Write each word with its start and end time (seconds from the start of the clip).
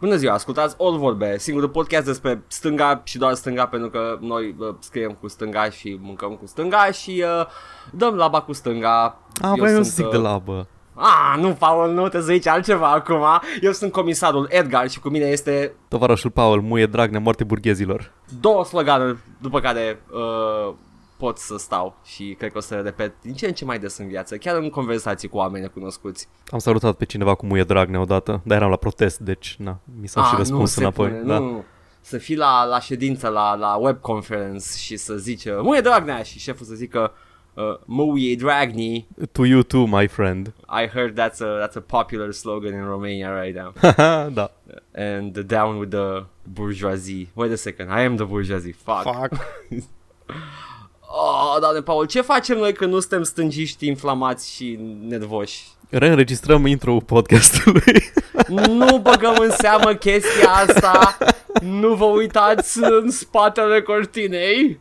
Bună 0.00 0.16
ziua, 0.16 0.34
ascultați 0.34 0.76
All 0.78 0.98
Vorbe, 0.98 1.38
singurul 1.38 1.68
podcast 1.68 2.06
despre 2.06 2.42
stânga 2.46 3.00
și 3.04 3.18
doar 3.18 3.34
stânga 3.34 3.66
pentru 3.66 3.90
că 3.90 4.18
noi 4.20 4.54
uh, 4.58 4.74
scriem 4.78 5.16
cu 5.20 5.28
stânga 5.28 5.70
și 5.70 5.98
mâncăm 6.00 6.30
cu 6.30 6.46
stânga 6.46 6.90
și 6.90 7.24
uh, 7.40 7.46
dăm 7.90 8.14
laba 8.14 8.40
cu 8.40 8.52
stânga. 8.52 9.18
Ah, 9.40 9.52
vreau 9.58 9.82
să 9.82 9.90
zic 9.90 10.10
de 10.10 10.16
labă. 10.16 10.66
Ah, 10.94 11.38
nu, 11.40 11.52
Paul, 11.52 11.92
nu 11.92 12.08
te 12.08 12.20
zici 12.20 12.46
altceva 12.46 12.90
acum. 12.90 13.24
Eu 13.60 13.72
sunt 13.72 13.92
comisarul 13.92 14.46
Edgar 14.50 14.90
și 14.90 15.00
cu 15.00 15.08
mine 15.08 15.24
este... 15.24 15.74
Tovarășul 15.88 16.30
Paul, 16.30 16.60
muie 16.60 16.86
Dragnea, 16.86 17.20
moarte 17.20 17.44
burghezilor. 17.44 18.12
Două 18.40 18.64
sloganuri 18.64 19.18
după 19.38 19.60
care 19.60 20.02
uh, 20.12 20.74
pot 21.20 21.38
să 21.38 21.58
stau 21.58 21.96
și 22.04 22.34
cred 22.38 22.52
că 22.52 22.58
o 22.58 22.60
să 22.60 22.74
le 22.74 22.80
repet 22.80 23.12
din 23.22 23.34
ce 23.34 23.46
în 23.46 23.52
ce 23.52 23.64
mai 23.64 23.78
des 23.78 23.98
în 23.98 24.08
viață, 24.08 24.36
chiar 24.36 24.56
în 24.56 24.70
conversații 24.70 25.28
cu 25.28 25.36
oameni 25.36 25.62
necunoscuți. 25.62 26.28
Am 26.46 26.58
salutat 26.58 26.96
pe 26.96 27.04
cineva 27.04 27.34
cu 27.34 27.46
muie 27.46 27.64
Dragnea 27.64 28.00
odată, 28.00 28.40
dar 28.44 28.56
eram 28.56 28.70
la 28.70 28.76
protest, 28.76 29.18
deci 29.18 29.56
na, 29.58 29.80
mi 30.00 30.08
s-a 30.08 30.22
și 30.22 30.34
răspuns 30.36 30.76
nu, 30.76 30.82
înapoi. 30.82 31.08
Pune, 31.08 31.22
da. 31.22 31.38
Nu, 31.38 31.64
să 32.00 32.18
fii 32.18 32.36
la, 32.36 32.64
la 32.64 32.80
ședință, 32.80 33.28
la, 33.28 33.54
la 33.54 33.76
web 33.76 34.00
conference 34.00 34.66
și 34.76 34.96
să 34.96 35.14
zici 35.14 35.44
Muie 35.62 35.80
Dragnea 35.80 36.22
și 36.22 36.38
șeful 36.38 36.66
să 36.66 36.74
zică 36.74 37.12
uh, 37.54 37.78
Muie 37.84 38.34
Dragni. 38.34 39.08
To 39.32 39.44
you 39.44 39.62
too, 39.62 39.86
my 39.86 40.06
friend. 40.06 40.52
I 40.84 40.86
heard 40.86 41.20
that's 41.20 41.40
a, 41.40 41.66
that's 41.66 41.76
a 41.76 41.84
popular 41.86 42.32
slogan 42.32 42.72
in 42.72 42.84
Romania 42.84 43.42
right 43.42 43.56
now. 43.56 43.72
da. 44.38 44.50
And 44.94 45.38
down 45.38 45.78
with 45.78 45.90
the 45.90 46.24
bourgeoisie. 46.42 47.28
Wait 47.34 47.52
a 47.52 47.56
second, 47.56 47.90
I 47.90 48.04
am 48.04 48.16
the 48.16 48.24
bourgeoisie. 48.24 48.72
Fuck. 48.72 49.02
Fuck. 49.02 49.32
Oh, 51.12 51.56
doamne, 51.60 51.80
Paul, 51.80 52.06
ce 52.06 52.20
facem 52.20 52.58
noi 52.58 52.72
când 52.72 52.92
nu 52.92 53.00
suntem 53.00 53.22
stângiști, 53.22 53.86
inflamați 53.86 54.54
și 54.54 54.78
nervoși? 55.08 55.64
Reînregistrăm 55.88 56.66
intro 56.66 56.96
podcastului. 56.96 58.12
nu 58.78 58.98
băgăm 58.98 59.36
în 59.38 59.50
seamă 59.50 59.94
chestia 59.94 60.50
asta. 60.50 61.18
Nu 61.62 61.94
vă 61.94 62.04
uitați 62.04 62.78
în 62.82 63.10
spatele 63.10 63.82
cortinei. 63.82 64.78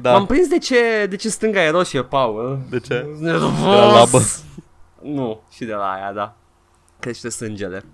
Da. 0.00 0.12
M-am 0.12 0.26
prins 0.26 0.48
de 0.48 0.58
ce, 0.58 1.06
de 1.08 1.16
ce 1.16 1.28
stânga 1.28 1.64
e 1.64 1.70
roșie, 1.70 2.02
Paul. 2.02 2.58
De 2.70 2.80
ce? 2.80 3.06
Nervos. 3.20 3.60
De 3.60 3.66
la 3.66 3.92
labă. 3.92 4.20
Nu, 5.02 5.40
și 5.50 5.64
de 5.64 5.72
la 5.72 5.90
aia, 5.90 6.12
da. 6.12 6.36
Crește 6.98 7.28
sângele. 7.28 7.84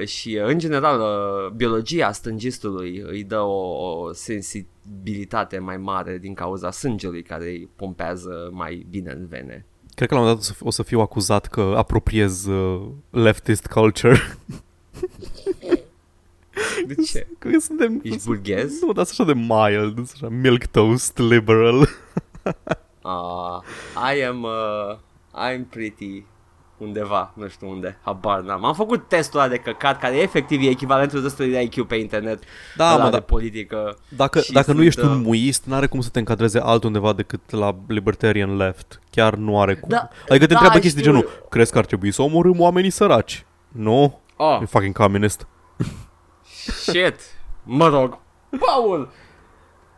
Uh, 0.00 0.06
și 0.06 0.38
uh, 0.42 0.46
în 0.48 0.58
general 0.58 1.00
uh, 1.00 1.50
biologia 1.56 2.12
stângistului 2.12 2.98
îi 3.06 3.24
dă 3.24 3.40
o, 3.40 3.90
o 4.00 4.12
sensibilitate 4.12 5.58
mai 5.58 5.76
mare 5.76 6.18
din 6.18 6.34
cauza 6.34 6.70
sângelui 6.70 7.22
care 7.22 7.44
îi 7.44 7.68
pompează 7.76 8.48
mai 8.52 8.86
bine 8.90 9.10
în 9.10 9.26
vene. 9.26 9.64
Cred 9.94 10.08
că 10.08 10.14
la 10.14 10.20
un 10.20 10.26
moment 10.26 10.46
dat 10.46 10.50
o 10.50 10.58
să- 10.58 10.64
o 10.66 10.70
să 10.70 10.82
fiu 10.82 11.00
acuzat 11.00 11.46
că 11.46 11.74
apropiez 11.76 12.44
uh, 12.46 12.82
leftist 13.10 13.66
culture. 13.66 14.18
De 16.86 16.94
ce? 16.94 17.26
Că 17.38 17.48
suntem... 17.60 18.00
Ești 18.02 18.24
burghez? 18.26 18.80
Nu, 18.80 18.92
dar 18.92 19.04
sunt 19.04 19.28
așa 19.28 19.32
de 19.32 19.38
mild, 19.40 19.94
sunt 19.94 20.10
așa 20.14 20.28
milk 20.28 20.64
toast 20.66 21.18
liberal. 21.18 21.78
Uh, 23.02 23.58
I 24.16 24.22
am 24.24 24.42
uh, 24.42 24.96
I'm 25.34 25.68
pretty 25.70 26.24
undeva, 26.80 27.32
nu 27.34 27.48
știu 27.48 27.70
unde, 27.70 27.98
habar 28.02 28.40
n-am. 28.40 28.64
Am 28.64 28.74
făcut 28.74 29.08
testul 29.08 29.40
ăla 29.40 29.48
de 29.48 29.56
căcat 29.56 29.98
care 29.98 30.16
efectiv 30.16 30.60
e 30.62 30.68
echivalentul 30.68 31.22
testului 31.22 31.50
de 31.50 31.60
IQ 31.62 31.86
pe 31.86 31.94
internet. 31.94 32.42
Da, 32.76 32.94
ăla 32.94 33.04
mă, 33.04 33.10
de 33.10 33.16
da. 33.16 33.22
politică. 33.22 33.98
Dacă, 34.08 34.40
Și 34.40 34.52
dacă 34.52 34.70
nu 34.70 34.76
sunt, 34.76 34.86
ești 34.86 35.00
un 35.00 35.10
uh, 35.10 35.20
muist, 35.24 35.64
n-are 35.64 35.86
cum 35.86 36.00
să 36.00 36.08
te 36.08 36.18
încadreze 36.18 36.58
altundeva 36.60 37.12
decât 37.12 37.50
la 37.50 37.76
libertarian 37.88 38.56
left. 38.56 39.00
Chiar 39.10 39.34
nu 39.34 39.60
are 39.60 39.74
cum. 39.74 39.88
Da, 39.88 40.08
adică 40.28 40.46
te 40.46 40.52
da, 40.52 40.54
întreabă 40.54 40.78
chestii 40.78 41.00
știu. 41.00 41.12
genul, 41.12 41.46
crezi 41.48 41.72
că 41.72 41.78
ar 41.78 41.86
trebui 41.86 42.10
să 42.12 42.22
omorâm 42.22 42.60
oamenii 42.60 42.90
săraci? 42.90 43.44
Nu? 43.68 44.20
Oh, 44.36 44.58
E 44.62 44.64
fucking 44.64 44.96
communist. 44.96 45.46
shit. 46.82 47.16
Mă 47.62 47.88
rog. 47.88 48.18
Paul, 48.58 49.10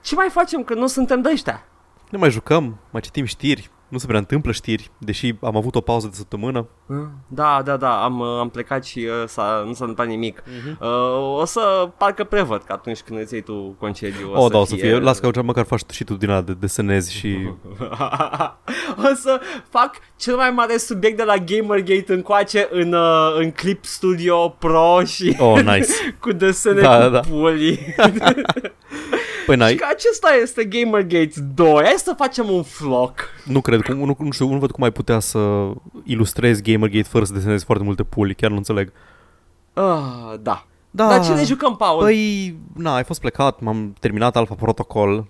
ce 0.02 0.14
mai 0.14 0.28
facem 0.30 0.62
când 0.64 0.80
nu 0.80 0.86
suntem 0.86 1.20
de 1.22 1.28
ăștia? 1.32 1.64
Ne 2.10 2.18
mai 2.18 2.30
jucăm, 2.30 2.78
mai 2.90 3.00
citim 3.00 3.24
știri. 3.24 3.70
Nu 3.92 3.98
se 3.98 4.06
prea 4.06 4.18
întâmplă 4.18 4.52
știri, 4.52 4.90
deși 4.98 5.34
am 5.40 5.56
avut 5.56 5.74
o 5.74 5.80
pauză 5.80 6.06
de 6.06 6.14
săptămână. 6.14 6.66
Da, 7.28 7.62
da, 7.64 7.76
da, 7.76 8.02
am, 8.02 8.18
uh, 8.18 8.38
am 8.38 8.48
plecat 8.48 8.84
și 8.84 8.98
uh, 8.98 9.28
s-a, 9.28 9.62
nu 9.66 9.72
s-a 9.72 9.84
întâmplat 9.84 10.06
nimic. 10.06 10.42
Mhm. 10.46 10.78
Uh, 10.80 11.40
o 11.40 11.44
să 11.44 11.90
parcă 11.98 12.24
prevăd 12.24 12.62
că 12.62 12.72
atunci 12.72 13.00
când 13.00 13.20
îți 13.20 13.32
iei 13.32 13.42
tu 13.42 13.76
concediu 13.78 14.32
o 14.32 14.38
O, 14.40 14.46
să 14.46 14.52
da, 14.52 14.58
o 14.58 14.64
să 14.64 14.74
fie... 14.74 14.88
fie. 14.88 14.98
Las 14.98 15.18
că 15.18 15.42
măcar 15.42 15.64
faci 15.64 15.80
și 15.90 16.04
tu 16.04 16.14
din 16.14 16.30
ala 16.30 16.40
de 16.40 16.52
desenezi 16.52 17.14
și... 17.14 17.38
o 19.10 19.14
să 19.14 19.40
fac 19.68 19.94
cel 20.16 20.36
mai 20.36 20.50
mare 20.50 20.76
subiect 20.76 21.16
de 21.16 21.24
la 21.24 21.36
Gamergate 21.36 22.12
încoace 22.12 22.68
în, 22.70 22.92
uh, 22.92 23.34
în 23.38 23.50
Clip 23.50 23.84
Studio 23.84 24.48
Pro 24.48 25.04
și 25.04 25.36
Oh, 25.38 25.62
nice. 25.62 25.92
cu 26.20 26.32
desene 26.32 26.80
Da, 26.80 27.20
cu 27.20 27.48
da, 27.96 28.08
da. 28.08 28.32
puli. 29.46 29.46
Păi 29.46 29.54
și 29.54 29.60
n-ai, 29.60 29.74
că 29.74 29.86
acesta 29.90 30.28
este 30.42 30.64
Gamergate 30.64 31.40
2. 31.54 31.72
Hai 31.74 31.94
să 31.96 32.14
facem 32.16 32.50
un 32.50 32.62
floc. 32.62 33.14
nu 33.44 33.60
cred, 33.60 33.80
cum, 33.82 33.96
nu, 33.96 34.16
nu 34.18 34.30
știu, 34.30 34.48
nu 34.48 34.58
văd 34.58 34.70
cum 34.70 34.84
ai 34.84 34.90
putea 34.92 35.18
să 35.18 35.70
ilustrezi 36.04 36.62
Gamergate 36.62 37.08
fără 37.08 37.24
să 37.24 37.32
desenezi 37.32 37.64
foarte 37.64 37.84
multe 37.84 38.02
puli, 38.02 38.34
chiar 38.34 38.50
nu 38.50 38.56
înțeleg. 38.56 38.92
Uh, 39.74 40.34
da. 40.40 40.66
Da, 40.94 41.08
Dar 41.08 41.24
ce 41.24 41.32
ne 41.34 41.44
jucăm, 41.44 41.76
Paul? 41.76 42.02
Păi, 42.02 42.56
na, 42.76 42.94
ai 42.94 43.04
fost 43.04 43.20
plecat, 43.20 43.60
m-am 43.60 43.94
terminat 44.00 44.36
Alpha 44.36 44.54
Protocol. 44.54 45.26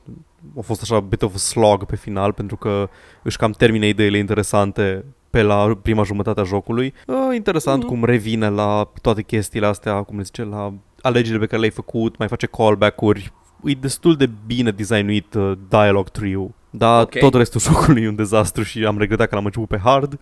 A 0.59 0.61
fost 0.61 0.83
așa 0.83 1.01
bit 1.01 1.23
of 1.23 1.35
a 1.35 1.39
slog 1.39 1.85
pe 1.85 1.97
final 1.97 2.33
pentru 2.33 2.57
că 2.57 2.89
își 3.23 3.37
cam 3.37 3.51
termină 3.51 3.85
ideile 3.85 4.19
interesante 4.19 5.05
pe 5.31 5.43
la 5.43 5.79
prima 5.83 6.03
jumătate 6.03 6.41
a 6.41 6.45
jocului. 6.45 6.95
Uh, 7.07 7.17
interesant 7.35 7.79
Mhm. 7.83 7.89
cum 7.93 8.05
revine 8.05 8.49
la 8.49 8.91
toate 9.03 9.23
chestiile 9.23 9.67
astea, 9.67 10.03
cum 10.03 10.17
le 10.17 10.23
zice, 10.23 10.45
la 10.45 10.73
alegerile 11.03 11.39
pe 11.39 11.47
care 11.47 11.59
le-ai 11.61 11.73
făcut, 11.73 12.17
mai 12.19 12.29
face 12.29 12.47
callback-uri. 12.47 13.33
E 13.65 13.73
destul 13.81 14.17
de 14.17 14.31
bine 14.47 14.71
designuit 14.71 15.35
uh, 15.35 15.53
dialogue 15.69 16.09
trio. 16.13 16.55
Dar 16.71 17.03
Ok. 17.03 17.19
tot 17.19 17.35
restul 17.35 17.61
jocului 17.73 18.03
e 18.03 18.09
un 18.09 18.15
dezastru 18.15 18.63
și 18.63 18.85
am 18.85 18.99
regretat 18.99 19.29
că 19.29 19.35
l-am 19.35 19.45
început 19.45 19.69
pe 19.69 19.79
hard. 19.85 20.19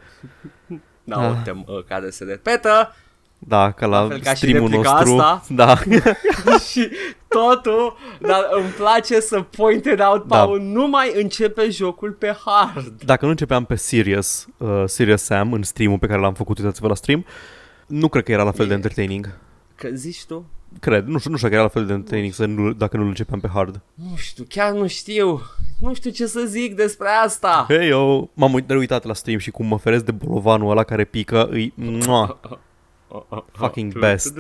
Da, 1.04 1.16
o 1.18 1.20
Ah. 1.20 1.36
temă 1.44 1.64
uh, 1.66 1.84
care 1.88 2.10
se 2.10 2.24
repetă 2.24 2.94
Da, 3.38 3.70
ca 3.70 3.86
la, 3.86 4.00
La 4.02 4.08
fel 4.08 4.20
ca 4.20 4.30
și 4.30 4.36
streamul 4.46 4.70
replica 4.70 4.92
nostru. 4.92 5.18
asta. 5.18 5.42
Da. 5.54 5.76
și 6.70 6.88
totul, 7.28 7.96
dar 8.20 8.40
îmi 8.50 8.68
place 8.68 9.20
să 9.20 9.40
point 9.40 9.84
it 9.84 10.00
out, 10.00 10.26
Da. 10.26 10.36
Paul, 10.36 10.60
nu 10.60 10.86
mai 10.88 11.12
începe 11.14 11.70
jocul 11.70 12.10
pe 12.12 12.36
hard. 12.44 13.02
Dacă 13.04 13.24
nu 13.24 13.30
începeam 13.30 13.64
pe 13.64 13.74
Serious, 13.74 14.46
uh, 14.56 14.82
Serious 14.86 15.22
Sam 15.22 15.52
în 15.52 15.62
streamul 15.62 15.98
pe 15.98 16.06
care 16.06 16.20
l-am 16.20 16.34
făcut, 16.34 16.58
uitați-vă 16.58 16.88
la 16.88 16.94
stream, 16.94 17.24
nu 17.86 18.08
cred 18.08 18.24
că 18.24 18.32
era 18.32 18.42
la 18.42 18.50
fel 18.52 18.66
de 18.66 18.72
E- 18.72 18.76
entertaining. 18.76 19.38
Că 19.74 19.88
zici 19.92 20.24
tu? 20.24 20.44
Cred, 20.81 21.06
nu 21.06 21.19
știu, 21.19 21.31
nu 21.31 21.36
știu 21.36 21.48
dacă 21.48 21.60
era 21.60 21.62
la 21.62 21.81
fel 21.81 21.86
de 21.86 21.92
entertaining 21.92 22.32
să 22.32 22.47
nu, 22.47 22.72
dacă 22.72 22.97
nu-l 22.97 23.06
începeam 23.06 23.41
pe 23.41 23.48
hard. 23.48 23.81
Nu 23.94 24.16
știu, 24.16 24.44
chiar 24.48 24.72
nu 24.72 24.86
știu. 24.86 25.41
Nu 25.81 25.94
știu 25.94 26.10
ce 26.10 26.26
să 26.26 26.44
zic 26.47 26.75
despre 26.75 27.08
asta. 27.25 27.64
Hei, 27.69 27.88
eu 27.88 28.31
m-am 28.34 28.53
uit- 28.53 28.70
uitat 28.70 29.04
la 29.04 29.14
stream 29.14 29.38
și 29.38 29.50
cum 29.50 29.66
mă 29.66 29.78
feresc 29.78 30.04
de 30.04 30.10
bolovanul 30.12 30.70
ăla 30.70 30.82
care 30.84 31.04
pică, 31.04 31.47
îi... 31.47 31.72
Mua. 31.76 32.41
Fucking 33.53 33.98
best. 33.98 34.34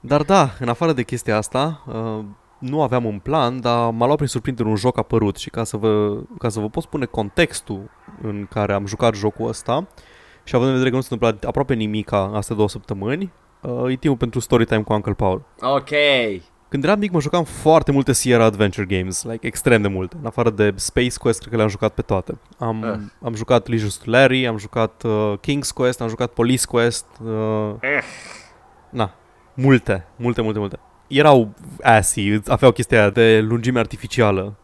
Dar 0.00 0.22
da, 0.22 0.50
în 0.60 0.68
afară 0.68 0.92
de 0.92 1.02
chestia 1.02 1.36
asta, 1.36 1.84
uh, 1.86 2.24
nu 2.58 2.82
aveam 2.82 3.04
un 3.04 3.18
plan, 3.18 3.60
dar 3.60 3.90
m-a 3.90 4.04
luat 4.04 4.16
prin 4.16 4.28
surprindere 4.28 4.68
un 4.68 4.76
joc 4.76 4.98
apărut 4.98 5.36
și 5.36 5.50
ca 5.50 5.64
să 5.64 5.76
vă, 5.76 6.18
ca 6.38 6.48
să 6.48 6.60
vă 6.60 6.68
pot 6.68 6.82
spune 6.82 7.04
contextul 7.04 7.90
în 8.22 8.46
care 8.50 8.72
am 8.72 8.86
jucat 8.86 9.14
jocul 9.14 9.48
ăsta 9.48 9.88
și 10.44 10.54
având 10.54 10.70
în 10.70 10.76
vedere 10.76 10.90
că 10.90 10.96
nu 10.96 11.02
s-a 11.02 11.08
întâmplat 11.12 11.44
aproape 11.48 11.74
nimica 11.74 12.30
astea 12.34 12.56
două 12.56 12.68
săptămâni, 12.68 13.32
uh, 13.62 13.90
e 13.92 13.96
timpul 13.96 14.18
pentru 14.18 14.40
story 14.40 14.64
time 14.64 14.82
cu 14.82 14.92
Uncle 14.92 15.12
Paul. 15.12 15.42
Ok. 15.60 15.88
Când 16.68 16.84
eram 16.84 16.98
mic 16.98 17.10
mă 17.10 17.20
jucam 17.20 17.44
foarte 17.44 17.92
multe 17.92 18.12
Sierra 18.12 18.44
Adventure 18.44 18.86
Games, 18.98 19.22
like 19.24 19.46
extrem 19.46 19.82
de 19.82 19.88
multe. 19.88 20.16
În 20.20 20.26
afară 20.26 20.50
de 20.50 20.72
Space 20.76 21.16
Quest, 21.18 21.38
cred 21.38 21.50
că 21.50 21.56
le-am 21.56 21.68
jucat 21.68 21.92
pe 21.94 22.02
toate. 22.02 22.38
Am, 22.58 22.82
Eh. 22.82 22.98
am 23.22 23.34
jucat 23.34 23.66
Leisure 23.68 23.92
to 24.04 24.10
Larry, 24.10 24.46
am 24.46 24.56
jucat 24.58 25.02
uh, 25.02 25.32
King's 25.38 25.68
Quest, 25.74 26.00
am 26.00 26.08
jucat 26.08 26.32
Police 26.32 26.66
Quest. 26.66 27.06
Uh, 27.24 27.72
Eh. 27.80 28.02
na, 28.90 29.14
multe, 29.54 30.06
multe, 30.16 30.42
multe, 30.42 30.58
multe. 30.58 30.78
Erau 31.06 31.54
assy, 31.82 32.28
îți 32.28 32.50
aveau 32.52 32.72
chestia 32.72 32.98
aia 33.00 33.10
de 33.10 33.40
lungime 33.40 33.78
artificială. 33.78 34.54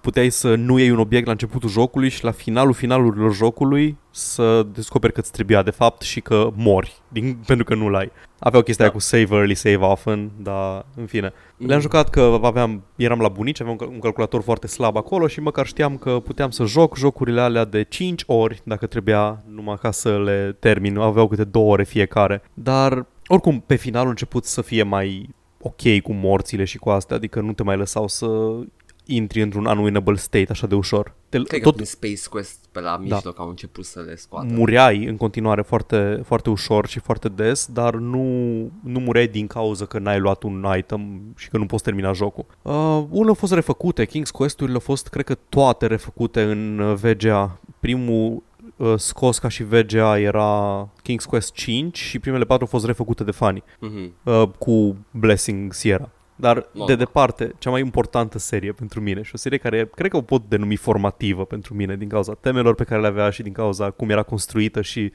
Puteai 0.00 0.30
să 0.30 0.54
nu 0.54 0.78
iei 0.78 0.90
un 0.90 0.98
obiect 0.98 1.26
la 1.26 1.32
începutul 1.32 1.68
jocului 1.68 2.08
și 2.08 2.24
la 2.24 2.30
finalul 2.30 2.72
finalurilor 2.72 3.34
jocului 3.34 3.96
să 4.10 4.66
descoperi 4.72 5.12
că 5.12 5.20
îți 5.20 5.32
trebuia 5.32 5.62
de 5.62 5.70
fapt 5.70 6.02
și 6.02 6.20
că 6.20 6.50
mori, 6.54 6.92
din, 7.08 7.38
pentru 7.46 7.64
că 7.64 7.74
nu 7.74 7.88
l-ai. 7.88 8.12
Aveau 8.38 8.62
chestia 8.62 8.84
Da. 8.84 8.90
aia 8.90 9.00
cu 9.00 9.04
save 9.04 9.34
early, 9.34 9.54
save 9.54 9.76
often, 9.84 10.30
dar 10.42 10.86
în 10.96 11.06
fine. 11.06 11.32
Le-am 11.56 11.74
Mm. 11.74 11.80
jucat 11.80 12.10
că 12.10 12.38
aveam, 12.42 12.82
eram 12.96 13.18
la 13.20 13.28
bunici, 13.28 13.60
aveam 13.60 13.76
un 13.80 13.86
cal- 13.86 13.94
un 13.94 14.00
calculator 14.00 14.42
foarte 14.42 14.66
slab 14.66 14.96
acolo 14.96 15.26
și 15.26 15.40
măcar 15.40 15.66
știam 15.66 15.96
că 15.96 16.10
puteam 16.24 16.50
să 16.50 16.64
joc 16.64 16.96
jocurile 16.96 17.40
alea 17.40 17.64
de 17.64 17.82
5 17.82 18.22
ori 18.26 18.60
dacă 18.64 18.86
trebuia 18.86 19.42
numai 19.54 19.76
ca 19.80 19.90
să 19.90 20.18
le 20.18 20.56
termin. 20.58 20.98
Aveau 20.98 21.28
câte 21.28 21.44
2 21.44 21.62
ore 21.62 21.84
fiecare. 21.84 22.42
Dar 22.54 23.06
oricum 23.26 23.60
pe 23.66 23.74
final 23.74 24.06
a 24.06 24.08
început 24.08 24.44
să 24.44 24.62
fie 24.62 24.82
mai 24.82 25.28
ok 25.60 26.00
cu 26.02 26.12
morțile 26.12 26.64
și 26.64 26.78
cu 26.78 26.90
astea, 26.90 27.16
adică 27.16 27.40
nu 27.40 27.52
te 27.52 27.62
mai 27.62 27.76
lăsau 27.76 28.08
să 28.08 28.26
intri 29.10 29.42
într-un 29.42 29.64
unwinnable 29.66 30.16
state 30.16 30.46
așa 30.50 30.66
de 30.66 30.74
ușor. 30.74 31.14
Te, 31.28 31.36
Cred 31.42 31.60
că 31.60 31.64
tot 31.64 31.74
prin 31.74 31.86
Space 31.86 32.28
Quest 32.30 32.58
pe 32.72 32.80
la 32.80 32.96
mijloc 32.96 33.38
au 33.38 33.48
început 33.48 33.84
să 33.84 34.00
le 34.06 34.16
scoată. 34.16 34.46
mureai 34.52 35.04
în 35.04 35.16
continuare 35.16 35.62
foarte, 35.62 36.20
foarte 36.24 36.50
ușor 36.50 36.86
și 36.86 36.98
foarte 36.98 37.28
des, 37.28 37.68
dar 37.72 37.94
nu, 37.94 38.22
nu 38.82 38.98
mureai 39.00 39.26
din 39.26 39.46
cauza 39.46 39.84
că 39.84 39.98
n-ai 39.98 40.18
luat 40.18 40.42
un 40.42 40.66
item 40.78 41.20
și 41.36 41.48
că 41.48 41.58
nu 41.58 41.66
poți 41.66 41.82
termina 41.82 42.12
jocul. 42.12 42.44
Uh, 42.62 42.72
unele 43.10 43.28
au 43.28 43.34
fost 43.34 43.52
refăcute, 43.52 44.06
King's 44.06 44.30
Quest-urile 44.32 44.74
au 44.74 44.80
fost, 44.80 45.08
cred 45.08 45.24
că 45.24 45.34
toate 45.48 45.86
refăcute 45.86 46.42
în 46.42 46.78
uh, 46.78 46.94
VGA. 46.94 47.60
Primul 47.80 48.42
uh, 48.76 48.94
scos 48.96 49.38
ca 49.38 49.48
și 49.48 49.62
VGA 49.64 50.18
era 50.18 50.88
King's 51.02 51.26
Quest 51.28 51.52
5 51.52 51.98
și 51.98 52.18
primele 52.18 52.44
patru 52.44 52.64
au 52.64 52.70
fost 52.70 52.86
refăcute 52.86 53.24
de 53.24 53.30
fani 53.30 53.62
Mhm. 53.80 54.12
uh, 54.24 54.42
cu 54.58 54.96
Blessing 55.10 55.72
Sierra. 55.72 56.10
Dar 56.40 56.54
Normal. 56.72 56.86
de 56.86 57.04
departe, 57.04 57.52
cea 57.58 57.70
mai 57.70 57.80
importantă 57.80 58.38
serie 58.38 58.72
pentru 58.72 59.00
mine 59.00 59.22
și 59.22 59.30
o 59.34 59.36
serie 59.38 59.58
care 59.58 59.90
cred 59.94 60.10
că 60.10 60.16
o 60.16 60.22
pot 60.22 60.42
denumi 60.48 60.76
formativă 60.76 61.44
pentru 61.44 61.74
mine 61.74 61.96
din 61.96 62.08
cauza 62.08 62.34
temelor 62.34 62.74
pe 62.74 62.84
care 62.84 63.00
le 63.00 63.06
avea 63.06 63.30
și 63.30 63.42
din 63.42 63.52
cauza 63.52 63.90
cum 63.90 64.10
era 64.10 64.22
construită 64.22 64.82
și 64.82 65.12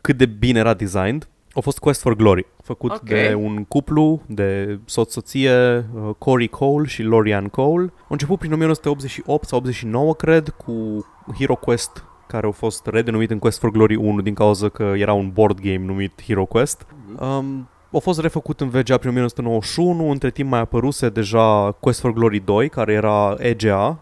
cât 0.00 0.16
de 0.16 0.26
bine 0.26 0.58
era 0.58 0.74
designed, 0.74 1.28
a 1.52 1.60
fost 1.60 1.78
Quest 1.78 2.00
for 2.00 2.14
Glory, 2.14 2.46
făcut 2.62 2.90
Ok. 2.90 3.02
de 3.02 3.34
un 3.34 3.64
cuplu 3.64 4.22
de 4.26 4.78
soț-soție, 4.84 5.76
uh, 5.76 6.14
Corey 6.18 6.48
Cole 6.48 6.86
și 6.86 7.02
Lorian 7.02 7.48
Cole. 7.48 7.92
A 8.00 8.06
început 8.08 8.38
prin 8.38 8.52
1988 8.52 9.48
sau 9.48 9.58
89, 9.58 10.14
cred, 10.14 10.48
cu 10.48 11.06
Hero 11.38 11.54
Quest 11.54 12.04
care 12.26 12.46
au 12.46 12.52
fost 12.52 12.86
redenumit 12.86 13.30
în 13.30 13.38
Quest 13.38 13.58
for 13.58 13.70
Glory 13.70 13.94
1 13.94 14.20
din 14.20 14.34
cauza 14.34 14.68
că 14.68 14.92
era 14.96 15.12
un 15.12 15.30
board 15.30 15.60
game 15.60 15.84
numit 15.84 16.22
Hero 16.26 16.44
Quest. 16.44 16.86
Um, 17.20 17.68
a 17.92 17.98
fost 17.98 18.20
refăcut 18.20 18.60
în 18.60 18.68
VGA 18.68 18.96
prin 18.96 19.10
1991, 19.10 20.10
între 20.10 20.30
timp 20.30 20.50
mai 20.50 20.60
apăruse 20.60 21.08
deja 21.08 21.72
Quest 21.80 22.00
for 22.00 22.12
Glory 22.12 22.38
2, 22.40 22.68
care 22.68 22.92
era 22.92 23.34
EGA, 23.38 23.98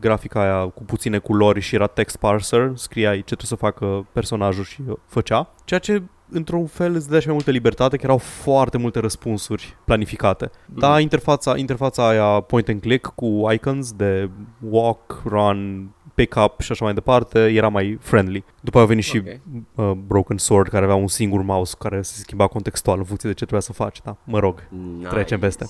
grafica 0.00 0.40
aia 0.40 0.66
cu 0.66 0.84
puține 0.84 1.18
culori 1.18 1.60
și 1.60 1.74
era 1.74 1.86
text 1.86 2.16
parser, 2.16 2.70
scriai 2.74 3.16
ce 3.16 3.22
trebuie 3.22 3.46
să 3.46 3.54
facă 3.54 4.06
personajul 4.12 4.64
și 4.64 4.80
uh, 4.88 4.96
făcea, 5.06 5.50
ceea 5.64 5.80
ce 5.80 6.02
într-un 6.30 6.66
fel 6.66 6.94
îți 6.94 7.08
dea 7.10 7.18
și 7.20 7.26
mai 7.26 7.34
multă 7.34 7.50
libertate, 7.50 7.96
că 7.96 8.02
erau 8.04 8.18
foarte 8.18 8.78
multe 8.78 9.00
răspunsuri 9.00 9.76
planificate. 9.84 10.50
Da, 10.66 10.90
Mhm. 10.90 11.00
interfața, 11.00 11.56
interfața 11.56 12.08
aia 12.08 12.40
point 12.40 12.68
and 12.68 12.80
click 12.80 13.12
cu 13.14 13.46
icons 13.52 13.92
de 13.92 14.30
walk, 14.70 15.22
run, 15.24 15.88
pick 16.24 16.34
up 16.44 16.60
și 16.60 16.72
așa 16.72 16.84
mai 16.84 16.94
departe 16.94 17.38
era 17.38 17.68
mai 17.68 17.98
friendly. 18.00 18.44
După 18.60 18.78
a 18.78 18.84
venit 18.84 19.04
și 19.04 19.22
Ok. 19.26 19.26
uh, 19.74 19.90
Broken 20.06 20.36
Sword 20.38 20.68
care 20.68 20.84
avea 20.84 20.96
un 20.96 21.06
singur 21.08 21.42
mouse 21.42 21.74
care 21.78 22.02
se 22.02 22.20
schimba 22.20 22.46
contextual 22.46 22.98
în 22.98 23.04
funcție 23.04 23.28
de 23.28 23.34
ce 23.34 23.44
trebuia 23.44 23.60
să 23.66 23.72
faci, 23.72 24.00
da, 24.04 24.16
mă 24.24 24.38
rog. 24.38 24.68
Nice. 24.98 25.08
Trecem 25.08 25.38
peste. 25.40 25.66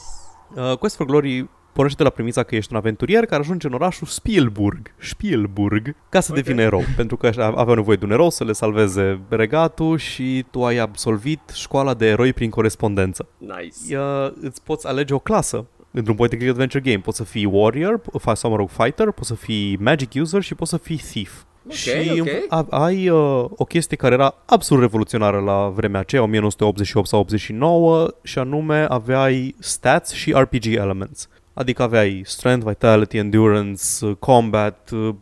Uh, 0.54 0.76
Quest 0.78 0.96
for 0.96 1.06
Glory 1.06 1.48
pornește 1.72 2.02
de 2.02 2.08
la 2.08 2.14
premisa 2.14 2.42
că 2.42 2.56
ești 2.56 2.72
un 2.72 2.78
aventurier 2.78 3.26
care 3.26 3.40
ajunge 3.40 3.66
în 3.66 3.72
orașul 3.72 4.06
Spielburg, 4.06 4.94
Spielburg, 4.98 5.94
ca 6.08 6.20
să 6.20 6.28
Ok. 6.32 6.36
devină 6.42 6.62
erou, 6.62 6.82
pentru 6.96 7.16
că 7.16 7.26
așa 7.26 7.46
aveau 7.56 7.74
nevoie 7.74 7.96
de 7.96 8.04
un 8.04 8.10
erou 8.10 8.30
să 8.30 8.44
le 8.44 8.52
salveze 8.52 9.20
regatul 9.28 9.98
și 9.98 10.44
tu 10.50 10.64
ai 10.64 10.76
absolvit 10.76 11.40
școala 11.54 11.94
de 11.94 12.06
eroi 12.06 12.32
prin 12.32 12.50
corespondență. 12.50 13.26
Nice. 13.38 13.98
Uh, 13.98 14.32
îți 14.40 14.62
poți 14.62 14.86
alege 14.86 15.14
o 15.14 15.18
clasă 15.18 15.66
într-un 15.90 16.14
point 16.16 16.32
and 16.32 16.40
click 16.42 16.54
adventure 16.54 16.90
game. 16.90 17.02
Poți 17.02 17.16
să 17.16 17.24
fii 17.24 17.44
warrior, 17.44 18.00
fa- 18.00 18.32
sau 18.32 18.50
mă 18.50 18.56
rog 18.56 18.68
fighter, 18.68 19.10
poți 19.10 19.28
să 19.28 19.34
fii 19.34 19.76
magic 19.80 20.10
user 20.14 20.42
și 20.42 20.54
poți 20.54 20.70
să 20.70 20.76
fii 20.76 20.96
thief. 20.96 21.32
Ok, 21.66 21.72
și 21.74 22.20
ok. 22.20 22.28
a- 22.48 22.66
ai 22.84 23.08
uh, 23.08 23.44
o 23.56 23.64
chestie 23.64 23.96
care 23.96 24.14
era 24.14 24.34
absolut 24.46 24.82
revoluționară 24.82 25.40
la 25.40 25.68
vremea 25.68 26.00
aceea, 26.00 26.22
1988 26.22 27.08
sau 27.08 27.20
89, 27.20 28.08
și 28.22 28.38
anume 28.38 28.86
aveai 28.88 29.54
stats 29.58 30.12
și 30.12 30.32
RPG 30.32 30.64
elements. 30.66 31.28
Adică 31.54 31.82
aveai 31.82 32.22
strength, 32.24 32.66
vitality, 32.66 33.16
endurance, 33.16 33.82
uh, 34.00 34.12
combat, 34.18 34.90
uh, 34.92 35.14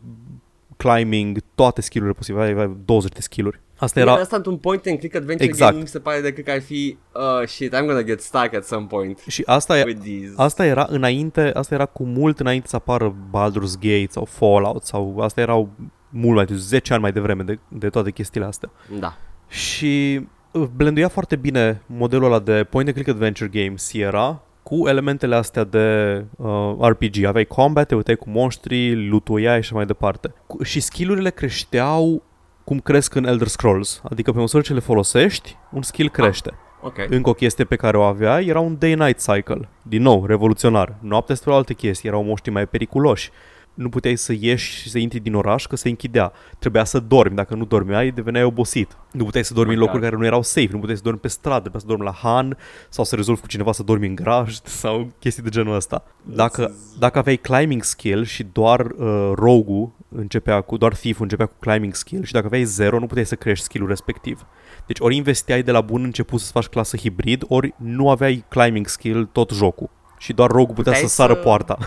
climbing, 0.77 1.37
toate 1.55 1.81
skill-urile 1.81 2.13
posibile. 2.17 2.43
Aveai, 2.43 2.61
aveai 2.63 2.77
20 2.85 3.11
de 3.13 3.21
skill-uri. 3.21 3.59
Asta 3.79 3.99
Era 3.99 4.11
era 4.11 4.21
asta 4.21 4.35
într-un 4.35 4.57
point 4.57 4.85
and 4.85 4.99
click 4.99 5.15
adventure 5.15 5.49
Exact. 5.49 5.71
game, 5.71 5.81
mi 5.81 5.87
se 5.87 5.99
pare 5.99 6.21
decât 6.21 6.45
că 6.45 6.51
ar 6.51 6.61
fi 6.61 6.97
uh, 7.13 7.47
shit, 7.47 7.75
I'm 7.75 7.85
gonna 7.85 8.03
get 8.03 8.21
stuck 8.21 8.53
at 8.53 8.63
some 8.63 8.85
point 8.85 9.23
și 9.27 9.43
asta 9.45 9.79
e, 9.79 9.83
with 9.83 10.01
these. 10.01 10.33
Asta 10.35 10.65
era 10.65 10.87
înainte, 10.89 11.51
asta 11.53 11.73
era 11.73 11.85
cu 11.85 12.03
mult 12.03 12.39
înainte 12.39 12.67
să 12.67 12.75
apară 12.75 13.15
Baldur's 13.29 13.79
Gate 13.79 14.07
sau 14.09 14.25
Fallout 14.25 14.83
sau 14.83 15.19
asta 15.19 15.41
erau 15.41 15.69
mult 16.09 16.35
mai 16.35 16.45
târziu, 16.45 16.65
10 16.65 16.93
ani 16.93 17.01
mai 17.01 17.11
devreme 17.11 17.43
de, 17.43 17.59
de 17.67 17.89
toate 17.89 18.11
chestiile 18.11 18.45
astea. 18.45 18.71
Da. 18.99 19.17
Și 19.47 20.21
uh, 20.51 20.67
blenduia 20.75 21.07
foarte 21.07 21.35
bine 21.35 21.81
modelul 21.85 22.25
ăla 22.25 22.39
de 22.39 22.63
point 22.69 22.87
and 22.87 22.95
click 22.95 23.09
adventure 23.09 23.49
game 23.63 23.73
Sierra 23.75 24.41
cu 24.63 24.87
elementele 24.87 25.35
astea 25.35 25.63
de 25.63 26.25
uh, 26.37 26.75
RPG. 26.79 27.23
Aveai 27.23 27.45
combat, 27.45 27.87
te 27.87 27.95
uitai 27.95 28.15
cu 28.15 28.29
monștri, 28.29 29.07
lutuiai 29.07 29.53
și 29.53 29.59
așa 29.59 29.75
mai 29.75 29.85
departe. 29.85 30.33
Cu, 30.47 30.63
și 30.63 30.79
skillurile 30.79 31.29
creșteau 31.29 32.23
cum 32.67 32.79
cresc 32.79 33.15
în 33.15 33.25
Elder 33.25 33.47
Scrolls. 33.47 34.01
Adică 34.09 34.31
pe 34.31 34.39
măsură 34.39 34.61
ce 34.61 34.73
le 34.73 34.79
folosești, 34.79 35.57
un 35.71 35.81
skill 35.81 36.09
crește. 36.09 36.53
Ok. 36.81 36.95
Încă 37.09 37.29
o 37.29 37.33
chestie 37.33 37.63
pe 37.63 37.75
care 37.75 37.97
o 37.97 38.01
avea 38.01 38.41
era 38.41 38.59
un 38.59 38.75
day-night 38.79 39.17
cycle. 39.17 39.69
Din 39.81 40.01
nou, 40.01 40.25
revoluționar. 40.25 40.95
Noaptea 40.99 41.35
spre 41.35 41.53
alte 41.53 41.73
chestii, 41.73 42.09
erau 42.09 42.23
moștii 42.23 42.51
mai 42.51 42.65
periculoși. 42.65 43.31
Nu 43.77 43.89
puteai 43.89 44.15
să 44.15 44.33
ieși 44.39 44.71
și 44.81 44.89
să 44.89 44.97
intri 44.97 45.19
din 45.19 45.33
oraș 45.33 45.65
că 45.65 45.75
se 45.75 45.89
închidea. 45.89 46.31
Trebuia 46.59 46.83
să 46.83 46.99
dormi. 46.99 47.35
Dacă 47.35 47.55
nu 47.55 47.65
dormeai, 47.65 48.11
deveneai 48.11 48.43
obosit. 48.43 48.97
Nu 49.11 49.23
puteai 49.23 49.43
să 49.43 49.53
dormi 49.53 49.71
în 49.73 49.77
my 49.77 49.83
locuri 49.85 49.99
God. 50.01 50.09
care 50.09 50.21
nu 50.21 50.27
erau 50.27 50.41
safe. 50.43 50.69
Nu 50.71 50.77
puteai 50.79 50.95
să 50.97 51.03
dormi 51.03 51.19
pe 51.19 51.27
stradă. 51.27 51.59
Trebuia 51.59 51.79
să 51.81 51.87
dormi 51.87 52.03
la 52.03 52.11
Han 52.11 52.57
sau 52.89 53.03
să 53.03 53.15
rezolvi 53.15 53.41
cu 53.41 53.47
cineva 53.47 53.71
să 53.71 53.83
dormi 53.83 54.07
în 54.07 54.15
graj 54.15 54.55
sau 54.81 55.11
chestii 55.19 55.43
de 55.43 55.49
genul 55.49 55.75
ăsta. 55.75 56.03
Dacă, 56.23 56.71
dacă 56.99 57.17
aveai 57.19 57.35
climbing 57.37 57.83
skill 57.83 58.23
și 58.23 58.43
doar 58.51 58.79
uh, 58.79 59.31
rogue 59.35 59.91
începea 60.09 60.61
cu, 60.61 60.77
doar 60.77 60.93
thief 60.95 61.19
începea 61.19 61.45
cu 61.45 61.55
climbing 61.59 61.95
skill 61.95 62.23
și 62.23 62.31
dacă 62.33 62.45
aveai 62.45 62.63
zero, 62.63 62.99
nu 62.99 63.05
puteai 63.07 63.25
să 63.25 63.35
crești 63.35 63.63
skill-ul 63.63 63.89
respectiv. 63.89 64.45
Deci 64.85 64.99
ori 64.99 65.15
investeai 65.15 65.63
de 65.63 65.71
la 65.71 65.81
bun 65.81 66.03
început 66.03 66.39
să 66.39 66.51
faci 66.51 66.65
clasă 66.67 66.97
hibrid, 66.97 67.43
ori 67.47 67.73
nu 67.77 68.09
aveai 68.09 68.43
climbing 68.47 68.87
skill 68.87 69.25
tot 69.25 69.51
jocul. 69.51 69.89
Și 70.17 70.33
doar 70.33 70.49
rogue 70.49 70.73
putea 70.73 70.91
Puteai 70.91 71.09
să 71.09 71.15
sară 71.15 71.33
să- 71.33 71.39
poarta. 71.39 71.77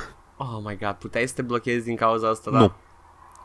Oh 0.43 0.61
my 0.65 0.77
god, 0.81 0.97
puteai 0.99 1.27
să 1.29 1.35
te 1.35 1.43
blochezi 1.43 1.85
din 1.85 1.97
cauza 1.97 2.29
asta, 2.29 2.51
da? 2.51 2.59
Nu. 2.59 2.73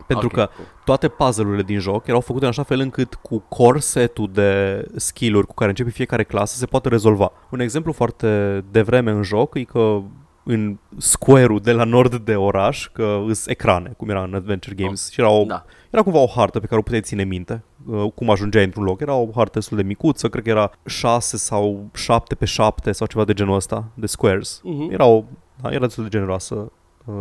Pentru 0.07 0.25
Ok, 0.27 0.33
că 0.33 0.49
cool. 0.55 0.67
toate 0.85 1.07
puzzle-urile 1.07 1.63
din 1.63 1.79
joc 1.79 2.07
erau 2.07 2.19
făcute 2.21 2.43
în 2.43 2.49
așa 2.49 2.63
fel 2.63 2.79
încât 2.79 3.13
cu 3.15 3.39
core 3.49 3.79
set-ul 3.79 4.29
de 4.33 4.81
skill-uri 4.95 5.47
cu 5.47 5.53
care 5.53 5.69
începe 5.69 5.89
fiecare 5.89 6.23
clasă 6.23 6.55
se 6.57 6.65
poate 6.65 6.89
rezolva. 6.89 7.31
Un 7.49 7.59
exemplu 7.59 7.91
foarte 7.91 8.63
devreme 8.71 9.11
în 9.11 9.23
joc 9.23 9.55
e 9.55 9.63
că 9.63 10.01
în 10.43 10.77
square-ul 10.97 11.59
de 11.59 11.71
la 11.71 11.83
nord 11.83 12.15
de 12.15 12.35
oraș, 12.35 12.89
că 12.93 13.19
îs 13.27 13.47
ecrane, 13.47 13.93
cum 13.97 14.09
era 14.09 14.23
în 14.23 14.33
Adventure 14.33 14.75
Games, 14.75 15.09
și 15.11 15.19
era, 15.19 15.29
o, 15.29 15.43
Da. 15.43 15.65
era 15.89 16.03
cumva 16.03 16.19
o 16.19 16.27
hartă 16.35 16.59
pe 16.59 16.65
care 16.65 16.79
o 16.79 16.83
puteai 16.83 17.01
ține 17.01 17.23
minte, 17.23 17.63
uh, 17.85 18.11
cum 18.15 18.29
ajungeai 18.29 18.63
într-un 18.63 18.83
loc. 18.83 19.01
Era 19.01 19.13
o 19.13 19.27
hartă 19.35 19.51
destul 19.59 19.77
de 19.77 19.83
micuță, 19.83 20.29
cred 20.29 20.43
că 20.43 20.49
era 20.49 20.71
6 20.85 21.37
sau 21.37 21.89
7 21.93 22.35
pe 22.35 22.45
7 22.45 22.91
sau 22.91 23.07
ceva 23.07 23.23
de 23.25 23.33
genul 23.33 23.55
ăsta, 23.55 23.83
de 23.93 24.05
squares. 24.05 24.59
Mhm. 24.63 24.91
Era, 24.91 25.05
o, 25.05 25.23
da, 25.61 25.69
era 25.71 25.85
destul 25.85 26.03
de 26.03 26.09
generoasă 26.09 26.55
uh, 26.55 26.67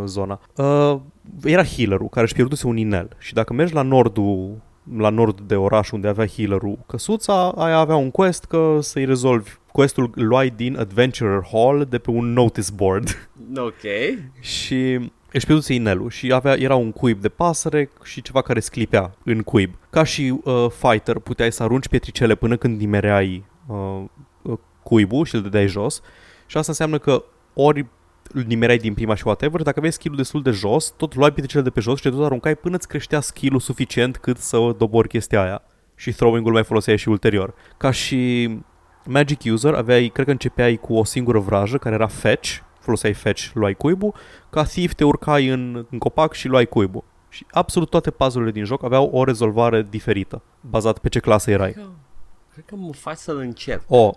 zona. 0.04 0.40
Uh, 0.56 0.96
era 1.44 1.64
healerul 1.64 2.08
care 2.08 2.24
își 2.24 2.34
pierduse 2.34 2.66
un 2.66 2.76
inel 2.76 3.16
și 3.18 3.32
dacă 3.34 3.52
mergi 3.52 3.74
la 3.74 3.82
nordul 3.82 4.62
la 4.96 5.08
nord 5.08 5.40
de 5.40 5.56
oraș 5.56 5.90
unde 5.90 6.08
avea 6.08 6.26
healerul 6.26 6.78
căsuța, 6.86 7.48
aia 7.50 7.76
avea 7.76 7.96
un 7.96 8.10
quest 8.10 8.44
că 8.44 8.78
să-i 8.80 9.04
rezolvi. 9.04 9.50
Questul 9.72 10.10
îl 10.14 10.26
luai 10.26 10.50
din 10.56 10.78
Adventurer 10.78 11.46
Hall 11.52 11.86
de 11.88 11.98
pe 11.98 12.10
un 12.10 12.32
notice 12.32 12.70
board 12.74 13.28
Ok. 13.56 13.82
și 14.40 15.10
își 15.32 15.46
pierduse 15.46 15.74
inelul 15.74 16.10
și 16.10 16.32
avea, 16.32 16.54
era 16.58 16.74
un 16.74 16.92
cuib 16.92 17.20
de 17.20 17.28
pasăre 17.28 17.90
și 18.02 18.22
ceva 18.22 18.42
care 18.42 18.60
sclipea 18.60 19.14
în 19.24 19.42
cuib. 19.42 19.74
Ca 19.90 20.04
și 20.04 20.40
uh, 20.44 20.66
fighter 20.68 21.18
puteai 21.18 21.52
să 21.52 21.62
arunci 21.62 21.88
pietricele 21.88 22.34
până 22.34 22.56
când 22.56 22.80
nimereai 22.80 23.44
uh, 23.66 24.02
uh, 24.42 24.58
cuibul 24.82 25.24
și 25.24 25.34
îl 25.34 25.42
dădeai 25.42 25.66
jos 25.66 26.00
și 26.46 26.56
asta 26.56 26.70
înseamnă 26.70 26.98
că 26.98 27.24
ori 27.54 27.86
îl 28.34 28.44
nimereai 28.46 28.78
din 28.78 28.94
prima 28.94 29.14
și 29.14 29.26
whatever, 29.26 29.62
dacă 29.62 29.74
aveai 29.76 29.92
skill-ul 29.92 30.16
destul 30.16 30.42
de 30.42 30.50
jos, 30.50 30.94
tot 30.96 31.14
luai 31.14 31.32
pietricele 31.32 31.62
de 31.62 31.70
pe 31.70 31.80
jos 31.80 31.96
și 31.96 32.02
te 32.02 32.10
tot 32.10 32.24
aruncai 32.24 32.54
până 32.54 32.76
îți 32.76 32.88
creștea 32.88 33.20
skill-ul 33.20 33.60
suficient 33.60 34.16
cât 34.16 34.38
să 34.38 34.74
dobori 34.78 35.08
chestia 35.08 35.42
aia. 35.42 35.62
Și 35.94 36.12
throwing-ul 36.12 36.52
mai 36.52 36.64
foloseai 36.64 36.96
și 36.96 37.08
ulterior. 37.08 37.54
Ca 37.76 37.90
și 37.90 38.50
Magic 39.06 39.40
User 39.44 39.74
aveai, 39.74 40.08
cred 40.08 40.24
că 40.24 40.30
începeai 40.30 40.76
cu 40.76 40.94
o 40.94 41.04
singură 41.04 41.38
vrajă 41.38 41.78
care 41.78 41.94
era 41.94 42.06
fetch, 42.06 42.58
foloseai 42.78 43.12
fetch, 43.12 43.50
luai 43.52 43.74
cuibul, 43.74 44.14
ca 44.50 44.64
thief 44.64 44.92
te 44.92 45.04
urcai 45.04 45.48
în, 45.48 45.86
în 45.90 45.98
copac 45.98 46.32
și 46.32 46.48
luai 46.48 46.66
cuibul. 46.66 47.04
Și 47.28 47.46
absolut 47.50 47.90
toate 47.90 48.10
puzzle-urile 48.10 48.52
din 48.52 48.64
joc 48.64 48.84
aveau 48.84 49.10
o 49.12 49.24
rezolvare 49.24 49.86
diferită, 49.90 50.42
bazat 50.60 50.98
pe 50.98 51.08
ce 51.08 51.18
clasă 51.18 51.50
erai. 51.50 51.72
Cred 51.72 51.84
că, 51.84 51.90
cred 52.52 52.64
că 52.64 52.74
mă 52.76 52.92
faci 52.92 53.16
să-l 53.16 53.38
încerc. 53.38 53.82
O, 53.88 53.96
uh, 53.96 54.14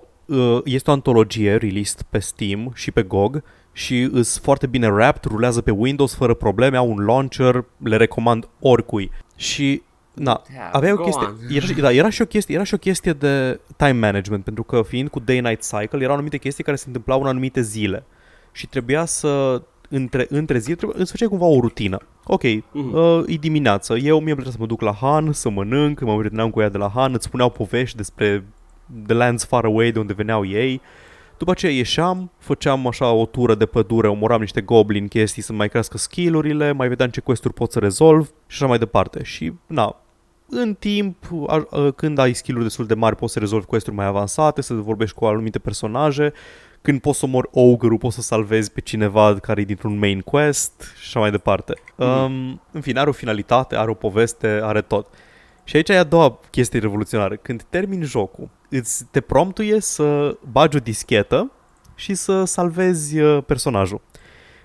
este 0.64 0.90
o 0.90 0.94
antologie 0.94 1.56
released 1.56 2.02
pe 2.10 2.20
Steam 2.20 2.72
și 2.76 2.92
pe 2.92 3.02
GOG 3.04 3.44
și 3.72 4.10
îs 4.12 4.40
foarte 4.40 4.68
bine 4.68 4.88
wrapped, 4.88 5.32
rulează 5.32 5.62
pe 5.62 5.72
Windows 5.72 6.16
fără 6.16 6.34
probleme, 6.34 6.78
au 6.78 6.90
un 6.90 7.06
launcher, 7.06 7.66
le 7.78 7.96
recomand 7.98 8.48
oricui. 8.60 9.12
Și 9.36 9.82
na, 10.14 10.42
Yeah, 10.54 10.70
avea 10.72 10.94
o 10.94 10.96
go 10.96 11.04
chestie, 11.04 11.26
on. 11.28 11.36
era, 11.56 11.66
și- 11.66 11.74
da, 11.74 11.92
era 11.92 12.10
și 12.10 12.22
o 12.22 12.26
chestie, 12.26 12.56
era 12.56 12.64
și 12.64 12.74
o 12.74 12.78
chestie 12.78 13.14
de 13.14 13.60
time 13.78 13.92
management, 13.92 14.44
pentru 14.44 14.64
că 14.64 14.82
fiind 14.88 15.10
cu 15.10 15.20
day 15.20 15.40
night 15.40 15.62
cycle, 15.62 16.00
erau 16.02 16.14
anumite 16.14 16.38
chestii 16.38 16.64
care 16.64 16.76
se 16.78 16.84
întâmplau 16.88 17.22
în 17.22 17.28
anumite 17.28 17.62
zile 17.62 18.04
și 18.52 18.68
trebuia 18.68 19.06
să 19.06 19.62
între, 19.90 20.26
între 20.30 20.58
zi 20.58 20.76
trebuie, 20.76 21.02
îți 21.02 21.12
făceai 21.12 21.28
cumva 21.28 21.46
o 21.46 21.60
rutină. 21.60 21.98
Ok, 22.24 22.44
Mhm. 22.44 22.94
uh, 22.94 23.24
e 23.28 23.36
dimineață, 23.36 23.96
eu 23.98 24.18
mie 24.20 24.26
îmi 24.32 24.36
plăcea 24.36 24.52
să 24.52 24.58
mă 24.60 24.66
duc 24.66 24.82
la 24.82 24.94
Han, 24.94 25.32
să 25.34 25.50
mănânc, 25.50 26.02
mă 26.02 26.18
prieteneam 26.18 26.50
cu 26.50 26.62
ea 26.62 26.70
de 26.70 26.78
la 26.78 26.92
Han, 26.94 27.14
îți 27.14 27.26
spuneau 27.26 27.50
povești 27.50 27.98
despre 27.98 28.44
the 29.06 29.16
lands 29.16 29.46
far 29.46 29.66
away 29.66 29.92
de 29.92 30.00
unde 30.00 30.14
veneau 30.14 30.46
ei. 30.46 30.82
După 31.38 31.52
aceea 31.52 31.72
ieșeam, 31.72 32.32
făceam 32.38 32.88
așa 32.88 33.12
o 33.12 33.26
tură 33.26 33.56
de 33.56 33.66
pădure, 33.66 34.08
omoram 34.08 34.40
niște 34.40 34.62
goblin 34.62 35.08
chestii 35.08 35.42
să 35.42 35.54
mai 35.54 35.70
crească 35.70 35.98
skill-urile, 35.98 36.72
mai 36.72 36.88
vedeam 36.88 37.10
ce 37.10 37.22
quest-uri 37.22 37.54
pot 37.54 37.72
să 37.72 37.80
rezolv 37.80 38.26
și 38.26 38.58
așa 38.58 38.66
mai 38.66 38.78
departe. 38.78 39.24
Și, 39.24 39.54
na, 39.68 39.96
în 40.50 40.74
timp, 40.74 41.26
a, 41.48 41.68
a, 41.70 41.92
când 41.92 42.18
ai 42.18 42.34
skill-uri 42.34 42.66
destul 42.66 42.86
de 42.86 42.94
mari, 42.94 43.16
poți 43.16 43.34
să 43.34 43.40
rezolvi 43.40 43.66
quest-uri 43.66 43.96
mai 43.96 44.06
avansate, 44.06 44.62
să 44.62 44.74
vorbești 44.74 45.16
cu 45.16 45.26
anumite 45.26 45.60
personaje, 45.60 46.34
când 46.82 47.02
poți 47.02 47.20
să 47.20 47.26
omori 47.26 47.50
ogre 47.52 47.96
poți 47.96 48.16
să 48.16 48.22
salvezi 48.22 48.72
pe 48.72 48.82
cineva 48.82 49.40
care 49.40 49.62
e 49.62 49.66
dintr-un 49.66 49.98
main 49.98 50.22
quest 50.22 50.82
și 50.82 51.08
așa 51.08 51.20
mai 51.20 51.32
departe. 51.32 51.74
Mhm. 51.96 52.08
Um, 52.08 52.62
în 52.72 52.82
fine, 52.82 53.00
are 53.00 53.10
o 53.10 53.12
finalitate, 53.12 53.76
are 53.76 53.90
o 53.90 53.94
poveste, 53.94 54.60
are 54.64 54.82
tot. 54.82 55.08
Și 55.68 55.76
aici 55.76 55.90
e 55.90 55.98
a 55.98 56.04
doua 56.04 56.40
chestie 56.52 56.80
revoluționară. 56.80 57.36
Când 57.36 57.64
termini 57.70 58.04
jocul, 58.04 58.50
îți 58.70 59.06
te 59.12 59.22
promptuie 59.22 59.80
să 59.80 60.38
bagi 60.52 60.78
o 60.78 60.80
dischetă 60.80 61.52
și 61.96 62.14
să 62.14 62.44
salvezi 62.44 63.20
uh, 63.20 63.44
personajul. 63.46 64.02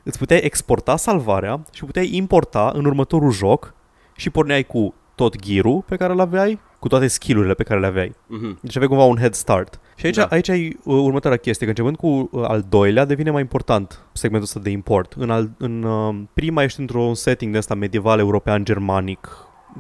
Îți 0.02 0.18
puteai 0.18 0.40
exporta 0.42 0.96
salvarea 0.96 1.64
și 1.72 1.84
puteai 1.84 2.14
importa 2.14 2.70
în 2.74 2.84
următorul 2.84 3.30
joc 3.30 3.74
și 4.16 4.30
porneai 4.30 4.62
cu 4.62 4.94
tot 5.14 5.36
gear 5.40 5.64
pe 5.86 5.96
care 5.96 6.12
îl 6.12 6.20
aveai, 6.20 6.60
cu 6.78 6.88
toate 6.88 7.06
skill-urile 7.06 7.54
pe 7.54 7.62
care 7.62 7.80
le 7.80 7.86
aveai. 7.86 8.12
Mhm. 8.26 8.58
Deci 8.60 8.76
aveai 8.76 8.88
cumva 8.90 9.04
un 9.04 9.16
head 9.16 9.34
start. 9.34 9.80
Și 9.96 10.06
aici, 10.06 10.16
Da. 10.16 10.22
da. 10.22 10.34
aici 10.34 10.48
e 10.48 10.52
uh, 10.52 10.68
următoarea 10.84 11.38
chestie, 11.38 11.66
că 11.66 11.70
începând 11.70 11.96
cu 11.96 12.28
uh, 12.32 12.44
al 12.48 12.64
doilea 12.68 13.04
devine 13.04 13.30
mai 13.30 13.40
important 13.40 14.00
segmentul 14.12 14.48
ăsta 14.48 14.60
de 14.60 14.70
import. 14.70 15.12
În, 15.16 15.30
al, 15.30 15.50
în 15.58 15.82
uh, 15.82 16.14
prima 16.34 16.62
ești 16.62 16.80
într-un 16.80 17.14
setting 17.14 17.52
de 17.52 17.58
ăsta 17.58 17.74
medieval 17.74 18.18
european 18.18 18.64
germanic 18.64 19.28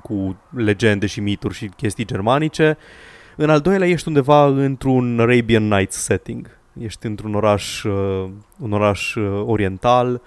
cu 0.02 0.36
legende 0.50 1.06
și 1.06 1.20
mituri 1.20 1.54
și 1.54 1.70
chestii 1.76 2.04
germanice. 2.04 2.76
În 3.36 3.50
al 3.50 3.60
doilea 3.60 3.88
ești 3.88 4.08
undeva 4.08 4.46
într-un 4.46 5.20
Arabian 5.20 5.68
Nights 5.68 5.96
setting. 5.96 6.58
Ești 6.80 7.06
într-un 7.06 7.34
oraș, 7.34 7.82
uh, 7.82 8.28
un 8.58 8.72
oraș 8.72 9.14
uh, 9.14 9.42
oriental 9.46 10.20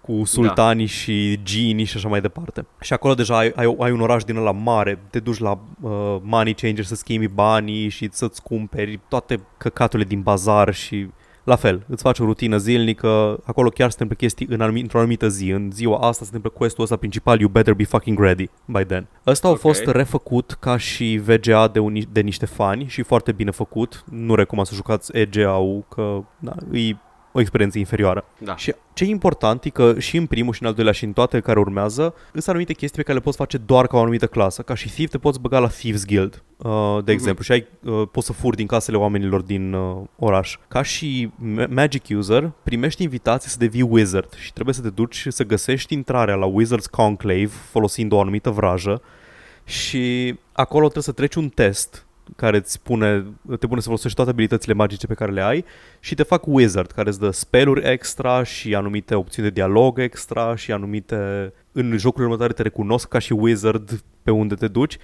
cu 0.00 0.24
sultanii 0.24 0.86
da. 0.86 0.92
și 0.92 1.40
ginii 1.42 1.84
și 1.84 1.96
așa 1.96 2.08
mai 2.08 2.20
departe. 2.20 2.66
Și 2.80 2.92
acolo 2.92 3.14
deja 3.14 3.36
ai, 3.36 3.52
ai, 3.56 3.76
ai 3.78 3.90
un 3.90 4.00
oraș 4.00 4.24
din 4.24 4.36
ăla 4.36 4.50
mare, 4.50 4.98
te 5.10 5.18
duci 5.18 5.38
la 5.38 5.50
uh, 5.80 6.16
money 6.22 6.54
changer 6.54 6.84
să 6.84 6.94
schimbi 6.94 7.28
banii 7.28 7.88
și 7.88 8.08
să-ți 8.12 8.42
cumperi 8.42 9.00
toate 9.08 9.40
căcaturile 9.56 10.08
din 10.08 10.20
bazar 10.20 10.74
și 10.74 11.08
la 11.48 11.56
fel, 11.56 11.82
îți 11.88 12.02
faci 12.02 12.18
o 12.18 12.24
rutină 12.24 12.56
zilnică, 12.56 13.38
acolo 13.44 13.68
chiar 13.68 13.90
se 13.90 13.96
întâmplă 14.00 14.16
chestii 14.16 14.46
în 14.50 14.60
anumit, 14.60 14.82
într-o 14.82 14.98
anumită 14.98 15.28
zi. 15.28 15.48
În 15.48 15.70
ziua 15.72 15.96
asta 15.96 16.24
se 16.24 16.30
întâmplă 16.34 16.50
quest-ul 16.50 16.84
ăsta 16.84 16.96
principal, 16.96 17.40
you 17.40 17.48
better 17.48 17.74
be 17.74 17.84
fucking 17.84 18.20
ready 18.20 18.50
by 18.64 18.84
then. 18.84 19.06
Ăsta 19.26 19.48
Ok. 19.48 19.54
a 19.54 19.58
fost 19.58 19.86
refăcut 19.86 20.56
ca 20.60 20.76
și 20.76 21.20
VGA 21.24 21.68
de, 21.68 21.78
uni, 21.78 22.08
de 22.12 22.20
niște 22.20 22.46
fani 22.46 22.86
și 22.86 23.02
foarte 23.02 23.32
bine 23.32 23.50
făcut. 23.50 24.04
Nu 24.10 24.34
recomand 24.34 24.66
să 24.66 24.74
jucați 24.74 25.16
EGA-ul, 25.16 25.84
că 25.88 26.20
da, 26.38 26.54
e 26.72 26.96
o 27.38 27.40
experiență 27.40 27.78
inferioară. 27.78 28.24
Da. 28.38 28.56
Și 28.56 28.74
ce 28.92 29.04
e 29.04 29.08
important 29.08 29.64
e 29.64 29.68
că 29.68 29.98
și 29.98 30.16
în 30.16 30.26
primul 30.26 30.52
și 30.52 30.62
în 30.62 30.68
al 30.68 30.74
doilea 30.74 30.92
și 30.92 31.04
în 31.04 31.12
toate 31.12 31.40
care 31.40 31.58
urmează, 31.58 32.14
sunt 32.32 32.48
anumite 32.48 32.72
chestii 32.72 32.96
pe 32.96 33.02
care 33.02 33.18
le 33.18 33.24
poți 33.24 33.36
face 33.36 33.56
doar 33.56 33.86
ca 33.86 33.96
o 33.96 34.00
anumită 34.00 34.26
clasă. 34.26 34.62
Ca 34.62 34.74
și 34.74 34.90
Thief 34.90 35.10
te 35.10 35.18
poți 35.18 35.40
băga 35.40 35.58
la 35.58 35.68
Thieves 35.68 36.06
Guild, 36.06 36.42
uh, 36.56 36.98
de 37.04 37.12
exemplu, 37.12 37.44
și 37.44 37.52
ai, 37.52 37.66
uh, 37.84 38.02
poți 38.12 38.26
să 38.26 38.32
furi 38.32 38.56
din 38.56 38.66
casele 38.66 38.96
oamenilor 38.96 39.40
din 39.40 39.72
uh, 39.72 39.96
oraș. 40.16 40.58
Ca 40.68 40.82
și 40.82 41.30
ma- 41.30 41.68
Magic 41.68 42.04
User, 42.16 42.52
primești 42.62 43.02
invitații 43.02 43.50
să 43.50 43.56
devii 43.58 43.82
Wizard 43.82 44.34
și 44.34 44.52
trebuie 44.52 44.74
să 44.74 44.82
te 44.82 44.90
duci 44.90 45.26
să 45.28 45.44
găsești 45.44 45.94
intrarea 45.94 46.34
la 46.34 46.46
Wizards 46.46 46.86
Conclave 46.86 47.50
folosind 47.70 48.12
o 48.12 48.20
anumită 48.20 48.50
vrajă 48.50 49.02
și 49.64 50.34
acolo 50.52 50.82
trebuie 50.82 51.02
să 51.02 51.12
treci 51.12 51.34
un 51.34 51.48
test 51.48 52.06
care 52.36 52.56
îți 52.56 52.82
pune, 52.82 53.24
te 53.58 53.66
pune 53.66 53.80
să 53.80 53.86
folosești 53.86 54.16
toate 54.16 54.30
abilitățile 54.30 54.74
magice 54.74 55.06
pe 55.06 55.14
care 55.14 55.32
le 55.32 55.42
ai 55.42 55.64
și 56.00 56.14
te 56.14 56.22
fac 56.22 56.46
wizard, 56.46 56.90
care 56.90 57.08
îți 57.08 57.20
dă 57.20 57.30
spelluri 57.30 57.90
extra 57.90 58.42
și 58.42 58.74
anumite 58.74 59.14
opțiuni 59.14 59.48
de 59.48 59.54
dialog 59.54 59.98
extra 59.98 60.56
și 60.56 60.72
anumite... 60.72 61.52
În 61.72 61.96
jocul 61.96 62.22
următoare 62.22 62.52
te 62.52 62.62
recunosc 62.62 63.08
ca 63.08 63.18
și 63.18 63.32
wizard 63.32 64.02
pe 64.22 64.30
unde 64.30 64.54
te 64.54 64.68
duci 64.68 64.98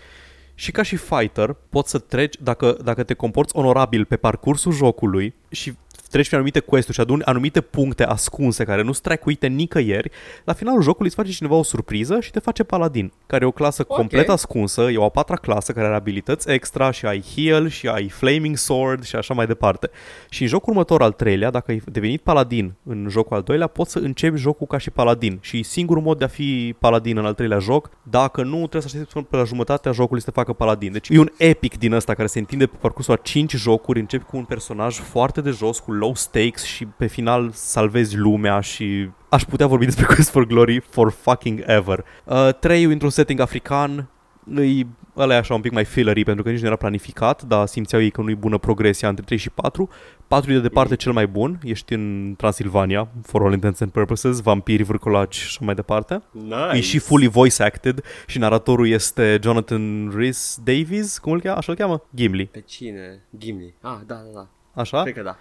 și 0.54 0.70
ca 0.70 0.82
și 0.82 0.96
fighter 0.96 1.56
poți 1.68 1.90
să 1.90 1.98
treci, 1.98 2.36
dacă, 2.40 2.76
dacă 2.84 3.02
te 3.02 3.14
comporți 3.14 3.56
onorabil 3.56 4.04
pe 4.04 4.16
parcursul 4.16 4.72
jocului 4.72 5.34
și 5.48 5.74
treci 6.14 6.26
prin 6.26 6.38
anumite 6.38 6.60
quest 6.60 6.88
și 6.88 7.00
aduni 7.00 7.22
anumite 7.22 7.60
puncte 7.60 8.04
ascunse 8.04 8.64
care 8.64 8.82
nu 8.82 8.92
sunt 8.92 9.04
trecuite 9.04 9.46
nicăieri, 9.46 10.10
la 10.44 10.52
finalul 10.52 10.82
jocului 10.82 11.06
îți 11.06 11.16
face 11.16 11.30
cineva 11.30 11.54
o 11.54 11.62
surpriză 11.62 12.20
și 12.20 12.30
te 12.30 12.38
face 12.38 12.62
paladin, 12.62 13.12
care 13.26 13.44
e 13.44 13.46
o 13.46 13.50
clasă 13.50 13.84
Ok. 13.86 13.96
complet 13.96 14.28
ascunsă, 14.28 14.80
e 14.80 14.96
o 14.96 15.04
a 15.04 15.08
patra 15.08 15.36
clasă 15.36 15.72
care 15.72 15.86
are 15.86 15.94
abilități 15.96 16.50
extra 16.50 16.90
și 16.90 17.06
ai 17.06 17.24
heal 17.34 17.68
și 17.68 17.88
ai 17.88 18.08
flaming 18.08 18.56
sword 18.56 19.04
și 19.04 19.16
așa 19.16 19.34
mai 19.34 19.46
departe. 19.46 19.90
Și 20.28 20.42
în 20.42 20.48
jocul 20.48 20.72
următor, 20.72 21.02
al 21.02 21.12
treilea, 21.12 21.50
dacă 21.50 21.70
ai 21.70 21.82
devenit 21.84 22.20
paladin 22.20 22.74
în 22.82 23.06
jocul 23.10 23.36
al 23.36 23.42
doilea, 23.42 23.66
poți 23.66 23.90
să 23.90 23.98
începi 23.98 24.38
jocul 24.38 24.66
ca 24.66 24.78
și 24.78 24.90
paladin. 24.90 25.38
Și 25.40 25.62
singurul 25.62 26.02
mod 26.02 26.18
de 26.18 26.24
a 26.24 26.28
fi 26.28 26.74
paladin 26.78 27.18
în 27.18 27.24
al 27.24 27.34
treilea 27.34 27.58
joc, 27.58 27.90
dacă 28.02 28.42
nu, 28.42 28.56
trebuie 28.56 28.82
să 28.82 28.86
aștepți 28.86 29.12
până 29.12 29.42
la 29.42 29.44
jumătatea 29.44 29.92
jocului 29.92 30.22
să 30.22 30.30
te 30.30 30.32
facă 30.40 30.52
paladin. 30.52 30.92
Deci 30.92 31.08
e 31.08 31.18
un 31.18 31.30
epic 31.36 31.78
din 31.78 31.92
ăsta 31.92 32.14
care 32.14 32.28
se 32.28 32.38
întinde 32.38 32.66
pe 32.66 32.76
parcursul 32.80 33.14
a 33.14 33.16
5 33.16 33.56
jocuri, 33.56 34.00
începi 34.00 34.24
cu 34.24 34.36
un 34.36 34.44
personaj 34.44 34.98
foarte 34.98 35.40
de 35.40 35.50
jos, 35.50 35.78
cu 35.78 35.92
low 36.04 36.14
stakes 36.14 36.62
și 36.62 36.86
pe 36.86 37.06
final 37.06 37.50
salvezi 37.52 38.16
lumea 38.16 38.60
și 38.60 39.10
aș 39.28 39.42
putea 39.44 39.66
vorbi 39.66 39.84
despre 39.84 40.04
Quest 40.14 40.30
for 40.30 40.46
Glory 40.46 40.80
for 40.80 41.10
fucking 41.10 41.62
ever. 41.66 42.04
Uh, 42.24 42.48
3 42.60 42.84
într-un 42.84 43.10
setting 43.10 43.40
african, 43.40 44.08
îi, 44.54 44.86
ăla 45.16 45.34
e 45.34 45.36
așa 45.36 45.54
un 45.54 45.60
pic 45.60 45.72
mai 45.72 45.84
fillery 45.84 46.24
pentru 46.24 46.42
că 46.42 46.50
nici 46.50 46.60
nu 46.60 46.66
era 46.66 46.76
planificat, 46.76 47.42
dar 47.42 47.66
simțeau 47.66 48.02
ei 48.02 48.10
că 48.10 48.20
nu 48.20 48.30
e 48.30 48.34
bună 48.34 48.58
progresia 48.58 49.08
între 49.08 49.24
3 49.24 49.38
și 49.38 49.50
4. 49.50 49.88
4 50.28 50.50
e 50.50 50.54
de 50.54 50.60
departe 50.60 50.96
cel 50.96 51.12
mai 51.12 51.26
bun, 51.26 51.58
ești 51.62 51.92
în 51.92 52.34
Transilvania, 52.36 53.08
for 53.22 53.42
all 53.42 53.52
intents 53.52 53.80
and 53.80 53.90
purposes, 53.90 54.40
vampiri, 54.40 54.82
vârcolaci 54.82 55.34
și 55.36 55.44
așa 55.46 55.64
mai 55.64 55.74
departe. 55.74 56.22
Nice. 56.30 56.76
E 56.76 56.80
și 56.80 56.98
fully 56.98 57.26
voice 57.26 57.62
acted 57.62 58.04
și 58.26 58.38
naratorul 58.38 58.88
este 58.88 59.38
Jonathan 59.42 60.12
Rhys 60.16 60.58
Davies, 60.64 61.18
cum 61.18 61.32
îl 61.32 61.40
cheamă? 61.40 61.56
Așa 61.56 61.72
îl 61.72 61.78
cheamă? 61.78 62.02
Gimli. 62.14 62.46
Pe 62.46 62.60
cine? 62.60 63.22
Gimli. 63.38 63.74
Ah, 63.80 63.98
da, 64.06 64.14
da, 64.14 64.30
da. 64.34 64.48
Așa? 64.80 65.02
Cred 65.02 65.14
că 65.14 65.22
da. 65.22 65.36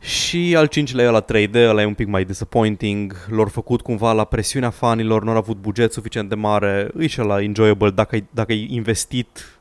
Și 0.00 0.54
al 0.56 0.66
cincilea 0.66 1.04
e 1.04 1.08
la 1.08 1.24
3D, 1.24 1.54
ăla 1.54 1.82
e 1.82 1.84
un 1.84 1.94
pic 1.94 2.06
mai 2.06 2.24
disappointing, 2.24 3.26
l-au 3.30 3.46
făcut 3.46 3.80
cumva 3.80 4.12
la 4.12 4.24
presiunea 4.24 4.70
fanilor, 4.70 5.22
nu 5.22 5.30
au 5.30 5.36
avut 5.36 5.56
buget 5.56 5.92
suficient 5.92 6.28
de 6.28 6.34
mare, 6.34 6.90
e 6.98 7.06
și 7.06 7.18
la 7.18 7.42
enjoyable 7.42 7.90
dacă 7.90 8.14
ai, 8.14 8.26
dacă 8.30 8.52
ai 8.52 8.66
investit 8.70 9.55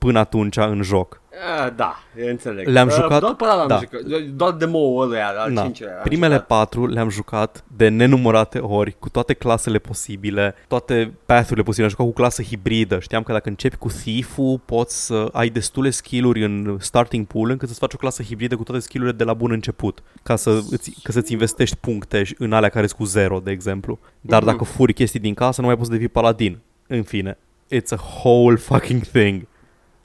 până 0.00 0.18
atunci 0.18 0.56
în 0.56 0.82
joc. 0.82 1.20
Uh, 1.30 1.72
da, 1.76 1.94
eu 2.20 2.28
înțeleg. 2.28 2.66
Le-am 2.68 2.86
Uh, 2.86 2.94
jucat- 2.94 3.20
Doar 3.20 3.34
pe 3.34 3.44
ăla 3.44 3.54
l-am 3.54 3.68
da. 3.68 3.78
jucat. 3.78 4.00
Doar 4.36 4.52
demo-ul 4.52 5.02
ăluia, 5.02 5.26
al 5.38 5.50
Na, 5.52 5.62
cincilea. 5.62 5.96
am 5.96 6.02
primele 6.02 6.32
jucat. 6.32 6.46
patru 6.46 6.86
le-am 6.86 7.08
jucat 7.08 7.64
de 7.76 7.88
nenumărate 7.88 8.58
ori, 8.58 8.96
cu 8.98 9.08
toate 9.08 9.32
clasele 9.34 9.78
posibile, 9.78 10.54
toate 10.68 11.12
path-urile 11.26 11.62
posibile. 11.62 11.84
Am 11.84 11.90
jucat 11.90 12.06
cu 12.06 12.12
clasă 12.12 12.42
hibridă. 12.42 12.98
Știam 13.00 13.22
că 13.22 13.32
dacă 13.32 13.48
începi 13.48 13.76
cu 13.76 13.88
Thief-ul, 13.88 14.60
poți 14.64 15.06
să 15.06 15.28
ai 15.32 15.48
destule 15.48 15.90
skill-uri 15.90 16.44
în 16.44 16.76
starting 16.80 17.26
pool 17.26 17.50
încât 17.50 17.68
să-ți 17.68 17.80
faci 17.80 17.94
o 17.94 17.96
clasă 17.96 18.22
hibridă 18.22 18.56
cu 18.56 18.62
toate 18.62 18.80
skill-urile 18.80 19.16
de 19.18 19.24
la 19.24 19.34
bun 19.34 19.50
început. 19.50 20.02
Ca, 20.22 20.36
să 20.36 20.50
îți, 20.70 20.92
ca 21.02 21.12
să-ți 21.12 21.32
investești 21.32 21.76
puncte 21.76 22.22
și- 22.22 22.34
în 22.38 22.52
alea 22.52 22.68
care 22.68 22.86
sunt 22.86 22.98
cu 22.98 23.04
zero, 23.04 23.40
de 23.44 23.50
exemplu. 23.50 23.98
Dar 24.20 24.42
Mhm. 24.42 24.50
dacă 24.50 24.64
furi 24.64 24.92
chestii 24.92 25.20
din 25.20 25.34
casă, 25.34 25.60
nu 25.60 25.66
mai 25.66 25.76
poți 25.76 25.86
să 25.88 25.92
devii 25.94 26.08
paladin. 26.08 26.58
În 26.86 27.02
fine, 27.02 27.38
it's 27.74 27.90
a 27.96 28.00
whole 28.22 28.56
fucking 28.56 29.02
thing. 29.02 29.46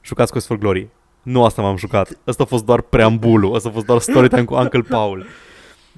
Jucați 0.06 0.32
Quest 0.32 0.48
for 0.48 0.58
Glory. 0.58 0.88
Nu 1.24 1.44
asta 1.44 1.62
m-am 1.62 1.78
jucat. 1.78 2.20
Asta 2.26 2.44
a 2.44 2.46
fost 2.46 2.66
doar 2.66 2.82
preambulul. 2.82 3.56
Asta 3.56 3.70
a 3.70 3.72
fost 3.72 3.86
doar 3.86 4.00
storytime 4.00 4.44
cu 4.44 4.54
Uncle 4.56 4.82
Paul. 4.82 5.26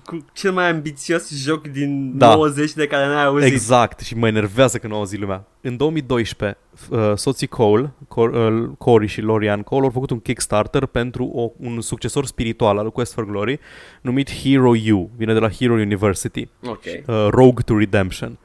Cu 0.05 0.25
cel 0.33 0.51
mai 0.51 0.69
ambițios 0.69 1.29
joc 1.43 1.67
din 1.67 2.17
Da. 2.17 2.35
90 2.35 2.73
de 2.73 2.87
care 2.87 3.05
n-ai 3.07 3.23
auzit. 3.25 3.51
Exact, 3.51 3.99
și 3.99 4.15
mă 4.17 4.27
enervează 4.27 4.77
că 4.77 4.87
nu 4.87 4.95
auzi 4.95 5.17
lumea. 5.17 5.45
În 5.61 5.77
2012, 5.77 6.57
uh, 6.89 7.11
soții 7.15 7.47
Cole, 7.47 7.93
Cor- 8.07 8.33
uh, 8.33 8.69
Cory 8.77 9.07
și 9.07 9.21
Lorian 9.21 9.61
Cole 9.61 9.83
au 9.85 9.89
făcut 9.91 10.09
un 10.09 10.19
Kickstarter 10.19 10.85
pentru 10.85 11.25
o, 11.25 11.49
un 11.59 11.81
succesor 11.81 12.25
spiritual 12.25 12.77
al 12.77 12.91
Quest 12.91 13.13
for 13.13 13.25
Glory 13.25 13.59
numit 14.01 14.31
Hero 14.41 14.69
U. 14.93 15.09
Vine 15.17 15.33
de 15.33 15.39
la 15.39 15.49
Hero 15.49 15.73
University. 15.73 16.47
Ok. 16.65 16.83
Uh, 16.85 17.27
Rogue 17.29 17.63
to 17.65 17.77
Redemption. 17.77 18.37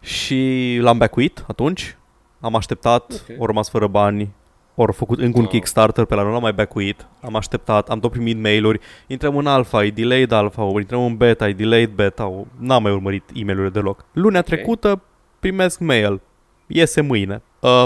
Și 0.00 0.78
l-am 0.80 0.98
backuit 0.98 1.44
atunci. 1.48 1.96
Am 2.40 2.54
așteptat, 2.54 3.24
Ok. 3.30 3.38
au 3.38 3.46
rămas 3.46 3.70
fără 3.70 3.86
bani, 3.86 4.30
au 4.76 4.92
făcut 4.92 5.18
încă 5.18 5.36
un 5.38 5.42
Wow. 5.42 5.52
Kickstarter 5.52 6.04
pe 6.04 6.14
la 6.14 6.22
nu 6.22 6.32
l-am 6.32 6.42
mai 6.42 6.52
backuit. 6.52 7.06
Am 7.22 7.36
așteptat, 7.36 7.88
am 7.88 8.00
tot 8.00 8.10
primit 8.10 8.38
mail-uri. 8.38 8.80
Intrăm 9.06 9.36
în 9.36 9.46
alpha, 9.46 9.84
e 9.84 9.90
delayed 9.90 10.30
alpha, 10.32 10.62
ori 10.62 10.80
intrăm 10.80 11.04
în 11.04 11.16
beta, 11.16 11.48
e 11.48 11.52
delayed 11.52 11.90
beta. 11.90 12.26
o- 12.26 12.44
N-am 12.58 12.82
mai 12.82 12.92
urmărit 12.92 13.24
e 13.34 13.44
mail 13.44 13.70
deloc. 13.70 14.04
Lunea 14.12 14.42
trecută 14.42 15.02
primesc 15.40 15.78
mail. 15.78 16.20
Iese 16.66 17.00
mâine. 17.00 17.42
Uh, 17.60 17.84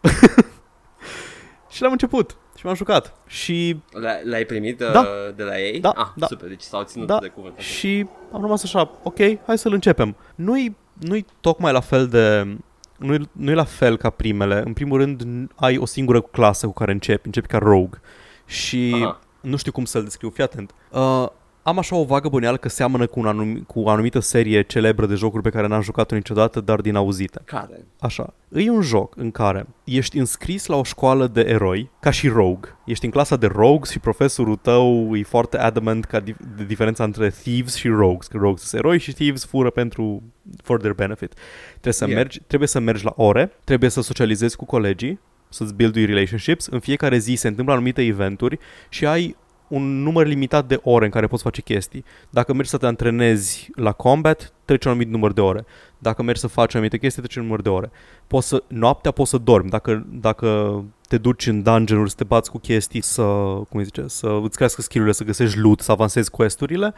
și 1.70 1.82
l-am 1.82 1.92
început. 1.92 2.30
Și 2.30 2.36
și 2.60 2.66
m-am 2.66 2.74
jucat. 2.74 3.14
Și 3.26 3.76
L- 3.92 4.28
L-ai 4.28 4.44
primit 4.44 4.80
uh, 4.80 4.92
Da. 4.92 5.06
de 5.36 5.42
la 5.42 5.60
ei? 5.60 5.80
Da, 5.80 5.88
ah, 5.90 6.06
da. 6.16 6.26
super, 6.26 6.48
deci 6.48 6.62
s-au 6.62 6.82
ținut 6.82 7.06
Da, 7.06 7.18
de 7.18 7.26
cuvânt. 7.28 7.58
și 7.58 8.06
am 8.32 8.40
rămas 8.40 8.62
așa, 8.64 8.90
ok, 9.02 9.16
hai 9.46 9.58
să-l 9.58 9.72
începem. 9.72 10.16
Nu-i, 10.34 10.76
nu-i 11.00 11.24
tocmai 11.40 11.72
la 11.72 11.80
fel 11.80 12.06
de... 12.06 12.56
Nu-i, 12.96 13.28
nu-i 13.32 13.54
la 13.54 13.64
fel 13.64 13.96
ca 13.96 14.10
primele. 14.10 14.62
În 14.64 14.72
primul 14.72 14.98
rând, 14.98 15.22
n- 15.24 15.54
ai 15.54 15.76
o 15.78 15.84
singură 15.86 16.20
clasă 16.20 16.66
cu 16.66 16.72
care 16.72 16.92
începi, 16.92 17.26
începi 17.26 17.46
ca 17.46 17.58
rogue. 17.58 18.00
Și 18.46 18.92
Aha. 18.94 19.20
nu 19.40 19.56
știu 19.56 19.72
cum 19.72 19.84
să-l 19.84 20.02
descriu, 20.02 20.30
fii 20.30 20.42
atent. 20.44 20.74
Uh, 20.90 21.26
am 21.66 21.78
așa 21.78 21.96
o 21.96 22.04
vagă 22.04 22.28
băneală 22.28 22.56
că 22.56 22.68
seamănă 22.68 23.06
cu, 23.06 23.20
un 23.20 23.26
anum- 23.26 23.66
cu 23.66 23.80
o 23.80 23.88
anumită 23.88 24.18
serie 24.18 24.62
celebră 24.62 25.06
de 25.06 25.14
jocuri 25.14 25.42
pe 25.42 25.50
care 25.50 25.66
n-am 25.66 25.80
jucat-o 25.82 26.14
niciodată, 26.14 26.60
dar 26.60 26.80
din 26.80 26.94
auzite. 26.94 27.40
Care? 27.44 27.84
Așa. 28.00 28.34
E 28.52 28.70
un 28.70 28.82
joc 28.82 29.16
în 29.16 29.30
care 29.30 29.66
ești 29.84 30.18
înscris 30.18 30.66
la 30.66 30.76
o 30.76 30.82
școală 30.82 31.26
de 31.26 31.40
eroi, 31.40 31.90
ca 32.00 32.10
și 32.10 32.28
rogue. 32.28 32.76
Ești 32.84 33.04
în 33.04 33.10
clasa 33.10 33.36
de 33.36 33.46
rogues 33.46 33.90
și 33.90 33.98
profesorul 33.98 34.56
tău 34.56 35.16
e 35.16 35.22
foarte 35.22 35.58
adamant 35.58 36.04
ca 36.04 36.20
dif- 36.20 36.56
de 36.56 36.64
diferența 36.64 37.04
între 37.04 37.28
thieves 37.28 37.74
și 37.74 37.88
rogues. 37.88 38.26
Că 38.26 38.36
rogues 38.36 38.62
sunt 38.62 38.80
eroi 38.84 38.98
și 38.98 39.12
thieves 39.12 39.44
fură 39.44 39.70
pentru 39.70 40.22
for 40.62 40.78
their 40.78 40.94
benefit. 40.94 41.32
Trebuie 41.70 41.92
să, 41.92 42.04
Yeah. 42.04 42.16
mergi, 42.16 42.40
trebuie 42.46 42.68
să 42.68 42.78
mergi 42.78 43.04
la 43.04 43.12
ore, 43.16 43.52
trebuie 43.64 43.90
să 43.90 44.00
socializezi 44.02 44.56
cu 44.56 44.64
colegii, 44.64 45.20
să-ți 45.48 45.74
build 45.74 45.94
relationships. 45.94 46.66
În 46.66 46.80
fiecare 46.80 47.18
zi 47.18 47.34
se 47.34 47.48
întâmplă 47.48 47.74
anumite 47.74 48.02
eventuri 48.02 48.58
și 48.88 49.06
ai 49.06 49.36
un 49.68 50.02
număr 50.02 50.26
limitat 50.26 50.66
de 50.66 50.80
ore 50.82 51.04
în 51.04 51.10
care 51.10 51.26
poți 51.26 51.42
face 51.42 51.62
chestii. 51.62 52.04
Dacă 52.30 52.52
mergi 52.52 52.70
să 52.70 52.76
te 52.76 52.86
antrenezi 52.86 53.70
la 53.74 53.92
combat, 53.92 54.52
treci 54.64 54.84
un 54.84 54.90
anumit 54.90 55.10
număr 55.10 55.32
de 55.32 55.40
ore. 55.40 55.64
Dacă 55.98 56.22
mergi 56.22 56.40
să 56.40 56.46
faci 56.46 56.74
anumite 56.74 56.98
chestii, 56.98 57.22
treci 57.22 57.36
un 57.36 57.42
număr 57.42 57.62
de 57.62 57.68
ore. 57.68 57.90
Poți 58.26 58.48
să, 58.48 58.62
noaptea 58.66 59.10
poți 59.10 59.30
să 59.30 59.38
dormi. 59.38 59.70
Dacă, 59.70 60.06
dacă 60.10 60.82
te 61.08 61.18
duci 61.18 61.46
în 61.46 61.62
dungeon-uri 61.62 62.10
să 62.10 62.16
te 62.16 62.24
bați 62.24 62.50
cu 62.50 62.58
chestii, 62.58 63.02
să, 63.02 63.22
cum 63.68 63.78
îi 63.78 63.84
zice, 63.84 64.04
să 64.06 64.40
îți 64.42 64.56
crească 64.56 64.82
skill-urile, 64.82 65.16
să 65.16 65.24
găsești 65.24 65.58
loot, 65.58 65.80
să 65.80 65.92
avansezi 65.92 66.30
quest-urile, 66.30 66.94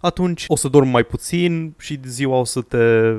atunci 0.00 0.44
o 0.48 0.56
să 0.56 0.68
dormi 0.68 0.90
mai 0.90 1.04
puțin 1.04 1.74
și 1.78 2.00
ziua 2.04 2.38
o 2.38 2.44
să 2.44 2.60
te 2.60 3.14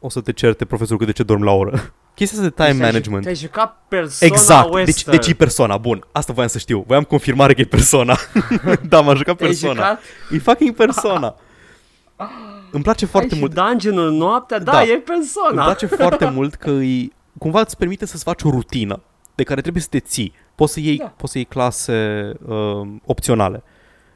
o 0.00 0.08
să 0.10 0.20
te 0.20 0.32
certe 0.32 0.64
profesorul 0.64 0.98
că 0.98 1.04
de 1.04 1.12
ce 1.12 1.22
dormi 1.22 1.44
la 1.44 1.52
oră. 1.52 1.70
Chestia 2.14 2.38
asta 2.38 2.50
de 2.50 2.54
time 2.54 2.68
Deci 2.68 2.76
te-ai 2.78 2.90
ju- 2.90 2.92
management. 2.92 3.22
Te-ai 3.22 3.34
jucat 3.34 3.82
persoana 3.88 4.34
Exact, 4.34 4.64
deci, 4.72 4.74
western. 4.86 5.10
deci 5.16 5.26
e 5.28 5.34
persoana, 5.34 5.76
bun, 5.76 6.04
asta 6.12 6.32
voiam 6.32 6.48
să 6.48 6.58
știu, 6.58 6.84
voiam 6.86 7.02
confirmare 7.04 7.54
că 7.54 7.60
e 7.60 7.64
persoana. 7.64 8.16
da, 8.88 9.00
m-am 9.00 9.16
jucat 9.16 9.36
Te-ai 9.36 9.48
persoana. 9.50 9.80
jucat 9.80 10.00
E 10.30 10.38
fucking 10.38 10.74
persoana. 10.74 11.34
Îmi 12.72 12.82
place 12.82 13.06
foarte 13.06 13.34
Ai 13.34 13.40
mult. 13.40 13.52
și 13.52 13.58
dungeon-ul 13.58 14.10
noaptea? 14.12 14.58
Da, 14.58 14.72
Da. 14.72 14.82
e 14.82 14.92
Îmi 14.92 15.02
persoana. 15.02 15.64
place 15.64 15.86
foarte 15.86 16.30
mult 16.30 16.54
că 16.54 16.70
îi, 16.70 17.12
cumva 17.38 17.60
îți 17.60 17.76
permite 17.76 18.06
să-ți 18.06 18.22
faci 18.24 18.42
o 18.42 18.50
rutină 18.50 19.00
de 19.34 19.42
care 19.42 19.60
trebuie 19.60 19.82
să 19.82 19.88
te 19.90 19.98
ții. 20.00 20.32
Poți 20.54 20.72
să 20.72 20.80
iei, 20.80 20.96
Da. 20.96 21.04
poți 21.16 21.32
să 21.32 21.38
iei 21.38 21.46
clase 21.46 22.32
uh, 22.46 22.88
opționale. 23.04 23.62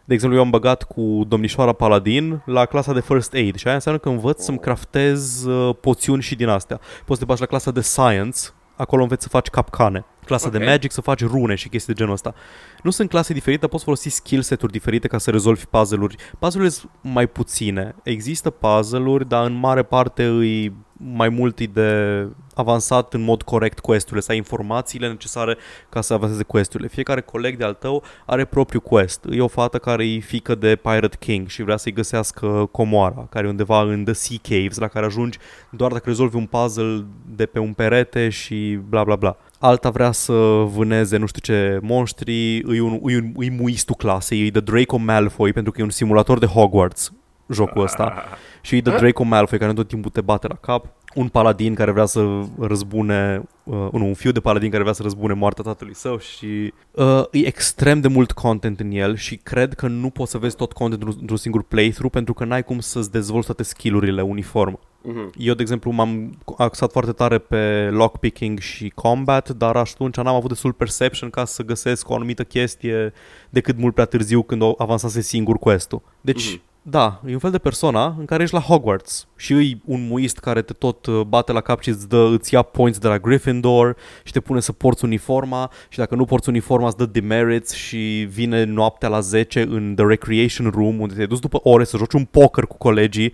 De 0.04 0.14
exemplu, 0.14 0.38
eu 0.38 0.44
am 0.44 0.50
băgat 0.50 0.82
cu 0.82 1.24
domnișoara 1.28 1.72
Paladin 1.72 2.42
la 2.46 2.64
clasa 2.64 2.92
de 2.92 3.00
First 3.00 3.34
Aid 3.34 3.56
și 3.56 3.66
aia 3.66 3.74
înseamnă 3.74 4.00
că 4.00 4.08
învăț 4.08 4.42
să-mi 4.42 4.58
craftez 4.58 5.44
uh, 5.44 5.74
poțiuni 5.80 6.22
și 6.22 6.34
din 6.34 6.48
astea. 6.48 6.80
Poți 7.04 7.18
să 7.18 7.18
te 7.18 7.24
bagi 7.24 7.40
la 7.40 7.46
clasa 7.46 7.70
de 7.70 7.80
Science, 7.80 8.38
acolo 8.76 9.02
înveți 9.02 9.22
să 9.22 9.28
faci 9.28 9.48
capcane. 9.48 10.04
Clasa 10.24 10.48
de 10.48 10.56
Ok. 10.56 10.64
Magic 10.64 10.92
să 10.92 11.00
faci 11.00 11.24
rune 11.24 11.54
și 11.54 11.68
chestii 11.68 11.92
de 11.92 11.98
genul 11.98 12.14
ăsta. 12.14 12.34
Nu 12.82 12.90
sunt 12.90 13.08
clase 13.08 13.32
diferite, 13.32 13.60
dar 13.60 13.70
poți 13.70 13.84
folosi 13.84 14.08
skill 14.08 14.42
set-uri 14.42 14.72
diferite 14.72 15.08
ca 15.08 15.18
să 15.18 15.30
rezolvi 15.30 15.64
puzzle-uri. 15.66 16.16
Puzzle-urile 16.38 16.68
sunt 16.68 16.90
mai 17.00 17.26
puține. 17.26 17.94
Există 18.02 18.50
puzzle-uri, 18.50 19.28
dar 19.28 19.46
în 19.46 19.52
mare 19.52 19.82
parte 19.82 20.24
îi 20.24 20.72
mai 21.14 21.28
mult 21.28 21.58
e 21.58 21.64
de 21.64 22.26
avansat 22.54 23.14
în 23.14 23.22
mod 23.22 23.42
corect 23.42 23.78
quest-urile, 23.78 24.20
să 24.20 24.30
ai 24.30 24.36
informațiile 24.36 25.08
necesare 25.08 25.56
ca 25.88 26.00
să 26.00 26.12
avanseze 26.12 26.42
quest-urile. 26.42 26.88
Fiecare 26.88 27.20
coleg 27.20 27.56
de 27.56 27.64
al 27.64 27.74
tău 27.74 28.02
are 28.26 28.44
propriu 28.44 28.80
quest. 28.80 29.24
E 29.30 29.40
o 29.40 29.48
fată 29.48 29.78
care 29.78 30.08
e 30.08 30.18
fică 30.18 30.54
de 30.54 30.76
Pirate 30.76 31.16
King 31.18 31.48
și 31.48 31.62
vrea 31.62 31.76
să-i 31.76 31.92
găsească 31.92 32.68
comoara, 32.70 33.26
care 33.30 33.46
e 33.46 33.50
undeva 33.50 33.82
în 33.82 34.04
The 34.04 34.12
Sea 34.12 34.36
Caves, 34.42 34.78
la 34.78 34.88
care 34.88 35.06
ajungi 35.06 35.38
doar 35.70 35.92
dacă 35.92 36.04
rezolvi 36.06 36.36
un 36.36 36.46
puzzle 36.46 37.04
de 37.36 37.46
pe 37.46 37.58
un 37.58 37.72
perete 37.72 38.28
și 38.28 38.78
bla 38.88 39.04
bla 39.04 39.16
bla. 39.16 39.36
Alta 39.58 39.90
vrea 39.90 40.12
să 40.12 40.32
vâneze 40.66 41.16
nu 41.16 41.26
știu 41.26 41.40
ce 41.54 41.78
monștri, 41.82 42.56
e, 42.56 42.80
un, 42.80 43.00
e, 43.06 43.16
un, 43.16 43.42
e 43.42 43.50
muistul 43.50 43.94
clasei, 43.94 44.46
e 44.46 44.50
de 44.50 44.60
Draco 44.60 44.96
Malfoy 44.96 45.52
pentru 45.52 45.72
că 45.72 45.80
e 45.80 45.84
un 45.84 45.90
simulator 45.90 46.38
de 46.38 46.46
Hogwarts 46.46 47.12
jocul 47.52 47.82
ăsta. 47.88 48.24
Și 48.60 48.76
e 48.76 48.80
de 48.80 48.90
Draco 48.90 49.22
Malfoy 49.22 49.58
care 49.58 49.72
tot 49.72 49.88
timpul 49.88 50.10
te 50.10 50.20
bate 50.20 50.46
la 50.46 50.54
cap. 50.54 50.86
Un 51.14 51.28
paladin 51.28 51.74
care 51.74 51.90
vrea 51.90 52.04
să 52.06 52.40
răzbune, 52.58 53.42
uh, 53.64 53.74
nu, 53.92 54.06
un 54.06 54.14
fiu 54.14 54.30
de 54.30 54.40
paladin 54.40 54.70
care 54.70 54.82
vrea 54.82 54.94
să 54.94 55.02
răzbune 55.02 55.32
moartea 55.34 55.64
tatălui 55.64 55.94
său 55.94 56.18
și 56.18 56.72
uh, 56.90 57.22
e 57.30 57.46
extrem 57.46 58.00
de 58.00 58.08
mult 58.08 58.32
content 58.32 58.80
în 58.80 58.90
el 58.90 59.16
și 59.16 59.36
cred 59.36 59.74
că 59.74 59.86
nu 59.86 60.10
poți 60.10 60.30
să 60.30 60.38
vezi 60.38 60.56
tot 60.56 60.72
contentul 60.72 61.12
într- 61.14 61.18
într-un 61.20 61.36
singur 61.36 61.62
playthrough 61.62 62.12
pentru 62.12 62.34
că 62.34 62.44
n-ai 62.44 62.64
cum 62.64 62.78
să-ți 62.80 63.10
dezvolți 63.10 63.46
toate 63.46 63.62
skill-urile 63.62 64.22
uniform. 64.22 64.78
Mhm. 65.02 65.30
Eu, 65.36 65.54
de 65.54 65.62
exemplu, 65.62 65.90
m-am 65.90 66.38
axat 66.56 66.92
foarte 66.92 67.12
tare 67.12 67.38
pe 67.38 67.88
lockpicking 67.90 68.58
și 68.58 68.88
combat, 68.94 69.48
dar 69.50 69.76
atunci 69.76 70.16
n-am 70.16 70.34
avut 70.34 70.48
destul 70.48 70.72
perception 70.72 71.30
ca 71.30 71.44
să 71.44 71.62
găsesc 71.62 72.08
o 72.10 72.14
anumită 72.14 72.44
chestie 72.44 73.12
decât 73.50 73.76
mult 73.78 73.94
prea 73.94 74.06
târziu 74.06 74.42
când 74.42 74.62
o 74.62 74.74
avansase 74.76 75.20
singur 75.20 75.58
quest-ul. 75.58 76.02
Deci, 76.20 76.50
Mhm. 76.50 76.60
Da, 76.84 77.20
e 77.26 77.32
un 77.32 77.38
fel 77.38 77.50
de 77.50 77.58
persona 77.58 78.14
în 78.18 78.24
care 78.24 78.42
ești 78.42 78.54
la 78.54 78.60
Hogwarts 78.60 79.26
și 79.36 79.52
îi 79.52 79.82
un 79.84 80.06
muist 80.06 80.38
care 80.38 80.62
te 80.62 80.72
tot 80.72 81.06
uh, 81.06 81.20
bate 81.20 81.52
la 81.52 81.60
cap 81.60 81.80
și 81.80 81.88
îți, 81.88 82.08
dă, 82.08 82.28
îți 82.32 82.54
ia 82.54 82.62
points 82.62 82.98
de 82.98 83.08
la 83.08 83.18
Gryffindor 83.18 83.96
și 84.24 84.32
te 84.32 84.40
pune 84.40 84.60
să 84.60 84.72
porți 84.72 85.04
uniforma 85.04 85.70
și 85.88 85.98
dacă 85.98 86.14
nu 86.14 86.24
porți 86.24 86.48
uniforma 86.48 86.86
îți 86.86 86.96
dă 86.96 87.06
demerits 87.06 87.72
și 87.72 88.26
vine 88.30 88.64
noaptea 88.64 89.08
la 89.08 89.20
10 89.20 89.60
în 89.60 89.94
The 89.96 90.06
Recreation 90.06 90.70
Room 90.74 91.00
unde 91.00 91.14
te-ai 91.14 91.26
dus 91.26 91.38
după 91.38 91.60
ore 91.62 91.84
să 91.84 91.96
joci 91.96 92.12
un 92.12 92.24
poker 92.24 92.64
cu 92.64 92.76
colegii 92.76 93.32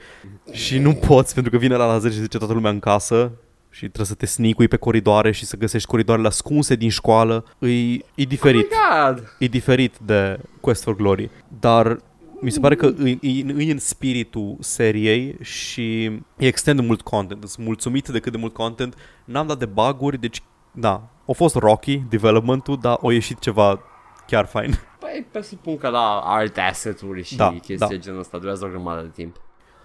și 0.53 0.79
nu 0.79 0.93
poți 0.95 1.35
pentru 1.35 1.53
că 1.53 1.59
vine 1.59 1.77
la 1.77 1.87
la 1.87 1.99
10 1.99 2.15
și 2.15 2.21
zice 2.21 2.39
toată 2.39 2.53
lumea 2.53 2.71
în 2.71 2.79
casă 2.79 3.33
și 3.71 3.81
trebuie 3.81 4.07
să 4.07 4.15
te 4.15 4.27
sneakui 4.27 4.69
pe 4.69 4.77
coridoare 4.77 5.31
și 5.31 5.45
să 5.45 5.57
găsești 5.57 5.89
coridoarele 5.89 6.27
ascunse 6.27 6.75
din 6.75 6.91
școală. 6.91 7.45
E, 7.59 7.69
e 8.15 8.25
diferit 8.29 8.67
Oh 8.73 9.07
my 9.07 9.15
God. 9.15 9.35
e 9.39 9.47
diferit 9.47 9.95
de 10.07 10.39
Quest 10.61 10.83
for 10.83 10.97
Glory, 10.97 11.31
dar 11.61 11.99
mi 12.41 12.51
se 12.51 12.61
pare 12.61 12.75
că 12.75 12.93
e, 13.05 13.19
e, 13.21 13.55
e 13.59 13.73
în 13.73 13.79
spiritul 13.79 14.57
seriei 14.61 15.37
și 15.41 16.05
e 16.37 16.47
extrem 16.47 16.77
de 16.77 16.83
mult 16.83 17.01
content. 17.01 17.49
Sunt 17.49 17.67
mulțumit 17.67 18.09
de 18.09 18.21
cât 18.21 18.33
de 18.33 18.39
mult 18.39 18.53
content. 18.53 18.95
N-am 19.25 19.47
dat 19.47 19.59
de 19.59 19.67
bug-uri, 19.67 20.21
deci 20.21 20.43
da, 20.73 21.09
a 21.29 21.33
fost 21.33 21.55
rocky 21.55 21.97
development-ul, 21.97 22.79
dar 22.81 22.99
a 23.03 23.13
ieșit 23.13 23.39
ceva 23.39 23.81
chiar 24.27 24.47
fain. 24.47 24.71
Păi 24.99 25.27
presupun 25.31 25.77
că 25.77 25.89
la 25.89 26.21
art 26.25 26.59
asset-uri 26.59 27.23
și 27.23 27.37
Da, 27.37 27.51
chestii 27.51 27.77
da. 27.77 27.87
de 27.87 27.99
genul 27.99 28.21
ăsta 28.21 28.39
durează 28.39 28.65
o 28.65 28.69
grămadă 28.69 29.01
de 29.01 29.11
timp. 29.15 29.37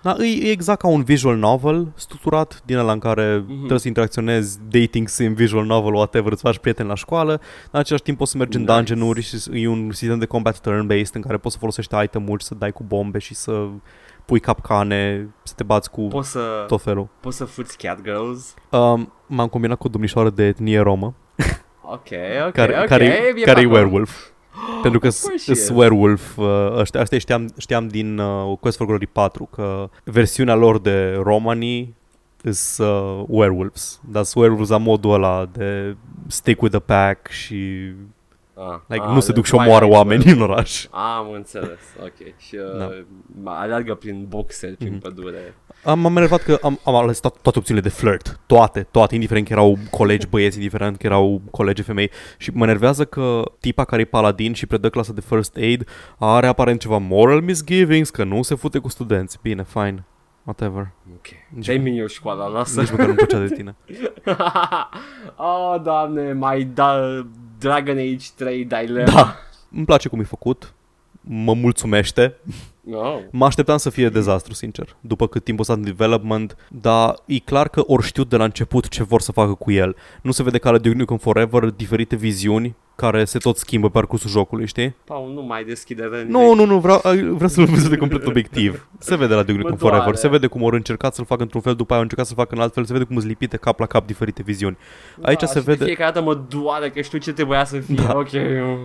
Da, 0.03 0.15
e, 0.19 0.47
e 0.47 0.51
exact 0.51 0.79
ca 0.79 0.87
un 0.87 1.03
visual 1.03 1.35
novel 1.37 1.91
structurat 1.95 2.61
din 2.65 2.77
ăla 2.77 2.91
în 2.91 2.99
care 2.99 3.39
mm-hmm. 3.41 3.57
trebuie 3.57 3.79
să 3.79 3.87
interacționezi, 3.87 4.59
dating 4.69 5.07
sim, 5.07 5.33
visual 5.33 5.65
novel, 5.65 5.93
whatever, 5.93 6.31
îți 6.31 6.41
faci 6.41 6.57
prieteni 6.57 6.87
la 6.87 6.95
școală, 6.95 7.41
în 7.71 7.79
același 7.79 8.03
timp 8.03 8.17
poți 8.17 8.31
să 8.31 8.37
mergi 8.37 8.57
Nice. 8.57 8.71
în 8.71 8.77
dungeon-uri 8.77 9.21
și 9.21 9.35
e 9.51 9.67
un 9.67 9.91
sistem 9.91 10.19
de 10.19 10.25
combat 10.25 10.59
turn-based 10.59 11.13
în 11.13 11.21
care 11.21 11.37
poți 11.37 11.53
să 11.53 11.59
folosești 11.59 11.95
item-uri, 12.03 12.43
să 12.43 12.55
dai 12.55 12.71
cu 12.71 12.83
bombe 12.83 13.17
și 13.19 13.33
să 13.33 13.67
pui 14.25 14.39
capcane, 14.39 15.29
să 15.43 15.53
te 15.55 15.63
bați 15.63 15.91
cu 15.91 16.01
Poți 16.07 16.29
să, 16.31 16.63
tot 16.67 16.81
felul. 16.81 17.07
poți 17.19 17.37
să 17.37 17.45
fuți 17.45 17.77
cat 17.77 18.01
girls. 18.01 18.53
Um, 18.69 19.13
m-am 19.27 19.47
combinat 19.47 19.77
cu 19.77 19.87
o 19.87 19.89
domnișoară 19.89 20.29
de 20.29 20.43
etnie 20.45 20.79
romă, 20.79 21.13
Ok, 21.85 22.07
ok, 22.47 22.51
care, 22.53 22.79
ok. 22.79 22.85
care, 22.85 23.03
e 23.05 23.41
care 23.41 23.59
e 23.59 23.63
pe 23.63 23.65
acolo. 23.65 23.69
werewolf. 23.77 24.27
Pentru 24.81 24.99
că 24.99 25.07
Of 25.07 25.21
course 25.21 25.37
she 25.37 25.53
sunt 25.53 25.57
is. 25.57 25.77
werewolf, 25.77 26.37
uh, 26.37 26.45
ăștia, 26.77 27.01
ăștia 27.01 27.17
știam, 27.17 27.53
știam 27.57 27.87
din 27.87 28.17
uh, 28.17 28.57
Quest 28.59 28.77
for 28.77 28.87
Glory 28.87 29.07
4 29.07 29.49
că 29.51 29.89
versiunea 30.03 30.55
lor 30.55 30.79
de 30.79 31.19
romanii 31.23 31.95
sunt 32.51 32.87
uh, 32.87 33.23
werewolves, 33.27 33.99
dar 34.09 34.23
sunt 34.23 34.35
werewolves 34.35 34.69
la 34.69 34.77
modul 34.77 35.13
ăla 35.13 35.49
de 35.51 35.95
stick 36.27 36.61
with 36.61 36.75
the 36.75 36.83
pack 36.85 37.27
și 37.27 37.91
Ah, 38.55 38.79
like, 38.87 39.03
ah, 39.05 39.13
nu 39.13 39.19
se 39.19 39.27
de 39.27 39.33
duc 39.33 39.45
și 39.45 39.53
omoară 39.53 39.71
Twilight 39.79 39.95
oameni 39.97 40.21
Zone. 40.21 40.33
în 40.35 40.41
oraș. 40.41 40.85
Am 40.91 41.31
înțeles, 41.31 41.79
ok. 42.03 42.37
Și 42.37 42.55
Da. 42.77 42.85
uh, 42.85 43.03
aleargă 43.43 43.93
prin 43.95 44.25
boxe, 44.27 44.75
prin 44.77 44.91
Mhm. 44.91 44.99
pădure. 45.01 45.53
Am, 45.83 46.05
am 46.05 46.15
enervat 46.17 46.41
că 46.41 46.57
am, 46.61 46.79
am 46.83 46.95
ales 46.95 47.17
to- 47.19 47.41
toate 47.41 47.57
opțiunile 47.59 47.87
de 47.87 47.93
flirt, 47.95 48.39
toate, 48.45 48.87
toate, 48.91 49.13
indiferent 49.15 49.47
că 49.47 49.53
erau 49.53 49.77
colegi 49.89 50.27
băieți, 50.27 50.57
indiferent 50.57 50.97
că 50.97 51.05
erau 51.05 51.41
colegi 51.51 51.81
femei 51.81 52.11
și 52.37 52.51
mă 52.53 52.63
enervează 52.63 53.05
că 53.05 53.41
tipa 53.59 53.85
care 53.85 54.01
e 54.01 54.05
paladin 54.05 54.53
și 54.53 54.65
predă 54.65 54.89
clasa 54.89 55.13
de 55.13 55.21
first 55.21 55.55
aid 55.55 55.87
are 56.19 56.47
aparent 56.47 56.79
ceva 56.79 56.97
moral 56.97 57.41
misgivings, 57.41 58.09
că 58.09 58.23
nu 58.23 58.41
se 58.41 58.55
fute 58.55 58.77
cu 58.79 58.89
studenți. 58.89 59.39
Bine, 59.41 59.63
fine, 59.63 60.05
whatever. 60.43 60.91
Ok. 61.15 61.25
Nici, 61.49 61.65
Dai-mi 61.65 61.97
eu 61.99 62.07
școala, 62.07 62.47
lasă. 62.47 62.79
nici 62.79 62.91
măcar 62.91 63.07
nu 63.07 63.13
plăcea 63.13 63.39
de 63.39 63.47
tine. 63.55 63.75
oh, 65.35 65.75
doamne, 65.83 66.33
mai 66.33 66.63
da 66.63 66.99
Dragon 67.63 67.97
Age 67.97 68.27
3 68.35 68.65
Dilemma. 68.65 69.11
Da, 69.11 69.35
îmi 69.71 69.85
place 69.85 70.07
cum 70.07 70.19
e 70.19 70.23
făcut, 70.23 70.73
mă 71.21 71.53
mulțumește. 71.53 72.35
No. 72.81 73.19
Mă 73.31 73.45
așteptam 73.45 73.77
să 73.77 73.89
fie 73.89 74.09
dezastru, 74.09 74.53
sincer, 74.53 74.95
după 74.99 75.27
cât 75.27 75.43
timp 75.43 75.59
o 75.59 75.63
stat 75.63 75.77
în 75.77 75.83
development, 75.83 76.57
dar 76.69 77.15
e 77.25 77.39
clar 77.39 77.69
că 77.69 77.83
ori 77.87 78.05
știu 78.05 78.23
de 78.23 78.37
la 78.37 78.43
început 78.43 78.87
ce 78.87 79.03
vor 79.03 79.21
să 79.21 79.31
facă 79.31 79.53
cu 79.53 79.71
el. 79.71 79.95
Nu 80.21 80.31
se 80.31 80.43
vede 80.43 80.57
ca 80.57 80.71
la 80.71 80.77
Duke 80.77 80.95
Nukem 80.95 81.17
Forever 81.17 81.63
diferite 81.69 82.15
viziuni 82.15 82.75
care 82.95 83.25
se 83.25 83.37
tot 83.37 83.57
schimbă 83.57 83.87
pe 83.87 83.93
parcursul 83.93 84.29
jocului, 84.29 84.67
știi? 84.67 84.95
Paul, 85.05 85.33
nu 85.33 85.41
mai 85.41 85.63
deschide 85.63 86.03
rând. 86.03 86.29
Nu, 86.29 86.53
nu, 86.53 86.65
nu, 86.65 86.79
vreau, 86.79 87.01
vreau 87.13 87.47
să-l 87.47 87.65
văd 87.65 87.87
de 87.87 87.97
complet 87.97 88.25
obiectiv. 88.27 88.87
Se 88.99 89.15
vede 89.15 89.33
la 89.33 89.43
Duke 89.43 89.51
Mă 89.57 89.57
Nukem 89.57 89.77
Forever, 89.77 90.03
doare. 90.03 90.17
se 90.17 90.27
vede 90.27 90.47
cum 90.47 90.61
au 90.63 90.67
încercat 90.67 91.13
să-l 91.15 91.25
facă 91.25 91.41
într-un 91.41 91.61
fel, 91.61 91.75
după 91.75 91.87
aia 91.89 91.95
au 91.95 92.01
încercat 92.01 92.25
să-l 92.25 92.35
facă 92.35 92.55
în 92.55 92.61
alt 92.61 92.73
fel, 92.73 92.85
se 92.85 92.93
vede 92.93 93.05
cum 93.05 93.15
îți 93.15 93.27
lipite 93.27 93.57
cap 93.57 93.79
la 93.79 93.85
cap 93.85 94.05
diferite 94.05 94.41
viziuni. 94.43 94.77
Aici 95.21 95.39
se 95.39 95.45
Da, 95.45 95.59
și 95.59 95.65
de 95.65 95.71
vede, 95.71 95.83
fiecare 95.85 96.11
dată 96.11 96.25
mă 96.25 96.35
doare 96.47 96.89
că 96.89 97.01
știu 97.01 97.17
ce 97.17 97.33
trebuia 97.33 97.65
să 97.65 97.79
fie. 97.79 97.95
Da. 97.95 98.17
Ok. 98.17 98.29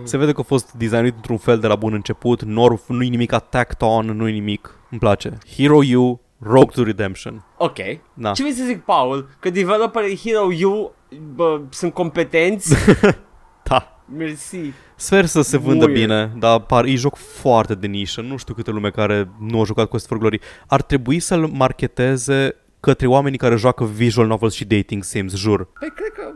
se 0.03 0.17
vede 0.17 0.31
că 0.31 0.39
a 0.39 0.43
fost 0.43 0.71
designat 0.73 1.15
într-un 1.15 1.37
fel 1.37 1.59
de 1.59 1.67
la 1.67 1.75
bun 1.75 1.93
început, 1.93 2.43
nor, 2.43 2.79
nu-i 2.87 3.09
nimic 3.09 3.31
attacked 3.31 3.81
on, 3.81 4.05
nu-i 4.05 4.31
nimic, 4.31 4.79
îmi 4.89 4.99
place. 4.99 5.37
Hero 5.55 5.77
U, 5.97 6.21
Rogue 6.39 6.71
to 6.73 6.83
Redemption. 6.83 7.45
Ok. 7.57 7.77
Da. 8.13 8.31
Ce 8.31 8.41
vrei 8.41 8.55
să 8.55 8.63
zic, 8.65 8.81
Paul? 8.83 9.29
Că 9.39 9.49
developerii 9.49 10.19
Hero 10.23 10.47
U 10.65 10.91
bă, 11.35 11.61
sunt 11.69 11.93
competenți? 11.93 12.75
Da. 13.63 13.98
Mersi. 14.17 14.73
Sper 14.95 15.25
să 15.25 15.41
se 15.41 15.57
vândă 15.57 15.85
Muie. 15.85 15.97
bine, 15.99 16.31
dar 16.39 16.59
par, 16.59 16.85
e 16.85 16.95
joc 16.95 17.15
foarte 17.15 17.75
de 17.75 17.87
nișă. 17.87 18.21
Nu 18.21 18.37
știu 18.37 18.53
câte 18.53 18.71
lume 18.71 18.89
care 18.89 19.29
nu 19.39 19.61
a 19.61 19.63
jucat 19.63 19.89
Quest 19.89 20.07
for 20.07 20.17
Glory. 20.17 20.39
Ar 20.67 20.81
trebui 20.81 21.19
să-l 21.19 21.47
marketeze 21.47 22.55
către 22.79 23.07
oamenii 23.07 23.37
care 23.37 23.55
joacă 23.55 23.83
visual 23.85 24.27
novels 24.27 24.53
și 24.53 24.65
dating 24.65 25.03
sims, 25.03 25.35
jur. 25.35 25.65
Păi 25.79 25.91
cred 25.95 26.11
că... 26.13 26.31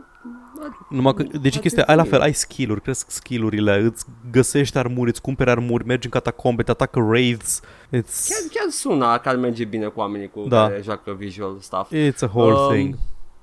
Numai 0.90 1.14
că, 1.14 1.22
deci 1.40 1.54
Ar 1.54 1.60
chestia, 1.60 1.82
ai 1.86 1.94
la 1.96 2.00
trebui. 2.02 2.18
fel, 2.18 2.28
ai 2.28 2.34
skill-uri, 2.34 2.80
cresc 2.80 3.10
skill-urile, 3.10 3.80
îți 3.80 4.04
găsești 4.30 4.78
armuri, 4.78 5.10
îți 5.10 5.20
cumperi 5.20 5.50
armuri, 5.50 5.86
mergi 5.86 6.04
în 6.06 6.10
catacombe, 6.12 6.62
te 6.62 6.70
atacă 6.70 7.00
wraiths. 7.00 7.60
It's, 7.86 8.28
Chiar, 8.28 8.50
chiar 8.52 8.66
sună 8.70 9.18
că 9.22 9.28
ar 9.28 9.36
merge 9.36 9.64
bine 9.64 9.86
cu 9.86 10.00
oamenii 10.00 10.28
cu 10.28 10.44
Da. 10.48 10.68
care 10.68 10.80
joacă 10.84 11.14
visual 11.18 11.56
stuff. 11.60 11.92
it's 11.92 12.18
a 12.20 12.30
whole 12.34 12.52
Um, 12.54 12.68
thing. 12.72 12.94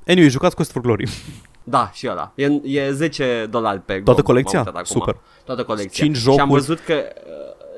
Anyway, 0.07 0.29
jucați 0.29 0.55
Quest 0.55 0.71
for 0.71 0.81
Glory. 0.81 1.07
Da, 1.63 1.89
și 1.93 2.08
ăla. 2.10 2.32
E, 2.36 2.45
e 2.63 2.91
10 2.91 3.47
dolari 3.50 3.80
pe 3.80 3.93
GOG. 3.93 4.04
Toată 4.04 4.21
m-am 4.21 4.30
colecția? 4.30 4.60
uitat 4.60 4.74
acum. 4.76 4.86
Super. 5.00 5.15
Toată 5.45 5.63
colecția. 5.63 6.04
Cinci 6.04 6.17
Și 6.17 6.28
am 6.30 6.34
jocuri. 6.36 6.52
văzut 6.52 6.80
că 6.80 6.93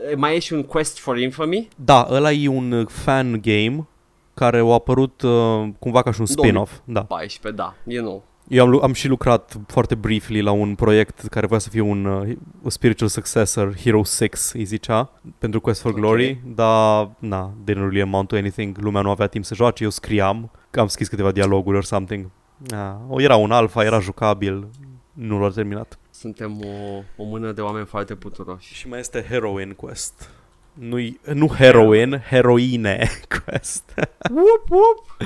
uh, 0.09 0.15
mai 0.17 0.35
e 0.35 0.39
și 0.39 0.53
un 0.53 0.63
Quest 0.63 0.99
for 0.99 1.17
Infamy. 1.19 1.67
Da, 1.75 2.07
ăla 2.11 2.31
e 2.31 2.47
un 2.47 2.71
uh, 2.71 2.87
fan 2.87 3.39
game 3.41 3.87
care 4.33 4.57
a 4.57 4.73
apărut 4.73 5.21
uh, 5.21 5.63
cumva 5.79 6.01
ca 6.01 6.11
și 6.11 6.19
un 6.19 6.25
spin-off. 6.25 6.71
Da. 6.83 7.03
14, 7.03 7.61
da. 7.61 7.73
E 7.85 7.99
nou. 7.99 8.23
Eu 8.47 8.63
am, 8.63 8.69
lu- 8.69 8.79
am 8.83 8.93
și 8.93 9.07
lucrat 9.07 9.57
foarte 9.67 9.95
briefly 9.95 10.41
la 10.41 10.51
un 10.51 10.75
proiect 10.75 11.19
care 11.27 11.45
voia 11.47 11.59
să 11.59 11.69
fie 11.69 11.81
un 11.81 12.05
uh, 12.05 12.35
spiritual 12.67 13.09
successor, 13.09 13.75
Hero 13.83 14.03
6 14.03 14.27
îi 14.53 14.63
zicea, 14.63 15.09
pentru 15.37 15.59
Quest 15.61 15.81
for 15.81 15.91
Ok. 15.91 15.97
Glory, 15.97 16.41
dar 16.55 17.09
na, 17.19 17.51
didn't 17.63 17.75
really 17.77 18.01
amount 18.01 18.27
to 18.27 18.35
anything, 18.35 18.77
lumea 18.77 19.01
nu 19.01 19.09
avea 19.09 19.27
timp 19.27 19.45
să 19.45 19.55
joace, 19.55 19.83
eu 19.83 19.89
scriam, 19.89 20.51
că 20.69 20.79
am 20.79 20.87
scris 20.87 21.07
câteva 21.07 21.31
dialoguri 21.31 21.77
or 21.77 21.83
something. 21.83 22.25
Na, 22.67 23.01
o, 23.09 23.21
era 23.21 23.35
un 23.35 23.51
alfa, 23.51 23.83
era 23.83 23.99
jucabil, 23.99 24.67
nu 25.13 25.39
l-a 25.39 25.49
terminat. 25.49 25.97
Suntem 26.09 26.59
o, 26.65 27.03
o 27.15 27.23
mână 27.23 27.51
de 27.51 27.61
oameni 27.61 27.85
foarte 27.85 28.15
puturoși. 28.15 28.73
Și 28.73 28.87
mai 28.87 28.99
este 28.99 29.25
Heroin 29.29 29.73
Quest. 29.73 30.29
nu 30.73 30.97
nu 31.33 31.53
heroin, 31.53 32.19
heroine 32.29 33.09
Quest. 33.45 33.93
Whoop, 34.35 34.69
whoop. 34.69 35.17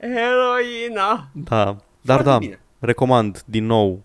Heroina. 0.00 1.28
da, 1.32 1.64
dar 1.64 1.76
Foarte 2.04 2.28
da, 2.30 2.38
bine. 2.38 2.60
recomand 2.78 3.42
din 3.46 3.66
nou 3.66 4.02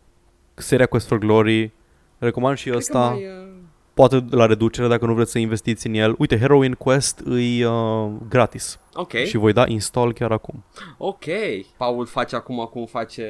seria 0.54 0.86
Quest 0.86 1.08
for 1.08 1.17
Glory, 1.17 1.71
recomand 2.17 2.58
și 2.58 2.63
Cred 2.63 2.73
că 2.73 2.80
ăsta. 2.80 3.10
mai, 3.10 3.26
uh, 3.26 3.47
poate 3.97 4.25
la 4.29 4.45
reducere 4.45 4.88
dacă 4.88 5.05
nu 5.05 5.13
vreți 5.13 5.31
să 5.31 5.39
investiți 5.39 5.88
în 5.88 5.93
el. 5.93 6.15
Uite, 6.17 6.38
Heroin 6.39 6.73
Quest 6.73 7.21
îi 7.23 7.63
uh, 7.63 8.07
gratis 8.29 8.79
Ok, 8.93 9.12
și 9.13 9.38
voi 9.38 9.53
da 9.53 9.63
install 9.67 10.13
chiar 10.13 10.31
acum. 10.31 10.63
ok. 10.97 11.23
Paul 11.77 12.05
face 12.05 12.36
acum 12.36 12.69
cum 12.71 12.86
face 12.86 13.23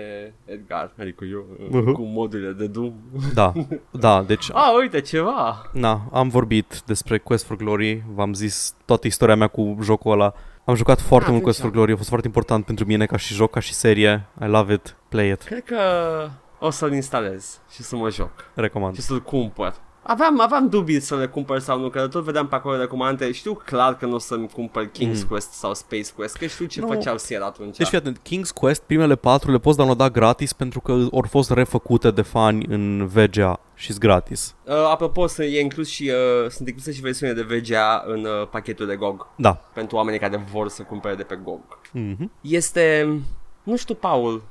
Edgar, 0.45 0.91
adică 0.99 1.25
eu, 1.25 1.45
Mhm. 1.69 1.91
cu 1.91 2.01
modurile 2.01 2.51
de 2.51 2.67
Doom. 2.67 2.93
Da, 3.33 3.51
da, 4.05 4.23
deci 4.23 4.49
Ah, 4.53 4.71
uite, 4.79 5.01
ceva. 5.01 5.69
na, 5.73 6.01
am 6.11 6.27
vorbit 6.29 6.81
despre 6.85 7.17
Quest 7.17 7.45
for 7.45 7.55
Glory, 7.57 8.03
v-am 8.13 8.33
zis 8.33 8.75
toată 8.85 9.07
istoria 9.07 9.35
mea 9.35 9.47
cu 9.47 9.77
jocul 9.81 10.11
ăla. 10.11 10.33
Am 10.65 10.75
jucat 10.75 10.99
foarte 11.01 11.25
Ah, 11.25 11.31
mult 11.31 11.43
Quest 11.43 11.57
for 11.59 11.67
atunci. 11.67 11.79
Glory, 11.79 11.93
a 11.93 11.97
fost 11.97 12.09
foarte 12.09 12.27
important 12.27 12.65
pentru 12.65 12.85
mine 12.85 13.05
ca 13.05 13.17
și 13.17 13.33
joc, 13.33 13.51
ca 13.51 13.59
și 13.59 13.73
serie. 13.73 14.25
I 14.41 14.45
love 14.45 14.73
it, 14.73 14.95
play 15.09 15.29
it, 15.31 15.41
Cred 15.41 15.63
că 15.63 15.77
o 16.59 16.69
să-l 16.69 16.93
instalez 16.93 17.59
și 17.71 17.81
să 17.83 17.95
mă 17.95 18.09
joc 18.09 18.29
recomand. 18.53 18.95
și 18.95 19.01
să-l 19.01 19.21
cumpăr. 19.21 19.73
Aveam, 20.09 20.41
aveam 20.41 20.69
dubii 20.69 20.99
să 20.99 21.15
le 21.15 21.25
cumpăr 21.27 21.59
sau 21.59 21.79
nu, 21.79 21.89
că 21.89 22.07
tot 22.07 22.23
vedeam 22.23 22.47
pe 22.47 22.55
acolo 22.55 22.77
recomandate. 22.77 23.31
Știu 23.31 23.53
clar 23.53 23.97
că 23.97 24.05
nu 24.05 24.13
o 24.13 24.17
să-mi 24.17 24.49
cumpăr 24.53 24.85
King's 24.85 25.21
Mm. 25.21 25.27
Quest 25.29 25.51
sau 25.51 25.73
Space 25.73 26.11
Quest, 26.15 26.35
că 26.37 26.45
știu 26.45 26.65
ce 26.65 26.79
Nu. 26.81 26.87
făceau 26.87 27.17
Sierra 27.17 27.45
atunci. 27.45 27.77
Deci 27.77 27.87
fii 27.87 27.97
atent, 27.97 28.17
King's 28.19 28.53
Quest, 28.53 28.81
primele 28.81 29.15
patru 29.15 29.51
le 29.51 29.57
poți 29.57 29.77
downloada 29.77 30.09
gratis 30.09 30.53
pentru 30.53 30.79
că 30.79 30.91
au 30.91 31.25
fost 31.29 31.51
refăcute 31.51 32.11
de 32.11 32.21
fani 32.21 32.65
în 32.69 33.07
VGA 33.07 33.59
și 33.75 33.93
gratis. 33.93 34.55
Uh, 34.63 34.73
apropo, 34.73 35.27
să 35.27 35.43
e 35.43 35.61
inclus 35.61 35.87
și, 35.89 36.11
uh, 36.43 36.49
sunt 36.49 36.67
incluse 36.67 36.91
și 36.93 37.01
versiune 37.01 37.33
de 37.33 37.41
VGA 37.41 38.03
în 38.07 38.25
uh, 38.25 38.47
pachetul 38.51 38.85
de 38.85 38.95
GOG 38.95 39.27
Da. 39.35 39.51
pentru 39.73 39.95
oamenii 39.95 40.19
care 40.19 40.45
vor 40.51 40.69
să 40.69 40.83
cumpere 40.83 41.15
de 41.15 41.23
pe 41.23 41.39
GOG. 41.43 41.79
Mm-hmm. 41.95 42.29
Este, 42.41 43.17
nu 43.63 43.75
știu, 43.77 43.93
Paul, 43.95 44.43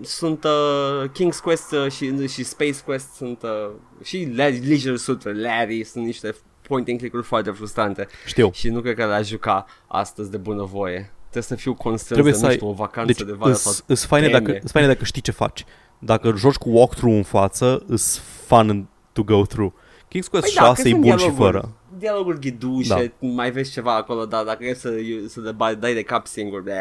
sunt 0.00 0.44
uh, 0.44 1.08
King's 1.08 1.42
Quest 1.42 1.72
uh, 1.72 1.90
și, 1.90 2.28
și 2.28 2.44
Space 2.44 2.78
Quest 2.84 3.12
sunt 3.14 3.42
uh, 3.42 3.70
și 4.02 4.32
Larry, 4.36 4.58
Leisure 4.66 4.96
Suit 4.96 5.22
Larry 5.40 5.84
sunt 5.84 6.04
niște 6.04 6.34
point 6.62 6.88
and 6.88 6.98
click-uri 6.98 7.24
foarte 7.26 7.50
frustrante 7.50 8.06
Știu. 8.26 8.50
și 8.52 8.68
nu 8.68 8.80
cred 8.80 8.94
că 8.96 9.06
le-aș 9.06 9.28
juca 9.28 9.66
astăzi 9.86 10.30
de 10.30 10.36
bunăvoie. 10.36 11.12
Trebuie 11.20 11.42
să 11.42 11.54
fiu 11.54 11.74
constrâns 11.74 12.12
Trebuie 12.20 12.32
de, 12.32 12.38
să 12.38 12.44
nu 12.44 12.50
ai- 12.50 12.56
știu, 12.56 12.68
o 12.68 12.72
vacanță 12.72 13.12
Deci 13.12 13.26
de 13.26 13.32
vară 13.32 13.52
sau... 13.52 13.70
îs, 13.72 13.84
îs, 13.86 14.04
faine 14.04 14.26
teme. 14.26 14.38
dacă, 14.38 14.58
îs 14.62 14.70
faine 14.70 14.88
dacă 14.88 15.04
știi 15.04 15.22
ce 15.22 15.30
faci. 15.30 15.64
Dacă 15.98 16.32
joci 16.36 16.54
cu 16.54 16.68
walkthrough 16.70 17.16
în 17.16 17.22
față, 17.22 17.84
îs 17.86 18.20
fun 18.46 18.88
to 19.12 19.22
go 19.22 19.44
through. 19.46 19.72
King's 20.06 20.28
Quest 20.30 20.44
Păi 20.44 20.50
6 20.50 20.82
că 20.82 20.88
e 20.88 20.90
sunt 20.90 21.02
bun 21.02 21.10
și 21.10 21.16
dialoguri- 21.16 21.36
fără. 21.36 21.72
Dialoguri 22.00 22.40
ghidușe, 22.40 23.12
da. 23.18 23.26
mai 23.28 23.50
vezi 23.50 23.72
ceva 23.72 23.96
acolo, 23.96 24.24
dar 24.24 24.44
dacă 24.44 24.64
e 24.66 24.74
să, 24.74 24.90
să 25.28 25.40
le 25.40 25.52
bai- 25.52 25.76
dai 25.76 25.94
de 25.94 26.02
cap 26.02 26.26
singur, 26.26 26.60
bleh, 26.60 26.76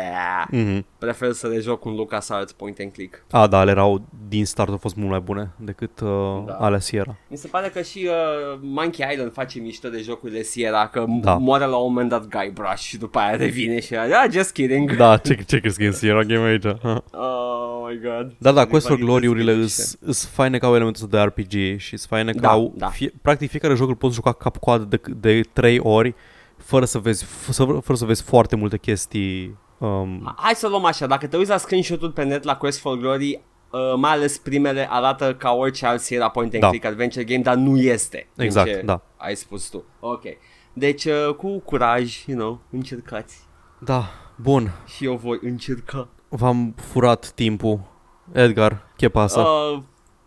Mm-hmm. 0.54 0.84
prefer 0.98 1.32
să 1.32 1.48
le 1.48 1.60
joc 1.60 1.86
un 1.86 1.96
LucasArts 1.96 2.52
point 2.52 2.80
and 2.80 2.92
click. 2.92 3.24
A, 3.32 3.48
da, 3.48 3.58
ale 3.60 3.72
erau 3.72 4.02
din 4.28 4.46
start 4.46 4.70
au 4.70 4.78
fost 4.78 4.96
mult 4.96 5.10
mai 5.10 5.20
bune 5.20 5.52
decât 5.58 6.00
uh, 6.00 6.08
Da. 6.46 6.52
da. 6.52 6.66
alea 6.66 6.80
Sierra. 6.80 7.16
Mi 7.28 7.38
se 7.38 7.48
pare 7.48 7.68
că 7.74 7.82
și 7.82 8.08
uh, 8.08 8.60
Monkey 8.62 9.12
Island 9.14 9.34
face 9.34 9.60
mișto 9.60 9.90
de 9.90 10.02
jocurile 10.02 10.42
Sierra, 10.42 10.88
că 10.88 11.06
da. 11.08 11.16
Da. 11.22 11.34
moare 11.38 11.66
la 11.66 11.76
un 11.78 11.88
moment 11.92 12.10
dat 12.10 12.28
Guybrush 12.28 12.82
și 12.82 12.98
după 12.98 13.20
aia 13.20 13.36
revine 13.36 13.80
și 13.80 13.96
ah, 13.96 14.32
just 14.32 14.52
kidding. 14.52 14.96
Da, 14.96 15.18
check, 15.18 15.46
check 15.46 15.72
skin 15.72 15.92
Sierra 15.92 16.24
game 16.24 16.48
aici. 16.48 16.66
Oh 17.12 17.88
my 17.92 18.00
god. 18.04 18.34
Da, 18.38 18.52
da, 18.52 18.66
Quest 18.66 18.88
for 18.88 18.96
Everybody 18.98 19.26
Glory-urile 19.28 19.62
just 19.62 19.98
îs 20.02 20.26
faine 20.26 20.58
ca 20.58 20.68
au 20.68 20.76
elementul 20.76 21.04
ăsta 21.04 21.18
de 21.18 21.24
RPG 21.24 21.80
și 21.80 21.94
îs 21.94 22.06
faine 22.06 22.32
că 22.32 22.40
Da, 22.40 22.50
au, 22.50 22.74
da. 22.78 22.88
Fie, 22.88 23.14
practic 23.22 23.50
fiecare 23.50 23.74
joc 23.74 23.88
îl 23.90 23.96
poți 23.96 24.14
juca 24.16 24.32
cap-coadă 24.34 24.84
de, 24.84 25.02
de 25.16 25.42
3 25.54 25.80
ori 25.80 26.16
fără 26.58 26.86
să 26.86 26.98
vezi, 27.00 27.26
f- 27.26 27.50
să, 27.50 27.64
fără 27.66 27.98
să 27.98 28.06
vezi 28.06 28.24
foarte 28.24 28.56
multe 28.56 28.78
chestii 28.78 29.58
um, 29.78 30.34
Hai 30.36 30.54
să 30.56 30.68
luăm 30.68 30.86
așa, 30.86 31.08
dacă 31.08 31.28
te 31.28 31.38
uiți 31.38 31.50
la 31.50 31.58
screenshot-ul 31.58 32.12
pe 32.12 32.24
net 32.24 32.44
la 32.44 32.56
Quest 32.56 32.80
for 32.80 32.98
Glory, 32.98 33.42
uh, 33.72 33.80
mai 33.96 34.12
ales 34.12 34.38
primele 34.38 34.88
arată 34.90 35.36
ca 35.36 35.52
orice 35.52 35.86
alt 35.86 36.02
Sierra 36.02 36.30
point 36.30 36.54
and 36.54 36.62
Da. 36.64 36.70
click 36.70 36.86
adventure 36.86 37.24
game, 37.24 37.42
dar 37.42 37.56
nu 37.56 37.78
este. 37.78 38.28
din 38.36 38.46
Exact, 38.46 38.68
ce 38.68 38.82
da. 38.86 39.02
Ai 39.18 39.36
spus 39.36 39.68
tu. 39.70 39.84
Ok. 40.00 40.22
Deci, 40.74 41.06
uh, 41.06 41.34
cu 41.38 41.60
curaj, 41.60 42.24
you 42.26 42.38
know, 42.38 42.60
încercați. 42.72 43.38
Da, 43.80 44.04
bun. 44.36 44.72
Și 44.86 45.06
eu 45.06 45.16
voi 45.16 45.40
încerca. 45.42 46.08
V-am 46.30 46.76
furat 46.78 47.32
timpul. 47.36 47.80
Edgar, 48.32 48.82
ce 48.96 49.10
pasă? 49.10 49.40
Oh, 49.40 49.80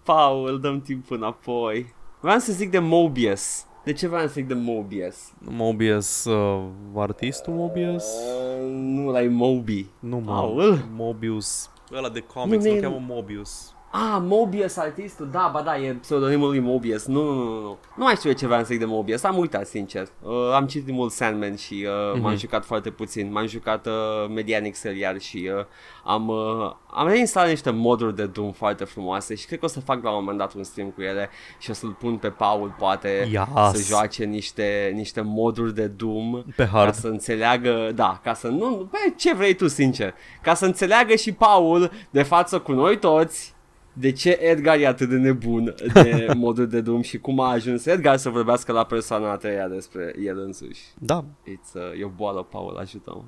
Paul, 0.03 0.61
dăm 0.61 0.81
timp 0.81 1.11
înapoi. 1.11 1.95
Vreau 2.21 2.39
să 2.39 2.53
zic 2.53 2.71
de 2.71 2.79
Mobius. 2.79 3.65
De 3.85 3.93
ce 3.93 4.07
vreau 4.09 4.27
să 4.27 4.33
zic 4.33 4.47
de 4.47 4.55
Mobius? 4.55 5.33
Mobius, 5.39 6.25
uh, 6.25 6.65
artistul 6.95 7.53
Mobius? 7.55 8.05
Uh, 8.05 8.69
nu, 8.71 9.11
la 9.11 9.21
Moby. 9.29 9.87
Nu, 9.99 10.19
mă. 10.19 10.33
Paul? 10.33 10.85
Mobius. 10.93 11.71
Ăla 11.93 12.09
de 12.09 12.21
comics, 12.21 12.65
Nu, 12.65 12.69
nu, 12.71 12.75
ne- 12.75 12.81
cheamă 12.81 13.03
Mobius. 13.09 13.75
Ah, 13.95 14.17
Mobius 14.21 14.77
artistul, 14.77 15.29
da, 15.33 15.51
ba 15.53 15.61
da, 15.63 15.79
e 15.79 15.93
pseudonimul 16.01 16.49
lui 16.49 16.59
Mobius. 16.61 17.07
Nu, 17.07 17.23
nu, 17.25 17.35
nu, 17.35 17.61
nu. 17.61 17.79
Nu 17.97 18.05
mai 18.05 18.15
știu 18.15 18.29
eu 18.31 18.37
ce 18.37 18.47
vreau 18.47 18.61
să 18.61 18.67
zic 18.67 18.79
de 18.79 18.85
Mobius, 18.85 19.23
am 19.23 19.39
uitat, 19.39 19.67
sincer. 19.67 20.07
Uh, 20.23 20.33
am 20.55 20.67
citit 20.67 20.95
mult 20.95 21.13
Sandman 21.13 21.57
și 21.57 21.87
uh, 21.87 22.21
m-am 22.21 22.31
Mhm. 22.31 22.39
jucat 22.41 22.65
foarte 22.65 22.91
puțin. 22.91 23.33
M-am 23.33 23.47
jucat 23.47 23.87
uh, 23.87 23.93
Medianic 24.35 24.75
Serial 24.75 25.19
și 25.19 25.51
uh, 25.59 25.65
am, 26.05 26.29
uh, 26.29 26.73
am 26.91 27.09
reinstalat 27.09 27.49
niște 27.49 27.71
moduri 27.71 28.17
de 28.17 28.27
Doom 28.27 28.53
foarte 28.53 28.85
frumoase 28.85 29.35
și 29.35 29.47
cred 29.47 29.59
că 29.59 29.65
o 29.65 29.69
să 29.69 29.81
fac 29.81 30.03
la 30.03 30.11
un 30.11 30.17
moment 30.19 30.39
dat 30.39 30.55
un 30.55 30.63
stream 30.65 30.89
cu 30.91 31.03
ele 31.03 31.31
și 31.59 31.71
o 31.71 31.73
să-l 31.73 31.97
pun 32.01 32.17
pe 32.17 32.29
Paul, 32.29 32.75
poate, 32.79 33.29
Yes. 33.31 33.43
să 33.73 33.83
joace 33.95 34.25
niște, 34.25 34.93
niște 34.95 35.21
moduri 35.21 35.75
de 35.75 35.87
Doom 35.87 36.43
Pe 36.57 36.65
ca 36.65 36.69
hard. 36.73 36.95
să 36.95 37.07
înțeleagă, 37.07 37.91
da, 37.95 38.21
ca 38.25 38.35
să 38.35 38.49
nu, 38.49 38.89
bă, 38.91 38.97
ce 39.17 39.35
vrei 39.35 39.55
tu, 39.55 39.69
sincer, 39.69 40.15
ca 40.43 40.55
să 40.55 40.65
înțeleagă 40.65 41.15
și 41.15 41.33
Paul 41.33 41.91
de 42.11 42.23
față 42.23 42.59
cu 42.59 42.73
noi 42.73 42.99
toți 42.99 43.55
de 43.93 44.13
ce 44.13 44.31
Edgar 44.31 44.79
e 44.79 44.87
atât 44.87 45.09
de 45.09 45.17
nebun 45.17 45.75
de 45.93 46.27
modul 46.37 46.67
de 46.67 46.81
Doom 46.81 47.01
și 47.03 47.19
cum 47.19 47.41
a 47.41 47.51
ajuns 47.51 47.87
Edgar 47.87 48.17
să 48.17 48.29
vorbească 48.29 48.73
la 48.73 48.85
persoana 48.85 49.31
a 49.31 49.37
treia 49.37 49.69
despre 49.69 50.15
el 50.25 50.39
însuși. 50.39 50.81
Da. 50.99 51.25
It's, 51.25 51.75
uh, 51.75 52.01
e 52.01 52.05
o 52.05 52.09
boală, 52.17 52.43
Paul, 52.43 52.77
ajută-mă. 52.81 53.23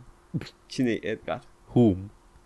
Cine 0.66 0.90
e 0.90 1.06
Edgar? 1.08 1.40
Whom? 1.72 1.96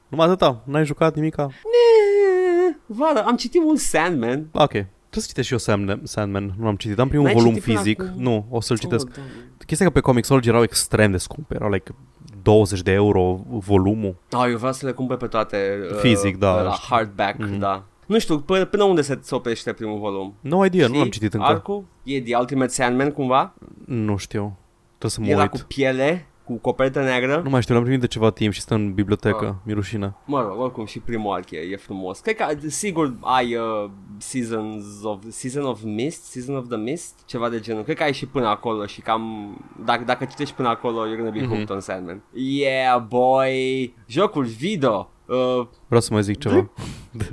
Numai 0.08 0.26
atâta, 0.26 0.62
n-ai 0.64 0.84
jucat 0.84 1.14
nimica? 1.14 1.42
Ne- 1.46 2.76
Vara, 2.86 3.20
am 3.20 3.36
citit 3.36 3.62
mult 3.62 3.78
Sandman. 3.78 4.48
Ok. 4.52 4.70
Trebuie 4.70 4.86
să 5.10 5.26
citesc 5.28 5.46
și 5.46 5.52
eu 5.52 5.58
Sandman, 5.58 6.00
Sandman. 6.04 6.54
nu 6.58 6.66
am 6.66 6.76
citit. 6.76 6.98
Am 6.98 7.08
primul 7.08 7.24
N-ai 7.26 7.34
volum 7.34 7.48
citit 7.54 7.64
până 7.64 7.78
fizic. 7.78 8.02
acum? 8.02 8.22
Nu, 8.22 8.46
o 8.50 8.60
să-l 8.60 8.78
citesc. 8.78 9.06
Oh, 9.06 9.12
doamne. 9.14 9.32
Chestia 9.66 9.86
că 9.86 9.92
pe 9.92 10.00
Comixology 10.00 10.48
erau 10.48 10.62
extrem 10.62 11.10
de 11.10 11.16
scumpe. 11.16 11.54
Erau 11.54 11.70
like 11.70 11.94
20 12.42 12.82
de 12.82 12.90
euro 12.92 13.40
volumul. 13.48 14.16
Ah, 14.30 14.46
eu 14.50 14.56
vreau 14.56 14.72
să 14.72 14.86
le 14.86 14.92
cumpăr 14.92 15.16
pe 15.16 15.26
toate 15.26 15.78
uh, 15.90 15.96
Fizic, 15.96 16.36
da, 16.36 16.62
La 16.62 16.72
știu. 16.72 16.86
hardback, 16.96 17.38
Mhm. 17.38 17.58
da. 17.58 17.84
Nu 18.08 18.18
știu, 18.18 18.38
până, 18.40 18.64
până 18.64 18.84
unde 18.84 19.02
se 19.02 19.18
se 19.22 19.34
oprește 19.34 19.72
primul 19.72 19.98
volum? 19.98 20.34
No 20.40 20.64
idea, 20.64 20.80
nu 20.80 20.86
Știi? 20.86 20.98
l-am 20.98 21.08
citit 21.08 21.34
încă. 21.34 21.46
Arcul? 21.46 21.84
E 22.02 22.22
The 22.22 22.36
Ultimate 22.36 22.70
Sandman 22.72 23.10
cumva? 23.10 23.54
Nu 23.86 24.16
știu. 24.16 24.56
Trebuie 24.98 25.10
să 25.10 25.20
mă 25.20 25.26
Era 25.26 25.40
uit. 25.40 25.50
cu 25.50 25.58
piele, 25.66 26.26
cu 26.44 26.54
copertă 26.56 27.02
neagră. 27.02 27.40
Nu 27.44 27.50
mai 27.50 27.62
știu, 27.62 27.74
l-am 27.74 27.82
primit 27.82 28.00
de 28.00 28.06
ceva 28.06 28.30
timp 28.30 28.52
și 28.52 28.60
stă 28.60 28.74
în 28.74 28.92
bibliotecă. 28.92 29.44
Ah. 29.46 29.54
Mi 29.66 29.72
rușine. 29.72 30.14
Mă 30.24 30.40
rog, 30.48 30.60
oricum 30.60 30.84
și 30.84 30.98
primul 30.98 31.32
arc 31.34 31.50
e, 31.50 31.56
e 31.56 31.76
frumos. 31.76 32.18
Cred 32.20 32.36
că 32.36 32.46
sigur 32.66 33.14
ai 33.20 33.54
uh, 33.54 33.90
Seasons 34.18 34.84
of, 35.02 35.22
Season 35.28 35.64
of 35.64 35.80
Mist, 35.82 36.24
Season 36.24 36.56
of 36.56 36.68
the 36.68 36.76
Mist, 36.76 37.14
ceva 37.26 37.48
de 37.48 37.60
genul. 37.60 37.82
Cred 37.82 37.96
că 37.96 38.02
ai 38.02 38.12
și 38.12 38.26
până 38.26 38.46
acolo 38.46 38.86
și 38.86 39.00
cam, 39.00 39.56
dacă, 39.84 40.04
dacă 40.04 40.24
citești 40.24 40.54
până 40.54 40.68
acolo, 40.68 41.04
you're 41.06 41.16
gonna 41.16 41.30
be 41.30 41.38
Mhm. 41.40 41.48
hooked 41.48 41.70
on 41.70 41.80
Sandman. 41.80 42.22
Yeah, 42.32 43.02
boy! 43.08 43.94
Jocul 44.06 44.44
video! 44.44 45.10
Uh, 45.28 45.66
Vreau 45.86 46.00
să 46.00 46.12
mai 46.12 46.22
zic 46.22 46.38
ceva. 46.38 46.70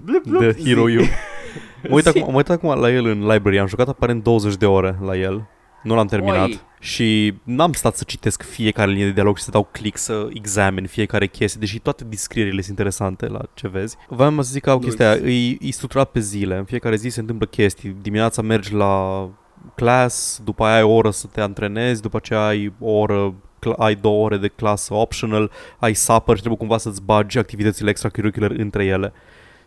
blup, 0.04 0.24
blup, 0.24 0.42
De 0.42 0.52
zi. 0.52 0.68
Hero 0.68 0.90
You. 0.90 1.04
Mă 1.90 1.96
uit, 1.96 2.04
Zi. 2.04 2.10
acum, 2.18 2.32
mă 2.32 2.38
uit 2.38 2.50
acum 2.50 2.80
la 2.80 2.92
el 2.92 3.06
în 3.06 3.20
library. 3.28 3.60
Am 3.60 3.68
jucat 3.68 3.88
aparent 3.88 4.24
20 4.24 4.56
de 4.56 4.66
ore 4.66 4.98
la 5.02 5.18
el. 5.18 5.48
Nu 5.84 5.96
l-am 5.96 6.08
terminat. 6.08 6.46
Oi. 6.46 6.60
Și 6.80 7.34
n-am 7.44 7.72
stat 7.74 7.96
să 7.96 8.04
citesc 8.08 8.44
fiecare 8.44 8.92
linie 8.92 9.06
de 9.06 9.12
dialog 9.12 9.38
și 9.38 9.44
să 9.44 9.52
dau 9.52 9.68
click 9.72 9.98
să 9.98 10.28
examin 10.34 10.86
fiecare 10.86 11.28
chestie, 11.28 11.60
deși 11.60 11.80
toate 11.80 12.04
descrierile 12.04 12.56
sunt 12.62 12.70
interesante 12.70 13.28
la 13.28 13.42
ce 13.54 13.68
vezi. 13.68 13.98
Vreau 14.10 14.42
să 14.42 14.52
zic 14.52 14.64
că 14.64 14.70
au 14.70 14.80
Nu 14.80 14.84
chestia 14.84 15.12
aia, 15.12 15.22
e, 15.32 15.58
e 15.60 15.72
structurat 15.72 16.12
pe 16.12 16.20
zile. 16.20 16.58
În 16.58 16.64
fiecare 16.66 16.96
zi 16.96 17.10
se 17.10 17.20
întâmplă 17.20 17.46
chestii. 17.46 17.96
Dimineața 18.02 18.42
mergi 18.42 18.74
la 18.74 19.28
class, 19.76 20.42
după 20.44 20.64
aia 20.66 20.76
ai 20.76 20.84
o 20.84 20.92
oră 20.94 21.10
să 21.12 21.28
te 21.32 21.42
antrenezi, 21.42 22.02
după 22.02 22.18
aceea 22.18 22.46
ai 22.48 22.74
o 22.80 22.92
oră 22.92 23.34
cl- 23.34 23.36
ai 23.78 23.96
două 23.96 24.24
ore 24.26 24.38
de 24.38 24.48
clasă 24.48 24.94
optional, 24.94 25.52
ai 25.80 25.94
supper 25.94 26.36
și 26.36 26.40
trebuie 26.42 26.60
cumva 26.60 26.78
să-ți 26.78 27.02
bagi 27.02 27.38
activitățile 27.38 27.90
extracurricular 27.90 28.52
între 28.52 28.86
ele. 28.86 29.14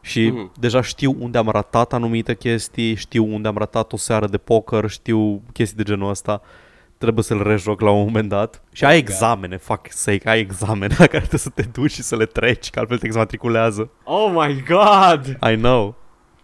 Și 0.00 0.30
Mhm. 0.30 0.52
deja 0.60 0.80
știu 0.82 1.16
unde 1.18 1.38
am 1.38 1.48
ratat 1.48 1.92
anumite 1.92 2.34
chestii, 2.36 2.94
știu 2.94 3.24
unde 3.34 3.48
am 3.48 3.56
ratat 3.56 3.92
o 3.92 3.96
seară 3.96 4.26
de 4.26 4.38
poker, 4.38 4.88
știu 4.90 5.42
chestii 5.52 5.76
de 5.76 5.82
genul 5.82 6.10
ăsta. 6.10 6.40
Trebuie 6.98 7.24
să-l 7.24 7.42
rejoc 7.42 7.80
la 7.80 7.90
un 7.90 8.04
moment 8.04 8.28
dat. 8.28 8.62
Și 8.72 8.84
ai 8.84 8.96
examene, 8.98 9.56
fuck 9.56 9.86
sake, 9.90 10.28
ai 10.28 10.40
examene 10.40 10.94
la 10.98 11.06
care 11.06 11.18
trebuie 11.18 11.40
să 11.40 11.48
te 11.50 11.62
duci 11.62 11.90
și 11.90 12.02
să 12.02 12.16
le 12.16 12.24
treci, 12.24 12.70
că 12.70 12.78
altfel 12.78 12.98
te 12.98 13.06
exmatriculează. 13.06 13.90
Oh 14.04 14.30
my 14.34 14.62
god! 14.68 15.38
I 15.52 15.56
know. 15.56 15.94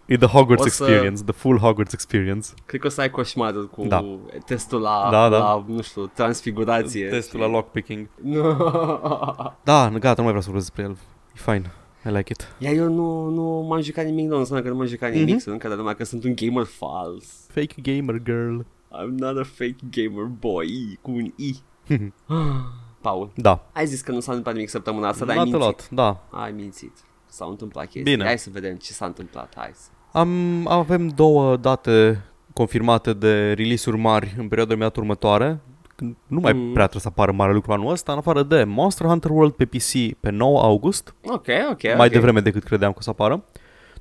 E 0.07 0.17
the 0.17 0.27
Hogwarts 0.27 0.65
O 0.65 0.69
să- 0.69 0.85
experience, 0.85 1.23
the 1.23 1.33
full 1.33 1.59
Hogwarts 1.59 1.93
experience. 1.93 2.49
Cred 2.67 2.81
că 2.81 2.87
o 2.87 2.91
să 2.91 3.01
ai 3.01 3.11
coșmarul 3.11 3.69
cu 3.69 3.85
Da. 3.87 4.05
testul 4.47 4.81
la, 4.81 5.09
Da, 5.11 5.29
da. 5.29 5.39
la, 5.39 5.65
nu 5.67 5.83
știu, 5.83 6.07
transfigurație. 6.07 7.09
Testul 7.09 7.41
și- 7.41 7.47
la 7.47 7.51
lockpicking. 7.53 8.09
Nu. 8.23 8.43
Da, 9.65 9.91
gata, 9.91 10.15
nu 10.23 10.23
mai 10.23 10.33
vreau 10.35 10.41
să 10.41 10.49
vorbesc 10.51 10.73
despre 10.75 10.83
el. 10.83 10.97
E 11.35 11.53
fine. 11.53 11.73
I 12.07 12.17
like 12.17 12.33
it. 12.33 12.49
Iar 12.59 12.75
eu 12.75 12.93
nu, 12.93 13.29
nu 13.29 13.67
m-am 13.69 13.81
jucat 13.81 14.05
nimic, 14.05 14.29
nu 14.29 14.37
înseamnă 14.37 14.65
că 14.65 14.71
nu 14.71 14.77
m-am 14.79 14.87
jucat 14.87 15.11
nimic, 15.13 15.27
Mhm. 15.29 15.37
mm-hmm. 15.37 15.43
sunt 15.43 15.63
încă 15.63 15.75
numai 15.77 15.97
că 15.97 16.05
sunt 16.05 16.25
un 16.25 16.35
gamer 16.35 16.65
fals. 16.65 17.47
Fake 17.53 17.75
gamer 17.83 18.23
girl. 18.23 18.59
I'm 18.61 19.09
not 19.17 19.39
a 19.39 19.43
fake 19.43 19.77
gamer 19.91 20.25
boy, 20.25 20.99
cu 21.03 21.11
un 21.11 21.33
I. 21.37 21.57
Paul, 23.01 23.31
da. 23.37 23.67
ai 23.73 23.87
zis 23.87 24.01
că 24.01 24.13
nu 24.13 24.21
s-a 24.21 24.29
întâmplat 24.29 24.55
nimic 24.55 24.71
săptămâna 24.71 25.09
asta, 25.09 25.25
dar 25.25 25.37
ai 25.37 25.45
Not 25.51 25.55
a 25.55 25.57
mințit. 25.57 25.77
lot, 25.77 25.89
da. 25.91 26.39
Ai 26.41 26.53
mințit. 26.53 26.93
S-au 27.35 27.51
întâmplat 27.51 27.85
chestii. 27.85 28.03
Bine. 28.03 28.25
Hai 28.25 28.39
să 28.39 28.49
vedem 28.53 28.75
ce 28.77 28.93
s-a 28.93 29.07
întâmplat, 29.07 29.53
hai 29.57 29.71
să. 29.75 29.89
Am, 30.13 30.29
avem 30.69 31.09
două 31.09 31.57
date 31.57 32.25
confirmate 32.53 33.13
de 33.13 33.53
release-uri 33.53 33.99
mari 34.01 34.35
în 34.39 34.49
perioada 34.49 34.73
imediat 34.73 34.97
următoare. 34.97 35.61
Când 35.97 36.17
Nu 36.27 36.41
mai 36.41 36.53
Mm. 36.53 36.59
mm. 36.59 36.73
prea 36.73 36.83
trebuie 36.87 37.03
să 37.03 37.09
apară 37.09 37.33
mare 37.33 37.53
lucru 37.53 37.73
anul 37.73 37.91
ăsta, 37.91 38.13
în 38.13 38.19
afară 38.19 38.43
de 38.43 38.65
Monster 38.65 39.07
Hunter 39.07 39.31
World 39.31 39.53
pe 39.53 39.65
PC 39.65 40.17
pe 40.21 40.31
9 40.31 40.61
august, 40.63 41.15
Ok, 41.25 41.47
ok, 41.71 41.83
mai 41.97 42.07
ok. 42.07 42.13
devreme 42.13 42.41
decât 42.41 42.63
credeam 42.65 42.91
că 42.93 42.99
o 42.99 43.03
să 43.03 43.11
apară. 43.11 43.45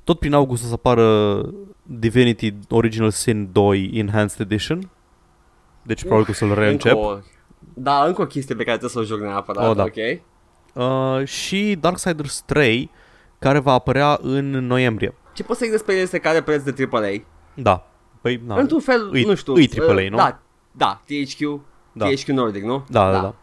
Tot 0.04 0.18
prin 0.18 0.32
august 0.32 0.64
o 0.64 0.66
să 0.66 0.72
apară 0.72 1.40
Divinity 1.82 2.54
Original 2.70 3.10
Sin 3.10 3.48
2 3.52 3.90
Enhanced 3.94 4.40
Edition. 4.40 4.90
Deci 5.82 6.00
probabil 6.00 6.24
că 6.24 6.30
o 6.30 6.34
să-l 6.34 6.54
reîncep. 6.54 6.92
Încă 6.94 7.06
o... 7.06 7.18
Da, 7.74 8.04
încă 8.04 8.22
o 8.22 8.26
chestie 8.26 8.54
pe 8.54 8.64
care 8.64 8.76
trebuie 8.78 9.04
să 9.04 9.12
o 9.12 9.16
joc 9.16 9.26
neapărat, 9.26 9.68
Oh, 9.68 9.76
da. 9.76 9.82
ok? 9.82 10.20
Uh, 11.20 11.26
și 11.26 11.76
Darksiders 11.80 12.42
3, 12.46 12.90
care 13.44 13.58
va 13.58 13.72
apărea 13.72 14.18
în 14.22 14.50
noiembrie. 14.50 15.14
Ce 15.32 15.42
poți 15.42 15.58
să 15.58 15.64
zic 15.64 15.74
despre 15.74 15.94
el 15.94 16.00
este 16.00 16.18
că 16.18 16.28
are 16.28 16.40
preț 16.42 16.62
de 16.62 16.88
AAA. 16.90 17.10
Da. 17.54 17.86
Păi, 18.20 18.42
na. 18.46 18.58
Într-un 18.58 18.80
fel, 18.80 19.10
Îi- 19.12 19.24
nu 19.24 19.34
știu. 19.34 19.52
îi 19.54 19.70
AAA, 19.78 19.94
uh, 20.02 20.10
nu? 20.10 20.16
Da, 20.16 20.40
da, 20.72 21.02
THQ, 21.06 21.60
Da. 21.92 22.06
THQ 22.06 22.26
Nordic, 22.28 22.62
nu? 22.62 22.84
Da, 22.88 23.10
da, 23.12 23.18
da. 23.20 23.34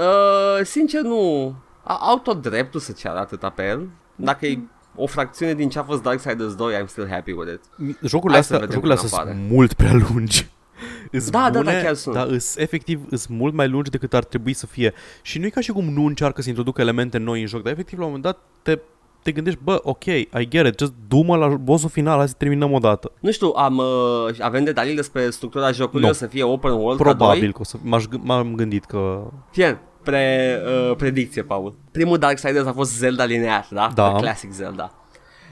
Uh, 0.00 0.64
sincer, 0.64 1.00
nu. 1.02 1.54
A- 1.82 1.98
Au 2.00 2.18
tot 2.18 2.42
dreptul 2.42 2.80
să 2.80 2.92
ceară 2.92 3.18
atâta 3.18 3.48
pe 3.50 3.66
el. 3.66 3.88
Dacă 4.16 4.46
e 4.46 4.58
o 4.94 5.06
fracțiune 5.06 5.54
din 5.54 5.68
ce 5.68 5.78
a 5.78 5.82
fost 5.82 6.02
Darksiders 6.02 6.54
2, 6.54 6.74
I'm 6.82 6.86
still 6.86 7.08
happy 7.10 7.30
with 7.32 7.52
it. 7.52 7.60
Jocurile 8.02 8.38
Hai 8.38 8.44
să 8.44 8.52
astea, 8.54 8.58
vedem 8.58 8.70
jocurile 8.74 8.94
cum 8.94 9.04
astea 9.04 9.18
apare. 9.20 9.36
sunt 9.36 9.50
mult 9.50 9.72
prea 9.72 9.92
lungi. 9.92 10.48
Îs 11.10 11.30
Da, 11.30 11.38
da, 11.38 11.50
da, 11.50 11.58
bune, 11.58 11.80
chiar 11.82 11.94
sunt. 11.94 12.14
Dar 12.14 12.26
îs, 12.26 12.56
efectiv 12.56 13.00
îs 13.10 13.26
mult 13.26 13.54
mai 13.54 13.68
lungi 13.68 13.90
decât 13.90 14.14
ar 14.14 14.24
trebui 14.24 14.52
să 14.52 14.66
fie. 14.66 14.94
Și 15.22 15.38
nu 15.38 15.46
e 15.46 15.50
ca 15.50 15.60
și 15.60 15.70
cum 15.72 15.84
nu 15.84 16.04
încearcă 16.04 16.42
să 16.42 16.48
introducă 16.48 16.80
elemente 16.80 17.18
noi 17.18 17.40
în 17.40 17.46
joc, 17.46 17.62
dar 17.62 17.72
efectiv 17.72 17.98
la 17.98 18.04
un 18.04 18.10
moment 18.12 18.32
dat 18.32 18.42
te, 18.62 18.78
te 19.22 19.32
gândești, 19.32 19.58
bă, 19.62 19.80
ok, 19.82 20.04
I 20.04 20.48
get 20.48 20.66
it, 20.66 20.78
just 20.78 20.92
du-mă 21.08 21.36
la 21.36 21.48
bossul 21.48 21.88
final, 21.88 22.18
hai 22.18 22.28
să 22.28 22.34
terminăm 22.38 22.72
o 22.72 22.78
dată. 22.78 23.12
Nu 23.20 23.30
știu, 23.30 23.52
am, 23.56 23.76
uh, 23.76 24.34
avem 24.40 24.64
detalii 24.64 24.94
despre 24.94 25.30
structura 25.30 25.70
jocului, 25.70 26.04
Nu. 26.04 26.10
o 26.10 26.12
să 26.12 26.26
fie 26.26 26.42
open 26.42 26.70
world 26.70 26.96
ca 26.98 27.02
Probabil 27.04 27.40
doi? 27.40 27.52
că 27.52 27.58
o 27.60 27.64
să, 27.64 27.76
m-aș, 27.82 28.04
g- 28.04 28.20
m-am 28.22 28.54
gândit 28.54 28.84
că... 28.84 29.22
Fie, 29.50 29.78
pre, 30.02 30.56
uh, 30.90 30.96
predicție, 30.96 31.42
Paul. 31.42 31.74
Primul 31.92 32.18
Darksiders 32.18 32.66
a 32.66 32.72
fost 32.72 32.96
Zelda 32.96 33.24
linear, 33.24 33.66
da? 33.70 33.90
Da. 33.94 34.08
The 34.10 34.20
Classic 34.20 34.50
Zelda. 34.52 34.92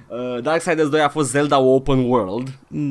Uh, 0.08 0.42
Darksiders 0.42 0.88
2 0.88 1.00
a 1.00 1.08
fost 1.08 1.30
Zelda 1.30 1.58
Open 1.60 1.98
World. 2.10 2.48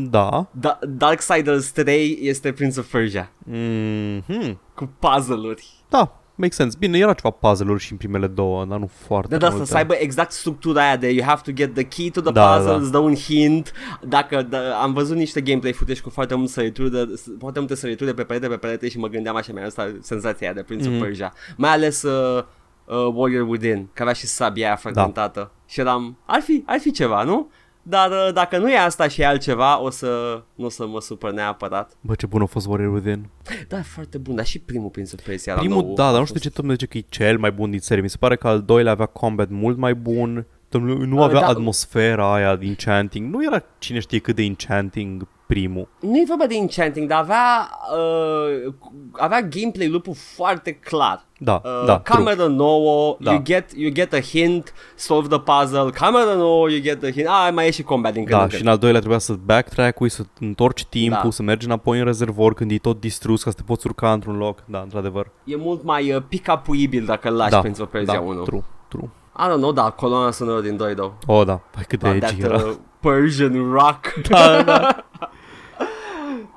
Da. 0.10 0.48
Da- 0.52 0.80
Darksiders 0.90 1.72
3 1.72 2.18
este 2.22 2.52
Prince 2.52 2.80
of 2.80 2.92
Persia. 2.92 3.32
Mm-hmm. 3.52 4.56
Cu 4.76 4.90
puzzle-uri. 5.00 5.68
Da, 5.90 6.20
make 6.36 6.54
sense. 6.54 6.76
Bine, 6.80 6.98
era 6.98 7.14
ceva 7.14 7.30
puzzle-uri 7.30 7.82
și 7.84 7.92
în 7.92 7.98
primele 7.98 8.28
două, 8.28 8.66
dar 8.66 8.80
nu 8.80 8.90
foarte 8.94 9.30
Da, 9.32 9.38
da, 9.38 9.46
să, 9.48 9.52
multe. 9.56 9.70
să 9.70 9.78
aibă 9.78 9.94
exact 9.94 10.32
structura 10.32 10.82
aia 10.82 10.98
de 10.98 11.10
you 11.12 11.26
have 11.28 11.42
to 11.46 11.52
get 11.52 11.74
the 11.74 11.84
key 11.84 12.10
to 12.10 12.22
the 12.22 12.32
Da, 12.32 12.54
puzzle, 12.56 12.72
da. 12.72 12.78
îți 12.78 12.92
dă 12.92 12.98
un 12.98 13.16
hint. 13.16 13.72
Dacă 14.02 14.42
da, 14.42 14.82
am 14.82 14.94
văzut 14.94 15.16
niște 15.16 15.42
gameplay 15.42 15.72
footage 15.74 16.02
cu 16.02 16.10
foarte 16.10 16.36
multe 16.36 16.52
sărituri, 16.52 16.92
de, 16.92 17.08
foarte 17.40 17.60
multe 17.60 17.76
sărituri 17.76 18.10
de 18.10 18.16
pe 18.16 18.24
perete 18.24 18.48
pe 18.48 18.56
perete 18.58 18.90
și 18.90 18.98
mă 18.98 19.08
gândeam 19.08 19.36
așa, 19.36 19.54
mi-a 19.54 19.66
asta 19.66 19.96
senzația 20.02 20.48
aia 20.48 20.56
de 20.56 20.64
Prince 20.64 20.88
Mhm. 20.90 20.98
of 20.98 21.04
Persia. 21.04 21.34
Mai 21.58 21.70
ales 21.72 22.02
uh, 22.04 22.44
uh, 22.86 22.96
Warrior 23.14 23.48
Within, 23.48 23.76
care 23.94 24.10
avea 24.10 24.14
și 24.14 24.26
sabia 24.26 24.66
aia 24.68 24.76
fragmentată. 24.76 25.40
Da. 25.40 25.52
Și 25.68 25.80
eram, 25.80 26.18
ar 26.26 26.42
fi, 26.42 26.64
ar 26.66 26.80
fi 26.80 26.92
ceva, 26.92 27.24
nu? 27.24 27.50
Dar 27.88 28.12
uh, 28.12 28.34
dacă 28.34 28.58
nu 28.58 28.72
e 28.72 28.78
asta 28.78 29.08
și 29.08 29.22
e 29.22 29.26
altceva, 29.26 29.82
o 29.82 29.90
să, 29.90 30.42
nu 30.56 30.66
o 30.66 30.70
să 30.70 30.88
mă 30.88 31.02
supăr 31.02 31.32
neapărat. 31.32 31.92
Bă, 32.02 32.16
ce 32.16 32.26
bun 32.26 32.42
a 32.42 32.46
fost 32.46 32.68
Warrior 32.68 32.94
Within. 32.94 33.30
Da, 33.68 33.78
e 33.78 33.82
foarte 33.82 34.18
bun, 34.18 34.36
dar 34.36 34.46
și 34.46 34.60
primul 34.60 34.90
Prince 34.90 35.12
of 35.18 35.26
Persia 35.26 35.54
la 35.54 35.60
Primul, 35.60 35.84
nou 35.84 35.94
da, 35.94 36.08
a 36.08 36.12
dar 36.12 36.20
nu 36.20 36.26
știu 36.26 36.38
de 36.38 36.42
fost- 36.42 36.54
ce 36.56 36.62
tot 36.62 36.64
îmi 36.70 36.74
zice 36.74 36.86
că 36.86 36.98
e 36.98 37.06
cel 37.10 37.38
mai 37.38 37.52
bun 37.52 37.70
din 37.70 37.80
serie. 37.80 38.04
Mi 38.04 38.10
se 38.10 38.18
pare 38.20 38.36
că 38.36 38.48
al 38.48 38.62
doilea 38.62 38.92
avea 38.92 39.06
combat 39.06 39.50
mult 39.50 39.78
mai 39.78 39.96
bun. 39.96 40.46
Domnule, 40.70 41.06
Nu 41.06 41.18
Uh, 41.18 41.24
avea 41.24 41.40
da. 41.40 41.48
atmosfera 41.48 42.34
aia 42.34 42.56
de 42.56 42.66
enchanting. 42.66 43.34
Nu 43.34 43.44
era 43.44 43.64
cine 43.78 44.00
știe 44.00 44.20
cât 44.20 44.36
de 44.36 44.44
enchanting 44.44 45.28
primul. 45.48 45.88
Nu 46.00 46.16
e 46.18 46.24
vorba 46.28 46.46
de 46.46 46.56
enchanting, 46.56 47.10
dar 47.10 47.20
avea, 47.20 47.70
uh, 47.98 48.74
avea 49.12 49.42
gameplay 49.42 49.88
loop 49.88 50.06
foarte 50.16 50.72
clar. 50.72 51.26
Da, 51.38 51.62
Uh, 51.64 51.86
da, 51.86 51.98
true. 52.00 52.16
cameră 52.18 52.48
nouă, 52.48 53.18
Da. 53.20 53.32
you, 53.32 53.42
get, 53.44 53.72
you 53.76 53.92
get 53.92 54.14
a 54.14 54.20
hint, 54.20 54.74
solve 54.96 55.28
the 55.28 55.40
puzzle, 55.40 55.90
cameră 55.90 56.34
nouă, 56.34 56.70
you 56.70 56.80
get 56.82 57.04
a 57.04 57.10
hint, 57.12 57.28
ah, 57.28 57.50
mai 57.54 57.68
e 57.68 57.72
și 57.72 57.84
combat 57.84 58.14
din 58.14 58.24
când 58.24 58.38
Da, 58.38 58.44
în 58.44 58.50
și 58.50 58.56
când. 58.56 58.68
în 58.68 58.72
al 58.74 58.78
doilea 58.80 59.00
trebuia 59.00 59.20
să 59.20 59.34
backtrack-ui, 59.34 60.10
să 60.10 60.24
întorci 60.40 60.86
timpul, 60.86 61.20
Da. 61.24 61.30
să 61.30 61.44
mergi 61.44 61.66
înapoi 61.66 62.00
în 62.00 62.06
rezervor 62.06 62.54
când 62.54 62.72
e 62.72 62.78
tot 62.78 63.00
distrus 63.00 63.44
ca 63.44 63.50
să 63.50 63.56
te 63.56 63.64
poți 63.66 63.88
urca 63.88 64.14
într-un 64.14 64.38
loc. 64.38 64.64
Da, 64.66 64.80
într-adevăr. 64.80 65.32
E 65.44 65.56
mult 65.56 65.84
mai 65.84 66.14
uh, 66.14 66.22
pick-up-uibil 66.30 67.06
dacă 67.06 67.30
îl 67.30 67.36
lași 67.36 67.52
da, 67.52 67.60
Prince 67.60 67.82
of 67.82 67.90
Persia 67.92 68.14
da, 68.14 68.20
1. 68.20 68.42
true, 68.44 68.64
true. 68.88 69.10
I 69.38 69.48
don't 69.48 69.58
know, 69.58 69.72
da, 69.72 69.90
coloana 69.90 70.32
sonoră 70.32 70.62
din 70.62 70.78
2, 70.78 70.94
though. 70.96 71.12
Oh, 71.28 71.46
da. 71.46 71.62
Hai 71.76 71.84
cât 71.88 72.00
de 72.00 72.18
Da, 72.18 72.28
edgy 72.28 72.42
that 72.42 72.52
era. 72.62 72.68
uh, 72.70 72.76
Persian 73.00 73.72
rock. 73.72 74.14
Da, 74.30 74.62
da. 74.64 75.06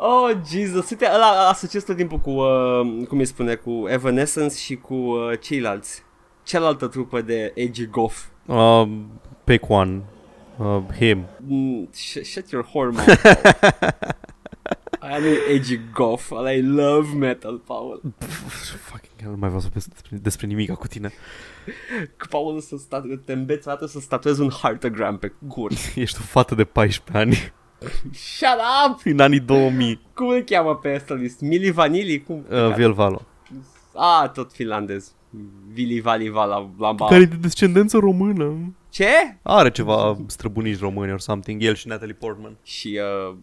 Oh, 0.00 0.30
Jesus. 0.50 0.90
Uite, 0.90 1.10
ăla 1.14 1.48
asociez 1.48 1.84
tot 1.84 1.96
timpul 1.96 2.18
cu, 2.18 2.30
uh, 2.30 3.06
cum 3.08 3.18
îi 3.18 3.24
spune, 3.24 3.54
cu 3.54 3.84
Evanescence 3.88 4.54
și 4.56 4.76
cu 4.76 4.94
uh, 4.94 5.38
ceilalți. 5.40 6.02
Cealaltă 6.42 6.86
trupă 6.86 7.20
de 7.20 7.52
edgy 7.54 7.86
goth. 7.86 8.16
Uh, 8.46 8.88
pick 9.44 9.68
one. 9.70 10.02
Uh, 10.56 10.78
him. 10.98 11.24
Mm, 11.46 11.88
sh- 11.94 12.22
shut 12.22 12.50
your 12.50 12.66
whore 12.74 12.90
mouth. 12.90 13.22
Aia 15.00 15.14
Ăla 15.16 15.18
nu 15.18 15.26
e 15.26 15.38
edgy 15.54 15.80
goth, 15.92 16.26
ăla 16.30 16.52
e 16.52 16.62
love 16.62 17.16
metal, 17.16 17.58
Paul. 17.58 18.00
Fucking 18.80 19.12
hell, 19.20 19.30
nu 19.30 19.36
mai 19.38 19.48
vreau 19.48 19.60
să 19.60 19.66
vorbesc 19.66 19.88
despre, 19.88 20.16
despre 20.16 20.46
nimic 20.46 20.72
cu 20.72 20.86
tine. 20.86 21.12
Că 22.16 22.26
Paul 22.30 22.60
să 22.60 22.76
statu- 22.78 23.16
te 23.16 23.32
înveți 23.32 23.68
o 23.68 23.70
dată 23.70 23.86
să 23.86 24.00
statuezi 24.00 24.40
un 24.40 24.48
heartogram 24.48 25.18
pe 25.18 25.32
gură. 25.38 25.74
Ești 25.94 26.18
o 26.20 26.24
fată 26.24 26.54
de 26.54 26.64
14 26.64 27.16
ani 27.24 27.52
Shut 28.12 28.48
up! 28.90 29.00
în 29.04 29.20
anii 29.20 29.40
2000. 29.40 30.00
Cum 30.14 30.28
îl 30.28 30.40
cheamă 30.42 30.76
pe 30.76 30.94
ăsta 30.94 31.14
list? 31.14 31.40
Mili 31.40 31.70
Vanili? 31.70 32.22
Cum? 32.22 32.44
Uh, 32.50 32.74
Viel 32.74 32.92
Valo. 32.92 33.22
Ah, 33.94 34.30
tot 34.30 34.52
finlandez. 34.52 35.12
Vili 35.72 36.00
Vali 36.00 36.28
Vala 36.28 36.70
Lamba. 36.78 37.06
Care 37.06 37.20
e 37.22 37.24
de 37.24 37.36
descendență 37.36 37.98
română. 37.98 38.74
Ce? 38.90 39.06
Are 39.42 39.70
ceva 39.70 40.16
străbunici 40.26 40.78
români 40.78 41.12
or 41.12 41.20
something. 41.20 41.62
El 41.62 41.74
și 41.74 41.88
Natalie 41.88 42.14
Portman. 42.14 42.56
Și 42.62 43.00
uh, 43.28 43.34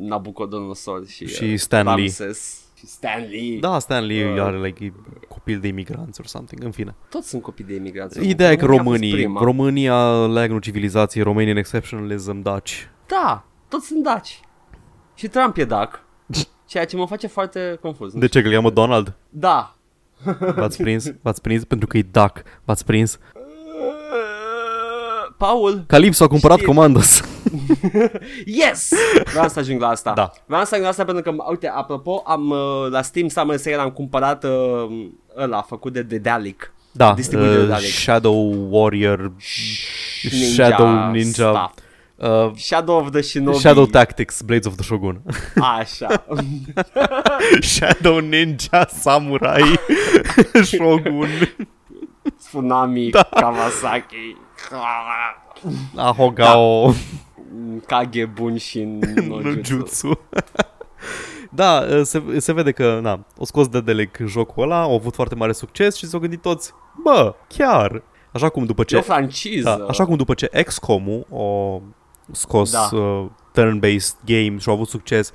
Nabucodonosor 0.00 1.06
și, 1.06 1.26
Și 1.26 1.44
uh, 1.44 1.58
Stan 1.58 1.84
Lee. 1.84 1.94
Ramses. 1.94 2.62
Și 2.78 2.86
Stan 2.86 3.26
Lee. 3.30 3.58
Da, 3.60 3.78
Stan 3.78 4.04
Lee 4.06 4.32
Uh. 4.32 4.40
are 4.40 4.60
like, 4.60 4.84
e 4.84 4.92
copil 5.28 5.58
de 5.60 5.68
imigranți 5.68 6.20
or 6.20 6.26
something. 6.26 6.62
În 6.64 6.70
fine. 6.70 6.94
Toți 7.10 7.28
sunt 7.28 7.42
copii 7.42 7.64
de 7.64 7.74
imigranți. 7.74 8.28
Ideea 8.28 8.50
e 8.50 8.56
că 8.56 8.64
România 8.66 8.80
a 8.80 8.84
fost 8.84 9.00
românii, 9.00 9.24
prima. 9.24 9.40
România, 9.40 10.26
leagănul 10.26 10.60
civilizației, 10.60 11.24
Romanian 11.24 11.56
exceptionalism, 11.56 12.42
Dutch. 12.42 12.72
Da, 13.06 13.44
toți 13.68 13.86
sunt 13.86 14.02
daci. 14.02 14.40
Și 15.14 15.28
Trump 15.28 15.56
e 15.56 15.64
dac. 15.64 16.04
Ceea 16.68 16.86
ce 16.86 16.96
mă 16.96 17.06
face 17.06 17.26
foarte 17.26 17.78
confuz. 17.80 18.12
De 18.14 18.26
ce, 18.28 18.40
că 18.40 18.46
îl 18.48 18.52
cheamă 18.52 18.70
Donald? 18.70 19.14
Da. 19.28 19.76
V-ați 20.54 20.82
prins? 20.82 21.12
V-ați 21.22 21.40
prins? 21.40 21.64
Pentru 21.64 21.86
că 21.86 21.96
e 21.96 22.06
duck. 22.10 22.42
V-ați 22.64 22.84
prins? 22.84 23.18
Paul, 25.38 25.84
Calypso 25.86 26.24
a 26.24 26.26
cumpărat 26.26 26.56
Știi- 26.56 26.66
Commandos. 26.68 27.20
yes! 28.60 28.88
Vreau 29.32 29.48
să 29.48 29.58
ajung 29.58 29.80
la 29.80 29.88
asta. 29.88 30.12
Da. 30.14 30.30
Vreau 30.46 30.62
să 30.64 30.68
ajung 30.70 30.82
la 30.82 30.88
asta 30.90 31.04
pentru 31.04 31.22
că, 31.32 31.44
uite, 31.50 31.68
apropo, 31.68 32.22
am 32.26 32.50
uh, 32.50 32.86
la 32.90 33.02
Steam 33.02 33.28
Summer 33.28 33.56
Sale 33.56 33.76
am 33.76 33.90
cumpărat 33.90 34.44
uh, 34.44 34.50
ăla 35.36 35.62
făcut 35.62 35.92
de 35.92 36.02
Dedalic. 36.02 36.72
Da, 36.92 37.12
Distribuit 37.14 37.50
de 37.50 37.58
uh, 37.58 37.66
Dalek. 37.68 37.88
Shadow 37.90 38.68
Warrior, 38.70 39.32
Ninja 40.30 40.68
Shadow 40.68 41.10
Ninja, 41.10 41.32
stuff. 41.32 41.72
Uh, 42.24 42.54
Shadow 42.56 42.96
of 43.00 43.10
the 43.10 43.20
Shinobi. 43.20 43.60
Shadow 43.60 43.86
Tactics, 43.86 44.42
Blades 44.42 44.66
of 44.66 44.74
the 44.74 44.84
Shogun. 44.84 45.22
Așa. 45.78 46.24
Shadow 47.74 48.18
Ninja 48.20 48.86
Samurai 48.88 49.62
Shogun 50.70 51.28
Tsunami, 52.38 53.10
da. 53.10 53.22
Kawasaki. 53.22 54.36
Ahogao 55.96 56.94
Kage 57.86 58.24
Bunshin 58.26 58.98
no 58.98 59.40
no 59.40 59.50
jutsu. 59.50 59.74
Jutsu. 59.76 60.18
Da, 61.50 61.84
se, 62.02 62.22
se 62.38 62.52
vede 62.52 62.72
că 62.72 62.98
na, 63.02 63.26
o 63.36 63.44
scos 63.44 63.68
de 63.68 63.80
Delec 63.80 64.16
jocul 64.26 64.62
ăla, 64.62 64.82
au 64.82 64.94
avut 64.94 65.14
foarte 65.14 65.34
mare 65.34 65.52
succes 65.52 65.96
și 65.96 66.06
s-au 66.06 66.20
gândit 66.20 66.42
toți, 66.42 66.72
bă, 67.02 67.34
chiar. 67.48 68.02
Așa 68.32 68.48
cum 68.48 68.64
după 68.64 68.80
E 68.80 68.84
o 68.96 69.00
ce, 69.00 69.04
franciză. 69.06 69.76
da, 69.78 69.86
așa 69.88 70.04
cum 70.06 70.16
după 70.16 70.34
ce 70.34 70.46
XCOM-ul 70.66 71.26
a 71.32 71.82
scos 72.30 72.70
Da. 72.72 72.88
uh, 72.96 73.26
turn-based 73.52 74.16
game 74.24 74.56
și 74.58 74.68
au 74.68 74.74
avut 74.74 74.88
succes, 74.88 75.32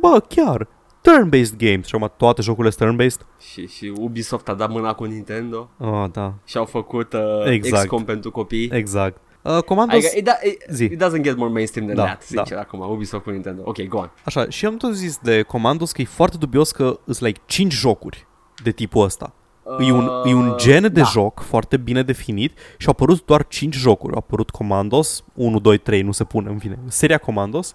bă, 0.00 0.20
chiar, 0.28 0.68
turn-based 1.00 1.56
games 1.56 1.86
și 1.86 1.94
acum 1.94 2.12
toate 2.16 2.42
jocurile 2.42 2.72
sunt 2.72 2.88
turn-based. 2.90 3.26
Și, 3.40 3.68
și 3.68 3.92
Ubisoft 3.98 4.48
a 4.48 4.54
dat 4.54 4.70
mâna 4.70 4.94
cu 4.94 5.04
Nintendo 5.04 5.70
Ah, 5.78 6.04
da, 6.12 6.34
și 6.44 6.56
au 6.56 6.64
făcut 6.64 7.12
uh, 7.12 7.20
Exact. 7.44 7.82
XCOM 7.82 8.04
pentru 8.04 8.30
copii. 8.30 8.68
exact. 8.72 9.20
Uh, 9.42 9.58
Commandos, 9.62 10.04
Adică, 10.04 10.38
it, 10.42 10.52
it, 10.52 10.64
Zi. 10.74 10.84
it 10.84 11.02
doesn't 11.04 11.20
get 11.22 11.36
more 11.36 11.50
mainstream 11.52 11.86
than 11.86 11.96
Da, 11.96 12.04
that, 12.04 12.22
sincer, 12.22 12.58
acum, 12.58 12.80
Ubisoft 12.80 13.24
cu 13.24 13.30
Nintendo. 13.30 13.62
Ok, 13.64 13.82
go 13.82 13.98
on. 13.98 14.10
Așa, 14.24 14.48
și 14.48 14.66
am 14.66 14.76
tot 14.76 14.94
zis 14.94 15.18
de 15.22 15.42
Commandos 15.42 15.92
că 15.92 16.00
e 16.00 16.04
foarte 16.04 16.36
dubios 16.36 16.70
că 16.70 16.98
sunt 17.04 17.20
like 17.20 17.40
5 17.46 17.72
jocuri 17.72 18.26
de 18.62 18.70
tipul 18.70 19.04
ăsta. 19.04 19.32
Uh, 19.78 19.86
e, 19.88 19.92
un, 19.92 20.10
e 20.24 20.34
un 20.34 20.54
gen 20.56 20.82
de 20.82 20.88
da. 20.88 21.02
joc 21.02 21.40
foarte 21.40 21.76
bine 21.76 22.02
definit 22.02 22.58
și 22.78 22.86
au 22.86 22.92
apărut 22.92 23.24
doar 23.24 23.46
5 23.46 23.74
jocuri. 23.74 24.12
Au 24.12 24.18
apărut 24.18 24.50
Commandos, 24.50 25.24
1, 25.34 25.58
2, 25.58 25.78
3, 25.78 26.02
nu 26.02 26.12
se 26.12 26.24
pune, 26.24 26.50
în 26.50 26.58
fine. 26.58 26.78
Seria 26.86 27.18
Commandos, 27.18 27.74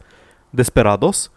Desperados, 0.50 1.32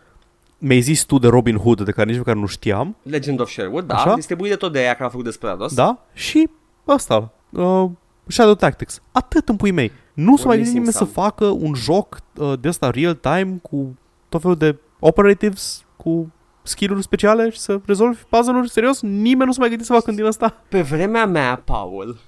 mi-ai 0.58 0.80
zis 0.80 1.02
tu 1.02 1.18
de 1.18 1.28
Robin 1.28 1.56
Hood, 1.56 1.84
de 1.84 1.90
care 1.90 2.08
nici 2.08 2.18
măcar 2.18 2.34
nu 2.34 2.46
știam, 2.46 2.96
Legend 3.02 3.40
of 3.40 3.50
Sherwood, 3.50 3.84
da, 3.86 3.94
Așa? 3.94 4.14
distribuit 4.14 4.50
de 4.50 4.56
tot 4.56 4.72
de 4.72 4.78
aia 4.78 4.92
care 4.92 5.04
a 5.04 5.08
făcut 5.08 5.24
Desperados. 5.24 5.74
da? 5.74 6.04
Și 6.12 6.48
ăsta, 6.88 7.32
uh, 7.50 7.90
Shadow 8.26 8.54
Tactics. 8.54 9.00
Atât 9.12 9.48
în 9.48 9.56
pui 9.56 9.70
mei. 9.70 9.92
Nu 10.14 10.36
s-a 10.36 10.46
mai 10.46 10.56
gândit 10.56 10.74
missing 10.74 10.86
nimeni 10.86 10.92
să 10.92 11.12
some. 11.12 11.26
facă 11.26 11.44
un 11.46 11.74
joc 11.74 12.18
uh, 12.36 12.52
de 12.60 12.68
ăsta 12.68 12.90
real-time 12.90 13.58
cu 13.62 13.96
tot 14.28 14.40
felul 14.40 14.56
de 14.56 14.76
operatives, 14.98 15.84
cu 15.96 16.32
skill-uri 16.64 17.02
speciale 17.02 17.50
și 17.50 17.58
să 17.58 17.80
rezolvi 17.86 18.20
puzzle-uri? 18.28 18.70
Serios? 18.70 19.00
Nimeni 19.00 19.44
nu 19.44 19.52
s-a 19.52 19.60
mai 19.60 19.68
gândit 19.68 19.86
să 19.86 19.92
facă 19.92 20.12
din 20.12 20.24
asta? 20.24 20.62
Pe 20.68 20.80
vremea 20.82 21.26
mea, 21.26 21.62
Paul, 21.64 22.18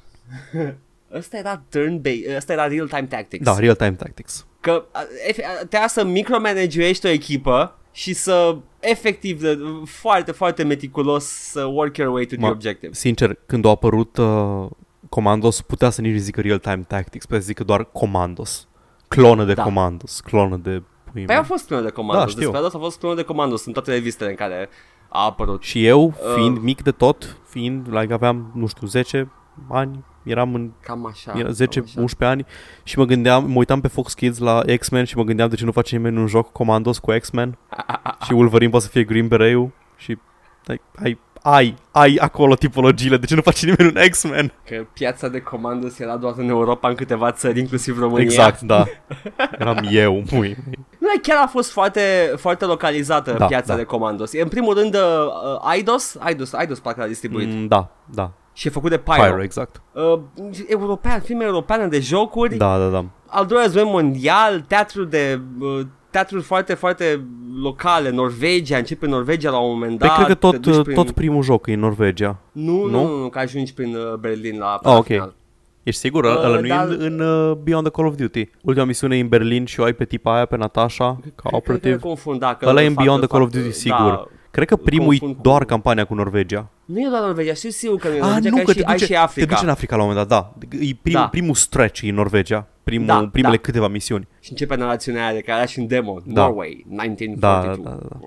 ăsta 1.18 1.36
era 1.36 1.62
turn-based, 1.68 2.36
ăsta 2.36 2.52
era 2.52 2.66
real-time 2.66 3.06
tactics. 3.06 3.44
Da, 3.44 3.58
real-time 3.58 3.92
tactics. 3.92 4.46
Că 4.60 4.84
a, 4.92 5.00
efe- 5.28 5.44
a, 5.44 5.52
trebuia 5.58 5.88
să 5.88 6.04
micromanageești 6.04 7.06
o 7.06 7.08
echipă 7.08 7.78
și 7.92 8.12
să 8.12 8.56
efectiv 8.80 9.40
de, 9.40 9.58
foarte, 9.84 10.32
foarte 10.32 10.62
meticulos 10.62 11.24
să 11.24 11.64
work 11.64 11.96
your 11.96 12.12
way 12.12 12.24
to 12.24 12.34
the 12.36 12.46
Ma- 12.46 12.50
objective. 12.50 12.92
Sincer, 12.94 13.38
când 13.46 13.64
a 13.64 13.68
apărut 13.68 14.16
uh, 14.16 14.66
Commandos, 15.08 15.60
putea 15.60 15.90
să 15.90 16.00
nici 16.00 16.12
nu 16.12 16.18
zică 16.18 16.40
real-time 16.40 16.84
tactics, 16.88 17.24
putea 17.24 17.40
să 17.40 17.46
zică 17.46 17.64
doar 17.64 17.84
Commandos. 17.84 18.68
Clonă 19.08 19.44
de 19.44 19.54
Da. 19.54 19.62
Commandos, 19.62 20.20
clonă 20.20 20.56
de 20.56 20.70
pui 20.70 20.84
Păi 21.24 21.24
mei. 21.26 21.36
au 21.36 21.42
fost 21.42 21.66
clone 21.66 21.82
de 21.82 21.90
comandos, 21.90 22.18
Da, 22.18 22.24
da, 22.24 22.30
știu. 22.30 22.42
Desperados 22.42 22.74
a 22.74 22.78
fost 22.78 22.98
clone 22.98 23.14
de 23.14 23.22
comandos 23.22 23.64
în 23.66 23.72
toate 23.72 23.90
revistele 23.92 24.30
în 24.30 24.36
care 24.36 24.68
a 25.08 25.24
apărut. 25.24 25.62
Și 25.62 25.86
eu, 25.86 26.04
Uh. 26.06 26.32
fiind 26.34 26.58
mic 26.58 26.82
de 26.82 26.90
tot, 26.90 27.36
fiind, 27.48 27.86
like, 27.90 28.12
aveam, 28.12 28.50
nu 28.54 28.66
știu, 28.66 28.86
10 28.86 29.30
ani, 29.70 30.04
eram 30.22 30.54
în 30.54 30.70
Cam 30.80 31.06
așa. 31.06 31.32
Era 31.36 31.48
cam 31.48 31.54
10-11 31.54 32.26
ani 32.26 32.46
și 32.82 32.98
mă 32.98 33.04
gândeam, 33.04 33.50
mă 33.50 33.56
uitam 33.58 33.80
pe 33.80 33.88
Fox 33.88 34.14
Kids 34.14 34.38
la 34.38 34.62
X-Men 34.78 35.04
și 35.04 35.16
mă 35.16 35.22
gândeam 35.22 35.48
de 35.48 35.56
ce 35.56 35.64
nu 35.64 35.72
face 35.72 35.96
nimeni 35.96 36.18
un 36.18 36.26
joc 36.26 36.52
Commandos 36.52 36.98
cu 36.98 37.12
X-Men 37.20 37.58
și 38.24 38.32
Wolverine 38.32 38.70
poate 38.70 38.84
să 38.84 38.90
fie 38.90 39.04
Green 39.04 39.28
Beret 39.28 39.68
și 39.96 40.18
like, 40.64 40.82
ai, 41.02 41.18
ai, 41.48 41.76
ai 41.90 42.16
acolo 42.20 42.54
tipologiile, 42.54 43.16
de 43.16 43.26
ce 43.26 43.34
nu 43.34 43.40
face 43.40 43.66
nimeni 43.66 43.92
un 43.96 44.08
X-Men? 44.10 44.52
Că 44.64 44.86
piața 44.92 45.28
de 45.28 45.40
comandos 45.40 45.98
era 45.98 46.16
doar 46.16 46.34
în 46.36 46.48
Europa, 46.48 46.88
în 46.88 46.94
câteva 46.94 47.32
țări, 47.32 47.58
inclusiv 47.58 47.98
România. 47.98 48.22
Exact, 48.22 48.60
da. 48.60 48.84
Eram 49.58 49.88
eu, 49.90 50.22
mui. 50.30 50.56
Nu, 50.98 51.08
chiar 51.22 51.42
a 51.42 51.46
fost 51.46 51.70
foarte, 51.70 52.32
foarte 52.36 52.64
localizată 52.64 53.34
Da, 53.38 53.46
piața 53.46 53.72
da. 53.72 53.76
de 53.78 53.84
comandos. 53.84 54.32
În 54.32 54.48
primul 54.48 54.74
rând, 54.74 54.94
uh, 54.94 55.72
Eidos, 55.74 56.18
Eidos, 56.26 56.52
Eidos 56.52 56.80
parcă 56.80 57.02
a 57.02 57.06
distribuit. 57.06 57.48
Mm. 57.48 57.58
Mm, 57.58 57.66
da, 57.66 57.90
da. 58.04 58.32
Și 58.52 58.66
e 58.66 58.70
făcut 58.70 58.90
de 58.90 58.98
Pyro. 58.98 59.22
Pyro, 59.22 59.42
exact. 59.42 59.82
Uh, 59.92 60.20
european, 60.68 61.20
film 61.20 61.40
european 61.40 61.88
de 61.88 62.00
jocuri. 62.00 62.56
Da, 62.56 62.78
da, 62.78 62.88
da. 62.88 63.04
Al 63.26 63.46
doilea 63.46 63.66
război 63.66 63.84
mondial, 63.84 64.60
teatrul 64.60 65.08
de... 65.08 65.40
Uh, 65.60 65.80
teatruri 66.16 66.42
foarte, 66.42 66.74
foarte 66.74 67.20
locale, 67.62 68.10
Norvegia, 68.10 68.76
începe 68.76 69.04
în 69.04 69.10
Norvegia 69.10 69.50
la 69.50 69.58
un 69.58 69.70
moment 69.72 69.98
Păi 69.98 70.08
dat. 70.08 70.16
cred 70.16 70.26
că 70.26 70.34
te 70.34 70.38
tot, 70.58 70.60
duci 70.72 70.82
prin... 70.82 70.94
tot 70.94 71.10
primul 71.10 71.42
joc 71.42 71.66
e 71.66 71.72
în 71.72 71.80
Norvegia. 71.80 72.36
Nu, 72.52 72.72
nu, 72.84 72.88
nu? 72.90 73.06
nu, 73.06 73.16
nu, 73.22 73.28
că 73.28 73.38
ajungi 73.38 73.74
prin 73.74 73.94
uh, 73.96 74.14
Berlin 74.14 74.58
la, 74.58 74.78
Ah, 74.82 74.96
ok. 74.96 75.04
final. 75.04 75.34
Ești 75.82 76.00
sigur? 76.00 76.24
Uh, 76.24 76.30
Ăla 76.44 76.60
nu 76.60 76.66
dar- 76.66 76.88
e 76.90 76.94
în, 76.94 77.00
în 77.00 77.20
uh, 77.50 77.56
Beyond 77.62 77.82
the 77.84 77.92
Call 77.92 78.08
of 78.08 78.14
Duty. 78.14 78.48
Ultima 78.62 78.84
misiune 78.84 79.16
e 79.16 79.20
în 79.20 79.28
Berlin 79.28 79.64
și 79.64 79.80
o 79.80 79.84
ai 79.84 79.92
pe 79.92 80.04
tipa 80.04 80.34
aia, 80.34 80.44
pe 80.44 80.56
Natasha, 80.56 81.04
ca 81.04 81.18
Cred 81.20 81.32
că 81.34 81.56
operative. 81.56 81.94
le 81.94 82.00
confund, 82.00 82.40
da, 82.40 82.54
că 82.54 82.68
Ăla 82.68 82.82
e 82.82 82.86
în 82.86 82.92
fac- 82.94 83.02
Beyond 83.02 83.18
the 83.18 83.26
fac- 83.28 83.30
Call 83.30 83.42
of 83.42 83.50
Duty, 83.50 83.72
sigur. 83.72 83.98
Da, 84.10 84.26
Cred 84.50 84.68
că 84.68 84.76
primul 84.76 85.14
e 85.14 85.18
confund 85.18 85.34
cu- 85.34 85.42
doar 85.42 85.64
campania 85.64 86.04
cu 86.04 86.14
Norvegia. 86.14 86.68
nu 86.84 86.98
e 87.00 87.06
doar 87.10 87.22
Norvegia, 87.22 87.52
știu 87.54 87.70
sigur 87.70 87.96
că 87.98 88.08
nu 88.08 88.14
e 88.14 88.18
Ah, 88.20 88.22
Norvegia, 88.24 88.50
nu, 88.50 88.56
că, 88.56 88.62
că 88.62 88.70
ai, 88.70 88.74
te 88.74 88.82
și, 88.82 88.84
ai 88.86 88.92
duce, 88.92 89.04
și 89.04 89.10
te 89.10 89.16
Africa. 89.16 89.46
duce 89.46 89.64
în 89.64 89.70
Africa 89.70 89.96
la 89.96 90.02
un 90.02 90.08
moment 90.08 90.28
dat, 90.28 90.38
da. 90.40 90.66
E 90.86 90.96
prim, 91.02 91.14
Da. 91.14 91.28
primul 91.28 91.54
stretch 91.54 92.00
e 92.02 92.08
în 92.08 92.14
Norvegia. 92.14 92.66
Primul, 92.90 93.06
Da, 93.06 93.28
primele 93.32 93.56
da. 93.56 93.60
câteva 93.62 93.88
misiuni. 93.88 94.28
Și 94.40 94.50
începe 94.50 94.76
narațiunea 94.76 95.24
aia 95.24 95.34
de 95.34 95.40
care 95.40 95.58
era 95.58 95.66
și 95.66 95.78
în 95.78 95.86
demo, 95.86 96.20
Da. 96.24 96.40
Norway, 96.42 96.86
1942. 96.90 97.84
Da, 97.84 97.90
da, 97.90 97.98
da, 98.08 98.18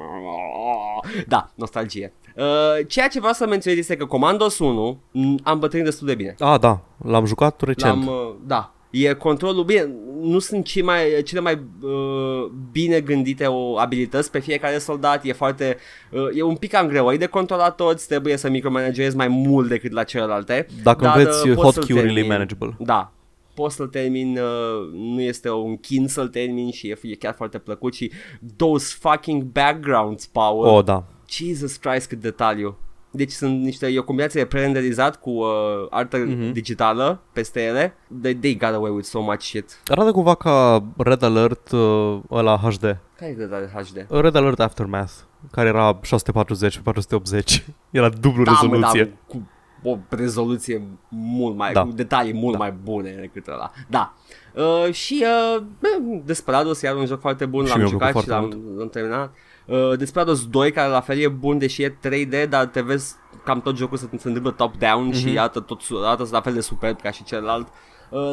Da, 1.28 1.52
nostalgie. 1.56 2.14
Uh, 2.36 2.86
ceea 2.88 3.08
ce 3.08 3.20
vreau 3.20 3.34
să 3.34 3.48
menționez 3.48 3.80
este 3.80 3.96
că 3.96 4.06
Commandos 4.06 4.60
1 4.60 5.00
m, 5.12 5.36
am 5.44 5.60
bătrânit 5.60 5.86
destul 5.86 6.08
de 6.08 6.16
bine. 6.16 6.36
Ah, 6.40 6.60
da. 6.60 6.82
L-am 7.06 7.26
jucat 7.26 7.62
recent. 7.62 8.06
L-am, 8.06 8.08
uh, 8.08 8.36
da, 8.48 8.74
e 8.90 9.14
controlul 9.14 9.64
bine, 9.64 9.90
nu 10.22 10.40
sunt 10.40 10.66
cei 10.66 10.82
mai, 10.82 11.02
cele 11.26 11.40
mai 11.42 11.60
uh, 11.82 12.52
bine 12.72 13.00
gândite 13.00 13.46
o 13.46 13.78
abilități 13.78 14.32
pe 14.32 14.40
fiecare 14.40 14.78
soldat, 14.78 15.26
e 15.26 15.34
foarte, 15.34 15.78
uh, 16.12 16.38
e 16.38 16.42
un 16.44 16.56
pic 16.56 16.72
cam 16.72 16.88
greu, 16.88 17.12
e 17.12 17.18
de 17.18 17.26
controlat 17.26 17.76
toți, 17.76 18.08
trebuie 18.08 18.38
să 18.38 18.50
micromanagezi 18.50 19.16
mai 19.16 19.28
mult 19.28 19.68
decât 19.70 19.92
la 19.92 20.04
celelalte. 20.04 20.66
Dacă 20.84 21.04
dar, 21.04 21.18
înveți 21.18 21.48
uh, 21.50 21.56
poți 21.56 21.74
să-l 21.74 21.82
hotkey-urile 21.84 22.10
e 22.12 22.14
termini. 22.14 22.28
manageable. 22.28 22.76
Da, 22.80 23.12
poți 23.60 23.76
să-l 23.76 23.88
termin, 23.88 24.38
uh, 24.38 24.90
nu 24.94 25.22
este 25.22 25.52
un 25.52 25.78
chin 25.78 26.08
să-l 26.08 26.28
termin 26.28 26.72
și 26.72 26.88
e, 26.88 26.98
e 27.02 27.16
chiar 27.16 27.34
foarte 27.34 27.58
plăcut 27.58 27.94
și 27.94 28.12
those 28.58 28.96
fucking 29.00 29.44
backgrounds, 29.44 30.26
Paul. 30.28 30.66
Oh, 30.66 30.84
da. 30.84 31.04
Jesus 31.30 31.76
Christ, 31.76 32.08
cât 32.08 32.20
detaliu. 32.22 32.78
Deci 33.12 33.32
sunt 33.32 33.62
niște, 33.62 33.88
e 33.88 34.00
o 34.00 34.04
combinație 34.04 34.42
de 34.42 34.48
pre-renderizat 34.48 35.20
cu 35.20 35.30
uh, 35.30 35.48
artă 35.90 36.18
Mhm. 36.18 36.52
digitală 36.52 37.22
peste 37.34 37.62
ele. 37.62 37.94
They, 38.22 38.36
they 38.36 38.56
got 38.58 38.74
away 38.74 38.92
with 38.92 39.08
so 39.08 39.22
much 39.22 39.42
shit. 39.42 39.82
Arată 39.86 40.12
cumva 40.12 40.36
ca 40.36 40.84
Red 40.98 41.22
Alert 41.22 41.72
uh, 41.72 42.20
ăla 42.32 42.58
HD. 42.58 42.82
Care 43.16 43.32
e 43.32 43.36
Red 43.38 43.54
Alert 43.54 43.72
HD? 43.72 44.06
Red 44.10 44.36
Alert 44.36 44.60
Aftermath, 44.60 45.12
care 45.52 45.68
era 45.68 46.00
640 46.02 46.76
pe 46.76 46.82
480. 46.84 47.66
Era 47.90 48.10
dublu 48.10 48.44
Da, 48.44 48.52
mă, 48.52 48.58
rezoluție. 48.62 49.04
da, 49.04 49.10
cu 49.28 49.50
o 49.84 49.98
rezoluție 50.10 50.82
mult 51.10 51.56
mai, 51.58 51.72
Da. 51.74 51.82
cu 51.84 51.92
detalii 51.92 52.34
mult 52.34 52.58
mai 52.58 52.72
bune 52.84 53.12
decât 53.20 53.48
ăla. 53.48 53.72
Da. 53.88 54.14
Uh, 54.56 54.94
și 54.94 55.24
uh, 55.56 55.62
bă, 55.80 55.88
Desperados 56.26 56.82
iar 56.82 56.96
un 56.96 57.06
joc 57.06 57.20
foarte 57.20 57.46
bun, 57.46 57.64
Și 57.64 57.70
l-am 57.70 57.80
mi-a 57.80 57.88
jucat 57.88 58.12
plăcut 58.12 58.24
și 58.24 58.30
l-am, 58.30 58.42
foarte 58.50 58.58
l-am 58.78 58.90
terminat. 58.90 59.34
Uh, 59.66 59.98
Desperados 59.98 60.46
2, 60.48 60.72
care 60.72 60.90
la 60.90 61.02
fel 61.02 61.18
e 61.18 61.28
bun, 61.28 61.58
deși 61.58 61.84
e 61.84 61.98
3D, 62.08 62.50
dar 62.50 62.66
te 62.66 62.82
vezi 62.82 63.16
cam 63.44 63.62
tot 63.62 63.76
jocul 63.78 63.98
se, 63.98 64.10
se 64.18 64.28
întâmplă 64.28 64.52
top-down 64.52 65.06
Mhm. 65.06 65.16
și 65.16 65.40
arată, 65.40 65.60
tot, 65.60 65.82
arată 66.04 66.28
la 66.32 66.42
fel 66.42 66.54
de 66.54 66.62
superb 66.62 67.02
ca 67.02 67.12
și 67.12 67.24
celălalt. 67.24 67.68
Uh, 67.68 67.74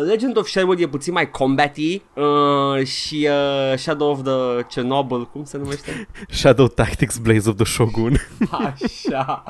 Legend 0.06 0.36
of 0.36 0.48
Sherwood 0.48 0.80
e 0.80 0.86
puțin 0.88 1.12
mai 1.12 1.30
combat 1.30 1.76
uh, 1.76 2.86
și 2.86 3.28
uh, 3.30 3.78
Shadow 3.78 4.10
of 4.10 4.22
the 4.22 4.62
Chernobyl, 4.68 5.28
cum 5.30 5.44
se 5.44 5.58
numește? 5.58 6.08
Shadow 6.28 6.66
Tactics 6.66 7.18
Blaze 7.18 7.48
of 7.48 7.54
the 7.56 7.64
Shogun. 7.64 8.16
Așa. 8.50 9.44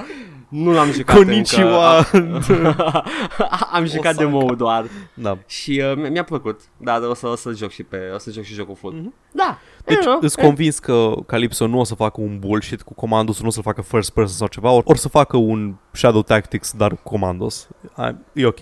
Nu 0.49 0.73
l-am 0.73 0.93
jucat 0.93 1.17
Konnichiwa. 1.17 1.97
încă. 2.13 2.75
Am 3.73 3.85
jucat 3.85 4.13
Osaka. 4.13 4.13
demo 4.13 4.43
ul 4.43 4.57
doar 4.57 4.85
da. 5.15 5.39
și 5.47 5.83
uh, 5.91 5.97
mi- 6.03 6.09
mi-a 6.11 6.25
plăcut. 6.25 6.61
Dar 6.77 7.03
o 7.03 7.15
să, 7.15 7.27
o 7.27 7.37
să 7.37 7.53
joc 7.53 7.71
și 7.71 7.83
pe 7.83 7.97
o 8.15 8.19
să 8.19 8.31
joc 8.31 8.45
și 8.45 8.55
jocul 8.55 8.75
full. 8.75 9.13
Da. 9.33 9.59
Deci 9.85 9.97
I 9.97 9.99
don't 10.01 10.03
know. 10.03 10.19
îți 10.23 10.37
convins 10.37 10.79
că 10.79 11.15
Calypso 11.27 11.67
nu 11.67 11.79
o 11.79 11.85
să 11.85 11.95
facă 11.95 12.21
un 12.21 12.39
bullshit 12.39 12.83
cu 12.83 12.95
Commandos, 12.95 13.41
nu 13.41 13.47
o 13.47 13.51
să 13.51 13.61
facă 13.61 13.83
first 13.83 14.11
person 14.11 14.35
sau 14.37 14.47
ceva, 14.47 14.71
ori, 14.71 14.85
ori 14.87 14.99
să 14.99 15.09
facă 15.09 15.37
un 15.37 15.75
Shadow 15.93 16.23
Tactics, 16.23 16.73
dar 16.73 16.91
cu 16.91 17.01
Commandos. 17.03 17.69
I- 17.99 18.17
E 18.41 18.47
ok. 18.47 18.59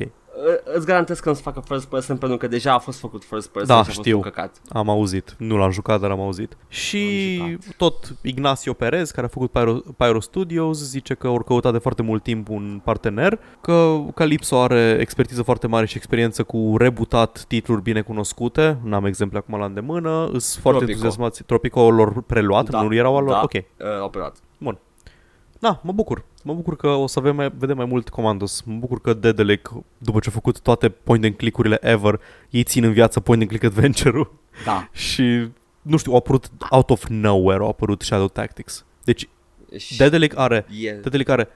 Uh, 0.47 0.75
Îți 0.77 0.87
garantez 0.87 1.19
că 1.21 1.29
nu 1.29 1.33
o 1.33 1.37
să 1.37 1.43
facă 1.43 1.63
first 1.67 1.87
person 1.87 2.17
pentru 2.17 2.39
că 2.39 2.47
deja 2.47 2.73
a 2.73 2.79
fost 2.79 2.99
făcut 2.99 3.25
first 3.25 3.49
person 3.49 3.69
Da, 3.69 3.75
și 3.75 3.81
a 3.81 3.85
fost 3.93 3.99
știu. 3.99 4.17
un 4.17 4.23
căcat. 4.23 4.61
Am 4.69 4.89
auzit. 4.89 5.35
Nu 5.39 5.57
l-am 5.57 5.71
jucat, 5.71 6.01
dar 6.01 6.11
am 6.11 6.21
auzit. 6.21 6.57
Și 6.69 7.39
Am 7.43 7.59
tot 7.77 8.15
Ignacio 8.23 8.73
Perez, 8.73 9.11
care 9.11 9.27
a 9.27 9.29
făcut 9.29 9.51
Pyro, 9.51 9.73
Pyro 9.97 10.21
Studios, 10.21 10.79
zice 10.89 11.15
că 11.15 11.27
au 11.27 11.43
căutat 11.43 11.73
de 11.73 11.79
foarte 11.79 12.03
mult 12.03 12.23
timp 12.23 12.49
un 12.49 12.81
partener, 12.85 13.39
că 13.61 13.97
Calypso 14.15 14.61
are 14.61 14.97
expertiză 15.01 15.43
foarte 15.43 15.67
mare 15.67 15.87
și 15.87 15.97
experiență 15.97 16.43
cu 16.43 16.75
rebutat 16.79 17.45
titluri 17.49 17.83
bine 17.83 18.01
cunoscute. 18.01 18.79
N-am 18.83 19.05
exemple 19.05 19.39
acum 19.39 19.59
la 19.59 19.65
îndemână. 19.65 20.25
Sunt 20.27 20.41
foarte 20.41 20.61
Tropico. 20.63 20.91
entuziasmați. 20.91 21.43
Tropico 21.43 21.91
lor 21.91 22.23
preluat, 22.23 22.69
Da, 22.71 22.83
nu 22.83 22.95
erau 22.95 23.17
al 23.17 23.25
lor? 23.25 23.33
da. 23.35 23.41
Ok. 23.43 23.53
Uh, 23.53 23.63
au 24.01 24.09
preluat. 24.11 24.37
Bun. 24.59 24.79
Da, 25.65 25.81
mă 25.83 25.93
bucur. 25.93 26.25
Mă 26.43 26.55
bucur 26.55 26.77
că 26.77 26.87
o 26.87 27.07
să 27.07 27.19
avem 27.19 27.37
mai, 27.37 27.53
vedem 27.59 27.77
mai 27.77 27.85
mult 27.85 28.09
Commandos. 28.09 28.61
Mă 28.61 28.75
bucur 28.75 29.01
că 29.01 29.15
Dedelic, 29.15 29.71
după 29.99 30.19
ce 30.19 30.29
a 30.29 30.33
făcut 30.33 30.61
toate 30.61 30.89
point 30.89 31.25
and 31.25 31.35
click-urile 31.37 31.79
ever, 31.81 32.21
ei 32.51 32.63
țin 32.63 32.85
în 32.85 32.93
viață 32.93 33.21
point 33.21 33.41
and 33.41 33.51
click 33.51 33.65
adventure-ul 33.65 34.35
Da. 34.65 34.89
și, 35.09 35.49
nu 35.83 35.97
știu, 35.97 36.13
au 36.13 36.19
apărut 36.19 36.51
out 36.71 36.91
of 36.91 37.05
nowhere, 37.09 37.63
au 37.63 37.69
apărut 37.69 38.03
Shadow 38.03 38.29
Tactics. 38.29 38.85
Deci, 39.05 39.29
Și 39.77 39.97
Dedelic 39.97 40.39
are, 40.39 40.67
e, 40.83 40.93
Dedelic 40.93 41.29
are 41.29 41.49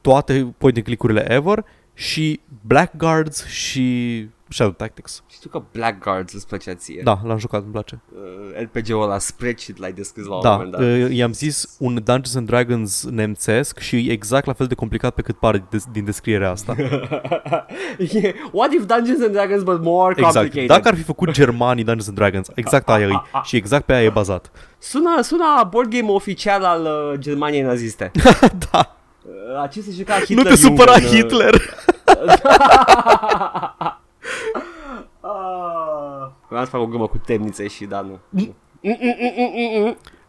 toate 0.00 0.54
point 0.58 0.76
and 0.76 0.86
click-urile 0.86 1.32
ever 1.32 1.64
și 1.94 2.40
Blackguards 2.66 3.46
și 3.46 4.28
Shadow 4.48 4.72
Tactics. 4.72 5.22
știu 5.30 5.50
că 5.50 5.62
Blackguards 5.72 6.32
îți 6.32 6.46
plăcea 6.46 6.74
ție. 6.74 7.00
Da, 7.04 7.18
l-am 7.24 7.38
jucat, 7.38 7.62
îmi 7.62 7.72
place. 7.72 8.00
Uh, 8.14 8.60
RPG-ul 8.62 9.02
ăla 9.02 9.18
spreadsheet 9.18 9.78
l-ai 9.78 9.92
deschis 9.92 10.24
la 10.24 10.34
un 10.34 10.40
Da, 10.42 10.50
moment 10.50 10.70
dat. 10.70 10.80
uh, 10.80 11.06
i-am 11.10 11.32
zis 11.32 11.76
un 11.78 11.94
Dungeons 11.94 12.34
and 12.34 12.46
Dragons 12.46 13.04
nemțesc 13.10 13.78
și 13.78 13.96
e 14.08 14.12
exact 14.12 14.46
la 14.46 14.52
fel 14.52 14.66
de 14.66 14.74
complicat 14.74 15.14
pe 15.14 15.22
cât 15.22 15.38
pare 15.38 15.64
de- 15.70 15.78
din 15.92 16.04
descrierea 16.04 16.50
asta. 16.50 16.74
Yeah. 16.78 18.34
What 18.52 18.72
if 18.72 18.84
Dungeons 18.86 19.20
and 19.22 19.32
Dragons 19.32 19.62
but 19.62 19.82
more 19.82 20.14
Exact. 20.16 20.34
complicated? 20.34 20.66
Dacă 20.68 20.88
ar 20.88 20.94
fi 20.94 21.02
făcut 21.02 21.30
germanii 21.30 21.84
Dungeons 21.84 22.08
and 22.08 22.16
Dragons, 22.16 22.48
exact 22.54 22.88
aia 22.88 23.06
e. 23.06 23.12
Și 23.48 23.56
exact 23.56 23.84
pe 23.84 23.92
aia 23.92 24.04
e 24.04 24.08
bazat. 24.10 24.50
Sună, 24.78 25.20
sună 25.22 25.44
a 25.58 25.64
board 25.64 25.90
game 25.90 26.10
oficial 26.10 26.64
al 26.64 26.82
uh, 26.82 27.18
Germaniei 27.18 27.62
naziste. 27.62 28.10
da. 28.70 28.96
Uh, 29.26 29.62
acesta 29.62 29.90
se 29.90 29.96
juca 29.96 30.14
Hitler 30.18 30.44
nu 30.44 30.50
te 30.50 30.56
supăra 30.56 30.92
Jungen, 30.98 31.12
uh, 31.12 31.20
Hitler. 31.30 31.62
Ah. 32.04 34.02
Vreau 36.48 36.64
să 36.64 36.70
fac 36.70 36.80
o 36.80 36.86
glumă 36.86 37.06
cu 37.06 37.18
temnițe 37.26 37.68
și 37.68 37.84
da, 37.84 38.00
nu. 38.00 38.18
nu. 38.28 38.54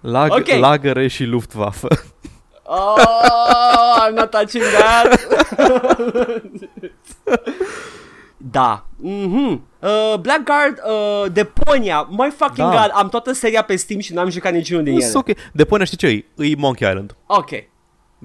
Lag- 0.02 0.30
Ok. 0.30 0.48
Lagăre 0.60 1.08
și 1.08 1.24
Luftwaffe. 1.26 1.88
Oh, 2.68 4.08
I'm 4.08 4.14
not 4.16 4.30
touching 4.30 4.64
that. 4.64 5.20
da. 8.38 8.86
Mhm. 8.96 9.68
Uh, 9.80 10.20
Blackguard, 10.20 10.82
uh, 10.86 11.32
Deponia, 11.32 12.08
my 12.10 12.30
fucking 12.38 12.58
Da. 12.72 12.82
god, 12.82 12.92
am 12.94 13.10
toată 13.10 13.32
seria 13.34 13.62
pe 13.64 13.76
Steam 13.76 14.00
și 14.00 14.14
n-am 14.14 14.30
jucat 14.30 14.54
niciunul 14.54 14.84
din 14.84 14.94
ele. 14.94 15.06
Sunt 15.06 15.28
ok. 15.28 15.36
Deponia 15.54 15.86
știi 15.86 15.98
ce 15.98 16.08
e? 16.08 16.26
E 16.46 16.56
Monkey 16.58 16.90
Island. 16.90 17.16
Ok. 17.26 17.50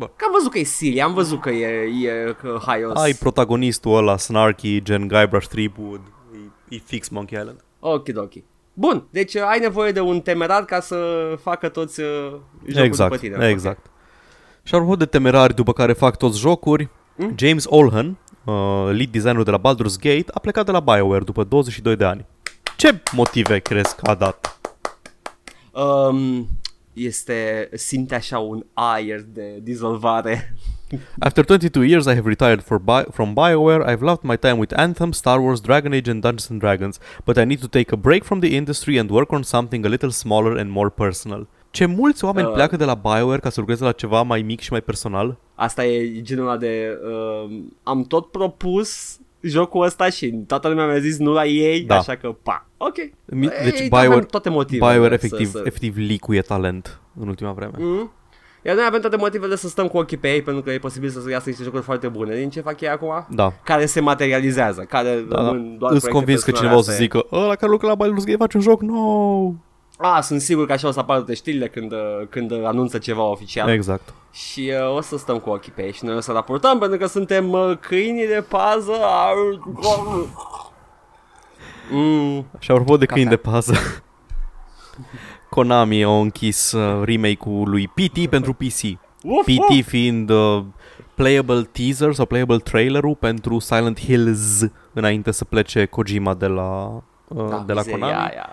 Bă. 0.01 0.07
Că 0.17 0.25
am 0.27 0.33
văzut 0.33 0.51
că 0.51 0.59
e 0.59 0.63
Silia, 0.63 1.05
am 1.05 1.15
văzut 1.15 1.41
că 1.41 1.51
e, 1.51 1.67
e 2.07 2.37
că 2.41 2.59
haios. 2.67 3.01
Ai 3.01 3.13
protagonistul 3.13 3.97
ăla, 3.97 4.17
snarky, 4.17 4.83
gen 4.83 5.09
Guybrush 5.09 5.47
Threepwood. 5.49 6.01
E, 6.69 6.75
e 6.75 6.81
fix 6.85 7.09
Monkey 7.09 7.39
Island. 7.39 7.61
Ok, 7.81 8.07
ok. 8.15 8.33
Bun, 8.73 9.07
deci 9.11 9.35
uh, 9.35 9.43
ai 9.49 9.59
nevoie 9.59 9.93
de 9.93 10.01
un 10.01 10.21
temerar 10.21 10.65
ca 10.65 10.81
să 10.81 10.97
facă 11.43 11.69
toți 11.69 12.01
uh, 12.01 12.07
jocul 12.67 12.85
exact, 12.85 13.11
după 13.11 13.23
tine. 13.23 13.49
exact. 13.49 13.87
Și 14.63 14.75
apropo 14.75 14.97
de 14.97 15.07
temerari 15.07 15.55
după 15.55 15.73
care 15.73 15.93
fac 15.93 16.17
toți 16.17 16.39
jocuri, 16.39 16.89
Mm? 17.17 17.35
James 17.37 17.65
Olhan, 17.69 18.17
uh, 18.45 18.55
lead 18.93 19.09
designer 19.11 19.43
de 19.43 19.51
la 19.51 19.59
Baldur's 19.59 19.97
Gate, 20.01 20.25
a 20.35 20.39
plecat 20.39 20.65
de 20.65 20.71
la 20.71 20.81
BioWare 20.81 21.25
după 21.25 21.45
22 21.45 21.97
de 21.97 22.05
ani. 22.05 22.27
Ce 22.77 23.03
motive 23.13 23.59
crezi 23.59 23.97
că 23.97 24.11
a 24.11 24.15
dat? 24.15 24.61
Ok. 25.73 25.85
Um, 25.85 26.49
este, 26.93 27.69
simte 27.73 28.15
așa 28.15 28.39
un 28.39 28.65
aer 28.73 29.21
de 29.33 29.59
dizolvare. 29.63 30.55
After 31.19 31.45
22 31.45 31.83
years, 31.85 32.05
I 32.07 32.15
have 32.15 32.29
retired 32.29 32.61
for 32.63 32.79
Bi- 32.79 33.05
from 33.13 33.33
BioWare. 33.35 33.89
I've 33.89 34.01
loved 34.03 34.23
my 34.23 34.37
time 34.37 34.59
with 34.59 34.73
Anthem, 34.79 35.13
Star 35.13 35.41
Wars, 35.41 35.61
Dragon 35.61 35.93
Age, 35.93 36.11
and 36.11 36.21
Dungeons 36.21 36.49
and 36.51 36.61
Dragons, 36.61 36.99
but 37.25 37.37
I 37.37 37.45
need 37.45 37.61
to 37.61 37.69
take 37.69 37.93
a 37.93 37.97
break 37.97 38.25
from 38.25 38.41
the 38.41 38.49
industry 38.55 38.99
and 38.99 39.11
work 39.11 39.33
on 39.33 39.43
something 39.43 39.85
a 39.85 39.89
little 39.89 40.11
smaller 40.11 40.57
and 40.59 40.71
more 40.71 40.89
personal. 40.91 41.49
Ce 41.71 41.85
mulți 41.87 42.25
oameni 42.25 42.47
Uh. 42.47 42.53
pleacă 42.53 42.77
de 42.77 42.85
la 42.85 42.95
BioWare 42.95 43.41
ca 43.41 43.51
să 43.51 43.61
lucreze 43.61 43.85
la 43.85 43.93
ceva 43.93 44.23
mai 44.23 44.43
mic 44.43 44.61
și 44.61 44.71
mai 44.71 44.81
personal? 44.81 45.39
Asta 45.55 45.85
e 45.85 46.21
genul 46.23 46.47
ăla 46.49 46.57
de... 46.57 46.99
Um, 47.05 47.77
am 47.83 48.05
tot 48.05 48.31
propus 48.31 49.20
jocul 49.41 49.85
ăsta 49.85 50.09
și 50.11 50.35
toată 50.47 50.69
lumea 50.69 50.87
mi-a 50.87 50.99
zis 50.99 51.19
nu 51.19 51.33
la 51.33 51.45
ei, 51.47 51.81
Da. 51.81 51.97
așa 51.99 52.17
că 52.17 52.35
pa. 52.43 52.67
Ok. 52.77 52.95
Mi- 53.27 53.49
Deci 53.65 53.79
Ei, 53.81 53.89
BioWare, 53.89 54.07
avem 54.13 54.25
toate 54.31 54.49
motivele. 54.49 54.91
BioWare 54.93 55.19
să- 55.19 55.25
efectiv, 55.27 55.51
să- 55.51 55.63
efectiv 55.65 55.97
licuie 55.97 56.41
talent 56.41 57.01
în 57.21 57.29
ultima 57.29 57.53
vreme. 57.53 57.73
Mm. 57.79 58.13
Iar 58.65 58.75
noi 58.75 58.85
avem 58.89 59.01
toate 59.01 59.17
motivele 59.17 59.57
să 59.57 59.69
stăm 59.69 59.89
cu 59.89 59.99
ochii 59.99 60.17
pe 60.17 60.33
ei 60.33 60.43
pentru 60.43 60.63
că 60.63 60.71
e 60.71 60.79
posibil 60.79 61.09
să 61.09 61.31
iasă 61.31 61.49
niște 61.49 61.65
jocuri 61.65 61.83
foarte 61.83 62.09
bune. 62.09 62.37
Din 62.37 62.51
ce 62.51 62.61
fac 62.61 62.81
ei 62.81 62.89
acum? 62.89 63.27
Da. 63.31 63.53
Care 63.65 63.87
se 63.87 64.01
materializează, 64.01 64.81
care 64.89 65.25
Da, 65.29 65.37
da. 65.37 65.43
rămân 65.43 65.79
doar 65.79 65.93
Îți 65.93 66.01
proiecte 66.01 66.09
convins 66.11 66.39
că 66.43 66.51
personale 66.51 66.59
cineva 66.67 66.77
o 66.79 66.83
să 66.83 66.91
astea. 66.91 67.05
zică 67.05 67.27
ăla 67.33 67.55
care 67.55 67.71
lucra 67.73 67.89
la 67.89 67.97
Baldur's 67.97 68.25
Gate 68.25 68.37
face 68.39 68.57
un 68.57 68.63
joc 68.63 68.81
nou. 68.83 69.57
A, 70.03 70.21
sunt 70.21 70.41
sigur 70.41 70.67
că 70.67 70.73
așa 70.73 70.89
o 70.89 70.91
să 70.91 70.99
apară 70.99 71.19
toate 71.19 71.35
știrile 71.35 71.69
când, 71.69 71.93
uh, 71.93 71.99
când 72.29 72.51
uh, 72.51 72.65
anunță 72.65 72.99
ceva 72.99 73.23
oficial. 73.23 73.69
Exact. 73.69 74.15
Și 74.33 74.73
uh, 74.81 74.97
o 74.97 75.01
să 75.01 75.19
stăm 75.19 75.39
cu 75.39 75.51
ochii 75.51 75.73
pe 75.73 75.85
ei 75.85 75.93
și 75.93 76.05
noi 76.05 76.17
o 76.17 76.21
să 76.21 76.33
raportăm 76.33 76.79
pentru 76.79 76.99
că 76.99 77.07
suntem 77.07 77.51
uh, 77.53 77.77
câinii 77.81 78.27
de 78.27 78.45
pază. 78.49 78.93
Mm. 81.91 82.47
Și 82.59 82.71
apropo 82.71 82.97
de 82.97 83.07
câini 83.07 83.29
de 83.29 83.37
Cafea. 83.37 83.53
pază, 83.53 83.75
Konami 85.51 86.05
a 86.05 86.19
închis 86.19 86.73
uh, 86.73 87.05
remake-ul 87.05 87.69
lui 87.69 87.89
PT 87.89 88.27
pentru 88.29 88.53
PC. 88.53 88.99
Uf, 89.23 89.45
PT 89.45 89.69
uf. 89.69 89.87
fiind 89.87 90.31
uh, 90.31 90.65
playable 91.15 91.63
teaser 91.63 92.15
sau 92.15 92.27
playable 92.27 92.59
trailerul 92.59 93.15
pentru 93.15 93.59
Silent 93.59 94.01
Hills 94.01 94.67
înainte 94.93 95.31
să 95.31 95.45
plece 95.45 95.85
Kojima 95.85 96.35
de 96.35 96.47
la, 96.47 97.03
uh, 97.29 97.49
Da, 97.49 97.63
de 97.67 97.73
la 97.73 97.81
mizeria 97.81 98.07
Konami. 98.07 98.13
Aia. 98.13 98.49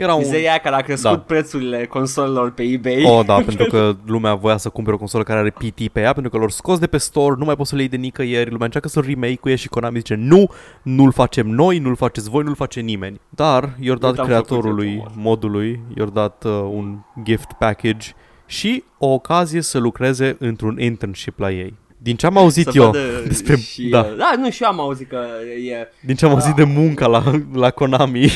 Era 0.00 0.14
un... 0.14 0.20
Mizeria 0.20 0.48
aia 0.48 0.58
care 0.58 0.74
a 0.74 0.80
crescut 0.80 1.10
Da. 1.10 1.18
prețurile 1.18 1.86
consolelor 1.86 2.50
pe 2.50 2.62
eBay. 2.62 3.04
Oh, 3.04 3.24
da, 3.26 3.34
pentru 3.48 3.64
că 3.66 3.96
lumea 4.06 4.34
voia 4.34 4.56
să 4.56 4.68
cumpere 4.68 4.94
o 4.94 4.98
consolă 4.98 5.22
care 5.22 5.38
are 5.38 5.50
PT 5.50 5.88
pe 5.88 6.00
ea, 6.00 6.12
pentru 6.12 6.30
că 6.30 6.38
l-au 6.38 6.48
scos 6.48 6.78
de 6.78 6.86
pe 6.86 6.96
store, 6.96 7.34
nu 7.38 7.44
mai 7.44 7.56
poți 7.56 7.68
să 7.68 7.74
le 7.74 7.80
iei 7.80 7.90
de 7.90 7.96
nicăieri, 7.96 8.50
lumea 8.50 8.64
încearcă 8.64 8.88
să 8.88 9.00
remake-uie 9.00 9.54
și 9.56 9.68
Konami 9.68 9.96
zice 9.96 10.14
nu, 10.14 10.50
nu-l 10.82 11.12
facem 11.12 11.46
noi, 11.46 11.78
nu-l 11.78 11.96
faceți 11.96 12.30
voi, 12.30 12.42
nu-l 12.42 12.54
face 12.54 12.80
nimeni. 12.80 13.20
Dar 13.28 13.76
i-au 13.80 13.96
dat 13.96 14.18
am 14.18 14.24
creatorului 14.24 14.96
făcut 14.96 15.12
eu, 15.16 15.22
modului, 15.22 15.80
i-au 15.96 16.08
dat 16.08 16.44
uh, 16.46 16.52
un 16.52 16.98
gift 17.24 17.52
package 17.58 18.08
și 18.46 18.84
o 18.98 19.06
ocazie 19.06 19.60
să 19.60 19.78
lucreze 19.78 20.36
într-un 20.38 20.80
internship 20.80 21.38
la 21.38 21.50
ei. 21.50 21.78
Din 22.02 22.16
ce 22.16 22.26
am 22.26 22.36
auzit 22.36 22.66
Să 22.66 22.72
eu, 22.74 22.84
vadă 22.84 22.98
despre, 23.26 23.56
și, 23.56 23.88
da, 23.88 24.00
uh, 24.00 24.16
da, 24.16 24.32
nu, 24.38 24.50
și 24.50 24.62
eu 24.62 24.68
am 24.68 24.80
auzit 24.80 25.08
că 25.08 25.24
e, 25.70 25.88
din 26.00 26.14
ce 26.14 26.24
am 26.24 26.32
auzit 26.32 26.54
de 26.54 26.64
munca 26.64 27.06
la, 27.06 27.22
la 27.52 27.70
Konami, 27.70 28.30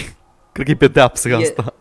cred 0.54 0.66
că 0.66 0.72
e 0.72 0.76
pedeapsă 0.76 1.28
E- 1.28 1.34
asta. 1.34 1.74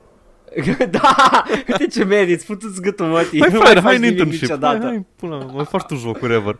da, 0.91 1.43
uite 1.67 1.87
ce 1.87 2.03
meriți, 2.03 2.45
putu-ți 2.45 2.81
gâtul 2.81 3.05
mătii. 3.05 3.39
Hai 3.39 3.49
Nu 3.51 3.59
frate, 3.59 3.73
mai 3.73 3.81
hai 3.81 3.91
faci 3.91 3.95
în 3.95 4.01
nimic 4.01 4.17
internship. 4.19 4.47
Hai, 4.47 4.57
niciodată. 4.57 4.85
hai, 4.85 5.05
până, 5.15 5.51
mai 5.53 5.65
faci 5.65 5.81
tu 5.83 5.95
jocuri 5.95 6.33
ever. 6.33 6.57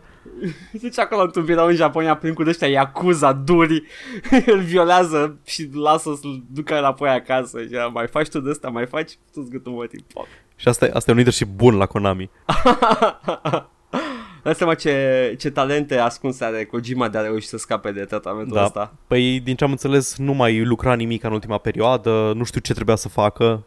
Zice 0.72 1.00
acolo 1.00 1.22
într-un 1.22 1.44
birou 1.44 1.66
în 1.66 1.74
Japonia 1.74 2.16
plin 2.16 2.34
cu 2.34 2.42
ăștia 2.46 2.68
Yakuza 2.68 3.32
duri 3.32 3.82
Îl 4.46 4.60
violează 4.60 5.38
și 5.44 5.68
lasă 5.72 6.18
să-l 6.20 6.42
ducă 6.50 6.78
înapoi 6.78 7.08
acasă 7.08 7.60
și 7.62 7.74
ea, 7.74 7.86
mai 7.86 8.06
faci 8.06 8.28
tu 8.28 8.40
de 8.40 8.50
asta, 8.50 8.68
mai 8.68 8.86
faci 8.86 9.12
tu-ți 9.32 9.50
gâtul 9.50 9.72
mătii 9.72 10.04
Pop. 10.12 10.26
Și 10.56 10.68
asta, 10.68 10.86
e- 10.86 10.90
asta 10.94 11.10
e 11.10 11.12
un 11.12 11.16
leadership 11.16 11.48
bun 11.48 11.76
la 11.76 11.86
Konami. 11.86 12.30
Dai 14.44 14.54
seama 14.54 14.74
ce, 14.74 15.34
ce 15.38 15.50
talente 15.50 15.96
ascunse 15.96 16.44
are 16.44 16.64
Kojima 16.64 17.08
de 17.08 17.18
a 17.18 17.20
reuși 17.20 17.46
să 17.46 17.56
scape 17.56 17.92
de 17.92 18.04
tratamentul 18.04 18.56
Da. 18.56 18.64
ăsta 18.64 18.94
Păi, 19.06 19.40
din 19.40 19.56
ce 19.56 19.64
am 19.64 19.70
înțeles, 19.70 20.16
nu 20.16 20.32
mai 20.32 20.64
lucra 20.64 20.94
nimic 20.94 21.24
în 21.24 21.32
ultima 21.32 21.58
perioadă, 21.58 22.32
nu 22.36 22.44
știu 22.44 22.60
ce 22.60 22.72
trebuia 22.74 22.96
să 22.96 23.08
facă, 23.08 23.64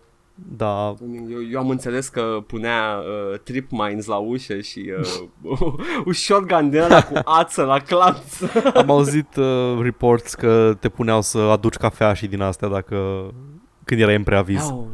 dar 0.57 0.93
eu, 1.29 1.39
eu 1.51 1.59
am 1.59 1.69
înțeles 1.69 2.07
că 2.07 2.37
punea 2.47 2.97
uh, 2.97 3.39
trip 3.39 3.71
mines 3.71 4.05
la 4.05 4.15
ușă 4.15 4.59
și 4.59 4.91
uh, 4.99 5.55
un 6.05 6.13
shotgun 6.13 6.69
de 6.69 6.81
ăla 6.83 7.03
cu 7.03 7.19
ață 7.39 7.63
la 7.63 7.79
clanț 7.79 8.41
am 8.81 8.89
auzit 8.89 9.35
uh, 9.35 9.79
reports 9.81 10.33
că 10.33 10.77
te 10.79 10.89
puneau 10.89 11.21
să 11.21 11.37
aduci 11.37 11.75
cafea 11.75 12.13
și 12.13 12.27
din 12.27 12.41
astea 12.41 12.67
dacă 12.67 13.31
când 13.83 14.01
erai 14.01 14.15
în 14.15 14.23
preaviz. 14.23 14.61
Au, 14.61 14.87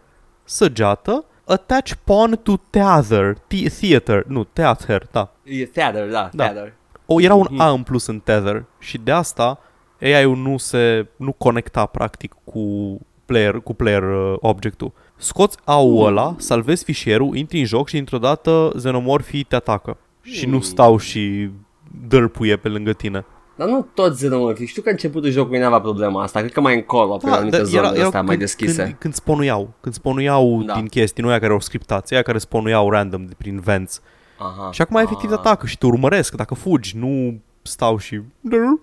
săgeată 0.45 1.25
attach 1.47 1.93
pawn 2.05 2.39
to 2.43 2.55
tether 2.71 3.35
t- 3.35 3.69
theater 3.81 4.25
nu 4.27 4.45
theater 4.45 5.07
da 5.11 5.33
E 5.45 5.65
theater, 5.67 6.11
da, 6.11 6.29
Da. 6.33 6.45
theater. 6.45 6.73
o, 7.07 7.21
era 7.21 7.35
un 7.35 7.47
Mhm. 7.51 7.61
A 7.61 7.71
în 7.71 7.83
plus 7.83 8.07
în 8.07 8.19
tether 8.19 8.65
și 8.79 8.99
de 8.99 9.13
asta 9.13 9.59
AI-ul 10.01 10.37
nu 10.37 10.57
se 10.57 11.07
nu 11.17 11.33
conecta 11.33 11.87
practic 11.87 12.35
cu 12.45 12.99
player, 13.25 13.55
cu 13.61 13.75
player 13.75 14.03
uh, 14.03 14.35
objectul. 14.41 14.93
Scoți 15.17 15.57
AU 15.65 15.97
Hmm. 15.97 16.07
ăla, 16.07 16.35
salvezi 16.39 16.85
fișierul, 16.85 17.37
intri 17.37 17.59
în 17.59 17.65
joc 17.65 17.89
și 17.89 17.95
dintr-o 17.95 18.19
dată 18.19 18.73
xenomorfii 18.77 19.43
te 19.43 19.55
atacă. 19.55 19.97
Și 20.23 20.45
nu 20.47 20.51
Hmm. 20.53 20.61
stau 20.61 20.97
și 20.99 21.51
dărpuie 22.09 22.57
pe 22.57 22.69
lângă 22.69 22.93
tine. 22.93 23.25
Dar 23.57 23.69
nu 23.69 23.87
toți 23.95 24.17
xenomorfii. 24.17 24.67
Știu 24.67 24.83
că 24.83 24.91
începutul 24.91 25.31
jocului 25.31 25.59
n-avea 25.59 25.81
problema 25.81 26.23
asta. 26.23 26.39
Cred 26.41 26.53
că 26.53 26.61
mai 26.61 26.75
încolo, 26.75 27.17
pe 27.17 27.29
anumite 27.31 27.57
dar 27.57 27.67
zone 27.67 27.87
astea 27.87 28.21
mai 28.21 28.25
când, 28.29 28.39
deschise. 28.39 28.83
Când, 28.83 28.97
când 28.99 29.15
sponuiau, 29.15 29.73
când 29.81 29.95
sponuiau 29.95 30.63
Da. 30.67 30.75
din 30.75 30.87
chestii, 30.87 31.23
nu 31.23 31.29
aia 31.29 31.39
care 31.39 31.53
au 31.53 31.61
scriptați, 31.61 32.13
aia 32.15 32.23
care 32.23 32.39
sponuiau 32.39 32.91
random 32.91 33.27
de 33.27 33.35
prin 33.39 33.61
vents. 33.61 34.01
Aha. 34.39 34.69
Și 34.73 34.83
acum 34.83 34.97
efectiv 34.97 35.29
te 35.29 35.35
Ah. 35.35 35.41
atacă 35.41 35.67
și 35.67 35.79
te 35.79 35.87
urmăresc 35.87 36.35
dacă 36.35 36.55
fugi, 36.55 36.97
nu 36.97 37.41
stau 37.63 37.99
și... 37.99 38.21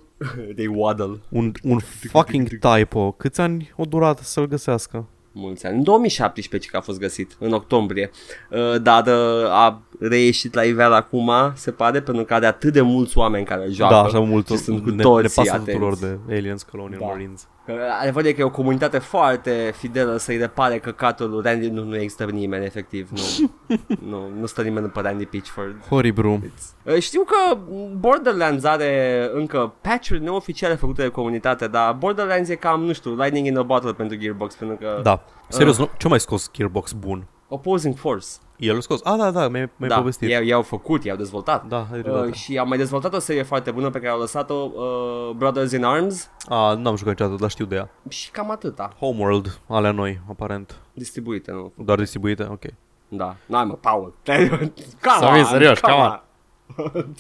They 0.55 0.69
waddle. 0.73 1.19
Un, 1.29 1.51
un 1.63 1.79
fucking 2.09 2.47
typo. 2.59 3.11
Câți 3.11 3.41
ani 3.41 3.73
o 3.75 3.83
durat 3.83 4.19
să-l 4.19 4.47
găsească? 4.47 5.05
Mulți 5.39 5.65
ani. 5.65 5.77
În 5.77 5.83
2017 5.83 6.69
ce 6.69 6.75
că 6.75 6.77
a 6.77 6.85
fost 6.85 6.99
găsit, 6.99 7.35
în 7.39 7.51
octombrie. 7.53 8.11
Uh, 8.49 8.81
dar 8.81 9.07
uh, 9.07 9.49
a 9.49 9.81
reieșit 9.99 10.53
la 10.53 10.63
iveală 10.63 10.95
acum, 10.95 11.31
se 11.55 11.71
pare, 11.71 12.01
pentru 12.01 12.23
că 12.23 12.33
are 12.33 12.45
atât 12.45 12.73
de 12.73 12.81
mulți 12.81 13.17
oameni 13.17 13.45
care 13.45 13.65
îl 13.65 13.71
joacă. 13.73 13.93
da, 13.93 14.01
așa 14.01 14.19
mult. 14.19 14.47
și 14.47 14.57
sunt 14.57 14.83
cu 14.83 14.89
ne, 14.89 15.03
toții 15.03 15.21
ne 15.21 15.29
pasă 15.35 15.51
atenți. 15.51 15.71
tuturor 15.71 15.97
de 15.97 16.17
Aliens 16.35 16.63
Colonial 16.63 16.99
Da. 16.99 17.05
Marines. 17.05 17.47
Că 17.75 17.81
Adevărul 18.01 18.29
e 18.29 18.33
că 18.33 18.41
e 18.41 18.43
o 18.43 18.49
comunitate 18.49 18.97
foarte 18.97 19.73
fidelă 19.77 20.17
să-i 20.17 20.37
repare 20.37 20.79
căcatul 20.79 21.29
lui 21.29 21.41
Randy. 21.43 21.67
Nu, 21.69 21.83
nu 21.83 21.95
există 21.95 22.25
nimeni, 22.25 22.65
efectiv. 22.65 23.09
Nu, 23.09 23.51
nu, 24.09 24.29
nu 24.39 24.45
stă 24.45 24.61
nimeni 24.61 24.85
după 24.85 25.01
Randy 25.01 25.25
Pitchford. 25.25 25.75
Horribru. 25.89 26.43
Uh, 26.83 26.99
Știu 26.99 27.21
că 27.23 27.57
Borderlands 27.97 28.63
are 28.63 29.29
încă 29.33 29.73
patch-uri 29.81 30.21
neoficiale 30.23 30.75
făcute 30.75 31.01
de 31.01 31.07
comunitate, 31.07 31.67
dar 31.67 31.93
Borderlands 31.93 32.49
e 32.49 32.55
cam, 32.55 32.81
nu 32.83 32.93
știu, 32.93 33.15
lightning 33.15 33.45
in 33.45 33.57
a 33.57 33.63
bottle 33.63 33.93
pentru 33.93 34.17
Gearbox, 34.17 34.55
pentru 34.55 34.77
că 34.77 34.99
Da. 35.03 35.23
Serios, 35.47 35.75
Ah. 35.75 35.79
nu? 35.81 35.89
ce 35.97 36.07
mai 36.07 36.19
scos 36.19 36.51
Gearbox 36.53 36.91
bun? 36.91 37.27
Opposing 37.49 37.95
Force. 37.97 38.27
El 38.57 38.77
a 38.77 38.79
scos? 38.79 38.99
Ah, 39.03 39.17
da, 39.17 39.31
da, 39.31 39.47
mi-ai, 39.47 39.69
mi-ai 39.75 39.89
da, 39.89 39.95
povestit. 39.97 40.29
ei, 40.29 40.35
ei 40.35 40.53
au 40.53 40.61
făcut, 40.61 41.03
i-au 41.03 41.17
dezvoltat. 41.17 41.65
Da, 41.67 41.77
ai 41.77 41.97
Uh, 41.97 42.03
dreptate. 42.03 42.31
și 42.31 42.57
au 42.57 42.67
mai 42.67 42.77
dezvoltat 42.77 43.13
o 43.13 43.19
serie 43.19 43.43
foarte 43.43 43.71
bună 43.71 43.89
pe 43.89 43.97
care 43.99 44.09
au 44.11 44.19
lăsat-o 44.19 44.53
uh, 44.53 45.35
Brothers 45.35 45.71
in 45.71 45.83
Arms 45.83 46.29
Ah, 46.49 46.75
n-am 46.77 46.95
jucat 46.95 47.11
niciodată, 47.13 47.35
dar 47.39 47.49
știu 47.49 47.65
de 47.65 47.75
ea. 47.75 47.89
și 48.09 48.31
cam 48.31 48.51
atâta. 48.51 48.93
Homeworld, 48.99 49.59
alea 49.67 49.91
noi, 49.91 50.21
aparent. 50.29 50.75
Distribuite, 50.93 51.51
nu? 51.51 51.71
Doar 51.75 51.97
distribuite? 51.97 52.47
Ok. 52.51 52.63
Da. 53.07 53.35
N-ai 53.45 53.63
mă, 53.65 53.73
Paul. 53.73 54.13
come 54.25 54.71
Sorry, 55.19 55.39
on, 55.39 55.45
serios, 55.45 55.79
come 55.79 55.93
on. 55.95 56.21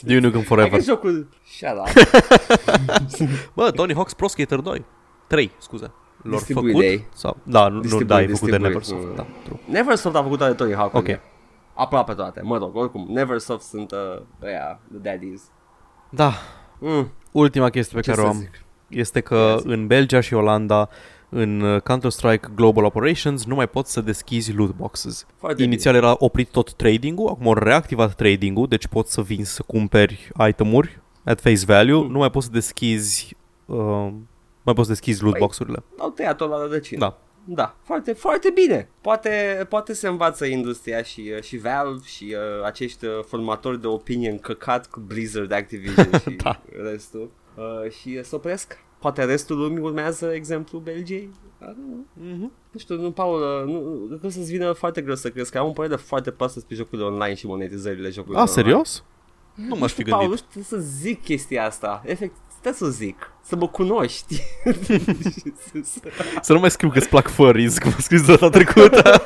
Duke 0.01 0.19
Nukem 0.19 0.31
Hai 0.31 0.43
Forever. 0.43 0.71
că 0.77 0.83
jocul... 0.83 1.27
Shut 1.57 1.69
up. 1.77 1.87
Bă, 3.55 3.71
Tony 3.71 3.93
Hawk's 3.93 4.15
Pro 4.17 4.27
Skater 4.27 4.59
2. 4.59 4.85
3, 5.27 5.51
scuze. 5.57 5.91
Lor 6.21 6.33
Distribuit 6.37 6.65
făcut? 6.73 6.81
de 6.87 6.91
ei. 6.91 7.05
Sau, 7.13 7.37
da, 7.43 7.67
nu, 7.67 7.73
nu 7.75 7.79
Distribuit, 7.81 8.07
da, 8.09 8.21
e 8.21 8.27
făcut 8.27 8.49
de 8.49 8.57
distribuit. 8.57 8.73
Neversoft. 8.73 9.03
Mm. 9.09 9.15
Da, 9.15 9.25
true. 9.43 9.59
Neversoft 9.69 10.15
a 10.15 10.21
făcut 10.23 10.37
toate 10.37 10.53
Tony 10.53 10.73
Hawk. 10.73 10.93
Ok. 10.93 11.07
Aproape 11.73 12.13
toate. 12.13 12.41
Mă 12.43 12.57
rog, 12.57 12.75
oricum. 12.75 13.07
Neversoft 13.09 13.63
sunt 13.65 13.91
uh, 13.91 14.21
ăia, 14.43 14.79
the 14.91 14.97
daddies. 15.11 15.41
Da, 16.09 16.31
Mm, 16.81 17.11
ultima 17.31 17.69
chestie 17.69 17.95
pe 17.95 18.03
ce 18.03 18.09
care 18.09 18.21
o 18.21 18.23
să 18.23 18.29
am 18.29 18.39
zic? 18.39 18.63
este 18.87 19.19
că 19.21 19.35
Ia 19.35 19.57
zi. 19.57 19.67
în 19.67 19.87
Belgia 19.87 20.19
și 20.19 20.33
Olanda 20.33 20.89
în 21.29 21.61
uh, 21.61 21.81
Counter-Strike 21.81 22.47
Global 22.55 22.83
Operations 22.83 23.45
nu 23.45 23.55
mai 23.55 23.67
poți 23.67 23.91
să 23.91 24.01
deschizi 24.01 24.53
loot 24.53 24.75
boxes. 24.75 25.25
Foarte 25.37 25.63
Inițial 25.63 25.95
era 25.95 26.15
oprit 26.17 26.49
tot 26.49 26.73
trading-ul, 26.73 27.27
acum 27.29 27.47
au 27.47 27.53
reactivat 27.53 28.15
trading-ul, 28.15 28.67
deci 28.67 28.87
poți 28.87 29.13
să 29.13 29.21
vinzi, 29.21 29.51
să 29.53 29.63
cumperi 29.67 30.31
itemuri 30.47 30.99
at 31.23 31.41
face 31.41 31.65
value, 31.65 32.01
Mm. 32.03 32.11
nu 32.11 32.17
mai 32.17 32.29
poți 32.31 32.45
să 32.45 32.51
deschizi 32.51 33.35
uh, 33.65 34.07
mai 34.69 34.83
poți 34.83 34.87
să 34.87 34.93
deschizi 34.93 35.21
loot 35.21 35.31
Păi, 35.33 35.41
box-urile. 35.41 35.83
bine. 35.89 36.01
Au 36.03 36.09
tăiat-o 36.09 36.47
la 36.47 36.61
rădăcină. 36.61 36.99
Da. 36.99 37.17
Da, 37.51 37.75
foarte, 37.83 38.13
foarte 38.13 38.49
bine. 38.53 38.89
Poate, 39.01 39.65
poate 39.69 39.93
se 39.93 40.07
învață 40.07 40.45
industria 40.45 41.01
și, 41.03 41.31
uh, 41.35 41.41
și 41.43 41.57
Valve 41.57 42.05
și 42.05 42.23
uh, 42.35 42.65
acești 42.65 43.05
uh, 43.05 43.11
formatori 43.27 43.81
de 43.81 43.87
opinie 43.87 44.29
încăcat 44.29 44.87
cu 44.89 44.99
Blizzard, 44.99 45.51
Activision 45.51 46.09
și 46.23 46.29
Da. 46.43 46.61
restul. 46.91 47.31
Uh, 47.55 47.91
și 47.91 48.15
uh, 48.17 48.23
să 48.23 48.35
opresc. 48.35 48.77
Poate 48.99 49.23
restul 49.23 49.57
lumii 49.57 49.79
urmează 49.81 50.31
exemplu 50.33 50.79
Belgiei. 50.79 51.29
I 51.61 51.63
don't 51.63 51.75
know. 51.75 52.05
Mm-hmm. 52.21 52.51
Nu 52.71 52.79
știu, 52.79 53.01
nu, 53.01 53.11
Paul, 53.11 53.41
uh, 53.41 53.73
nu, 53.73 54.05
cred 54.07 54.19
că 54.19 54.25
o 54.25 54.29
să-ți 54.29 54.51
vină 54.51 54.71
foarte 54.71 55.01
greu 55.01 55.15
să 55.15 55.29
crezi 55.29 55.51
că 55.51 55.57
am 55.57 55.65
un 55.67 55.73
părere 55.73 55.95
foarte 55.95 56.31
proastă 56.31 56.59
despre 56.59 56.75
jocurile 56.75 57.07
online 57.07 57.33
și 57.33 57.45
monetizările 57.45 58.09
jocurilor 58.09 58.41
A, 58.41 58.45
serios? 58.45 59.03
Nu 59.55 59.75
m-aș 59.75 59.91
fi 59.91 59.99
online. 60.01 60.17
Paul, 60.17 60.27
gândit. 60.27 60.45
nu 60.45 60.49
știu 60.61 60.77
să 60.77 60.77
zic 60.83 61.23
chestia 61.23 61.65
asta. 61.65 62.01
Efect, 62.05 62.35
stai 62.59 62.73
să 62.73 62.85
zic. 62.85 63.31
Să 63.41 63.55
mă 63.55 63.67
cunoști. 63.67 64.41
Să 66.41 66.53
nu 66.53 66.59
mai 66.59 66.71
scriu 66.71 66.89
că-ți 66.89 67.09
plac 67.09 67.27
furries, 67.27 67.77
cum 67.77 67.91
a 67.97 68.01
scris 68.01 68.25
data 68.25 68.49
trecută. 68.49 69.21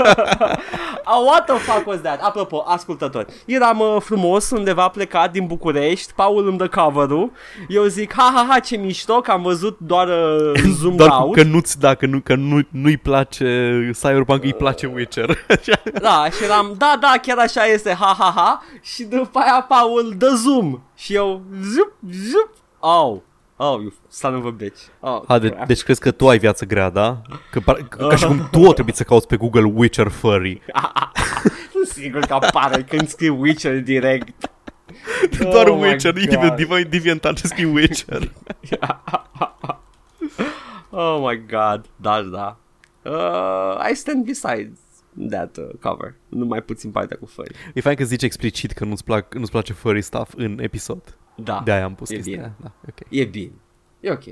oh, 1.05 1.23
what 1.27 1.45
the 1.45 1.55
fuck 1.57 1.87
was 1.87 2.01
that? 2.01 2.21
Apropo, 2.21 2.63
ascultători, 2.67 3.33
eram 3.45 3.79
uh, 3.79 4.01
frumos 4.01 4.49
undeva 4.49 4.87
plecat 4.87 5.31
din 5.31 5.45
București, 5.45 6.13
Paul 6.13 6.47
îmi 6.47 6.57
dă 6.57 6.67
cover-ul, 6.67 7.31
eu 7.67 7.83
zic, 7.83 8.13
ha, 8.13 8.31
ha, 8.35 8.45
ha, 8.49 8.59
ce 8.59 8.77
mișto, 8.77 9.21
că 9.21 9.31
am 9.31 9.41
văzut 9.41 9.77
doar 9.79 10.07
uh, 10.07 10.61
zoom 10.79 10.95
Doar 10.95 11.09
cu 11.09 11.15
out. 11.15 11.35
cănuți, 11.35 11.79
da, 11.79 11.95
că, 11.95 12.05
nu, 12.05 12.19
că 12.19 12.35
nu, 12.35 12.59
nu-i 12.69 12.97
place 12.97 13.45
Cyberpunk, 14.01 14.43
îi 14.43 14.53
place 14.53 14.85
Witcher. 14.85 15.37
Da, 16.01 16.25
și 16.37 16.43
eram, 16.43 16.73
da, 16.77 16.97
da, 16.99 17.13
chiar 17.21 17.37
așa 17.37 17.65
este, 17.65 17.93
ha, 17.99 18.15
ha, 18.19 18.33
ha, 18.35 18.63
și 18.81 19.03
după 19.03 19.39
aia 19.39 19.65
Paul 19.67 20.13
dă 20.17 20.33
zoom 20.43 20.79
și 20.95 21.15
eu, 21.15 21.41
zup, 21.61 21.93
zup, 22.11 22.62
oh, 22.87 23.21
Oh, 23.57 23.79
you 23.81 23.93
son 24.09 24.35
of 24.35 24.45
a 24.45 24.49
bitch. 24.51 24.79
Oh, 24.99 25.21
A, 25.27 25.39
de, 25.39 25.49
crap. 25.49 25.67
deci 25.67 25.83
crezi 25.83 25.99
că 25.99 26.11
tu 26.11 26.29
ai 26.29 26.37
viață 26.37 26.65
grea, 26.65 26.89
da? 26.89 27.21
Că, 27.51 27.59
par- 27.59 27.87
că, 27.89 28.07
ca 28.07 28.15
și 28.15 28.25
cum 28.25 28.47
tu 28.51 28.59
o 28.59 28.73
trebuie 28.73 28.95
să 28.95 29.03
cauți 29.03 29.27
pe 29.27 29.37
Google 29.37 29.71
Witcher 29.75 30.07
Furry. 30.07 30.61
Sigur 31.93 32.25
că 32.25 32.33
apare 32.33 32.83
când 32.83 33.07
scrii 33.07 33.29
Witcher 33.29 33.79
direct. 33.81 34.49
Doar 35.51 35.67
Oh 35.67 35.77
my 35.77 35.87
Witcher, 35.87 36.13
God. 36.13 36.23
Deviant, 36.23 36.55
Deviant, 36.55 36.89
Deviant, 36.89 37.35
ce 37.35 37.47
scrii 37.47 37.65
Witcher. 37.65 38.31
Oh 40.95 41.27
my 41.27 41.45
god, 41.49 41.85
da, 41.95 42.21
da. 42.21 42.57
Uh, 43.01 43.89
I 43.91 43.95
stand 43.95 44.25
beside 44.25 44.71
that 45.29 45.57
uh, 45.57 45.63
cover. 45.81 46.15
Nu 46.29 46.45
mai 46.45 46.61
puțin 46.61 46.91
partea 46.91 47.17
cu 47.17 47.25
fări. 47.25 47.55
E 47.73 47.81
fain 47.81 47.95
că 47.95 48.03
zici 48.03 48.23
explicit 48.23 48.71
că 48.71 48.85
nu-ți, 48.85 49.03
plac, 49.03 49.33
nu-ți 49.33 49.51
place 49.51 49.73
furry 49.73 50.01
stuff 50.01 50.33
în 50.35 50.59
episod. 50.61 51.17
Da, 51.35 51.61
De-aia 51.63 51.83
am 51.85 51.95
pus 51.95 52.09
E 52.09 52.15
chestia 52.15 52.31
bine. 52.35 52.43
aia. 52.45 52.55
Da, 52.61 52.71
ok. 52.87 53.07
e 53.09 53.25
bine. 53.25 53.51
E 53.99 54.11
ok. 54.11 54.23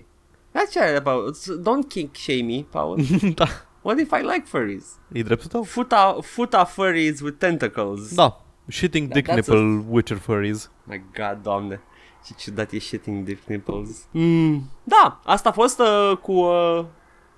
That's 0.51 0.71
ce 0.71 1.01
Paul. 1.03 1.35
Don't 1.61 1.87
kink 1.87 2.15
shame 2.15 2.41
me, 2.43 2.65
Paul. 2.69 2.97
da, 3.35 3.45
What 3.81 3.99
if 3.99 4.11
I 4.11 4.21
like 4.21 4.43
furries? 4.45 4.85
e 5.11 5.23
dreptul 5.23 5.49
tău. 5.49 5.63
Futa, 5.63 6.17
futa 6.21 6.63
furries 6.65 7.21
with 7.21 7.37
tentacles. 7.37 8.13
Da, 8.15 8.41
shitting 8.69 9.07
That- 9.09 9.13
dick 9.13 9.27
that's 9.27 9.35
nipple 9.35 9.83
Witcher 9.89 10.17
furries. 10.17 10.71
My 10.83 11.03
god, 11.15 11.39
doamne. 11.43 11.81
Ce 12.25 12.33
ciudat 12.37 12.71
e 12.71 12.79
shitting 12.79 13.25
dick 13.25 13.47
nipples. 13.47 14.07
Mm. 14.11 14.63
Da, 14.83 15.19
asta 15.25 15.49
a 15.49 15.51
fost 15.51 15.79
uh, 15.79 16.17
cu 16.21 16.31
uh, 16.31 16.85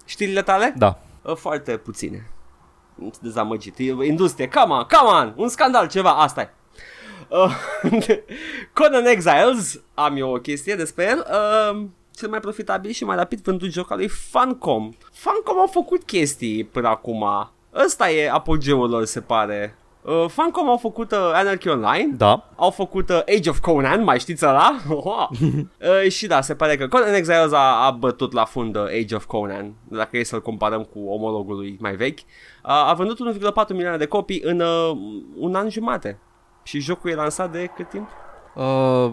știrile 0.06 0.42
tale? 0.42 0.74
Da. 0.78 1.00
Uh, 1.22 1.36
foarte 1.36 1.78
puține. 1.78 2.30
Sunt 2.98 3.20
dezamăgit. 3.20 3.78
E 3.78 3.84
Industrie, 4.06 4.48
come 4.48 4.74
on, 4.74 4.84
come 4.84 5.10
on, 5.10 5.34
un 5.38 5.48
scandal, 5.48 5.88
ceva, 5.88 6.10
asta 6.12 6.42
e. 6.42 6.50
Uh, 7.34 7.52
Conan 8.74 9.06
Exiles, 9.06 9.82
am 9.94 10.18
eu 10.18 10.34
o 10.34 10.38
chestie 10.40 10.76
despre 10.76 11.04
el. 11.10 11.26
Uh, 11.32 11.86
cel 12.16 12.30
mai 12.30 12.40
profitabil 12.40 12.92
și 12.92 13.04
mai 13.06 13.16
rapid 13.16 13.42
vândut 13.44 13.72
joc 13.72 13.92
al 13.92 13.98
lui 13.98 14.08
Funcom. 14.08 14.90
Funcom 15.14 15.60
au 15.60 15.68
făcut 15.68 16.04
chestii 16.04 16.64
până 16.64 16.88
acum. 16.88 17.26
Ăsta 17.86 18.10
e 18.10 18.30
apogeul 18.30 18.90
lor, 18.90 19.06
se 19.06 19.22
pare. 19.22 19.76
Uh, 20.02 20.26
Funcom 20.28 20.70
au 20.70 20.78
făcut 20.78 21.12
uh, 21.12 21.18
Anarchy 21.34 21.68
Online, 21.70 22.14
Da. 22.18 22.50
au 22.56 22.70
făcut 22.70 23.10
uh, 23.10 23.22
Age 23.38 23.50
of 23.50 23.60
Conan, 23.60 24.04
mai 24.04 24.20
știți 24.20 24.46
ăla? 24.46 24.80
uh, 24.90 26.10
și 26.12 26.28
da, 26.28 26.42
se 26.42 26.56
pare 26.56 26.76
că 26.76 26.88
Conan 26.88 27.14
Exiles 27.14 27.52
a, 27.52 27.86
a 27.86 27.92
bătut 27.92 28.34
la 28.34 28.46
fund 28.46 28.76
uh, 28.76 28.84
Age 28.84 29.16
of 29.16 29.26
Conan, 29.26 29.74
dacă 29.84 30.18
e 30.18 30.24
să-l 30.24 30.42
comparăm 30.42 30.84
cu 30.84 31.00
omologul 31.00 31.56
lui 31.56 31.78
mai 31.80 31.96
vechi. 31.96 32.20
Uh, 32.20 32.26
a 32.64 32.94
vândut 32.94 33.18
1,4 33.64 33.68
milioane 33.70 33.98
de 33.98 34.06
copii 34.06 34.42
în 34.44 34.60
uh, 34.60 34.98
un 35.38 35.56
an 35.56 35.70
jumate. 35.70 36.20
Și 36.64 36.80
jocul 36.80 37.10
e 37.10 37.16
lansat 37.16 37.52
de 37.52 37.66
cât 37.76 37.90
timp? 37.90 38.08
Uh, 38.56 39.12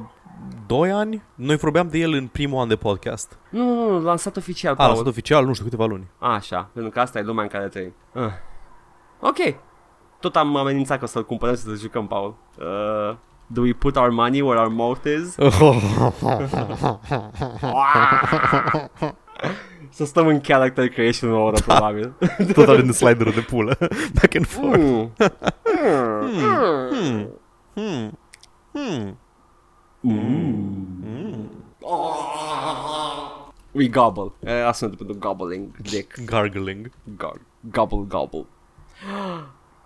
doi 0.66 0.90
ani? 0.90 1.22
Noi 1.34 1.56
vorbeam 1.56 1.88
de 1.88 1.98
el 1.98 2.12
în 2.12 2.26
primul 2.26 2.60
an 2.60 2.68
de 2.68 2.76
podcast. 2.76 3.38
Nu, 3.50 3.64
nu, 3.74 3.90
nu, 3.90 4.00
lansat 4.00 4.36
oficial, 4.36 4.72
A, 4.72 4.76
Paul. 4.76 4.90
lăsat 4.90 5.06
oficial, 5.06 5.44
nu 5.44 5.52
știu, 5.52 5.64
câteva 5.64 5.84
luni. 5.86 6.06
Așa, 6.18 6.68
pentru 6.72 6.90
că 6.92 7.00
asta 7.00 7.18
e 7.18 7.22
lumea 7.22 7.42
în 7.42 7.48
care 7.48 7.68
trăim. 7.68 7.94
Uh. 8.14 8.22
Ok. 9.20 9.54
Tot 10.20 10.36
am 10.36 10.56
amenințat 10.56 10.98
că 10.98 11.04
o 11.04 11.06
să-l 11.06 11.24
cumpărăm 11.24 11.54
și 11.54 11.60
să-l 11.60 11.78
jucăm, 11.78 12.06
Paul. 12.06 12.34
Uh, 12.58 13.16
do 13.46 13.60
we 13.60 13.72
put 13.72 13.96
our 13.96 14.10
money 14.10 14.40
where 14.40 14.60
our 14.60 14.68
mouth 14.68 15.04
is? 15.04 15.34
Să 19.92 20.04
stăm 20.04 20.26
în 20.26 20.40
character 20.40 20.88
creation 20.88 21.32
o 21.32 21.42
oră, 21.42 21.56
probabil. 21.66 22.12
Tot 22.52 22.68
avem 22.68 22.92
sliderul 22.92 23.32
de 23.32 23.40
pulă. 23.40 23.76
Back 24.12 24.34
and 24.34 24.46
forth. 24.46 24.78
Mm. 24.78 25.12
Hmm. 26.90 27.28
Hmm. 27.74 28.18
Hmm. 28.72 29.16
Mm. 30.00 31.48
We 33.72 33.88
gobble. 33.88 34.32
E, 34.44 34.66
Asta 34.66 34.86
nu 34.86 34.92
pentru 34.94 35.16
gobbling 35.18 35.76
dick. 35.76 36.24
Gargling. 36.24 36.90
Go- 37.16 37.40
gobble, 37.70 38.04
gobble. 38.08 38.46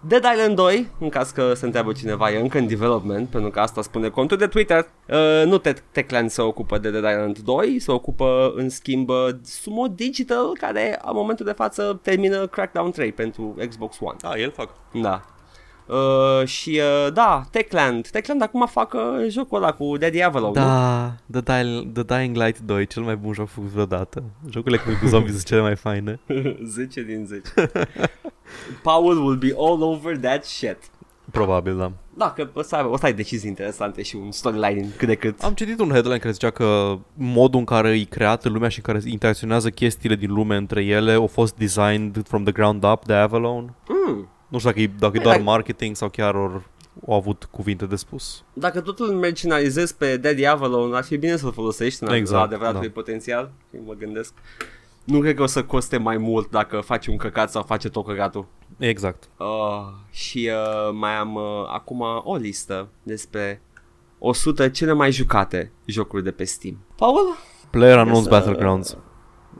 Dead 0.06 0.24
Island 0.34 0.54
2, 0.56 0.88
în 1.00 1.08
caz 1.08 1.30
că 1.30 1.54
se 1.54 1.64
întreabă 1.64 1.92
cineva, 1.92 2.30
e 2.30 2.40
încă 2.40 2.58
în 2.58 2.66
development, 2.66 3.28
pentru 3.28 3.50
că 3.50 3.60
asta 3.60 3.82
spune 3.82 4.08
contul 4.08 4.36
de 4.36 4.46
Twitter. 4.46 4.88
Uh, 5.08 5.42
nu 5.46 5.58
Te- 5.58 5.74
Techland 5.92 6.30
se 6.30 6.42
ocupă 6.42 6.78
de 6.78 6.90
Dead 6.90 7.04
Island 7.04 7.38
2, 7.38 7.78
se 7.78 7.90
ocupă 7.92 8.52
în 8.56 8.68
schimb 8.68 9.08
uh, 9.08 9.28
Sumo 9.42 9.86
Digital, 9.88 10.56
care 10.60 10.98
în 11.04 11.10
momentul 11.14 11.44
de 11.46 11.52
față 11.52 11.98
termină 12.02 12.46
Crackdown 12.46 12.90
3 12.90 13.12
pentru 13.12 13.54
Xbox 13.68 13.96
One. 14.00 14.16
A, 14.22 14.36
el 14.38 14.50
fac. 14.50 14.68
Da. 14.92 15.24
Uh, 15.86 16.46
și 16.46 16.80
uh, 17.06 17.12
da, 17.12 17.42
Techland. 17.50 18.08
Techland 18.08 18.42
acum 18.42 18.66
fac 18.66 18.92
uh, 18.92 19.00
jocul 19.28 19.62
ăla 19.62 19.72
cu 19.72 19.96
Daddy 19.96 20.22
Avalon, 20.22 20.48
nu? 20.48 20.54
Da, 20.54 21.14
The, 21.30 21.40
Dying, 21.40 21.92
The 21.92 22.02
Dying 22.02 22.36
Light 22.36 22.58
2, 22.58 22.86
cel 22.86 23.02
mai 23.02 23.16
bun 23.16 23.32
joc 23.32 23.48
făcut 23.48 23.68
vreodată. 23.68 24.22
Jocurile 24.50 24.80
cu, 24.80 24.90
cu 25.00 25.06
zombie 25.06 25.32
sunt 25.32 25.44
cele 25.44 25.60
mai 25.60 25.76
faine. 25.76 26.20
10 26.64 27.02
din 27.02 27.26
10. 27.26 27.70
Paul 28.82 29.24
will 29.24 29.36
be 29.36 29.54
all 29.58 29.82
over 29.82 30.16
that 30.16 30.44
shit. 30.44 30.78
Probabil, 31.30 31.76
da. 31.76 31.92
Da, 32.16 32.30
că 32.30 32.48
o 32.52 32.62
să, 32.62 32.76
ai, 32.76 32.82
o 32.82 32.96
să 32.96 33.04
ai 33.04 33.12
decizii 33.12 33.48
interesante 33.48 34.02
și 34.02 34.16
un 34.16 34.30
storyline 34.30 34.86
cât 34.96 35.08
de 35.08 35.14
cât. 35.14 35.42
Am 35.42 35.52
citit 35.52 35.80
un 35.80 35.90
headline 35.90 36.18
care 36.18 36.32
zicea 36.32 36.50
că 36.50 36.98
modul 37.14 37.58
în 37.58 37.64
care 37.64 37.98
e 37.98 38.04
creată 38.04 38.48
lumea 38.48 38.68
și 38.68 38.78
în 38.78 38.92
care 38.92 39.10
interacționează 39.10 39.70
chestiile 39.70 40.14
din 40.14 40.32
lume 40.32 40.56
între 40.56 40.84
ele 40.84 41.12
au 41.12 41.26
fost 41.26 41.56
designed 41.56 42.22
from 42.26 42.42
the 42.42 42.52
ground 42.52 42.84
up 42.84 43.04
de 43.04 43.12
Avalon. 43.12 43.74
Mm. 43.88 44.28
Nu 44.48 44.58
știu 44.58 44.70
dacă 44.70 44.82
e, 44.82 44.86
dacă 44.98 45.06
e 45.16 45.20
Păi, 45.20 45.22
doar 45.24 45.34
like- 45.36 45.46
marketing 45.48 45.96
sau 45.96 46.08
chiar 46.08 46.34
or, 46.34 46.62
au 47.08 47.14
avut 47.14 47.48
cuvinte 47.50 47.86
de 47.86 47.96
spus. 47.96 48.44
Dacă 48.52 48.80
totul 48.80 49.06
mercenalizezi 49.06 49.96
pe 49.96 50.16
Daddy 50.16 50.44
Avalon, 50.46 50.94
ar 50.94 51.04
fi 51.04 51.16
bine 51.16 51.36
să-l 51.36 51.52
folosești 51.52 52.02
în 52.02 52.12
Exact, 52.12 52.38
la 52.38 52.42
adevăratul 52.44 52.80
da. 52.80 52.92
potențial. 52.92 53.52
Mă 53.86 53.92
gândesc. 53.92 54.32
Nu 55.04 55.20
cred 55.20 55.34
că 55.36 55.42
o 55.42 55.46
să 55.46 55.64
coste 55.64 55.96
mai 55.96 56.16
mult 56.16 56.50
dacă 56.50 56.80
faci 56.80 57.06
un 57.06 57.16
căcat 57.16 57.50
sau 57.50 57.62
face 57.62 57.88
tot 57.88 58.06
căcatul. 58.06 58.46
Exact. 58.78 59.28
Uh, 59.38 59.46
și 60.10 60.50
uh, 60.52 60.92
mai 60.94 61.14
am 61.16 61.34
uh, 61.34 61.42
acum 61.72 62.00
o 62.24 62.36
listă 62.36 62.88
despre 63.02 63.62
100 64.18 64.68
cele 64.68 64.92
mai 64.92 65.12
jucate 65.12 65.72
jocuri 65.84 66.22
de 66.22 66.30
pe 66.30 66.44
Steam. 66.44 66.78
Paul, 66.96 67.36
Player 67.70 67.98
Să- 67.98 68.04
Unknown's 68.12 68.28
Battlegrounds. 68.28 68.96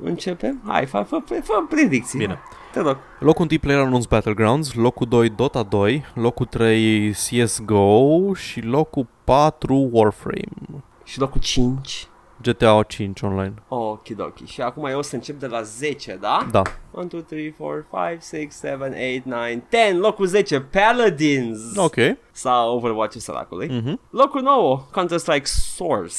începem? 0.02 0.62
Hai, 0.66 0.86
fă, 0.86 1.04
fă, 1.08 1.18
fă, 1.26 1.34
fă 1.42 1.52
predicții. 1.68 2.18
Bine. 2.18 2.38
Te 2.74 2.80
rog. 2.80 2.96
Locul 3.18 3.46
1 3.50 3.58
Player 3.60 3.86
Unknown's 3.86 4.08
Battlegrounds, 4.08 4.72
locul 4.74 5.06
2 5.06 5.28
Dota 5.30 5.62
2, 5.62 6.04
locul 6.14 6.46
3 6.46 7.10
CSGO 7.10 8.34
și 8.34 8.60
locul 8.60 9.06
4 9.24 9.88
Warframe. 9.92 10.82
Și 11.04 11.20
locul 11.20 11.40
5. 11.40 12.06
GTA 12.42 12.82
5 12.88 13.20
online. 13.22 13.54
Ok, 13.68 14.00
ok. 14.18 14.46
Și 14.46 14.60
acum 14.60 14.84
eu 14.86 14.98
o 14.98 15.02
să 15.02 15.14
încep 15.14 15.38
de 15.38 15.46
la 15.46 15.62
10, 15.62 16.18
da? 16.20 16.46
Da. 16.50 16.62
1, 16.90 17.06
2, 17.06 17.22
3, 17.22 17.50
4, 17.50 17.86
5, 17.90 18.22
6, 18.22 18.48
7, 18.68 19.14
8, 19.16 19.24
9, 19.24 19.46
10 19.70 19.92
Locul 19.98 20.26
10, 20.26 20.60
Paladins 20.60 21.76
Ok. 21.76 21.94
Sau 22.32 22.76
Overwatch-ul 22.76 23.20
săracului 23.20 23.68
Mhm. 23.82 24.00
Locul 24.10 24.40
9, 24.42 24.80
Counter-Strike 24.92 25.46
Source 25.46 26.16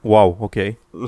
Wow, 0.00 0.36
ok. 0.40 0.54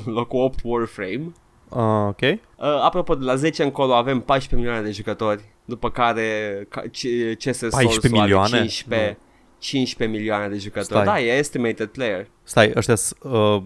Locul 0.05 0.41
8, 0.41 0.59
Warframe 0.65 1.33
Uh, 1.69 2.07
ok. 2.09 2.21
uh, 2.21 2.39
Apropo, 2.83 3.15
de 3.15 3.25
la 3.25 3.35
10 3.35 3.63
încolo 3.63 3.95
avem 3.95 4.21
14 4.21 4.55
milioane 4.57 4.83
de 4.87 4.91
jucători 4.91 5.43
După 5.65 5.91
care 5.91 6.67
ca- 6.69 6.83
C- 6.83 7.37
CS 7.39 7.59
14 7.59 7.69
Source 7.91 8.09
milioane? 8.09 8.57
are 8.57 8.59
15, 8.67 9.19
15 9.59 10.19
milioane 10.19 10.49
de 10.49 10.57
jucători 10.59 10.87
Stai. 10.87 11.05
Da, 11.05 11.21
e 11.21 11.37
estimated 11.39 11.87
player 11.89 12.27
Stai, 12.43 12.73
ăștia 12.77 12.95
uh, 13.23 13.63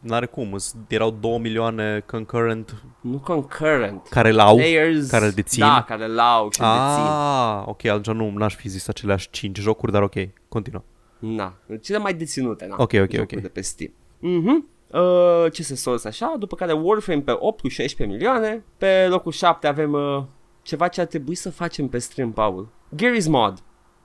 n-are 0.00 0.26
cum, 0.26 0.52
îs- 0.52 0.74
erau 0.88 1.10
2 1.10 1.38
milioane 1.38 2.02
concurrent 2.06 2.82
Nu 3.00 3.18
concurrent 3.18 4.06
care 4.10 4.30
l-au. 4.30 4.56
Players 4.56 5.10
care 5.10 5.24
îl 5.24 5.30
dețin? 5.30 5.60
Da, 5.62 5.84
care 5.88 6.06
l-au 6.06 6.50
și 6.52 6.60
îl 6.60 6.66
dețin 6.66 7.04
Ah, 7.10 7.62
ok, 7.66 7.84
atunci 7.84 8.16
nu 8.16 8.30
n-aș 8.36 8.54
fi 8.54 8.68
zis 8.68 8.88
aceleași 8.88 9.30
5 9.30 9.58
jocuri, 9.58 9.92
dar 9.92 10.02
ok, 10.02 10.14
continuă. 10.48 10.82
Na, 11.18 11.54
cele 11.82 11.98
mai 11.98 12.14
deținute, 12.14 12.66
na, 12.66 12.74
Ok, 12.78 12.92
ok, 12.92 13.10
jocuri 13.12 13.20
ok. 13.36 13.40
de 13.42 13.48
pe 13.48 13.60
Steam. 13.60 13.92
Mhm. 14.18 14.68
Uh, 14.92 15.52
ce 15.52 15.62
se 15.62 15.74
source 15.74 16.08
așa, 16.08 16.34
după 16.38 16.56
care 16.56 16.72
Warframe 16.72 17.20
pe 17.20 17.32
8 17.38 17.60
cu 17.60 17.68
16 17.68 18.16
milioane, 18.16 18.64
pe 18.78 19.06
locul 19.08 19.32
7 19.32 19.66
avem 19.66 19.92
uh, 19.92 20.22
ceva 20.62 20.88
ce 20.88 21.00
ar 21.00 21.06
trebui 21.06 21.34
să 21.34 21.50
facem 21.50 21.88
pe 21.88 21.98
stream, 21.98 22.32
Paul. 22.32 22.68
Gary's 22.94 23.26
Mod. 23.28 23.58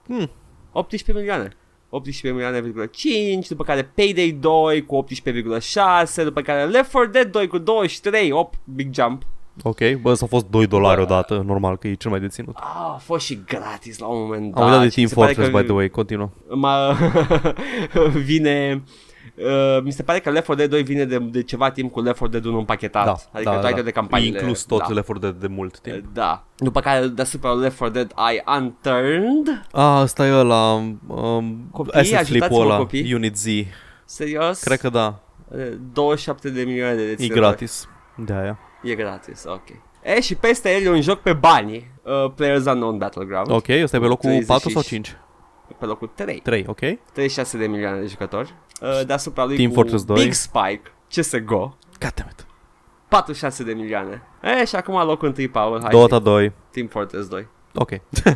Hmm. 0.06 0.30
18 0.72 1.12
milioane. 1.12 1.48
18 1.88 2.30
milioane, 2.30 2.86
5, 2.90 3.48
după 3.48 3.64
care 3.64 3.82
Payday 3.94 4.30
2 4.40 4.86
cu 4.86 5.04
18,6, 5.04 6.24
după 6.24 6.40
care 6.40 6.64
Left 6.64 6.90
4 6.90 7.10
Dead 7.10 7.30
2 7.32 7.46
cu 7.46 7.58
23, 7.58 8.30
8, 8.32 8.58
big 8.64 8.94
jump. 8.94 9.22
Ok, 9.62 9.78
bă, 10.00 10.14
s-au 10.14 10.26
fost 10.26 10.46
2 10.46 10.66
dolari 10.66 10.96
Bă. 10.96 11.02
odată, 11.02 11.42
normal 11.46 11.76
că 11.76 11.88
e 11.88 11.94
cel 11.94 12.10
mai 12.10 12.20
deținut. 12.20 12.56
Ah, 12.56 12.62
a 12.94 12.98
fost 13.00 13.24
și 13.24 13.42
gratis 13.46 13.98
la 13.98 14.06
un 14.06 14.20
moment 14.20 14.54
Am 14.56 14.60
dat. 14.60 14.64
uitat 14.64 14.80
de 14.82 14.88
și 14.88 14.94
Team 14.94 15.04
mi 15.04 15.08
se 15.08 15.14
pare 15.14 15.26
Fortress, 15.32 15.50
că- 15.52 15.58
by 15.60 15.64
the 15.64 15.74
way, 15.74 15.88
continuă. 15.88 16.28
mă 16.48 16.94
vine 18.24 18.82
Uh, 19.44 19.82
mi 19.82 19.92
se 19.92 20.02
pare 20.02 20.18
că 20.18 20.30
Left 20.30 20.46
4 20.46 20.54
Dead 20.54 20.70
2 20.70 20.82
vine 20.82 21.04
de, 21.04 21.18
de 21.18 21.42
ceva 21.42 21.70
timp 21.70 21.92
cu 21.92 22.00
Left 22.00 22.18
4 22.18 22.32
Dead 22.32 22.44
1 22.44 22.58
împachetat. 22.58 23.04
Da, 23.04 23.16
adică 23.32 23.50
da, 23.50 23.58
toate 23.58 23.74
da. 23.74 23.82
de 23.82 23.90
campanii. 23.90 24.26
E 24.26 24.28
inclus 24.30 24.62
tot 24.62 24.78
da. 24.78 24.86
Left 24.94 25.06
4 25.06 25.18
Dead 25.22 25.34
de 25.34 25.46
mult 25.46 25.78
timp. 25.80 26.04
Da. 26.12 26.44
După 26.56 26.80
care 26.80 27.06
deasupra 27.06 27.52
Left 27.52 27.76
4 27.76 27.92
Dead 27.94 28.12
ai 28.14 28.42
Unturned. 28.58 29.64
Ah, 29.72 29.98
ăsta 30.02 30.26
e 30.26 30.32
ăla, 30.32 30.72
um, 31.06 31.68
Copii, 31.70 31.92
asset 31.92 32.14
ajutați-mă, 32.18 32.38
flip-ul 32.46 32.64
ăla, 32.64 32.76
copii. 32.76 33.14
Unit 33.14 33.36
Z. 33.36 33.44
Serios? 34.04 34.62
Cred 34.62 34.78
că 34.78 34.88
da. 34.88 35.20
Uh, 35.48 35.60
27 35.92 36.50
de 36.50 36.62
milioane 36.62 36.94
de 36.94 37.02
E 37.02 37.06
deținători. 37.06 37.40
gratis. 37.40 37.88
De 38.16 38.32
aia. 38.32 38.58
E 38.82 38.94
gratis, 38.94 39.44
ok. 39.46 39.68
E, 40.02 40.20
și 40.20 40.34
peste 40.34 40.74
el 40.74 40.84
e 40.86 40.90
un 40.90 41.00
joc 41.00 41.18
pe 41.20 41.32
bani, 41.32 41.90
uh, 42.02 42.30
Players 42.34 42.64
Unknown 42.64 42.98
Battleground. 42.98 43.50
Ok, 43.50 43.68
ăsta 43.82 43.96
e 43.96 44.00
pe 44.00 44.06
locul 44.06 44.28
30 44.28 44.46
4 44.46 44.68
și- 44.68 44.74
sau 44.74 44.82
5? 44.82 45.16
Pe 45.78 45.84
locul 45.84 46.10
3. 46.14 46.40
3, 46.42 46.64
ok. 46.68 46.78
36 47.12 47.58
de 47.58 47.66
milioane 47.66 48.00
de 48.00 48.06
jucători. 48.06 48.54
Uh, 48.82 49.06
deasupra 49.06 49.44
lui 49.44 49.56
Team 49.56 49.68
cu 49.68 49.74
Fortress 49.74 50.04
2. 50.04 50.22
Big 50.22 50.32
Spike, 50.32 50.82
CSGO, 51.14 51.76
Goddammit. 52.00 52.46
46 53.08 53.64
de 53.64 53.72
milioane. 53.72 54.22
E, 54.60 54.64
și 54.64 54.74
acum 54.74 55.06
locul 55.06 55.28
întâi, 55.28 55.48
Paul, 55.48 55.80
hai 55.80 55.90
Dota 55.90 56.16
zi. 56.16 56.22
2. 56.22 56.52
Team 56.70 56.86
Fortress 56.86 57.28
2. 57.28 57.48
Ok. 57.74 57.90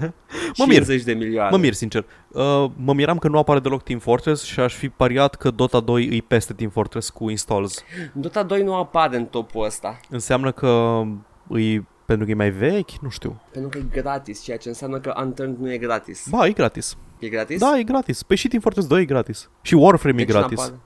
Mă 0.59 0.65
mir. 0.67 0.75
50 0.75 1.03
de 1.03 1.13
milioane. 1.13 1.51
Mă 1.51 1.57
mir, 1.57 1.73
sincer. 1.73 2.05
Uh, 2.29 2.65
mă 2.77 2.93
miram 2.93 3.19
că 3.19 3.29
nu 3.29 3.39
apare 3.39 3.61
deloc 3.61 3.83
Team 3.83 3.99
Fortress 3.99 4.45
și 4.45 4.61
aș 4.61 4.75
fi 4.75 4.89
pariat 4.89 5.35
că 5.35 5.51
Dota 5.51 5.81
2 5.81 6.09
îi 6.09 6.23
peste 6.23 6.53
Team 6.53 6.71
Fortress 6.71 7.11
cu 7.11 7.31
installs. 7.31 7.83
Dota 8.13 8.43
2 8.43 8.63
nu 8.63 8.75
apare 8.75 9.17
în 9.17 9.25
topul 9.25 9.65
ăsta. 9.65 10.01
Înseamnă 10.11 10.53
că 10.53 11.03
îi 11.49 11.87
pentru 12.07 12.25
că 12.25 12.31
e 12.31 12.35
mai 12.35 12.51
vechi? 12.51 12.91
Nu 12.91 13.09
știu. 13.09 13.41
Pentru 13.51 13.71
că 13.71 13.79
e 13.79 14.01
gratis, 14.01 14.43
ceea 14.43 14.57
ce 14.57 14.69
înseamnă 14.69 14.99
că 14.99 15.15
Unturned 15.23 15.59
nu 15.59 15.73
e 15.73 15.79
gratis. 15.79 16.27
Ba, 16.31 16.47
e 16.47 16.51
gratis. 16.51 16.97
E 17.19 17.29
gratis? 17.29 17.61
Da, 17.61 17.79
e 17.79 17.83
gratis. 17.83 18.23
Păi 18.23 18.37
și 18.37 18.49
Team 18.49 18.61
Fortress 18.63 18.87
2 18.89 19.01
e 19.01 19.05
gratis. 19.05 19.51
Și 19.63 19.75
Warframe 19.75 20.17
de 20.17 20.23
e 20.23 20.27
ce 20.27 20.33
gratis. 20.33 20.59
n-apare? 20.59 20.81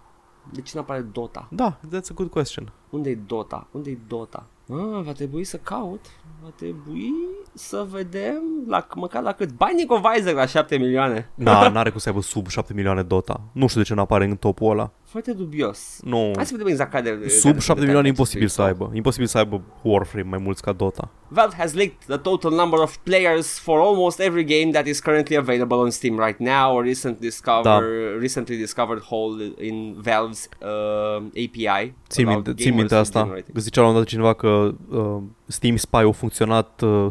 De 0.53 0.61
ce 0.61 0.73
nu 0.75 0.81
apare 0.81 1.01
Dota? 1.01 1.49
Da, 1.51 1.77
that's 1.87 2.11
a 2.11 2.15
good 2.15 2.31
question. 2.31 2.73
Unde 2.91 3.11
e 3.11 3.19
Dota? 3.27 3.67
Unde 3.71 3.91
e 3.91 3.99
Dota? 4.09 4.47
Ah, 4.73 5.03
va 5.05 5.13
trebui 5.13 5.45
să 5.45 5.57
caut. 5.57 6.07
Va 6.43 6.49
trebui 6.57 7.13
să 7.55 7.87
vedem 7.91 8.43
la, 8.67 8.87
măcar 8.95 9.23
la 9.23 9.33
cât. 9.33 9.49
Binding 9.49 9.91
of 9.91 10.17
Isaac 10.19 10.35
la 10.35 10.47
7 10.47 10.77
milioane. 10.77 11.31
Na, 11.35 11.69
n-are 11.69 11.91
cum 11.91 11.99
să 11.99 12.09
aibă 12.09 12.21
sub 12.21 12.47
7 12.49 12.75
milioane 12.75 13.03
Dota. 13.03 13.41
Nu 13.53 13.67
știu 13.67 13.81
de 13.81 13.87
ce 13.87 13.95
nu 13.95 14.01
apare 14.01 14.25
în 14.25 14.37
topul 14.37 14.71
ăla. 14.71 14.91
Foarte 15.11 15.33
dubios. 15.33 15.99
Nu. 16.03 16.33
Hai 16.37 16.45
să 16.47 16.53
vedem 16.53 16.67
exact 16.67 16.91
care 16.91 17.09
care 17.11 17.29
Sub 17.29 17.41
sunt 17.41 17.61
7 17.61 17.81
milioane 17.81 17.87
detaliile 17.87 18.09
imposibil 18.09 18.43
acestui 18.45 18.65
să 18.65 18.71
top. 18.71 18.81
aibă. 18.83 18.97
Imposibil 18.97 19.27
să 19.27 19.39
aibă 19.39 19.63
Warframe 19.83 20.29
mai 20.29 20.39
mulți 20.39 20.63
ca 20.63 20.73
Dota. 20.73 21.09
Valve 21.29 21.55
has 21.59 21.73
leaked 21.75 21.97
the 22.07 22.17
total 22.17 22.51
number 22.53 22.79
of 22.79 22.97
players 22.97 23.59
for 23.59 23.79
almost 23.79 24.21
every 24.21 24.45
game 24.45 24.71
that 24.73 24.87
is 24.87 25.01
currently 25.01 25.37
available 25.37 25.77
on 25.77 25.91
Steam 25.91 26.19
right 26.19 26.39
now. 26.39 26.79
A 26.79 26.83
recent 26.83 27.19
discover, 27.19 27.63
Da. 27.63 27.81
recently 28.19 28.57
discovered 28.57 29.03
hole 29.03 29.53
in 29.61 29.97
Valve's 30.03 30.49
uh, 30.63 31.17
API. 31.17 31.95
Țin 32.09 32.27
about 32.27 32.47
minte, 32.47 32.63
țin 32.63 32.75
minte 32.75 32.89
gamers 32.89 32.93
asta. 33.09 33.21
generating. 33.21 33.55
Că 33.55 33.61
zicea 33.61 33.81
la 33.83 33.89
un 33.89 33.95
dat 33.95 34.05
cineva 34.05 34.33
că 34.33 34.75
uh, 34.91 35.17
Steam 35.47 35.77
Spy 35.77 35.97
a 35.97 36.11
funcționat 36.13 36.81
uh, 36.81 37.07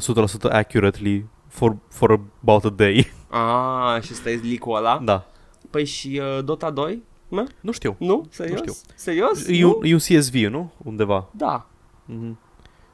100% 0.47 0.51
accurately 0.51 1.25
for, 1.47 1.77
for 1.89 2.19
about 2.41 2.63
a 2.65 2.69
day. 2.69 3.11
Ah, 3.29 4.01
și 4.01 4.09
ăsta 4.13 4.29
e 4.29 4.39
leak-ul 4.43 4.75
ăla? 4.75 4.99
da. 5.03 5.25
Păi 5.69 5.85
și 5.85 6.21
uh, 6.37 6.43
Dota 6.43 6.69
2? 6.69 7.03
Mă? 7.29 7.47
Nu 7.61 7.71
știu. 7.71 7.95
Nu? 7.99 8.25
Serios? 8.29 8.59
știu. 8.59 8.73
Serios? 8.95 9.47
E 9.47 9.61
nu? 9.61 9.67
un, 9.67 9.85
e 9.85 9.93
un 9.93 9.99
CSV, 9.99 10.33
nu? 10.33 10.71
Undeva. 10.83 11.29
Da. 11.31 11.67
Mhm. 12.05 12.37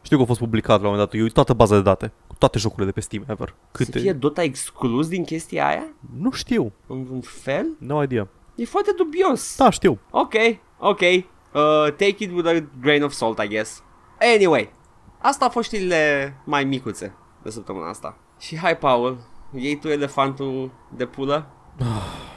Știu 0.02 0.18
că 0.18 0.24
a 0.24 0.26
fost 0.26 0.40
publicat 0.40 0.82
la 0.82 0.88
un 0.88 0.94
moment 0.94 1.12
dat. 1.12 1.22
E 1.22 1.28
toată 1.28 1.54
baza 1.54 1.76
de 1.76 1.82
date. 1.82 2.12
Cu 2.28 2.36
toate 2.38 2.58
jocurile 2.60 2.86
de 2.86 2.92
pe 2.92 3.00
Steam 3.00 3.24
ever. 3.28 3.48
Să 3.48 3.84
Câte? 3.84 4.00
fie 4.00 4.14
Dota 4.14 4.44
exclus 4.44 5.08
din 5.08 5.24
chestia 5.24 5.68
aia? 5.68 5.88
Nu 6.20 6.32
știu. 6.32 6.72
În 6.88 7.08
un 7.12 7.22
fel? 7.22 7.66
No 7.78 8.04
idea. 8.04 8.28
E 8.56 8.66
foarte 8.66 8.92
dubios. 8.98 9.56
Da, 9.58 9.70
știu. 9.70 10.00
Ok, 10.10 10.34
ok. 10.78 11.00
Uh, 11.00 11.24
take 11.98 12.16
it 12.18 12.32
with 12.32 12.48
a 12.48 12.64
grain 12.82 13.04
of 13.04 13.12
salt, 13.12 13.40
I 13.40 13.48
guess. 13.48 13.84
Anyway, 14.36 14.72
asta 15.22 15.46
au 15.46 15.52
fost 15.52 15.68
știrile 15.68 16.34
mai 16.46 16.64
micuțe 16.64 17.16
de 17.44 17.50
săptămâna 17.50 17.90
asta. 17.90 18.18
Și 18.40 18.58
hai, 18.58 18.78
Paul, 18.78 19.18
iei 19.54 19.80
tu 19.80 19.88
elefantul 19.88 20.72
de 20.96 21.06
pulă? 21.06 21.48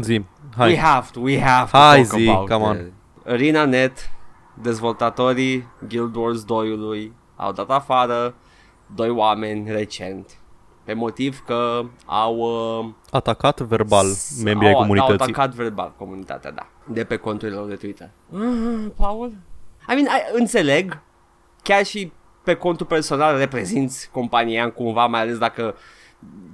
Zi. 0.00 0.12
We 0.12 0.24
Hai. 0.56 0.76
have 0.76 1.10
to, 1.12 1.20
we 1.20 1.38
have 1.40 1.70
to 1.70 1.76
Hai 1.76 2.02
talk 2.02 2.18
zi, 2.18 2.28
about 2.28 2.48
come 2.48 2.64
on. 2.64 2.76
it. 2.76 2.92
Arena 3.26 3.64
Net, 3.64 4.10
dezvoltatorii 4.54 5.68
Guild 5.88 6.14
Wars 6.14 6.44
2-ului 6.44 7.12
au 7.36 7.52
dat 7.52 7.70
afară 7.70 8.34
doi 8.94 9.08
oameni 9.10 9.70
recent. 9.70 10.30
Pe 10.84 10.92
motiv 10.92 11.42
că 11.46 11.82
au... 12.06 12.36
Uh, 12.36 12.88
Atacat 13.10 13.60
verbal 13.60 14.06
membrii 14.44 14.68
ai 14.68 14.74
au, 14.74 14.80
Au 14.80 14.86
comunității. 14.86 15.22
atacat 15.22 15.54
verbal 15.54 15.92
comunitatea, 15.98 16.50
da. 16.50 16.66
De 16.86 17.04
pe 17.04 17.16
conturile 17.16 17.56
lor 17.58 17.68
de 17.68 17.74
Twitter. 17.74 18.10
Ah, 18.34 18.86
Paul? 18.96 19.28
I 19.88 19.94
mean, 19.94 20.04
I, 20.04 20.38
înțeleg. 20.38 20.98
Chiar 21.62 21.84
și 21.84 22.12
pe 22.44 22.54
contul 22.54 22.86
personal 22.86 23.36
reprezinți 23.38 24.10
compania 24.12 24.70
cumva, 24.72 25.06
mai 25.06 25.20
ales 25.20 25.38
dacă 25.38 25.74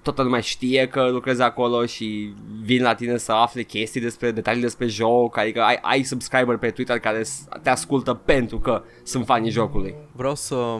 toată 0.02 0.22
lumea 0.22 0.40
știe 0.40 0.88
că 0.88 1.08
lucrezi 1.08 1.42
acolo 1.42 1.86
și 1.86 2.34
vin 2.62 2.82
la 2.82 2.94
tine 2.94 3.16
să 3.16 3.32
afle 3.32 3.62
chestii 3.62 4.00
despre 4.00 4.30
detalii 4.30 4.60
despre 4.62 4.86
joc, 4.86 5.36
adică 5.36 5.62
ai, 5.62 5.78
ai 5.82 6.02
subscriber 6.02 6.56
pe 6.56 6.70
Twitter 6.70 6.98
care 6.98 7.22
s- 7.22 7.44
te 7.62 7.70
ascultă 7.70 8.14
pentru 8.14 8.58
că 8.58 8.82
sunt 9.02 9.24
fanii 9.24 9.50
jocului. 9.50 9.94
Vreau 10.12 10.34
să 10.34 10.76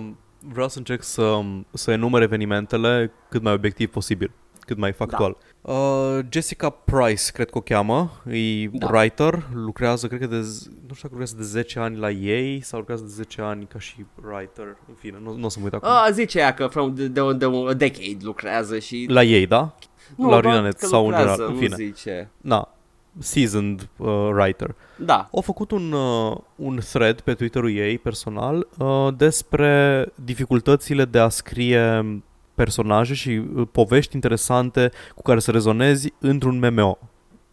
vreau 0.48 0.68
să 0.68 0.78
încerc 0.78 1.02
să, 1.02 1.40
să 1.72 1.90
enumăr 1.90 2.22
evenimentele 2.22 3.12
cât 3.28 3.42
mai 3.42 3.52
obiectiv 3.52 3.90
posibil, 3.90 4.30
cât 4.60 4.76
mai 4.76 4.92
factual. 4.92 5.36
Da. 5.40 5.46
Uh, 5.66 6.18
Jessica 6.30 6.70
Price, 6.70 7.30
cred 7.32 7.50
că 7.50 7.58
o 7.58 7.60
cheamă, 7.60 8.10
e 8.30 8.66
Da. 8.72 8.86
da. 8.86 8.98
writer, 8.98 9.42
lucrează, 9.54 10.06
cred 10.06 10.20
că 10.20 10.26
de, 10.26 10.40
z- 10.40 10.66
nu 10.88 10.94
știu 10.94 11.08
dacă 11.08 11.08
lucrează 11.10 11.34
de 11.36 11.42
10 11.42 11.78
ani 11.78 11.96
la 11.96 12.10
ei 12.10 12.60
sau 12.60 12.78
lucrează 12.78 13.02
de 13.02 13.08
10 13.10 13.40
ani 13.42 13.66
ca 13.72 13.78
și 13.78 14.04
writer, 14.24 14.64
în 14.88 14.94
fine, 14.98 15.16
nu, 15.22 15.36
nu 15.36 15.44
o 15.44 15.48
să 15.48 15.58
mă 15.58 15.64
uit 15.64 15.74
acum. 15.74 15.88
A, 15.88 16.10
zice 16.12 16.38
ea 16.38 16.54
că 16.54 16.66
from 16.66 16.94
de, 16.94 17.06
de, 17.08 17.32
de 17.32 17.44
a 17.68 17.72
decade 17.72 18.16
lucrează 18.20 18.78
și... 18.78 19.06
La 19.08 19.22
ei, 19.22 19.46
da? 19.46 19.74
nu, 20.16 20.24
la 20.24 20.30
doar 20.40 20.44
Arena.net 20.46 20.78
că 20.78 20.86
sau 20.86 21.04
în 21.04 21.10
lucrează, 21.10 21.30
general, 21.32 21.48
în 21.48 21.54
nu 21.54 21.60
fine. 21.60 21.74
zice. 21.76 22.30
Na, 22.40 22.68
seasoned 23.18 23.88
uh, 23.96 24.28
writer. 24.32 24.74
Da, 24.96 25.28
Au 25.32 25.40
făcut 25.40 25.70
un, 25.70 25.92
uh, 25.92 26.36
un 26.56 26.78
thread 26.92 27.20
pe 27.20 27.34
Twitter-ul 27.34 27.70
ei 27.76 27.98
personal 27.98 28.68
uh, 28.78 29.08
despre 29.16 30.06
dificultățile 30.24 31.04
de 31.04 31.18
a 31.18 31.28
scrie 31.28 32.04
personaje 32.56 33.14
și 33.14 33.42
uh, 33.54 33.66
povești 33.72 34.14
interesante 34.14 34.90
cu 35.14 35.22
care 35.22 35.38
să 35.38 35.50
rezonezi 35.50 36.12
într-un 36.18 36.58
MMO. 36.58 36.98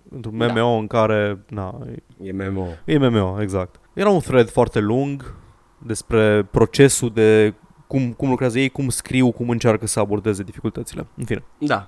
Într-un 0.09 0.37
Da. 0.37 0.53
MMO 0.53 0.77
în 0.77 0.87
care, 0.87 1.43
na, 1.49 1.77
e 2.21 2.31
MMO. 2.31 2.65
e 2.85 2.97
MMO, 2.97 3.41
exact. 3.41 3.79
Era 3.93 4.09
un 4.09 4.19
thread 4.19 4.49
foarte 4.49 4.79
lung 4.79 5.35
despre 5.77 6.47
procesul 6.51 7.09
de 7.13 7.53
cum, 7.87 8.11
cum 8.13 8.29
lucrează 8.29 8.59
ei, 8.59 8.69
cum 8.69 8.89
scriu, 8.89 9.31
cum 9.31 9.49
încearcă 9.49 9.87
să 9.87 9.99
abordeze 9.99 10.43
dificultățile. 10.43 11.07
În 11.15 11.25
fine. 11.25 11.43
Da. 11.57 11.87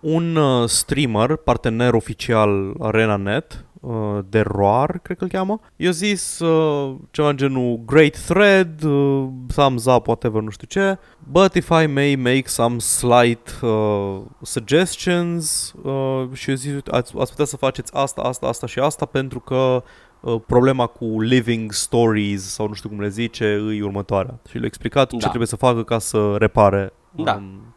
Un 0.00 0.36
uh, 0.36 0.68
streamer, 0.68 1.36
partener 1.36 1.92
oficial 1.92 2.74
ArenaNet, 2.80 3.64
uh, 3.82 4.18
de 4.28 4.40
ROAR, 4.40 4.98
cred 5.02 5.16
că 5.16 5.24
îl 5.24 5.30
cheamă, 5.30 5.60
i-a 5.76 5.90
zis 5.90 6.38
uh, 6.38 6.94
ceva 7.10 7.28
în 7.28 7.36
genul 7.36 7.80
Great 7.86 8.16
thread, 8.26 8.82
uh, 8.82 9.28
thumbs 9.46 9.84
up, 9.84 10.06
whatever, 10.06 10.42
nu 10.42 10.50
știu 10.50 10.66
ce, 10.66 10.98
but 11.30 11.54
if 11.54 11.68
I 11.82 11.86
may 11.86 12.14
make 12.14 12.42
some 12.46 12.78
slight 12.78 13.58
uh, 13.62 14.20
suggestions 14.42 15.74
uh, 15.82 16.24
și 16.32 16.50
eu 16.50 16.56
zis, 16.56 16.72
ați, 16.90 17.12
ați 17.18 17.30
putea 17.30 17.44
să 17.44 17.56
faceți 17.56 17.94
asta, 17.94 18.20
asta, 18.22 18.46
asta 18.46 18.66
și 18.66 18.78
asta 18.78 19.04
pentru 19.06 19.40
că 19.40 19.82
uh, 20.20 20.40
problema 20.46 20.86
cu 20.86 21.20
living 21.20 21.72
stories 21.72 22.42
sau 22.42 22.68
nu 22.68 22.74
știu 22.74 22.88
cum 22.88 23.00
le 23.00 23.08
zice 23.08 23.44
e 23.44 23.82
următoarea. 23.82 24.38
Și 24.48 24.56
le-a 24.56 24.66
explicat 24.66 25.10
ce 25.10 25.16
Da. 25.16 25.26
trebuie 25.26 25.46
să 25.48 25.56
facă 25.56 25.82
ca 25.84 25.98
să 25.98 26.34
repare 26.38 26.92
Da. 27.10 27.34
um, 27.34 27.74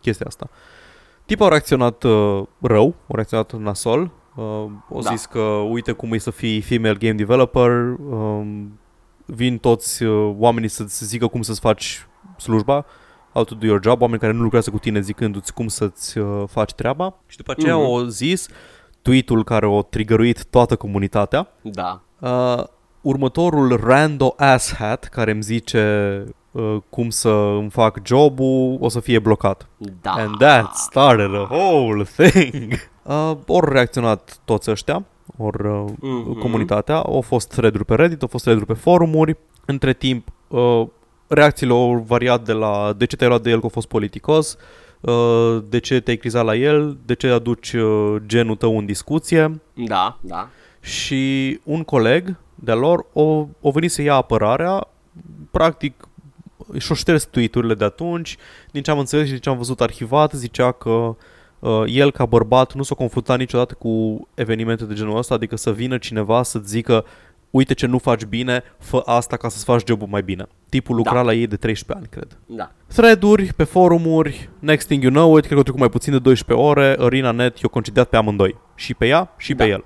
chestia 0.00 0.26
asta. 0.26 0.48
Tipul 1.24 1.46
a 1.46 1.48
reacționat 1.48 2.02
uh, 2.02 2.42
rău, 2.60 2.94
a 3.06 3.12
reacționat 3.14 3.52
nasol. 3.52 4.10
Uh, 4.34 4.44
o 4.88 5.00
Da. 5.00 5.10
zis 5.10 5.26
că 5.26 5.40
uite 5.70 5.92
cum 5.92 6.12
e 6.12 6.18
să 6.18 6.30
fii 6.30 6.60
female 6.60 6.94
game 6.94 7.12
developer, 7.14 7.70
um, 8.10 8.78
vin 9.26 9.58
toți 9.58 10.02
uh, 10.02 10.34
oamenii 10.38 10.68
să-ți 10.68 11.04
zică 11.04 11.26
cum 11.26 11.42
să-ți 11.42 11.60
faci 11.60 12.06
slujba, 12.38 12.84
how 13.32 13.44
to 13.44 13.54
do 13.54 13.66
your 13.66 13.80
job, 13.82 14.00
oameni 14.00 14.20
care 14.20 14.32
nu 14.32 14.42
lucrează 14.42 14.70
cu 14.70 14.78
tine 14.78 15.00
zicându-ți 15.00 15.54
cum 15.54 15.68
să-ți 15.68 16.18
uh, 16.18 16.42
faci 16.48 16.72
treaba. 16.72 17.14
Și 17.26 17.36
după 17.36 17.50
aceea 17.50 17.76
Mhm. 17.76 17.86
o 17.90 18.04
zis 18.04 18.48
tweet-ul 19.02 19.44
care 19.44 19.66
o 19.66 19.82
trigăruit 19.82 20.44
toată 20.44 20.76
comunitatea. 20.76 21.48
Da. 21.62 22.02
Uh, 22.18 22.64
următorul 23.00 23.76
rando 23.84 24.34
asshat 24.36 25.04
care 25.04 25.30
îmi 25.30 25.42
zice 25.42 26.24
uh, 26.52 26.76
cum 26.90 27.10
să 27.10 27.28
îmi 27.28 27.70
fac 27.70 27.98
jobul 28.04 28.76
o 28.80 28.88
să 28.88 29.00
fie 29.00 29.18
blocat. 29.18 29.68
Da. 30.00 30.10
And 30.10 30.36
that 30.38 30.74
started 30.76 31.34
a 31.34 31.48
whole 31.50 32.04
thing. 32.16 32.72
Uh, 33.04 33.32
ori 33.46 33.72
reacționat 33.72 34.38
toți 34.44 34.70
ăștia, 34.70 35.04
ori 35.36 35.66
uh, 35.66 35.84
Mhm. 36.00 36.38
comunitatea, 36.38 36.96
au 36.96 37.20
fost 37.20 37.48
thread 37.48 37.82
pe 37.82 37.94
Reddit, 37.94 38.22
au 38.22 38.28
fost 38.28 38.44
thread 38.44 38.64
pe 38.64 38.72
forumuri. 38.72 39.36
Între 39.66 39.92
timp, 39.92 40.28
uh, 40.48 40.86
reacțiile 41.26 41.72
au 41.72 42.04
variat 42.06 42.44
de 42.44 42.52
la 42.52 42.92
de 42.96 43.04
ce 43.04 43.16
te-ai 43.16 43.28
luat 43.28 43.42
de 43.42 43.50
el 43.50 43.60
că 43.60 43.66
a 43.66 43.68
fost 43.68 43.88
politicos, 43.88 44.56
uh, 45.00 45.58
de 45.68 45.78
ce 45.78 46.00
te-ai 46.00 46.16
crizat 46.16 46.44
la 46.44 46.54
el, 46.54 46.98
de 47.06 47.14
ce 47.14 47.28
aduci 47.28 47.72
uh, 47.72 48.16
genul 48.26 48.56
tău 48.56 48.78
în 48.78 48.86
discuție 48.86 49.60
Da, 49.74 50.18
da. 50.20 50.48
și 50.80 51.60
un 51.64 51.82
coleg 51.82 52.36
de-a 52.54 52.74
lor 52.74 53.06
o, 53.12 53.46
o 53.60 53.70
venit 53.70 53.90
să 53.90 54.02
ia 54.02 54.14
apărarea, 54.14 54.86
practic 55.50 56.08
și-o 56.78 56.94
șters 56.94 57.24
tweet-urile 57.24 57.74
de 57.74 57.84
atunci, 57.84 58.36
din 58.70 58.82
ce 58.82 58.90
am 58.90 58.98
înțeles 58.98 59.24
și 59.24 59.30
din 59.30 59.40
ce 59.40 59.48
am 59.48 59.56
văzut 59.56 59.80
arhivat, 59.80 60.32
zicea 60.32 60.72
că 60.72 61.16
uh, 61.58 61.82
el 61.86 62.10
ca 62.12 62.24
bărbat 62.26 62.72
nu 62.74 62.82
s-a 62.82 62.94
confruntat 62.94 63.38
niciodată 63.38 63.74
cu 63.74 64.28
evenimente 64.34 64.84
de 64.84 64.94
genul 64.94 65.16
ăsta, 65.16 65.34
adică 65.34 65.56
să 65.56 65.72
vină 65.72 65.98
cineva 65.98 66.42
să-ți 66.42 66.68
zică 66.68 67.04
uite 67.50 67.74
ce 67.74 67.86
nu 67.86 67.98
faci 67.98 68.24
bine, 68.24 68.62
fă 68.78 69.02
asta 69.04 69.36
ca 69.36 69.48
să-ți 69.48 69.64
faci 69.64 69.82
jobul 69.86 70.06
mai 70.10 70.22
bine. 70.22 70.46
Tipul 70.68 70.96
lucra 70.96 71.14
Da. 71.14 71.22
la 71.22 71.32
ei 71.32 71.46
de 71.46 71.56
13 71.56 72.04
ani, 72.04 72.06
cred. 72.10 72.38
Da. 72.46 72.72
Thread-uri, 72.86 73.52
pe 73.56 73.64
forumuri, 73.64 74.48
next 74.58 74.86
thing 74.86 75.02
you 75.02 75.12
know 75.12 75.36
it, 75.36 75.38
cred 75.40 75.48
că 75.50 75.56
au 75.56 75.62
trecut 75.62 75.80
mai 75.80 75.88
puțin 75.88 76.12
de 76.12 76.18
12 76.18 76.66
ore, 76.66 76.96
ArenaNet 76.98 77.58
i-a 77.58 77.68
concediat 77.68 78.08
pe 78.08 78.16
amândoi. 78.16 78.56
Și 78.74 78.94
pe 78.94 79.06
ea 79.06 79.34
și 79.36 79.54
pe 79.54 79.64
Da. 79.64 79.70
el. 79.70 79.84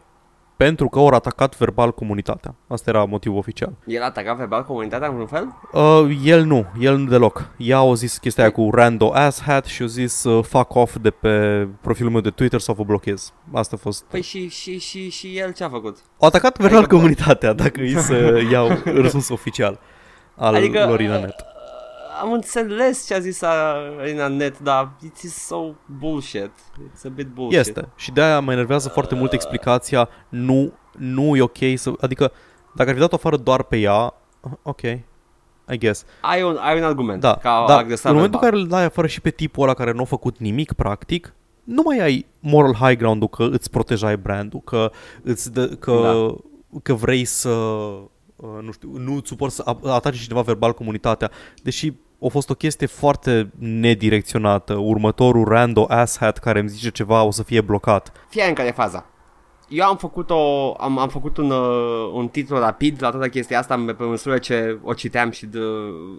Pentru 0.57 0.89
că 0.89 0.99
au 0.99 1.07
atacat 1.07 1.57
verbal 1.57 1.93
comunitatea. 1.93 2.55
Asta 2.69 2.91
era 2.91 3.05
motivul 3.05 3.39
oficial. 3.39 3.73
El 3.87 4.03
ataca 4.03 4.33
verbal 4.35 4.65
comunitatea 4.65 5.09
în 5.09 5.13
vreun 5.13 5.27
fel? 5.27 5.55
Uh, 5.73 6.19
el 6.25 6.45
nu, 6.45 6.67
el 6.81 6.97
nu 6.97 7.09
deloc. 7.09 7.49
Ea 7.57 7.79
a 7.79 7.95
zis 7.95 8.19
chestia 8.19 8.43
aia 8.45 8.53
cu 8.53 8.71
rando 8.73 9.11
asshat 9.15 9.65
și 9.65 9.83
a 9.83 9.87
zis 9.87 10.25
uh, 10.25 10.45
fuck 10.45 10.75
off 10.75 10.97
de 11.01 11.11
pe 11.11 11.67
profilul 11.81 12.11
meu 12.11 12.21
de 12.21 12.31
Twitter 12.31 12.61
sau 12.61 12.75
vă 12.75 12.83
blochez. 12.85 13.33
Asta 13.53 13.77
a 13.79 13.83
fost. 13.83 14.05
Păi 14.05 14.23
și, 14.23 14.49
și, 14.49 14.79
și, 14.79 15.11
și 15.11 15.39
el 15.39 15.53
ce 15.53 15.65
a 15.65 15.69
făcut? 15.69 15.97
Au 16.19 16.29
atacat 16.29 16.59
verbal 16.59 16.79
Adică, 16.79 16.95
bă- 16.95 16.99
comunitatea, 16.99 17.53
dacă 17.53 17.81
îi 17.81 17.99
să 17.99 18.39
iau 18.53 18.69
răspuns 18.85 19.29
oficial 19.29 19.79
al 20.37 20.55
Adică, 20.55 20.79
adică, 20.79 20.91
Lorina 20.91 21.19
Net. 21.19 21.35
Am 22.21 22.33
înțeles 22.33 23.07
ce 23.07 23.15
a 23.15 23.19
zis 23.19 23.43
Arena 23.43 24.29
Net, 24.29 24.59
dar 24.59 24.93
it's 25.07 25.33
so 25.47 25.71
bullshit. 25.99 26.51
It's 26.89 27.05
a 27.05 27.09
bit 27.09 27.27
bullshit. 27.27 27.59
Este. 27.59 27.89
Și 27.97 28.13
de 28.13 28.23
aia 28.23 28.41
mă 28.41 28.53
enervează 28.53 28.89
foarte 28.89 29.15
mult 29.15 29.33
explicația 29.33 30.09
nu, 30.29 30.73
nu 30.99 31.37
e 31.37 31.41
ok 31.43 31.57
să... 31.75 31.93
Adică 32.01 32.33
dacă 32.75 32.89
ar 32.89 32.95
fi 32.95 33.01
dat 33.01 33.13
afară 33.13 33.37
doar 33.37 33.63
pe 33.63 33.77
ea, 33.79 34.15
ok, 34.63 34.81
I 34.83 35.79
guess. 35.79 36.05
Ai 36.21 36.43
un, 36.43 36.57
ai 36.61 36.79
un 36.79 36.85
argument 36.85 37.21
Da, 37.21 37.37
ca 37.37 37.65
dar 37.69 37.79
agresat 37.79 38.11
în 38.11 38.17
momentul 38.17 38.39
în 38.43 38.45
verbal. 38.45 38.51
care 38.51 38.57
îl 38.63 38.67
dai 38.69 38.85
afară 38.85 39.07
și 39.07 39.21
pe 39.21 39.31
tipul 39.31 39.63
ăla 39.63 39.75
care 39.75 39.93
nu 39.93 40.01
a 40.01 40.05
făcut 40.05 40.39
nimic 40.39 40.73
practic, 40.73 41.35
nu 41.65 41.83
mai 41.85 41.99
ai 42.01 42.27
moral 42.41 42.75
high 42.75 42.99
ground-ul 42.99 43.29
că 43.29 43.49
îți 43.51 43.71
protejai 43.71 44.17
brandul, 44.17 44.61
că, 44.65 44.91
îți 45.23 45.53
dă, 45.53 45.67
că, 45.67 45.93
Da. 46.03 46.35
că 46.83 46.93
vrei 46.95 47.25
să, 47.25 47.49
uh, 47.49 48.59
nu 48.63 48.73
știu, 48.73 48.91
nu 48.99 49.15
îți 49.15 49.29
suport 49.29 49.53
să 49.53 49.63
a- 49.65 49.93
ataci 49.93 50.17
cineva 50.19 50.41
verbal 50.41 50.73
comunitatea, 50.73 51.31
deși 51.63 51.93
a 52.23 52.29
fost 52.29 52.51
o 52.51 52.55
chestie 52.55 52.87
foarte 52.87 53.51
nedirecționată. 53.59 54.75
Următorul 54.75 55.45
rando 55.45 55.85
asshat 55.89 56.39
care 56.39 56.59
îmi 56.59 56.69
zice 56.69 56.91
ceva 56.91 57.23
o 57.23 57.31
să 57.31 57.43
fie 57.43 57.61
blocat. 57.61 58.13
Fie 58.29 58.43
în 58.45 58.55
care 58.55 58.69
e 58.69 58.73
faza. 58.73 59.07
Eu 59.69 59.87
am 59.87 59.97
făcut, 59.97 60.31
o, 60.31 60.75
am, 60.83 60.99
am 60.99 61.09
făcut 61.09 61.37
un, 61.37 61.51
uh, 61.51 62.11
un 62.13 62.29
titlu 62.29 62.59
rapid 62.59 63.03
la 63.03 63.11
toată 63.11 63.29
chestia 63.29 63.59
asta 63.59 63.95
pe 63.99 64.05
măsură 64.05 64.39
ce 64.39 64.79
o 64.83 64.93
citeam 64.95 65.31
și 65.31 65.47
de, 65.47 65.59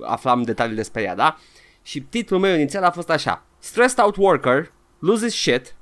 aflam 0.01 0.41
detalii 0.41 0.75
despre 0.75 1.01
ea, 1.01 1.15
da? 1.15 1.37
Și 1.81 2.01
titlul 2.01 2.39
meu 2.39 2.55
inițial 2.55 2.83
a 2.83 2.91
fost 2.91 3.09
așa. 3.09 3.43
Stressed 3.59 4.03
out 4.03 4.15
worker 4.15 4.71
loses 4.99 5.33
shit 5.33 5.75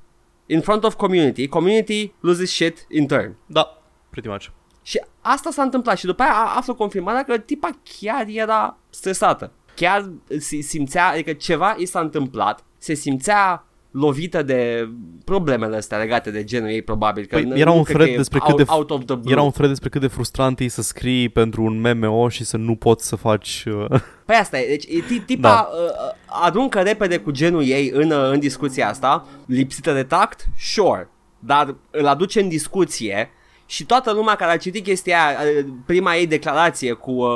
in 0.46 0.60
front 0.60 0.84
of 0.84 0.94
community, 0.94 1.48
community 1.48 2.12
loses 2.20 2.50
shit 2.50 2.86
in 2.90 3.06
turn. 3.06 3.36
Da, 3.46 3.82
pretty 4.10 4.28
much. 4.28 4.44
Și 4.82 5.04
asta 5.20 5.50
s-a 5.50 5.62
întâmplat 5.62 5.96
și 5.98 6.04
după 6.04 6.22
aia 6.22 6.32
a- 6.32 6.56
aflu 6.56 6.74
confirmarea 6.74 7.24
că 7.24 7.38
tipa 7.38 7.70
chiar 8.00 8.24
era 8.28 8.76
stresată. 8.90 9.52
Chiar 9.76 10.10
si- 10.38 10.60
simțea, 10.60 11.08
adică 11.10 11.32
ceva 11.32 11.74
i 11.78 11.86
s-a 11.86 12.00
întâmplat, 12.00 12.64
se 12.78 12.94
simțea 12.94 13.60
lovită 13.90 14.42
de 14.42 14.88
problemele 15.24 15.76
astea 15.76 15.98
legate 15.98 16.30
de 16.30 16.44
genul 16.44 16.68
ei 16.68 16.82
probabil. 16.82 17.24
Că 17.26 17.34
Păi, 17.36 17.44
nu- 17.44 17.56
era 17.58 17.70
nu 17.70 17.76
un 17.76 17.82
cred 17.82 17.94
thread 17.96 18.08
că 18.10 18.14
e 18.14 18.18
despre 18.18 18.38
cât 18.38 18.48
out, 18.48 18.56
de 18.58 18.64
f- 18.64 18.66
out 18.74 18.90
of 18.90 19.04
the 19.04 19.14
blue. 19.14 19.32
Era 19.32 19.42
un 19.42 19.50
thread 19.50 19.68
despre 19.68 19.88
cât 19.88 20.00
de 20.00 20.06
frustrant 20.06 20.60
e 20.60 20.68
să 20.68 20.82
scrii 20.82 21.28
pentru 21.28 21.62
un 21.62 21.80
MMO 21.94 22.28
și 22.28 22.44
să 22.44 22.56
nu 22.56 22.74
poți 22.74 23.06
să 23.06 23.16
faci... 23.16 23.64
Uh, 23.66 24.00
Păi 24.26 24.36
asta 24.36 24.58
e, 24.58 24.66
deci 24.68 24.84
e 24.84 25.00
ti- 25.00 25.20
tipa 25.26 25.48
Da. 25.48 25.54
da. 25.54 25.68
uh, 25.82 26.14
aruncă 26.26 26.80
repede 26.80 27.18
cu 27.18 27.30
genul 27.30 27.64
ei 27.64 27.90
în, 27.94 28.10
uh, 28.10 28.30
în 28.30 28.38
discuția 28.38 28.88
asta, 28.88 29.26
lipsită 29.46 29.92
de 29.92 30.02
tact, 30.02 30.46
sure, 30.58 31.08
dar 31.38 31.74
îl 31.90 32.06
aduce 32.06 32.40
în 32.40 32.48
discuție 32.48 33.30
și 33.66 33.84
toată 33.86 34.12
lumea 34.12 34.34
care 34.34 34.52
a 34.52 34.56
citit 34.56 34.84
chestia 34.84 35.26
aia, 35.26 35.38
uh, 35.58 35.64
prima 35.86 36.14
ei 36.16 36.26
declarație 36.26 36.92
cu 36.92 37.10
uh, 37.10 37.28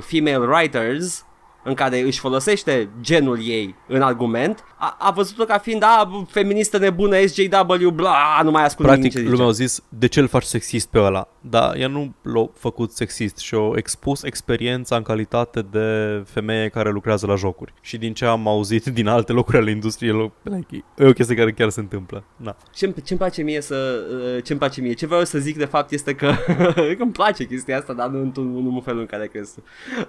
female 0.00 0.46
writers, 0.46 1.26
în 1.64 1.74
care 1.74 2.00
își 2.00 2.18
folosește 2.18 2.88
genul 3.00 3.38
ei 3.42 3.74
în 3.86 4.02
argument, 4.02 4.64
a, 4.76 4.96
a 4.98 5.10
văzut-o 5.10 5.44
ca 5.44 5.58
fiind, 5.58 5.82
a, 5.82 6.24
feministă 6.28 6.78
nebună, 6.78 7.26
SJW, 7.26 7.90
bla, 7.90 8.40
nu 8.42 8.50
mai 8.50 8.64
ascult 8.64 8.88
nimic 8.88 9.12
Practic, 9.12 9.22
ce 9.24 9.36
lumea 9.36 9.50
zice. 9.50 9.62
a 9.62 9.66
zis, 9.66 9.82
de 9.88 10.06
ce 10.06 10.20
îl 10.20 10.28
faci 10.28 10.42
sexist 10.42 10.88
pe 10.88 10.98
ăla? 10.98 11.28
Dar 11.40 11.76
ea 11.76 11.88
nu 11.88 12.14
l-a 12.22 12.48
făcut 12.54 12.92
sexist 12.92 13.38
și 13.38 13.54
a 13.54 13.70
expus 13.74 14.22
experiența 14.22 14.96
în 14.96 15.02
calitate 15.02 15.62
de 15.70 16.22
femeie 16.26 16.68
care 16.68 16.90
lucrează 16.90 17.26
la 17.26 17.34
jocuri. 17.34 17.72
Și 17.80 17.96
din 17.96 18.14
ce 18.14 18.24
am 18.24 18.48
auzit 18.48 18.84
din 18.84 19.06
alte 19.08 19.32
locuri 19.32 19.56
ale 19.56 19.70
industriei, 19.70 20.12
lo- 20.12 20.42
like, 20.42 20.84
e 20.96 21.06
o 21.06 21.12
chestie 21.12 21.34
care 21.36 21.52
chiar 21.52 21.68
se 21.68 21.80
întâmplă. 21.80 22.24
Na. 22.36 22.56
Ce-mi, 22.74 22.94
ce-mi 23.04 23.18
place 23.18 23.42
mie 23.42 23.60
să... 23.60 24.04
uh, 24.36 24.42
Ce-mi 24.42 24.58
place 24.58 24.80
mie? 24.80 24.92
Ce 24.92 25.06
vreau 25.06 25.24
să 25.24 25.38
zic 25.38 25.56
de 25.56 25.64
fapt 25.64 25.92
este 25.92 26.14
că... 26.14 26.32
că 26.96 27.02
îmi 27.02 27.12
place 27.12 27.44
chestia 27.44 27.78
asta, 27.78 27.92
dar 27.92 28.08
nu 28.08 28.20
într-un 28.20 28.52
nu 28.52 28.74
în 28.74 28.80
felul 28.80 29.00
în 29.00 29.06
care 29.06 29.26
crezi 29.26 29.54
tu. 29.54 29.62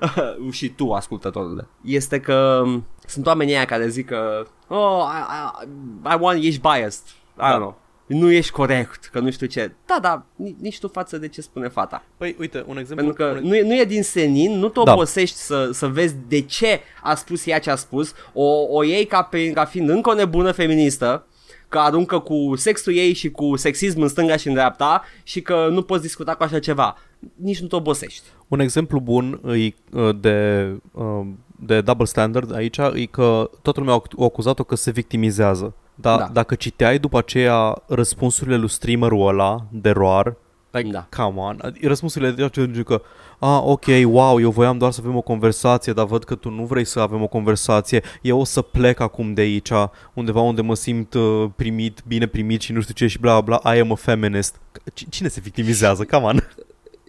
și 0.52 0.70
tu, 0.70 0.92
ascultătorule. 1.40 1.68
Este 1.84 2.20
că 2.20 2.62
um, 2.66 2.86
sunt 3.08 3.26
oamenii 3.26 3.56
aia 3.56 3.66
care 3.66 3.88
zic 3.88 4.06
că... 4.08 4.46
Oh, 4.68 5.04
I, 5.12 5.66
I, 5.66 6.14
I 6.14 6.18
want, 6.20 6.44
ești 6.44 6.62
biased. 6.62 7.04
I 7.08 7.38
Da. 7.38 7.54
don't 7.54 7.58
know. 7.58 7.78
Nu 8.06 8.32
ești 8.32 8.52
corect, 8.52 9.06
că 9.06 9.20
nu 9.20 9.32
știu 9.32 9.48
ce. 9.48 9.72
Da, 9.86 9.98
da, 10.02 10.24
ni- 10.36 10.56
nici 10.62 10.80
tu 10.80 10.88
față 10.88 11.18
de 11.18 11.28
ce 11.28 11.42
spune 11.42 11.68
fata. 11.68 12.04
Păi, 12.18 12.36
uite, 12.40 12.64
un 12.68 12.78
exemplu... 12.78 13.06
Pentru 13.06 13.24
că 13.26 13.40
un... 13.40 13.48
nu 13.48 13.56
e, 13.56 13.62
nu 13.62 13.76
e 13.76 13.84
din 13.86 14.04
senin, 14.04 14.58
nu 14.60 14.68
te 14.70 14.80
Da. 14.84 14.92
obosești 14.94 15.36
să, 15.38 15.70
să 15.74 15.88
vezi 15.88 16.16
de 16.28 16.42
ce 16.42 16.80
a 17.04 17.16
spus 17.16 17.46
ea 17.46 17.60
ce 17.60 17.70
a 17.72 17.76
spus, 17.76 18.14
o, 18.34 18.44
o 18.70 18.84
iei 18.84 19.06
ca, 19.06 19.22
pe, 19.24 19.52
ca 19.52 19.66
fiind 19.66 19.90
încă 19.90 20.10
o 20.10 20.14
nebună 20.14 20.52
feministă, 20.52 21.26
că 21.68 21.80
aruncă 21.80 22.20
cu 22.20 22.56
sexul 22.56 22.94
ei 22.96 23.14
și 23.14 23.32
cu 23.32 23.56
sexism 23.56 24.02
în 24.02 24.08
stânga 24.08 24.36
și 24.36 24.48
în 24.48 24.54
dreapta 24.54 25.04
și 25.24 25.42
că 25.42 25.68
nu 25.72 25.82
poți 25.82 26.02
discuta 26.02 26.36
cu 26.36 26.44
așa 26.44 26.60
ceva. 26.60 26.98
Nici 27.36 27.60
nu 27.60 27.68
te 27.68 27.76
obosești. 27.76 28.24
Un 28.50 28.60
exemplu 28.60 29.00
bun 29.00 29.40
e, 29.46 29.74
uh, 30.00 30.16
de, 30.20 30.68
uh, 30.92 31.28
de 31.60 31.82
double 31.82 32.06
standard 32.06 32.56
aici 32.56 32.78
e 32.78 33.06
că 33.06 33.50
toată 33.62 33.80
lumea 33.80 33.94
a 33.96 34.24
acuzat-o 34.24 34.64
că 34.64 34.76
se 34.76 34.92
victimizează. 34.92 35.74
Dar 35.96 36.18
Da. 36.18 36.24
da. 36.26 36.30
dacă 36.34 36.56
citeai 36.56 37.00
după 37.00 37.18
aceea 37.18 37.82
răspunsurile 37.88 38.58
lui 38.58 38.70
streamerul 38.70 39.28
ăla 39.28 39.66
de 39.72 39.90
ROAR, 39.90 40.36
like, 40.72 40.90
Da. 40.90 41.08
come 41.24 41.40
on, 41.40 41.60
Adi- 41.66 41.82
răspunsurile 41.82 42.32
de 42.32 42.48
genul 42.52 42.84
că 42.84 43.02
ah, 43.40 43.60
ok, 43.64 43.86
wow, 44.06 44.40
eu 44.40 44.50
voiam 44.52 44.78
doar 44.78 44.92
să 44.92 45.00
avem 45.04 45.16
o 45.16 45.22
conversație, 45.22 45.94
dar 45.94 46.06
văd 46.06 46.24
că 46.24 46.36
tu 46.36 46.50
nu 46.50 46.66
vrei 46.66 46.86
să 46.86 47.00
avem 47.00 47.22
o 47.22 47.28
conversație, 47.28 48.04
eu 48.22 48.40
o 48.40 48.44
să 48.44 48.62
plec 48.62 49.00
acum 49.00 49.34
de 49.34 49.42
aici, 49.42 49.72
undeva 50.14 50.40
unde 50.42 50.62
mă 50.62 50.76
simt 50.76 51.14
uh, 51.14 51.46
primit, 51.56 52.04
bine 52.08 52.26
primit 52.26 52.62
și 52.62 52.72
nu 52.72 52.82
știu 52.82 52.94
ce 52.94 53.08
și 53.08 53.20
bla 53.20 53.42
bla, 53.42 53.60
I 53.76 53.80
am 53.80 53.92
a 53.92 53.96
feminist. 53.96 54.56
C- 54.56 55.10
Cine 55.10 55.28
se 55.28 55.40
victimizează? 55.40 56.04
Come 56.04 56.26
on. 56.26 56.44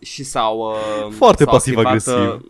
Și 0.00 0.24
sau... 0.24 0.58
Uh, 0.58 1.12
Foarte 1.16 1.42
s-au 1.44 1.52
pasiv-agresiv. 1.52 2.12
activat, 2.14 2.34
uh, 2.36 2.40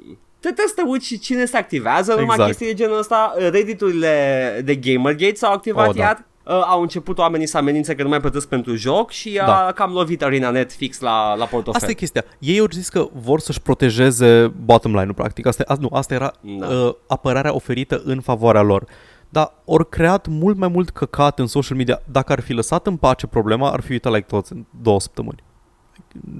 Te 0.41 0.49
trebuie 0.49 0.67
să 0.67 0.75
te 0.77 0.83
uiți 0.87 1.07
și 1.07 1.19
cine 1.19 1.45
se 1.45 1.57
activează 1.57 2.11
numai 2.11 2.25
Exact. 2.31 2.45
chestii 2.47 2.67
de 2.67 2.75
genul 2.75 2.99
ăsta. 2.99 3.35
Redditurile 3.51 4.61
de 4.65 4.75
Gamergate 4.75 5.35
s-au 5.35 5.53
activat 5.53 5.89
Oh, 5.89 5.95
da. 5.95 6.03
iar. 6.03 6.25
Uh, 6.45 6.63
au 6.67 6.81
început 6.83 7.19
oamenii 7.19 7.47
să 7.47 7.57
amenințe 7.57 7.95
că 7.95 8.03
nu 8.03 8.09
mai 8.09 8.21
plătesc 8.21 8.49
pentru 8.49 8.75
joc 8.75 9.11
și 9.11 9.39
a 9.43 9.47
Da. 9.47 9.73
cam 9.75 9.93
lovit 9.93 10.23
ArenaNet 10.23 10.73
fix 10.73 11.01
la, 11.01 11.35
la 11.35 11.45
portofel. 11.45 11.75
Asta 11.81 11.91
e 11.91 11.95
chestia. 11.95 12.25
Ei 12.39 12.59
au 12.59 12.67
zis 12.71 12.89
că 12.89 13.09
vor 13.13 13.41
să-și 13.41 13.61
protejeze 13.61 14.53
bottom 14.65 14.93
line-ul, 14.93 15.15
practic. 15.15 15.47
Asta, 15.47 15.65
a, 15.67 15.77
nu, 15.81 15.89
asta 15.93 16.15
era 16.15 16.33
Da. 16.41 16.67
da. 16.67 16.75
uh, 16.75 16.95
apărarea 17.07 17.55
oferită 17.55 18.03
în 18.05 18.21
favoarea 18.21 18.63
lor. 18.63 18.85
Dar 19.29 19.53
ori 19.65 19.89
creat 19.89 20.27
mult 20.27 20.57
mai 20.57 20.69
mult 20.69 20.91
căcat 20.91 21.39
în 21.39 21.47
social 21.47 21.77
media. 21.77 22.01
Dacă 22.05 22.33
ar 22.33 22.41
fi 22.41 22.53
lăsat 22.53 22.87
în 22.87 22.97
pace 22.97 23.27
problema, 23.27 23.71
ar 23.71 23.81
fi 23.81 23.93
uitat 23.93 24.13
like 24.13 24.27
toți 24.29 24.53
în 24.53 24.65
două 24.83 25.01
săptămâni. 25.01 25.43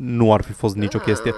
Nu 0.01 0.33
ar 0.33 0.43
fi 0.43 0.53
fost 0.53 0.77
nicio 0.77 0.99
chestie. 0.99 1.35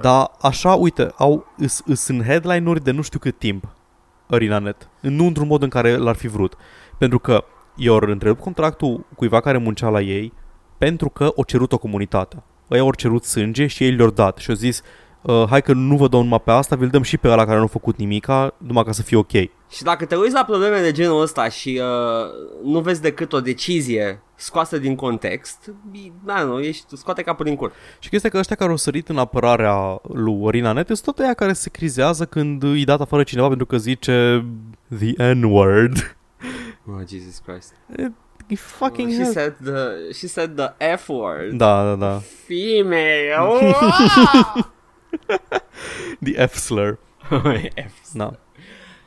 Dar 0.00 0.30
așa, 0.40 0.74
uite, 0.74 1.12
au, 1.16 1.46
îs, 1.56 1.82
îs 1.86 2.08
în 2.08 2.22
headline-uri 2.22 2.84
de 2.84 2.90
nu 2.90 3.02
știu 3.02 3.18
cât 3.18 3.38
timp 3.38 3.68
ArenaNet. 4.26 4.88
Nu 5.00 5.26
într-un 5.26 5.46
mod 5.46 5.62
în 5.62 5.68
care 5.68 5.96
l-ar 5.96 6.16
fi 6.16 6.28
vrut. 6.28 6.56
Pentru 6.98 7.18
că 7.18 7.44
i-au 7.74 7.98
întrerupt 8.00 8.40
contractul 8.40 9.06
cuiva 9.16 9.40
care 9.40 9.58
muncea 9.58 9.88
la 9.88 10.00
ei 10.00 10.32
pentru 10.78 11.08
că 11.08 11.32
o 11.34 11.42
cerut 11.42 11.72
o 11.72 11.78
comunitate. 11.78 12.42
Ei 12.68 12.78
au 12.78 12.94
cerut 12.94 13.24
sânge 13.24 13.66
și 13.66 13.84
ei 13.84 13.90
le-au 13.90 14.10
dat 14.10 14.36
și 14.36 14.50
au 14.50 14.56
zis 14.56 14.82
uh, 15.22 15.44
hai 15.48 15.62
că 15.62 15.72
nu 15.72 15.96
vă 15.96 16.08
dau 16.08 16.22
numai 16.22 16.40
pe 16.40 16.50
asta, 16.50 16.76
vi-l 16.76 16.88
dăm 16.88 17.02
și 17.02 17.16
pe 17.16 17.28
ăla 17.28 17.44
care 17.44 17.58
nu 17.58 17.64
a 17.64 17.66
făcut 17.66 17.96
nimica, 17.96 18.54
numai 18.56 18.84
ca 18.84 18.92
să 18.92 19.02
fie 19.02 19.16
ok. 19.16 19.32
Și 19.70 19.82
dacă 19.82 20.04
te 20.04 20.16
uiți 20.16 20.34
la 20.34 20.44
probleme 20.44 20.80
de 20.80 20.92
genul 20.92 21.20
ăsta 21.20 21.48
și 21.48 21.80
uh, 21.82 22.30
nu 22.64 22.80
vezi 22.80 23.00
decât 23.00 23.32
o 23.32 23.40
decizie 23.40 24.22
scoasă 24.34 24.78
din 24.78 24.94
context, 24.94 25.74
da, 26.24 26.42
nu, 26.42 26.60
ești, 26.60 26.96
scoate 26.96 27.22
capul 27.22 27.44
din 27.44 27.56
cur. 27.56 27.72
Și 27.98 28.08
chestia 28.08 28.30
că 28.30 28.38
ăștia 28.38 28.56
care 28.56 28.70
au 28.70 28.76
sărit 28.76 29.08
în 29.08 29.18
apărarea 29.18 30.00
lui 30.02 30.46
ArenaNet 30.46 30.86
sunt 30.86 31.02
tot 31.02 31.18
aia 31.18 31.34
care 31.34 31.52
se 31.52 31.70
crizează 31.70 32.24
când 32.24 32.62
îi 32.62 32.84
dat 32.84 33.00
afară 33.00 33.22
cineva 33.22 33.48
pentru 33.48 33.66
că 33.66 33.76
zice 33.76 34.44
the 34.98 35.32
N-word. 35.32 36.16
Oh, 36.86 37.06
Jesus 37.08 37.38
Christ. 37.46 37.74
E 38.46 38.56
fucking 38.56 39.10
she, 39.10 39.22
hell. 39.22 39.32
said 39.32 39.54
the, 39.62 40.12
she 40.12 40.26
said 40.26 40.56
the 40.56 40.96
F 40.96 41.08
word. 41.08 41.52
Da, 41.52 41.84
da, 41.84 41.94
da. 41.94 42.20
Female. 42.46 43.74
The 46.22 46.46
F-slur. 46.46 46.98
F. 47.88 48.12
Da. 48.12 48.38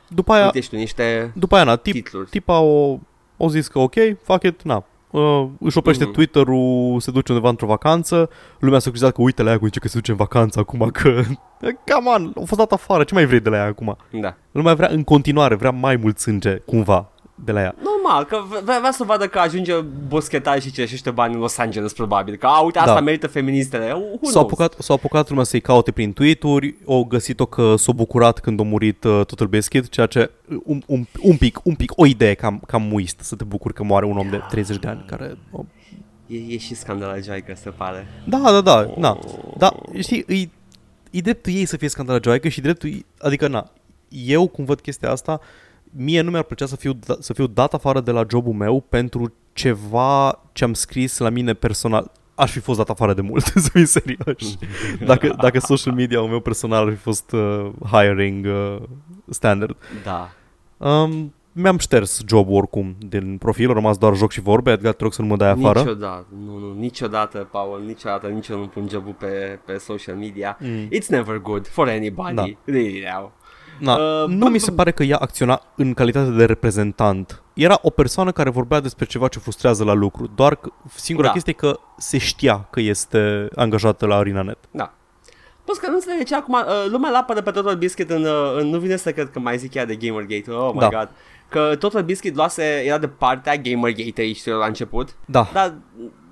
După 0.08 0.32
aia, 0.32 0.44
Uite 0.44 0.60
și 0.60 0.68
tu 0.68 0.76
niște 0.76 1.32
după 1.34 1.54
aia, 1.54 1.64
na, 1.64 1.76
tip, 1.76 1.92
titluri. 1.92 2.28
tipa 2.30 2.58
o, 2.58 2.98
o 3.36 3.48
zis 3.48 3.66
că 3.68 3.78
ok, 3.78 3.94
fuck 4.22 4.42
it, 4.42 4.62
na. 4.62 4.84
uh, 5.10 5.46
își 5.60 5.78
oprește 5.78 6.04
Mhm. 6.04 6.12
Twitter-ul, 6.12 7.00
se 7.00 7.10
duce 7.10 7.32
undeva 7.32 7.50
într-o 7.50 7.66
vacanță, 7.66 8.30
lumea 8.58 8.78
s-a 8.78 8.90
crezat 8.90 9.12
că 9.12 9.22
uite 9.22 9.42
la 9.42 9.50
ea 9.50 9.56
cum 9.58 9.66
zice 9.66 9.78
că 9.80 9.88
se 9.88 9.96
duce 9.96 10.10
în 10.10 10.16
vacanță 10.16 10.58
acum, 10.58 10.88
că... 10.92 11.22
Come 11.94 12.10
on, 12.16 12.32
a 12.36 12.38
fost 12.44 12.56
dat 12.60 12.72
afară, 12.72 13.04
ce 13.04 13.14
mai 13.14 13.24
vrei 13.26 13.40
de 13.40 13.48
la 13.48 13.56
ea 13.56 13.64
acum? 13.64 13.96
Da. 14.20 14.34
Lumea 14.52 14.74
vrea 14.74 14.88
în 14.88 15.02
continuare, 15.04 15.54
vrea 15.54 15.70
mai 15.70 15.96
mult 15.96 16.18
sânge, 16.18 16.56
cumva, 16.56 17.08
de 17.34 17.52
la 17.52 17.60
ea. 17.60 17.74
Normal, 17.82 18.24
că 18.24 18.38
vrea, 18.64 18.78
vrea 18.78 18.90
să 18.92 19.04
vadă 19.04 19.26
că 19.28 19.38
ajunge 19.38 19.74
boschetar 20.08 20.60
și 20.62 20.72
cerește 20.72 21.10
bani 21.10 21.34
în 21.34 21.40
Los 21.40 21.58
Angeles, 21.58 21.92
probabil. 21.92 22.36
Că, 22.36 22.46
a, 22.46 22.60
uite, 22.60 22.78
asta 22.78 22.94
Da. 22.94 23.00
merită 23.00 23.26
feministele. 23.26 23.92
Who 23.92 24.00
S-a 24.12 24.16
knows? 24.20 24.34
apucat, 24.34 24.74
s-a 24.78 24.94
apucat 24.94 25.28
lumea 25.28 25.44
să-i 25.44 25.60
caute 25.60 25.90
prin 25.90 26.12
tweet-uri, 26.12 26.74
au 26.86 27.04
găsit-o 27.04 27.46
că 27.46 27.74
s-a 27.76 27.92
bucurat 27.92 28.38
când 28.40 28.60
a 28.60 28.62
murit 28.62 29.04
uh, 29.04 29.20
Total 29.26 29.46
Biscuit, 29.46 29.88
ceea 29.88 30.06
ce 30.06 30.30
un, 30.64 30.82
un, 30.86 31.06
un 31.22 31.36
pic, 31.36 31.60
un 31.64 31.74
pic, 31.74 31.92
o 31.96 32.06
idee 32.06 32.34
cam, 32.34 32.62
cam 32.66 32.82
muist 32.82 33.20
să 33.20 33.34
te 33.36 33.44
bucuri 33.44 33.74
că 33.74 33.82
moare 33.84 34.04
un 34.06 34.16
om 34.16 34.28
de 34.30 34.40
30 34.50 34.76
de 34.76 34.86
ani 34.88 35.04
care... 35.06 35.36
o- 35.50 35.64
E, 36.26 36.36
e 36.48 36.58
și 36.58 36.74
scandalajoică, 36.74 37.54
se 37.56 37.70
pare. 37.70 38.06
Da, 38.26 38.38
da, 38.38 38.60
da, 38.60 38.90
na. 38.96 39.18
Da, 39.56 39.74
știi, 39.98 40.24
e, 40.28 40.48
e 41.10 41.20
dreptul 41.20 41.52
ei 41.52 41.64
să 41.64 41.76
fie 41.76 41.88
scandalajoaică 41.88 42.48
și 42.48 42.60
dreptul 42.60 42.88
ei, 42.88 43.06
adică 43.18 43.48
na, 43.48 43.70
eu 44.08 44.46
cum 44.46 44.64
văd 44.64 44.80
chestia 44.80 45.10
asta, 45.10 45.40
mie 45.96 46.20
nu 46.20 46.30
mi-ar 46.30 46.42
plăcea 46.42 46.66
să 46.66 46.76
fiu, 46.76 46.92
da- 46.92 47.16
să 47.20 47.32
fiu 47.32 47.46
dat 47.46 47.74
afară 47.74 48.00
de 48.00 48.10
la 48.10 48.24
jobul 48.30 48.52
meu 48.52 48.80
pentru 48.88 49.32
ceva 49.52 50.40
ce 50.52 50.64
am 50.64 50.74
scris 50.74 51.18
la 51.18 51.28
mine 51.28 51.54
personal. 51.54 52.10
Aș 52.34 52.50
fi 52.50 52.58
fost 52.58 52.78
dat 52.78 52.88
afară 52.90 53.14
de 53.14 53.20
mult, 53.20 53.44
să 53.64 53.68
fim 53.72 53.84
serioși. 53.84 54.56
Dacă, 55.06 55.34
dacă 55.40 55.58
social 55.58 55.94
media-ul 55.94 56.28
meu 56.28 56.40
personal 56.40 56.86
ar 56.86 56.92
fi 56.92 56.98
fost 56.98 57.32
uh, 57.32 57.70
hiring 57.90 58.46
uh, 58.46 58.76
standard. 59.28 59.76
Da. 60.04 60.30
Um, 60.90 61.34
mi-am 61.52 61.78
șters 61.78 62.22
jobul 62.28 62.54
oricum 62.56 62.96
din 63.08 63.38
profil, 63.38 63.70
a 63.70 63.72
rămas 63.72 63.96
doar 63.98 64.14
joc 64.16 64.30
și 64.30 64.40
vorbe, 64.40 64.70
Edgar, 64.70 64.92
te 64.92 65.02
rog 65.02 65.12
să 65.12 65.22
nu 65.22 65.28
mă 65.28 65.36
dai 65.36 65.48
afară. 65.50 65.78
Niciodată, 65.78 66.26
nu, 66.46 66.58
nu, 66.58 66.72
niciodată, 66.78 67.48
Paul, 67.50 67.82
niciodată, 67.86 68.26
nici 68.26 68.48
eu 68.48 68.58
nu 68.58 68.66
pun 68.66 68.88
jobul 68.90 69.12
pe, 69.18 69.58
pe 69.64 69.76
social 69.76 70.16
media. 70.16 70.58
Mm. 70.60 70.88
It's 70.88 71.06
never 71.08 71.38
good 71.38 71.66
for 71.68 71.88
anybody, 71.88 72.34
Da. 72.34 72.44
really 72.64 73.04
now. 73.14 73.32
Na, 73.78 73.94
Uh, 73.96 74.28
nu 74.28 74.46
bă- 74.48 74.50
mi 74.50 74.58
se 74.58 74.70
pare 74.72 74.90
că 74.90 75.02
ea 75.02 75.16
acționa 75.16 75.60
în 75.76 75.94
calitate 75.94 76.30
de 76.30 76.44
reprezentant. 76.44 77.42
Era 77.54 77.78
o 77.82 77.90
persoană 77.90 78.32
care 78.32 78.50
vorbea 78.50 78.80
despre 78.80 79.04
ceva 79.04 79.28
ce 79.28 79.38
frustrează 79.38 79.84
la 79.84 79.92
lucru, 79.92 80.30
doar 80.34 80.54
că 80.56 80.70
singura 80.94 81.26
Da. 81.26 81.32
chestie 81.32 81.52
e 81.56 81.66
că 81.66 81.78
se 81.98 82.18
știa 82.18 82.66
că 82.70 82.80
este 82.80 83.48
angajată 83.54 84.06
la 84.06 84.14
ArenaNet. 84.16 84.58
Da. 84.70 84.92
Plus 85.64 85.78
că 85.78 85.88
nu 85.88 85.94
înțeleg 85.94 86.18
de 86.18 86.24
ce 86.24 86.34
acum 86.34 86.54
uh, 86.54 86.90
lumea 86.90 87.08
îl 87.10 87.16
apără 87.16 87.42
pe 87.42 87.50
Total 87.50 87.76
Biscuit 87.76 88.10
în, 88.10 88.24
uh, 88.24 88.56
în, 88.58 88.68
nu 88.68 88.78
vine 88.78 88.96
să 88.96 89.12
cred 89.12 89.30
că 89.30 89.38
mai 89.38 89.58
zic 89.58 89.74
ea 89.74 89.84
de 89.86 89.94
Gamergate, 89.96 90.50
oh 90.50 90.72
my 90.72 90.78
Da. 90.78 90.88
god. 90.88 91.08
Că 91.48 91.76
Total 91.78 92.02
Biscuit 92.02 92.34
luase, 92.36 92.62
era 92.86 92.98
de 92.98 93.08
partea 93.08 93.56
Gamergate 93.56 94.32
știu 94.32 94.52
eu, 94.52 94.58
la 94.58 94.66
început, 94.66 95.14
Da. 95.24 95.48
dar 95.52 95.74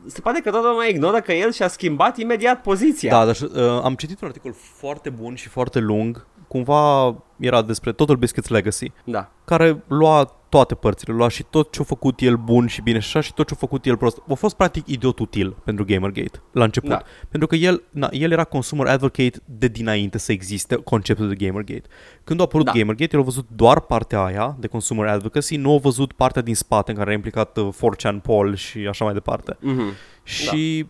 se 0.06 0.20
pare 0.20 0.40
că 0.40 0.50
toată 0.50 0.66
lumea 0.68 0.86
ignoră 0.88 1.20
că 1.20 1.32
el 1.32 1.52
și-a 1.52 1.68
schimbat 1.68 2.16
imediat 2.18 2.60
poziția. 2.62 3.10
Da, 3.10 3.24
dar 3.24 3.36
uh, 3.54 3.80
am 3.84 3.94
citit 3.94 4.20
un 4.20 4.26
articol 4.28 4.54
foarte 4.76 5.10
bun 5.10 5.34
și 5.34 5.48
foarte 5.48 5.78
lung, 5.78 6.26
cumva 6.52 7.14
era 7.38 7.62
despre 7.62 7.92
Total 7.92 8.16
Biscuits 8.16 8.48
Legacy, 8.48 8.92
Da. 9.04 9.30
care 9.44 9.82
lua 9.86 10.36
toate 10.48 10.74
părțile, 10.74 11.14
lua 11.14 11.28
și 11.28 11.42
tot 11.42 11.72
ce-a 11.72 11.84
făcut 11.84 12.20
el 12.20 12.36
bun 12.36 12.66
și 12.66 12.82
bine 12.82 12.98
și 12.98 13.06
așa 13.06 13.20
și 13.20 13.34
tot 13.34 13.46
ce-a 13.46 13.56
făcut 13.56 13.86
el 13.86 13.96
prost. 13.96 14.18
A 14.28 14.34
fost 14.34 14.56
practic 14.56 14.88
idiot 14.88 15.18
util 15.18 15.56
pentru 15.64 15.84
Gamergate 15.84 16.42
la 16.52 16.64
început. 16.64 16.88
Da. 16.88 17.02
Pentru 17.28 17.48
că 17.48 17.54
el, 17.56 17.82
na, 17.90 18.08
el 18.10 18.30
era 18.32 18.44
consumer 18.44 18.86
advocate 18.86 19.32
de 19.44 19.68
dinainte 19.68 20.18
să 20.18 20.32
existe 20.32 20.74
conceptul 20.74 21.28
de 21.28 21.46
Gamergate. 21.46 21.88
Când 22.24 22.40
a 22.40 22.42
apărut 22.42 22.66
Da. 22.66 22.72
Gamergate, 22.72 23.16
el 23.16 23.20
a 23.20 23.24
văzut 23.24 23.46
doar 23.56 23.80
partea 23.80 24.22
aia 24.24 24.56
de 24.58 24.66
consumer 24.66 25.06
advocacy, 25.06 25.56
nu 25.56 25.74
a 25.74 25.78
văzut 25.78 26.12
partea 26.12 26.42
din 26.42 26.54
spate 26.54 26.90
în 26.90 26.96
care 26.96 27.10
a 27.10 27.14
implicat 27.14 27.56
uh, 27.56 27.68
4chan 27.74 28.22
Paul 28.22 28.54
și 28.54 28.78
așa 28.78 29.04
mai 29.04 29.14
departe. 29.14 29.56
Mhm. 29.60 29.82
Și 30.22 30.86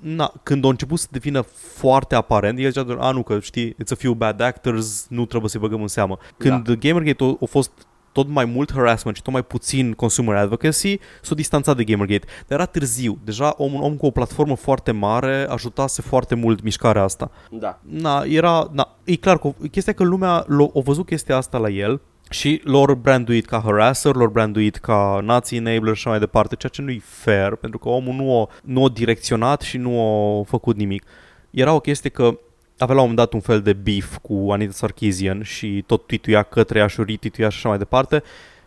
na, 0.00 0.32
când 0.42 0.64
a 0.64 0.68
început 0.68 0.98
să 0.98 1.06
devină 1.10 1.40
foarte 1.74 2.14
aparent, 2.14 2.58
el 2.58 2.70
zicea 2.70 2.82
doar, 2.82 2.98
a, 3.00 3.10
nu, 3.10 3.22
că 3.22 3.40
știi, 3.40 3.72
it's 3.72 3.92
a 3.92 3.94
few 3.94 4.12
bad 4.12 4.40
actors, 4.40 5.06
nu 5.08 5.26
trebuie 5.26 5.50
să-i 5.50 5.60
băgăm 5.60 5.80
în 5.80 5.88
seamă. 5.88 6.18
Când 6.36 6.68
da. 6.68 6.74
Gamergate 6.74 7.24
a, 7.24 7.36
a 7.40 7.44
fost 7.44 7.70
tot 8.16 8.28
mai 8.28 8.44
mult 8.44 8.72
harassment 8.72 9.16
și 9.16 9.22
tot 9.22 9.32
mai 9.32 9.42
puțin 9.42 9.92
consumer 9.92 10.36
advocacy, 10.36 10.98
s-a 11.22 11.34
distanțat 11.34 11.76
de 11.76 11.84
Gamergate. 11.84 12.26
Dar 12.46 12.58
era 12.58 12.66
târziu. 12.66 13.18
Deja 13.24 13.54
om, 13.56 13.74
un 13.74 13.80
om 13.80 13.96
cu 13.96 14.06
o 14.06 14.10
platformă 14.10 14.56
foarte 14.56 14.90
mare 14.90 15.46
ajutase 15.48 16.02
foarte 16.02 16.34
mult 16.34 16.62
mișcarea 16.62 17.02
asta. 17.02 17.30
Da. 17.50 17.78
Na, 17.82 18.22
era, 18.26 18.70
na, 18.72 18.96
e 19.04 19.16
clar 19.16 19.38
că 19.38 19.52
chestia 19.70 19.92
că 19.92 20.04
lumea 20.04 20.44
l-a 20.46 20.64
a 20.74 20.80
văzut 20.80 21.06
chestia 21.06 21.36
asta 21.36 21.58
la 21.58 21.68
el 21.68 22.00
și 22.30 22.60
lor 22.64 22.94
branduit 22.94 23.46
ca 23.46 23.60
harasser, 23.64 24.14
lor 24.14 24.28
branduit 24.28 24.76
ca 24.76 25.20
nazi 25.22 25.56
enabler 25.56 25.84
și 25.84 25.90
așa 25.90 26.10
mai 26.10 26.18
departe, 26.18 26.54
ceea 26.56 26.72
ce 26.72 26.82
nu-i 26.82 26.98
fair, 27.04 27.54
pentru 27.54 27.78
că 27.78 27.88
omul 27.88 28.14
nu 28.14 28.40
a, 28.40 28.48
nu 28.64 28.84
a 28.84 28.88
direcționat 28.88 29.60
și 29.60 29.76
nu 29.78 30.00
a 30.00 30.42
făcut 30.42 30.76
nimic. 30.76 31.04
Era 31.50 31.72
o 31.72 31.80
chestie 31.80 32.10
că 32.10 32.38
avea 32.78 32.94
la 32.94 33.00
un 33.02 33.08
moment 33.08 33.16
dat 33.16 33.32
un 33.32 33.40
fel 33.40 33.60
de 33.62 33.72
beef 33.72 34.16
cu 34.22 34.48
Anita 34.50 34.72
Sarkeesian 34.72 35.42
și 35.42 35.84
tot 35.86 36.06
tweetuia 36.06 36.42
către 36.42 36.78
ea 36.78 36.86
și 36.86 37.00
o 37.00 37.02
retweetuia 37.02 37.48
și 37.48 37.56
așa 37.56 37.68
mai 37.68 37.78
departe, 37.78 38.22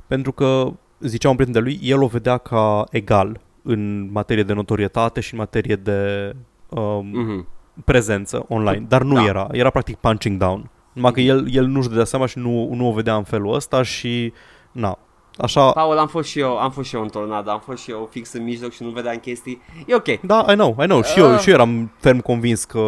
pentru 0.07 0.31
că, 0.31 0.71
zicea 0.99 1.29
un 1.29 1.35
prieten 1.35 1.55
de 1.55 1.69
lui, 1.69 1.79
el 1.83 2.01
o 2.01 2.07
vedea 2.07 2.37
ca 2.37 2.83
egal 2.91 3.39
în 3.63 4.09
materie 4.11 4.43
de 4.43 4.53
notorietate 4.53 5.19
și 5.19 5.33
în 5.33 5.39
materie 5.39 5.75
de 5.75 6.31
um, 6.69 7.05
Mhm. 7.13 7.47
prezență 7.85 8.45
online, 8.47 8.85
dar 8.87 9.01
nu 9.03 9.13
Da. 9.13 9.23
era, 9.25 9.47
era 9.51 9.69
practic 9.69 9.95
punching 9.95 10.37
down. 10.39 10.69
Numai 10.99 11.11
că 11.13 11.19
el, 11.21 11.47
el 11.53 11.65
nu-și 11.65 11.89
dădea 11.89 12.03
seama 12.03 12.25
și 12.25 12.37
nu, 12.37 12.69
nu 12.73 12.87
o 12.87 12.91
vedea 12.91 13.15
în 13.15 13.23
felul 13.23 13.53
ăsta 13.53 13.83
și 13.83 14.33
na, 14.71 14.97
așa... 15.37 15.71
Paul, 15.71 15.97
am 15.97 16.07
fost 16.07 16.29
și 16.29 16.39
eu, 16.39 16.57
am 16.57 16.71
fost 16.71 16.87
și 16.89 16.95
eu 16.95 17.01
în 17.01 17.07
tornado, 17.09 17.49
am 17.51 17.61
fost 17.65 17.83
și 17.83 17.91
eu 17.91 18.07
fix 18.11 18.33
în 18.33 18.43
mijloc 18.43 18.71
și 18.71 18.83
nu 18.83 18.89
vedeam 18.89 19.15
chestii. 19.17 19.61
E 19.87 19.95
ok. 19.95 20.19
Da, 20.21 20.45
I 20.51 20.53
know, 20.53 20.75
I 20.81 20.85
know. 20.85 21.03
Și 21.03 21.19
eu, 21.19 21.33
Ah. 21.33 21.39
și 21.39 21.49
eu 21.49 21.55
eram 21.55 21.91
ferm 21.99 22.19
convins 22.19 22.63
că 22.63 22.79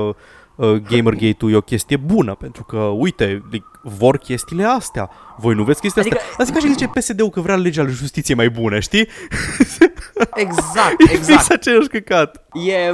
uh, 0.56 0.74
Gamergate-ul 0.90 1.52
e 1.52 1.56
o 1.56 1.62
chestie 1.62 1.98
bună, 1.98 2.36
pentru 2.36 2.64
că, 2.64 2.78
uite, 2.78 3.44
like, 3.52 3.66
vor 3.84 4.18
chestiile 4.18 4.64
astea. 4.64 5.10
Voi 5.42 5.54
nu 5.56 5.64
veți 5.64 5.82
chestia 5.82 6.02
Adică- 6.02 6.18
astea. 6.18 6.36
Asta 6.38 6.52
e 6.52 6.60
ca 6.60 6.66
și 6.68 6.72
zice 6.74 6.88
PSD-ul 6.88 7.30
că 7.30 7.40
vrea 7.42 7.56
legea 7.56 7.84
lui 7.84 7.94
justiție 7.94 8.36
mai 8.36 8.50
bună, 8.50 8.80
știi? 8.80 9.08
Exact, 10.36 10.96
Fix 10.98 11.12
exact. 11.14 11.52
aceeași 11.52 11.88
căcat. 11.88 12.46
E, 12.68 12.94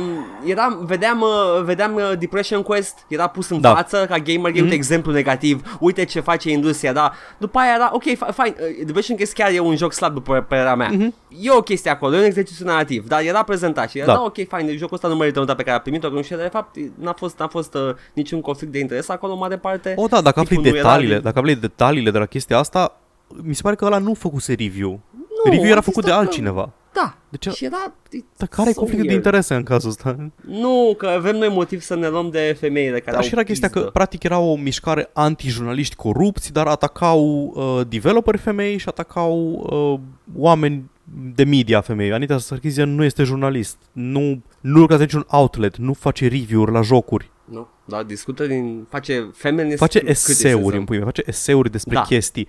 eram, 0.51 0.83
vedeam, 0.87 1.21
uh, 1.21 1.63
vedeam 1.63 1.93
uh, 1.95 2.11
Depression 2.19 2.61
Quest, 2.61 2.93
era 3.07 3.27
pus 3.27 3.49
în 3.49 3.61
Da. 3.61 3.75
față 3.75 4.05
ca 4.09 4.17
gamer, 4.17 4.51
mm-hmm. 4.51 4.63
Mhm. 4.63 4.71
exemplu 4.71 5.11
negativ, 5.11 5.77
uite 5.79 6.05
ce 6.05 6.19
face 6.19 6.49
industria, 6.51 6.93
da. 6.93 7.11
După 7.37 7.59
aia 7.59 7.71
era, 7.75 7.89
ok, 7.93 8.03
fi- 8.03 8.15
fine, 8.15 8.55
uh, 8.59 8.85
Depression 8.85 9.15
Quest 9.17 9.33
chiar 9.33 9.51
e 9.51 9.59
un 9.59 9.75
joc 9.75 9.93
slab 9.93 10.13
după 10.13 10.45
părerea 10.47 10.75
mea. 10.75 10.89
Mhm. 10.91 11.13
E 11.41 11.51
o 11.51 11.61
chestie 11.61 11.91
acolo, 11.91 12.15
e 12.15 12.19
un 12.19 12.25
exercițiu 12.25 12.65
narrativ, 12.65 13.07
dar 13.07 13.21
era 13.21 13.43
prezentat 13.43 13.89
și 13.89 13.97
era, 13.97 14.07
Da. 14.07 14.13
da, 14.13 14.21
ok, 14.21 14.33
fine, 14.35 14.75
jocul 14.75 14.95
ăsta 14.95 15.07
nu 15.07 15.15
merită 15.15 15.39
nota 15.39 15.55
pe 15.55 15.63
care 15.63 15.75
a 15.77 15.79
primit-o, 15.79 16.07
că 16.09 16.13
nu 16.15 16.21
știu, 16.21 16.35
dar 16.35 16.45
de 16.45 16.51
fapt 16.51 16.75
n-a 16.99 17.13
fost, 17.13 17.39
n-a 17.39 17.47
fost 17.47 17.73
uh, 17.73 17.81
niciun 18.13 18.41
conflict 18.41 18.71
de 18.71 18.79
interes 18.79 19.09
acolo, 19.09 19.33
în 19.33 19.39
mare 19.39 19.57
parte. 19.57 19.93
O, 19.97 20.07
da, 20.07 20.21
dacă 20.21 20.39
afli 20.39 20.55
Tipul 20.55 20.71
nu 20.71 20.77
era 20.77 20.87
detaliile, 20.87 21.13
din- 21.13 21.23
dacă 21.23 21.39
afli 21.39 21.55
detaliile 21.55 22.11
de 22.11 22.17
la 22.17 22.25
chestia 22.38 22.57
asta, 22.57 22.99
mi 23.43 23.53
se 23.55 23.61
pare 23.61 23.75
că 23.75 23.85
ăla 23.85 23.97
nu 23.97 24.13
făcuse 24.13 24.53
review. 24.53 24.89
Nu, 25.45 25.51
review 25.51 25.65
era 25.69 25.77
a 25.77 25.81
făcut 25.81 26.03
de 26.03 26.09
zis, 26.09 26.19
da, 26.19 26.23
altcineva. 26.25 26.71
Da, 26.93 27.17
Deci- 27.29 27.53
și 27.53 27.65
era... 27.65 27.93
Dar 28.38 28.47
care 28.47 28.69
e 28.69 28.73
so 28.73 28.79
conflictul 28.79 29.07
de 29.07 29.13
weird. 29.13 29.25
interese 29.25 29.55
în 29.55 29.63
cazul 29.63 29.89
ăsta? 29.89 30.29
Nu, 30.47 30.95
că 30.97 31.07
avem 31.07 31.35
noi 31.35 31.49
motiv 31.49 31.81
să 31.81 31.95
ne 31.95 32.07
luăm 32.07 32.29
de 32.29 32.55
femeile 32.59 32.99
care 32.99 33.05
Dar 33.11 33.15
au 33.15 33.21
și 33.21 33.33
era 33.33 33.43
chestia 33.43 33.67
că 33.67 33.73
pizdă. 33.73 33.91
practic 33.91 34.23
era 34.23 34.38
o 34.39 34.55
mișcare 34.55 35.09
anti-jurnaliști 35.13 35.95
corupți, 35.95 36.53
dar 36.53 36.67
atacau 36.67 37.19
uh, 37.55 37.81
developeri 37.88 38.38
femei 38.38 38.77
și 38.77 38.88
atacau 38.88 39.38
uh, 39.93 39.99
oameni 40.38 40.89
de 41.35 41.43
media 41.43 41.81
femei. 41.81 42.11
Anita 42.13 42.38
Sarkeesian 42.38 42.95
nu 42.95 43.03
este 43.03 43.23
jurnalist, 43.23 43.77
nu, 43.91 44.41
nu 44.61 44.79
lucrează 44.79 45.03
niciun 45.03 45.25
outlet, 45.27 45.77
nu 45.77 45.93
face 45.93 46.27
review-uri 46.27 46.71
la 46.71 46.81
jocuri. 46.81 47.31
Nu, 47.51 47.67
dar 47.85 48.03
discută 48.03 48.45
din... 48.47 48.85
Face 48.89 49.29
feminist 49.33 49.77
Face 49.77 49.99
criticism. 49.99 50.31
eseuri 50.47 50.77
în 50.77 50.83
pui 50.83 50.95
mei, 50.95 51.05
face 51.05 51.23
eseuri 51.25 51.71
despre 51.71 51.93
Da. 51.93 52.01
chestii. 52.01 52.47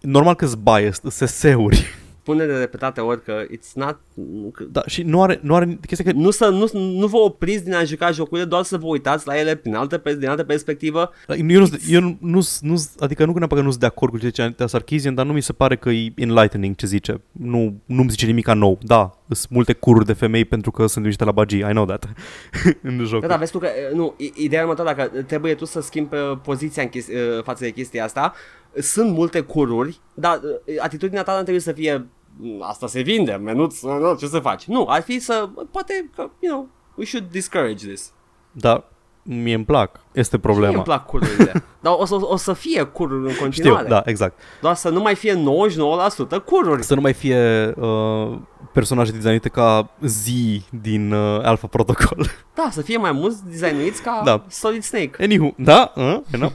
Normal 0.00 0.34
că-s 0.34 0.54
biased, 0.54 0.92
sunt 1.10 1.20
eseuri. 1.20 1.94
Spune 2.22 2.46
de 2.46 2.52
repetate 2.58 3.00
ori 3.00 3.22
că 3.22 3.42
it's 3.46 3.72
not... 3.74 3.98
nu- 4.14 4.50
că- 4.54 4.64
Da, 4.72 4.82
și 4.86 5.02
nu 5.02 5.22
are, 5.22 5.38
nu 5.42 5.54
are 5.54 5.78
chestia 5.86 6.12
că 6.12 6.18
Nu, 6.18 6.30
să, 6.30 6.48
nu, 6.48 6.68
nu 6.98 7.06
vă 7.06 7.16
opriți 7.16 7.64
din 7.64 7.74
a 7.74 7.84
juca 7.84 8.10
jocurile, 8.10 8.46
doar 8.46 8.62
să 8.62 8.76
vă 8.76 8.86
uitați 8.86 9.26
la 9.26 9.38
ele 9.38 9.54
prin 9.54 9.74
altă, 9.74 9.98
pe- 9.98 10.16
din 10.16 10.28
altă 10.28 10.44
perspectivă. 10.44 11.10
Eu 11.28 11.60
nu, 11.60 11.66
eu 11.88 12.00
nu, 12.00 12.16
nu, 12.20 12.40
nu, 12.60 12.82
adică 12.98 13.24
nu 13.24 13.32
că 13.32 13.38
neapărat 13.38 13.48
că 13.58 13.64
nu 13.64 13.70
sunt 13.70 13.80
de 13.80 13.86
acord 13.86 14.12
cu 14.12 14.18
ce 14.18 14.26
zice 14.26 14.42
Anita 14.42 14.66
Sarkeesian, 14.66 15.14
dar 15.14 15.26
nu 15.26 15.32
mi 15.32 15.40
se 15.42 15.52
pare 15.52 15.76
că 15.76 15.90
e 15.90 16.12
enlightening 16.16 16.74
ce 16.74 16.86
zice. 16.86 17.20
Nu, 17.32 17.80
nu-mi 17.86 18.10
zice 18.10 18.26
nimic 18.26 18.46
nou. 18.48 18.78
Da, 18.82 19.18
sunt 19.30 19.50
multe 19.50 19.72
cururi 19.72 20.06
de 20.06 20.12
femei 20.12 20.44
pentru 20.44 20.70
că 20.70 20.86
sunt 20.86 21.04
niște 21.04 21.24
la 21.24 21.32
bagii, 21.32 21.58
I 21.58 21.62
know 21.62 21.84
that. 21.84 22.08
în 22.82 23.04
joc. 23.04 23.20
Da, 23.20 23.26
da, 23.26 23.36
vezi 23.36 23.50
tu 23.52 23.58
că, 23.58 23.66
e, 23.66 23.94
nu, 23.94 24.14
i- 24.16 24.32
ideea 24.36 24.62
următoare, 24.62 24.94
dacă 24.94 25.22
trebuie 25.22 25.54
tu 25.54 25.64
să 25.64 25.80
schimbi 25.80 26.14
uh, 26.14 26.38
poziția 26.44 26.82
în 26.82 26.88
chesti- 26.88 27.12
uh, 27.14 27.42
față 27.42 27.64
de 27.64 27.70
chestia 27.70 28.04
asta, 28.04 28.32
sunt 28.80 29.10
multe 29.12 29.40
cururi, 29.40 30.00
dar 30.14 30.40
uh, 30.42 30.74
atitudinea 30.82 31.22
ta 31.22 31.30
nu 31.32 31.40
trebuie 31.40 31.60
să 31.60 31.72
fie 31.72 32.06
"Mm, 32.36 32.62
asta 32.62 32.86
se 32.86 33.00
vinde, 33.00 33.32
menuț, 33.32 33.80
uh, 33.82 33.96
nu, 34.00 34.14
ce 34.14 34.26
să 34.26 34.38
faci? 34.38 34.64
Nu, 34.64 34.86
ar 34.88 35.02
fi 35.02 35.18
să, 35.18 35.48
poate 35.70 36.10
că, 36.16 36.30
you 36.40 36.52
know, 36.52 36.68
we 36.94 37.04
should 37.04 37.26
discourage 37.30 37.86
this. 37.86 38.12
Da, 38.52 38.84
Mie 39.24 39.54
îmi 39.54 39.64
plac. 39.64 40.00
Este 40.12 40.36
Mie 40.36 40.44
problema. 40.44 40.74
îmi 40.74 40.82
plac 40.82 41.06
cururile. 41.06 41.52
Dar 41.82 41.94
o 41.98 42.04
să, 42.04 42.16
o 42.20 42.36
să 42.36 42.52
fie 42.52 42.82
cururi 42.82 43.30
în 43.30 43.36
continuare. 43.36 43.78
Știu, 43.84 43.94
da, 43.94 44.02
exact. 44.04 44.38
Doar 44.60 44.74
să 44.74 44.88
nu 44.88 45.00
mai 45.00 45.14
fie 45.14 45.34
99% 45.34 46.44
cururi. 46.44 46.82
Să 46.82 46.94
nu 46.94 47.00
mai 47.00 47.12
fie 47.12 47.72
uh, 47.76 48.38
personaje 48.72 49.10
designate 49.12 49.48
ca 49.48 49.90
zi 50.00 50.62
din 50.82 51.12
uh, 51.12 51.40
Alpha 51.42 51.66
Protocol. 51.66 52.26
Da, 52.54 52.68
să 52.70 52.82
fie 52.82 52.96
mai 52.96 53.12
mulți 53.12 53.44
designuiți 53.48 54.02
ca 54.02 54.20
Da. 54.24 54.44
Solid 54.48 54.82
Snake. 54.82 55.22
Anywho, 55.22 55.54
da? 55.56 55.92
Uh, 55.96 56.18
uh, 56.42 56.50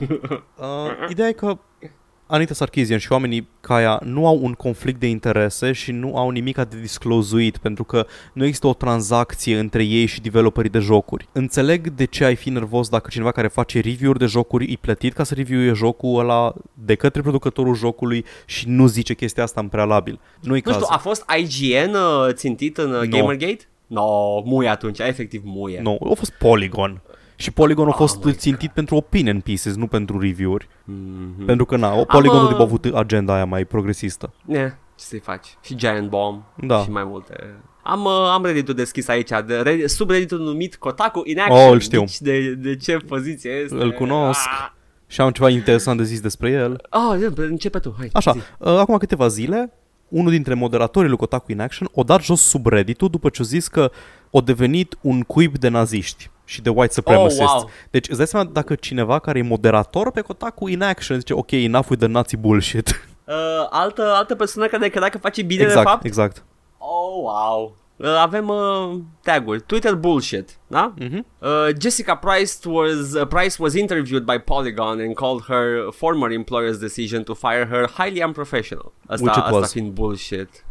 uh, 0.56 1.08
ideea 1.08 1.28
e 1.28 1.32
că 1.32 1.58
Anita 2.30 2.54
Sarkeesian 2.54 2.98
și 2.98 3.12
oamenii 3.12 3.48
ca 3.60 3.80
ea 3.80 4.00
nu 4.04 4.26
au 4.26 4.38
un 4.42 4.52
conflict 4.52 5.00
de 5.00 5.06
interese 5.08 5.72
și 5.72 5.92
nu 5.92 6.16
au 6.16 6.30
nimic 6.30 6.56
de 6.56 6.80
disclozuit 6.80 7.56
pentru 7.56 7.84
că 7.84 8.06
nu 8.32 8.44
există 8.44 8.66
o 8.66 8.74
tranzacție 8.74 9.58
între 9.58 9.82
ei 9.82 10.06
și 10.06 10.20
developerii 10.20 10.70
de 10.70 10.78
jocuri. 10.78 11.28
Înțeleg 11.32 11.88
de 11.90 12.04
ce 12.04 12.24
ai 12.24 12.34
fi 12.34 12.50
nervos 12.50 12.88
dacă 12.88 13.08
cineva 13.10 13.30
care 13.32 13.48
face 13.48 13.80
review-uri 13.80 14.18
de 14.18 14.26
jocuri 14.26 14.72
e 14.72 14.78
plătit 14.80 15.12
ca 15.12 15.24
să 15.24 15.34
review 15.34 15.74
jocul 15.74 16.18
ăla 16.18 16.54
de 16.74 16.94
către 16.94 17.20
producătorul 17.20 17.74
jocului 17.74 18.24
și 18.46 18.68
nu 18.68 18.86
zice 18.86 19.14
chestia 19.14 19.42
asta 19.42 19.60
în 19.60 19.68
prealabil. 19.68 20.20
Nu 20.40 20.56
e 20.56 20.60
Nu 20.64 20.70
știu, 20.70 20.70
cazul. 20.70 20.86
a 20.90 20.98
fost 20.98 21.24
IGN 21.38 21.94
uh, 21.94 22.32
țintit 22.32 22.78
în 22.78 22.92
uh, 22.92 23.06
No. 23.08 23.18
Gamergate? 23.18 23.68
No, 23.86 24.40
muie 24.44 24.68
atunci, 24.68 24.98
efectiv 24.98 25.42
muie. 25.44 25.80
Nu, 25.82 25.98
a 26.10 26.14
fost 26.14 26.32
Polygon. 26.38 27.02
Și 27.40 27.50
Polygon 27.50 27.86
a 27.86 27.88
Oh 27.88 27.94
fost 27.96 28.24
my 28.24 28.32
țintit 28.34 28.70
pentru 28.70 28.94
opinion 28.96 29.40
pieces, 29.40 29.74
nu 29.74 29.86
pentru 29.86 30.18
review-uri. 30.20 30.68
Mhm. 30.84 31.44
Pentru 31.44 31.64
că, 31.64 31.76
na, 31.76 31.94
o 31.94 32.04
Polygon 32.04 32.44
uh, 32.44 32.50
nu 32.50 32.56
a 32.56 32.60
avut 32.62 32.84
agenda 32.84 33.34
aia 33.34 33.44
mai 33.44 33.64
progresistă. 33.64 34.32
Ne, 34.44 34.68
ce 34.96 35.04
să-i 35.04 35.18
faci? 35.18 35.46
Și 35.62 35.74
Giant 35.74 36.08
Bomb 36.08 36.42
Da. 36.56 36.82
și 36.82 36.90
mai 36.90 37.04
multe. 37.04 37.54
Am, 37.82 38.04
uh, 38.04 38.10
am 38.32 38.44
Reddit-ul 38.44 38.74
deschis 38.74 39.08
aici, 39.08 39.28
de, 39.46 39.62
Reddit- 39.62 39.84
sub 39.86 40.10
Reddit-ul 40.10 40.38
numit 40.38 40.76
Kotaku 40.76 41.22
in 41.24 41.38
Action. 41.38 41.66
Oh, 41.66 41.72
îl 41.72 41.80
știu. 41.80 42.00
Deci 42.00 42.18
de, 42.18 42.54
de 42.54 42.76
ce 42.76 42.96
poziție 42.96 43.50
este? 43.50 43.74
Îl 43.74 43.92
cunosc. 43.92 44.40
Ah, 44.48 44.70
Și 45.06 45.20
am 45.20 45.30
ceva 45.30 45.48
interesant 45.50 45.98
de 45.98 46.04
zis 46.04 46.20
despre 46.20 46.50
el. 46.50 46.80
oh, 46.90 47.26
începe 47.36 47.78
tu, 47.78 47.94
hai. 47.98 48.08
Așa, 48.12 48.32
zi. 48.32 48.38
uh, 48.58 48.68
acum 48.78 48.96
câteva 48.96 49.28
zile, 49.28 49.72
unul 50.08 50.30
dintre 50.30 50.54
moderatorii 50.54 51.08
lui 51.08 51.18
Kotaku 51.18 51.52
in 51.52 51.60
Action 51.60 51.88
o 51.92 52.02
dat 52.02 52.22
jos 52.22 52.40
subredditul 52.40 53.08
după 53.08 53.28
ce 53.28 53.42
a 53.42 53.44
zis 53.44 53.68
că 53.68 53.90
a 54.32 54.40
devenit 54.40 54.98
un 55.00 55.22
cuib 55.22 55.58
de 55.58 55.68
naziști 55.68 56.30
și 56.48 56.62
de 56.62 56.70
white 56.70 56.92
supremacists. 56.92 57.42
Oh, 57.42 57.48
wow. 57.60 57.70
Deci 57.90 58.08
îți 58.08 58.16
dai 58.16 58.26
seama 58.26 58.50
dacă 58.52 58.74
cineva 58.74 59.18
care 59.18 59.38
e 59.38 59.42
moderator 59.42 60.10
pe 60.10 60.20
Kotaku 60.20 60.68
in 60.68 60.82
Action 60.82 61.18
zice 61.18 61.32
ok, 61.32 61.50
enough 61.50 61.86
with 61.88 62.02
the 62.02 62.10
Nazi 62.12 62.36
bullshit. 62.36 62.88
Uh, 63.28 63.34
altă, 63.70 64.02
altă 64.02 64.34
persoană 64.34 64.68
care 64.68 64.88
credea 64.88 65.08
că 65.08 65.18
face 65.18 65.42
bine 65.42 65.60
de 65.62 65.66
exact, 65.68 65.88
fapt? 65.88 66.04
exact. 66.04 66.44
Oh, 66.78 67.22
wow. 67.22 67.76
Uh, 67.96 68.06
avem 68.06 68.48
uh, 68.48 68.98
taguri. 69.22 69.60
Twitter 69.66 69.94
bullshit, 69.94 70.58
da? 70.66 70.92
Mhm. 70.98 71.26
Uh, 71.38 71.48
Jessica 71.80 72.14
Price 72.16 72.54
was 72.68 73.12
uh, 73.12 73.26
Price 73.26 73.56
was 73.62 73.74
interviewed 73.74 74.24
by 74.24 74.38
Polygon 74.38 75.00
and 75.00 75.14
called 75.14 75.42
her 75.48 75.90
former 75.92 76.30
employer's 76.32 76.78
decision 76.78 77.22
to 77.22 77.34
fire 77.34 77.66
her 77.70 77.88
highly 77.96 78.22
unprofessional. 78.24 78.92
Asta, 79.06 79.24
Which 79.24 79.36
it 79.36 79.42
asta 79.42 79.58
was. 79.58 79.72
fiind 79.72 79.90
bullshit. 79.92 80.64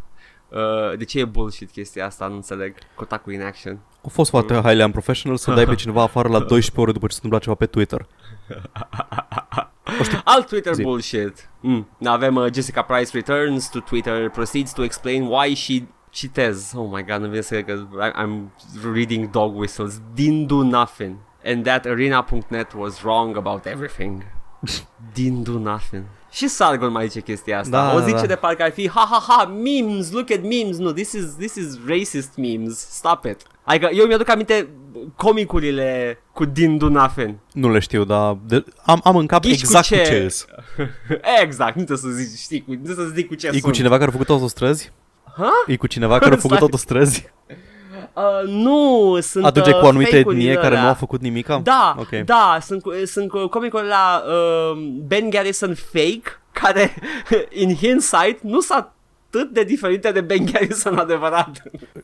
Uh, 0.50 0.98
de 0.98 1.04
ce 1.04 1.20
e 1.20 1.26
bullshit 1.26 1.72
chestia 1.72 2.06
asta? 2.06 2.28
Nu 2.28 2.36
înțeleg. 2.36 2.74
Kotaku 2.96 3.32
in 3.32 3.42
action. 3.42 3.80
A 4.08 4.10
fost 4.10 4.30
foarte 4.30 4.54
highly 4.54 4.84
unprofessional 4.84 5.38
să 5.38 5.52
dai 5.52 5.66
pe 5.66 5.76
cineva 5.76 6.02
afară 6.02 6.30
la 6.30 6.40
12 6.56 6.82
ore 6.82 6.92
după 6.92 7.08
ce 7.08 7.14
se 7.14 7.20
întâmplă 7.24 7.40
ceva 7.40 7.56
pe 7.56 7.66
Twitter. 7.66 8.08
Alt 10.24 10.48
Twitter 10.48 10.74
Zi. 10.74 10.82
bullshit. 10.82 11.50
Mm. 11.60 11.88
Avem 12.04 12.36
uh, 12.36 12.54
Jessica 12.54 12.82
Price 12.82 13.10
returns 13.14 13.70
to 13.70 13.80
Twitter, 13.80 14.30
proceeds 14.30 14.74
to 14.74 14.84
explain 14.84 15.24
why 15.24 15.56
she 15.56 15.88
citez. 16.10 16.74
Oh 16.76 16.90
my 16.92 17.04
god, 17.04 17.22
nu 17.22 17.28
vine 17.28 17.42
să 17.42 17.62
cred 17.62 17.66
că 17.66 18.06
I- 18.08 18.24
I'm 18.24 18.50
reading 18.94 19.30
dog 19.30 19.58
whistles. 19.58 20.02
Didn't 20.16 20.46
do 20.48 20.64
nothing. 20.64 21.16
And 21.46 21.64
that 21.64 21.86
arena.net 21.86 22.74
was 22.76 23.02
wrong 23.02 23.38
about 23.38 23.66
everything. 23.66 24.24
Didn't 25.20 25.44
do 25.44 25.60
nothing. 25.60 26.04
Și 26.32 26.48
Sargon 26.48 26.92
mai 26.92 27.08
zice 27.08 27.22
chestia 27.22 27.60
asta. 27.60 27.70
Da, 27.88 27.94
o 27.96 28.00
da, 28.00 28.06
zice 28.06 28.20
da. 28.22 28.26
de 28.26 28.36
parcă 28.36 28.64
ar 28.64 28.72
fi 28.72 28.90
ha 28.90 29.08
ha 29.12 29.24
ha 29.28 29.46
memes, 29.46 30.12
look 30.12 30.32
at 30.32 30.42
memes. 30.42 30.78
No, 30.78 30.92
this 30.92 31.12
is 31.12 31.36
this 31.38 31.56
is 31.56 31.78
racist 31.88 32.36
memes. 32.38 32.78
Stop 32.78 33.26
it. 33.26 33.42
Adică 33.70 33.90
eu 33.94 34.06
mi-aduc 34.06 34.30
aminte 34.30 34.68
comicurile 35.16 36.20
cu 36.34 36.46
Didn't 36.46 36.78
do 36.78 36.90
nothing. 36.90 37.36
Nu 37.54 37.72
le 37.72 37.80
știu, 37.80 38.04
dar 38.04 38.38
de, 38.46 38.64
am, 38.86 39.00
am 39.04 39.16
în 39.16 39.26
cap 39.26 39.42
Ghici 39.42 39.54
cu 39.54 39.60
exact 39.64 39.88
cu 39.88 39.94
ce? 39.96 40.02
ce, 40.04 40.10
ce 40.10 40.24
îs. 40.24 40.46
exact, 41.44 41.76
nu 41.76 41.84
trebuie 41.84 42.12
să 42.14 42.20
zici, 42.20 42.40
știi, 42.40 42.62
cu, 42.64 42.72
nu 42.72 42.82
trebuie 42.84 43.06
să 43.06 43.12
zic 43.16 43.28
cu 43.28 43.36
ce 43.36 43.48
E 43.48 43.50
sunt. 43.50 43.64
cu 43.64 43.72
cineva 43.72 43.96
care 43.98 44.08
a 44.10 44.12
făcut 44.12 44.30
autostrăzi? 44.30 44.92
Ha? 45.38 45.52
E 45.68 45.76
cu 45.76 45.88
cineva 45.88 46.20
care 46.20 46.34
a 46.34 46.38
făcut 46.38 46.50
Stai. 46.56 46.60
autostrăzi? 46.62 47.32
Uh, 48.14 48.50
nu, 48.50 49.18
sunt 49.22 49.46
Atunci 49.46 49.68
e 49.68 49.70
uh, 49.70 49.80
cu 49.80 49.86
o 49.86 49.88
anumită 49.88 50.10
fake-urile 50.16 50.42
etnie 50.44 50.56
care 50.62 50.68
alea. 50.68 50.82
nu 50.82 50.88
a 50.88 50.94
făcut 50.94 51.22
nimica? 51.22 51.60
Da, 51.64 51.96
Ok. 52.00 52.10
da, 52.10 52.58
sunt, 52.62 52.82
cu- 52.82 52.92
sunt 53.06 53.30
cu 53.30 53.48
comicurile 53.48 53.90
la 53.90 54.24
uh, 54.28 54.78
Ben 55.08 55.30
Garrison 55.30 55.76
fake, 55.92 56.22
care, 56.52 56.94
in 57.64 57.76
hindsight, 57.76 58.42
nu 58.42 58.60
sunt 58.60 58.88
atât 59.28 59.54
de 59.54 59.64
diferite 59.64 60.12
de 60.12 60.22
Ben 60.22 60.46
Garrison 60.52 60.98
adevărat. 60.98 61.62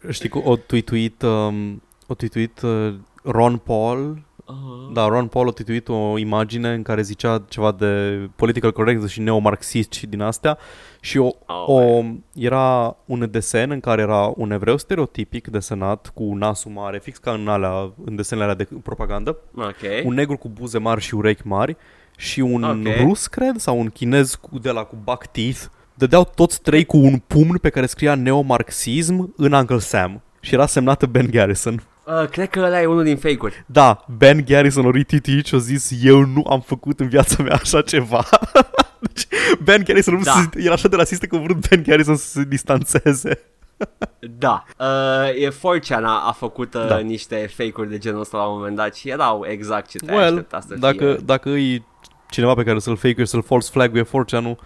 Știi 0.09 0.29
că 0.29 0.37
o 0.43 0.55
tweetuit, 0.55 1.21
um, 1.21 1.81
o 2.07 2.13
tweetuit 2.13 2.61
uh, 2.61 2.93
Ron 3.23 3.57
Paul 3.57 4.21
Uh-huh. 4.43 4.93
Da, 4.93 5.07
Ron 5.07 5.27
Paul 5.27 5.47
a 5.47 5.51
tituit 5.51 5.87
o 5.87 6.17
imagine 6.17 6.73
în 6.73 6.81
care 6.81 7.01
zicea 7.01 7.43
ceva 7.49 7.71
de 7.71 8.19
political 8.35 8.71
correct 8.71 9.07
și 9.07 9.21
neomarxist 9.21 9.91
și 9.91 10.07
din 10.07 10.21
astea 10.21 10.57
și 10.99 11.17
o, 11.17 11.29
Oh, 11.45 11.67
o, 11.67 12.03
era 12.33 12.95
un 13.05 13.27
desen 13.31 13.71
în 13.71 13.79
care 13.79 14.01
era 14.01 14.31
un 14.35 14.51
evreu 14.51 14.77
stereotipic 14.77 15.47
desenat 15.47 16.11
cu 16.13 16.23
nasul 16.23 16.71
mare, 16.71 16.99
fix 16.99 17.17
ca 17.17 17.31
în 17.31 17.47
alea, 17.47 17.93
în 18.05 18.15
desenele 18.15 18.49
alea 18.49 18.65
de 18.65 18.75
propagandă, 18.83 19.37
Ok. 19.55 20.05
un 20.05 20.13
negru 20.13 20.37
cu 20.37 20.49
buze 20.49 20.77
mari 20.77 21.01
și 21.01 21.15
urechi 21.15 21.47
mari 21.47 21.77
și 22.17 22.39
un 22.39 22.63
Ok. 22.63 22.95
rus, 22.99 23.27
cred, 23.27 23.57
sau 23.57 23.79
un 23.79 23.89
chinez 23.89 24.35
cu, 24.35 24.59
de 24.59 24.71
la 24.71 24.83
cu 24.83 24.97
buck 25.03 25.25
teeth. 25.25 25.61
Dădeau 25.93 26.31
toți 26.35 26.61
trei 26.61 26.85
cu 26.85 26.97
un 26.97 27.17
pumn 27.27 27.57
pe 27.57 27.69
care 27.69 27.85
scria 27.85 28.15
neomarxism 28.15 29.33
în 29.37 29.51
Uncle 29.51 29.79
Sam 29.79 30.21
și 30.39 30.53
era 30.53 30.65
semnată 30.65 31.05
Ben 31.05 31.29
Garrison. 31.31 31.83
Uh, 32.05 32.27
cred 32.29 32.49
că 32.49 32.59
ăla 32.59 32.81
e 32.81 32.85
unul 32.85 33.03
din 33.03 33.17
fake-uri. 33.17 33.63
Da, 33.65 34.05
Ben 34.17 34.43
Garrison 34.47 34.85
a 34.85 34.91
retweetit 34.91 35.45
și 35.45 35.55
a 35.55 35.57
zis 35.57 35.91
eu 36.01 36.25
nu 36.25 36.45
am 36.49 36.61
făcut 36.61 36.99
în 36.99 37.07
viața 37.07 37.43
mea 37.43 37.55
așa 37.55 37.81
ceva. 37.81 38.25
deci 39.13 39.27
Ben 39.63 39.83
Garrison 39.83 40.13
nu 40.13 40.21
Da. 40.21 40.31
se, 40.31 40.61
era 40.61 40.73
așa 40.73 40.87
de 40.87 40.95
rasist 40.95 41.23
că 41.23 41.35
a 41.35 41.39
vrut 41.39 41.67
Ben 41.69 41.83
Garrison 41.87 42.15
să 42.15 42.27
se 42.27 42.43
distanțeze. 42.43 43.39
Da. 44.37 44.63
Uh, 44.79 45.43
e 45.43 45.49
4chan 45.49 46.03
a, 46.03 46.27
a 46.27 46.31
făcut 46.31 46.73
uh, 46.73 46.87
Da. 46.87 46.97
niște 46.97 47.49
fake-uri 47.55 47.89
de 47.89 47.97
genul 47.97 48.19
ăsta 48.19 48.37
la 48.37 48.43
un 48.45 48.57
moment 48.57 48.75
dat 48.75 48.95
și 48.95 49.09
erau 49.09 49.45
exact 49.47 49.89
ce 49.89 49.97
te-ai 49.97 50.17
well, 50.17 50.27
aștepta 50.33 50.59
să 50.67 50.75
dacă, 50.75 51.13
fie. 51.13 51.15
dacă 51.25 51.49
e 51.49 51.81
cineva 52.29 52.53
pe 52.53 52.63
care 52.63 52.79
să-l 52.79 52.97
fake 52.97 53.25
să-l 53.25 53.43
false 53.43 53.69
flag 53.71 53.97
e 53.97 54.03
4 54.03 54.41
nu 54.41 54.57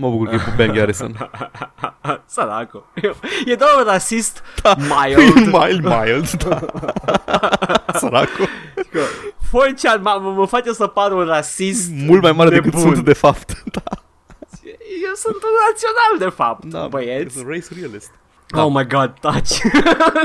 mă 0.00 0.10
bucur 0.10 0.28
că 0.28 0.34
e 0.34 0.38
cu 0.38 0.52
Ben 0.56 0.72
Garrison. 0.72 1.30
Săracu. 2.26 2.84
E 3.44 3.54
doar 3.54 3.84
rasist 3.84 4.42
Da. 4.62 4.74
mild. 4.78 5.34
mild, 5.54 5.84
mild, 5.84 6.30
da. 6.30 6.60
Săracu. 8.00 8.48
4chan 9.48 10.00
mă, 10.00 10.32
mă 10.36 10.46
face 10.46 10.72
să 10.72 10.86
par 10.86 11.12
un 11.12 11.24
rasist 11.24 11.90
Mult 12.06 12.22
mai 12.22 12.32
mare 12.32 12.50
decât 12.50 12.74
nebun. 12.74 12.92
sunt 12.92 13.04
de 13.04 13.12
fapt. 13.12 13.62
Da, 13.64 13.82
Eu 15.06 15.14
sunt 15.14 15.34
un 15.34 15.50
rațional 15.68 16.28
de 16.30 16.34
fapt, 16.36 16.64
da 16.64 16.86
băieți. 16.86 17.42
race 17.46 17.66
realist. 17.80 18.10
Da. 18.50 18.64
Oh 18.64 18.72
my 18.74 18.86
god, 18.86 19.12
taci. 19.20 19.62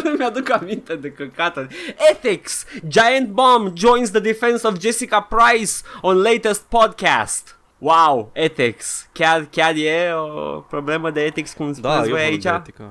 Nu 0.03 0.09
mi-aduc 0.17 0.49
aminte 0.51 0.95
de 0.95 1.11
căcată. 1.11 1.67
Ethics. 2.11 2.65
Giant 2.87 3.27
Bomb 3.29 3.77
joins 3.77 4.09
the 4.09 4.19
defense 4.19 4.67
of 4.67 4.79
Jessica 4.79 5.21
Price 5.29 5.71
on 6.01 6.21
latest 6.21 6.61
podcast. 6.61 7.57
Wow, 7.83 8.29
ethics. 8.33 9.09
Chiar, 9.13 9.47
chiar 9.51 9.75
e 9.75 10.11
o 10.13 10.59
problemă 10.59 11.11
de 11.11 11.21
ethics 11.23 11.53
cum 11.53 11.65
Da, 11.65 11.73
spuneți 11.73 12.09
eu 12.09 12.15
voi 12.15 12.21
vorbesc 12.23 12.31
aici? 12.31 12.41
de 12.43 12.49
etică. 12.49 12.83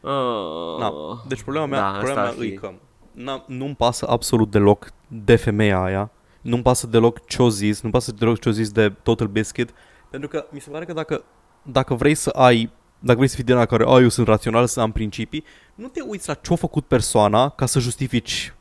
Oh. 0.00 0.78
Na. 0.80 0.92
Deci 1.28 1.42
problema 1.42 1.66
mea, 1.66 1.80
Da, 1.80 1.86
da, 1.92 1.96
problema 1.98 2.20
asta 2.22 2.36
mea 2.36 2.40
ar 2.40 2.44
e 2.46 2.50
fi. 2.50 2.56
că 2.58 2.72
na, 3.12 3.44
nu-mi 3.46 3.74
pasă 3.74 4.06
absolut 4.08 4.50
deloc 4.50 4.90
de 5.08 5.36
femeia 5.36 5.82
aia. 5.82 6.10
Nu-mi 6.40 6.62
pasă 6.62 6.86
deloc 6.86 7.26
ce-o 7.26 7.48
zis, 7.48 7.80
nu-mi 7.80 7.92
pasă 7.92 8.12
deloc 8.12 8.40
ce-o 8.40 8.52
zis 8.52 8.70
de 8.70 8.88
Total 9.02 9.26
Biscuit. 9.26 9.70
Pentru 10.10 10.28
că 10.28 10.46
mi 10.50 10.60
se 10.60 10.70
pare 10.70 10.84
că 10.84 10.92
dacă, 10.92 11.24
dacă 11.62 11.94
vrei 11.94 12.14
să 12.14 12.30
ai 12.30 12.70
dacă 12.98 13.16
vrei 13.16 13.28
să 13.30 13.34
fii 13.34 13.44
din 13.44 13.54
ăla 13.54 13.66
care, 13.66 13.84
a, 13.86 14.00
eu 14.00 14.08
sunt 14.08 14.26
rațional, 14.26 14.66
să 14.66 14.80
am 14.80 14.92
principii, 14.92 15.44
nu 15.74 15.86
te 15.88 16.00
uiți 16.00 16.28
la 16.28 16.34
ce-a 16.34 16.56
făcut 16.56 16.84
persoana 16.86 17.48
ca 17.48 17.66
să 17.66 17.78
justifici 17.78 18.54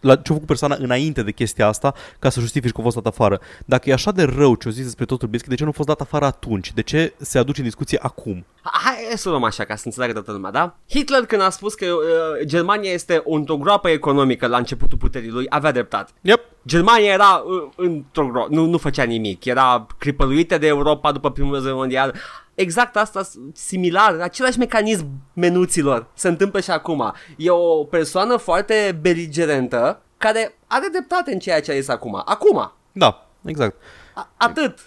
la 0.00 0.16
ce-a 0.16 0.34
făcut 0.34 0.46
persoana 0.46 0.76
înainte 0.78 1.22
de 1.22 1.32
chestia 1.32 1.66
asta 1.66 1.94
ca 2.18 2.28
să 2.28 2.40
justifici 2.40 2.72
că 2.72 2.80
a 2.80 2.82
fost 2.82 2.94
dat 2.94 3.06
afară. 3.06 3.40
Dacă 3.64 3.90
e 3.90 3.92
așa 3.92 4.10
de 4.10 4.22
rău 4.22 4.54
ce-o 4.54 4.70
zis 4.70 4.84
despre 4.84 5.04
Total 5.04 5.28
Biscuit, 5.28 5.50
de 5.50 5.56
ce 5.56 5.64
nu 5.64 5.70
a 5.70 5.72
fost 5.72 5.88
dat 5.88 6.00
afară 6.00 6.24
atunci? 6.24 6.72
De 6.72 6.82
ce 6.82 7.12
se 7.16 7.38
aduce 7.38 7.60
în 7.60 7.66
discuție 7.66 7.98
acum? 8.02 8.44
Hai 8.62 8.94
să 9.16 9.28
o 9.28 9.30
luăm 9.30 9.44
așa 9.44 9.64
ca 9.64 9.76
să 9.76 9.82
înțeleagă 9.84 10.12
toată 10.12 10.32
lumea, 10.32 10.50
da? 10.50 10.76
Hitler 10.88 11.26
când 11.26 11.42
a 11.42 11.50
spus 11.50 11.74
că 11.74 11.86
uh, 11.86 12.46
Germania 12.46 12.90
este 12.92 13.22
într-o 13.26 13.56
groapă 13.56 13.88
economică 13.88 14.46
la 14.46 14.56
începutul 14.56 14.98
puterii 14.98 15.30
lui, 15.30 15.46
avea 15.48 15.72
dreptate. 15.72 16.12
Yep. 16.20 16.40
Germania 16.68 17.12
era 17.12 17.42
uh, 17.46 17.68
într-o 17.76 18.26
groapă, 18.26 18.48
nu, 18.54 18.64
nu 18.66 18.78
făcea 18.78 19.02
nimic, 19.02 19.44
era 19.44 19.86
cripăluită 19.98 20.58
de 20.58 20.66
Europa 20.66 21.12
după 21.12 21.30
primul 21.30 21.54
război 21.54 21.72
mondial. 21.72 22.14
Exact 22.54 22.96
asta, 22.96 23.22
s- 23.22 23.38
similar, 23.52 24.18
același 24.20 24.58
mecanism 24.58 25.06
menuților 25.32 26.06
se 26.14 26.28
întâmplă 26.28 26.60
și 26.60 26.70
acum. 26.70 27.12
E 27.36 27.50
o 27.50 27.84
persoană 27.84 28.36
foarte 28.36 28.98
beligerentă 29.00 30.00
care 30.16 30.54
are 30.66 30.86
dreptate 30.92 31.32
în 31.32 31.38
ceea 31.38 31.60
ce 31.60 31.70
a 31.72 31.74
zis 31.74 31.88
acum. 31.88 32.22
Acum. 32.24 32.72
Da, 32.92 33.26
exact. 33.44 33.76
A- 34.14 34.30
atât. 34.36 34.78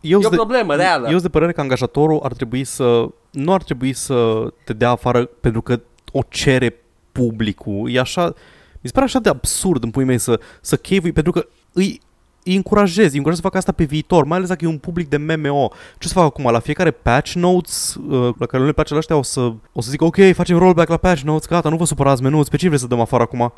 Eu 0.00 0.20
E 0.20 0.26
o 0.26 0.28
de, 0.28 0.36
problemă 0.36 0.74
reală. 0.74 1.04
Eu 1.04 1.10
sunt 1.10 1.22
de 1.22 1.28
părere 1.28 1.52
că 1.52 1.60
angajatorul 1.60 2.20
ar 2.22 2.32
trebui 2.32 2.64
să... 2.64 3.06
Nu 3.30 3.52
ar 3.52 3.62
trebui 3.62 3.92
să 3.92 4.46
te 4.64 4.72
dea 4.72 4.90
afară 4.90 5.24
pentru 5.24 5.62
că 5.62 5.80
o 6.12 6.20
cere 6.28 6.76
publicul. 7.12 7.90
E 7.90 8.00
așa... 8.00 8.34
Mi 8.82 8.88
se 8.88 8.92
pare 8.92 9.04
așa 9.04 9.18
de 9.18 9.28
absurd 9.28 9.82
în 9.82 9.90
pui 9.90 10.04
mei 10.04 10.18
să, 10.18 10.40
să 10.60 10.76
chevui, 10.76 11.12
pentru 11.12 11.32
că 11.32 11.46
îi, 11.72 12.00
îi 12.44 12.56
încurajezi, 12.56 13.10
îi 13.10 13.16
încurajezi 13.16 13.36
să 13.42 13.46
facă 13.46 13.56
asta 13.56 13.72
pe 13.72 13.84
viitor, 13.84 14.24
mai 14.24 14.36
ales 14.36 14.48
dacă 14.48 14.64
e 14.64 14.68
un 14.68 14.78
public 14.78 15.08
de 15.08 15.16
MMO. 15.16 15.68
Ce 15.98 16.04
o 16.04 16.06
să 16.08 16.12
fac 16.14 16.24
acum? 16.24 16.50
La 16.50 16.58
fiecare 16.58 16.90
patch 16.90 17.32
notes 17.32 17.94
uh, 18.08 18.34
la 18.38 18.46
care 18.46 18.58
nu 18.62 18.64
le 18.68 18.72
place 18.72 18.92
la 18.92 18.98
ăștia 18.98 19.16
o 19.16 19.22
să, 19.22 19.40
o 19.72 19.80
să 19.80 19.90
zic 19.90 20.02
ok, 20.02 20.16
facem 20.34 20.58
rollback 20.58 20.88
la 20.88 20.96
patch 20.96 21.22
notes, 21.22 21.48
gata, 21.48 21.68
nu 21.68 21.76
vă 21.76 21.84
supărați 21.84 22.22
menuți, 22.22 22.50
pe 22.50 22.56
cine 22.56 22.68
vreți 22.68 22.82
să 22.84 22.88
dăm 22.88 23.00
afară 23.00 23.22
acum? 23.22 23.52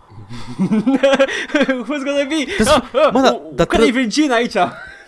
Who's 1.58 2.04
gonna 2.04 2.24
be? 2.28 2.64
Dar- 2.64 2.90
Ah, 2.92 3.00
ah, 3.06 3.12
mă, 3.12 3.20
da- 3.20 3.32
u- 3.32 3.52
dar 3.54 3.66
care 3.66 3.82
e 3.82 3.84
trebuie- 3.86 4.02
Virgin 4.02 4.30
aici? 4.32 4.56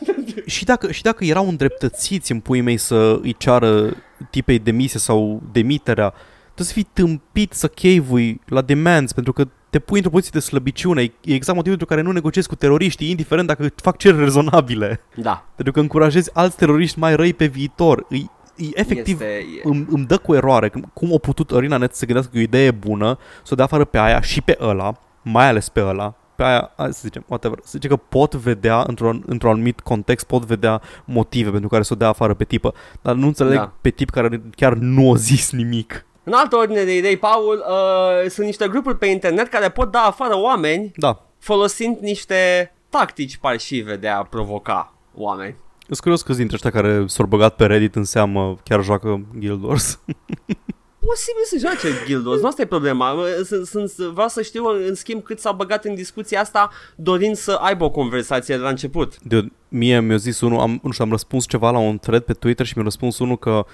și 0.54 0.64
dacă, 0.64 0.92
și 0.92 1.02
dacă 1.02 1.24
erau 1.24 1.48
îndreptățiți 1.48 2.32
în 2.32 2.40
puii 2.40 2.60
mei 2.60 2.76
să 2.76 3.18
îi 3.22 3.34
ceară 3.38 3.96
tipei 4.30 4.58
demisie 4.58 5.00
sau 5.00 5.42
demiterea, 5.52 6.12
trebuie 6.44 6.66
să 6.66 6.72
fii 6.72 6.88
tâmpit 6.92 7.52
să 7.52 7.68
chevui 7.68 8.40
la 8.46 8.62
demands, 8.62 9.12
pentru 9.12 9.32
că 9.32 9.48
te 9.76 9.82
pui 9.82 9.96
într-o 9.96 10.10
poziție 10.12 10.38
de 10.40 10.46
slăbiciune. 10.46 11.02
E 11.02 11.10
exact 11.34 11.56
motivul 11.56 11.76
pentru 11.78 11.86
care 11.86 12.00
nu 12.00 12.12
negociezi 12.12 12.48
cu 12.48 12.54
teroriștii, 12.54 13.10
indiferent 13.10 13.46
dacă 13.46 13.68
fac 13.76 13.96
cereri 13.96 14.22
rezonabile. 14.22 15.00
Da. 15.14 15.44
Pentru 15.56 15.72
că 15.74 15.80
încurajezi 15.80 16.30
alți 16.34 16.56
teroriști 16.56 16.98
mai 16.98 17.16
răi 17.16 17.32
pe 17.34 17.46
viitor. 17.46 18.06
Îi, 18.08 18.30
îi 18.56 18.70
efectiv 18.74 19.20
Este, 19.20 19.32
e- 19.34 19.60
îmi, 19.64 19.86
îmi 19.90 20.06
dă 20.06 20.16
cu 20.18 20.34
eroare 20.34 20.68
cum- 20.68 20.90
cum 20.94 21.12
a 21.14 21.18
putut 21.18 21.50
Arena 21.50 21.76
Net 21.76 21.92
să 21.92 21.98
se 21.98 22.04
gândească 22.06 22.32
că 22.32 22.38
e 22.38 22.40
o 22.40 22.44
idee 22.44 22.70
bună, 22.70 23.18
să 23.42 23.50
o 23.52 23.56
dea 23.56 23.64
afară 23.64 23.84
pe 23.84 23.98
aia 23.98 24.20
și 24.20 24.42
pe 24.42 24.56
ăla, 24.60 24.92
mai 25.22 25.48
ales 25.48 25.68
pe 25.68 25.82
ăla, 25.82 26.14
pe 26.36 26.42
aia, 26.42 26.72
hai 26.76 26.92
să 26.92 27.00
zicem, 27.02 27.24
whatever, 27.28 27.58
să 27.62 27.70
zicem 27.70 27.90
că 27.90 27.96
pot 27.96 28.34
vedea, 28.34 28.84
într-un, 28.86 29.22
într-un 29.26 29.50
anumit 29.50 29.80
context, 29.80 30.26
pot 30.26 30.44
vedea 30.44 30.80
motive 31.04 31.50
pentru 31.50 31.68
care 31.68 31.82
să 31.82 31.92
o 31.92 31.96
dea 31.96 32.08
afară 32.08 32.34
pe 32.34 32.44
tipă, 32.44 32.74
dar 33.02 33.14
nu 33.14 33.26
înțeleg 33.26 33.56
Da. 33.56 33.72
pe 33.80 33.90
tip 33.90 34.10
care 34.10 34.42
chiar 34.54 34.74
nu 34.74 35.12
a 35.12 35.16
zis 35.16 35.50
nimic. 35.52 36.06
În 36.28 36.32
altă 36.32 36.56
ordine 36.56 36.84
de 36.84 36.96
idei, 36.96 37.16
Paul, 37.16 37.64
uh, 37.68 38.30
sunt 38.30 38.46
niște 38.46 38.68
grupuri 38.68 38.98
pe 38.98 39.06
internet 39.06 39.48
care 39.48 39.70
pot 39.70 39.90
da 39.90 40.00
afară 40.00 40.36
oameni 40.36 40.92
Da, 40.96 41.26
folosind 41.38 41.98
niște 41.98 42.72
tactici 42.88 43.36
parșive 43.36 43.96
de 43.96 44.08
a 44.08 44.22
provoca 44.22 44.94
oameni. 45.14 45.56
sunt 45.86 46.00
curios 46.00 46.22
câți 46.22 46.38
dintre 46.38 46.54
ăștia 46.54 46.70
care 46.80 47.04
s-au 47.06 47.26
băgat 47.26 47.56
pe 47.56 47.66
Reddit 47.66 47.94
în 47.94 48.04
seamă 48.04 48.56
chiar 48.62 48.82
joacă 48.82 49.26
Guild 49.38 49.62
Wars. 49.62 49.98
Posibil 51.06 51.42
să 51.44 51.56
joace 51.58 51.88
Guild 52.06 52.26
Wars, 52.26 52.40
nu 52.40 52.48
asta 52.48 52.62
e 52.62 52.66
problema. 52.66 53.14
Sunt, 53.44 53.66
sunt, 53.66 53.90
vreau 53.90 54.28
să 54.28 54.42
știu, 54.42 54.64
în 54.66 54.94
schimb, 54.94 55.22
cât 55.22 55.38
s-au 55.38 55.54
băgat 55.54 55.84
în 55.84 55.94
discuția 55.94 56.40
asta 56.40 56.70
dorind 56.96 57.36
să 57.36 57.52
aibă 57.52 57.84
o 57.84 57.90
conversație 57.90 58.56
de 58.56 58.62
la 58.62 58.68
început. 58.68 59.20
De, 59.22 59.48
mie 59.68 60.00
mi-a 60.00 60.16
zis 60.16 60.40
unul, 60.40 60.58
am, 60.58 60.80
nu 60.82 60.90
știu, 60.90 61.04
am 61.04 61.10
răspuns 61.10 61.46
ceva 61.46 61.70
la 61.70 61.78
un 61.78 61.98
thread 61.98 62.22
pe 62.22 62.32
Twitter 62.32 62.66
și 62.66 62.72
mi-a 62.74 62.84
răspuns 62.84 63.18
unul 63.18 63.38
că 63.38 63.66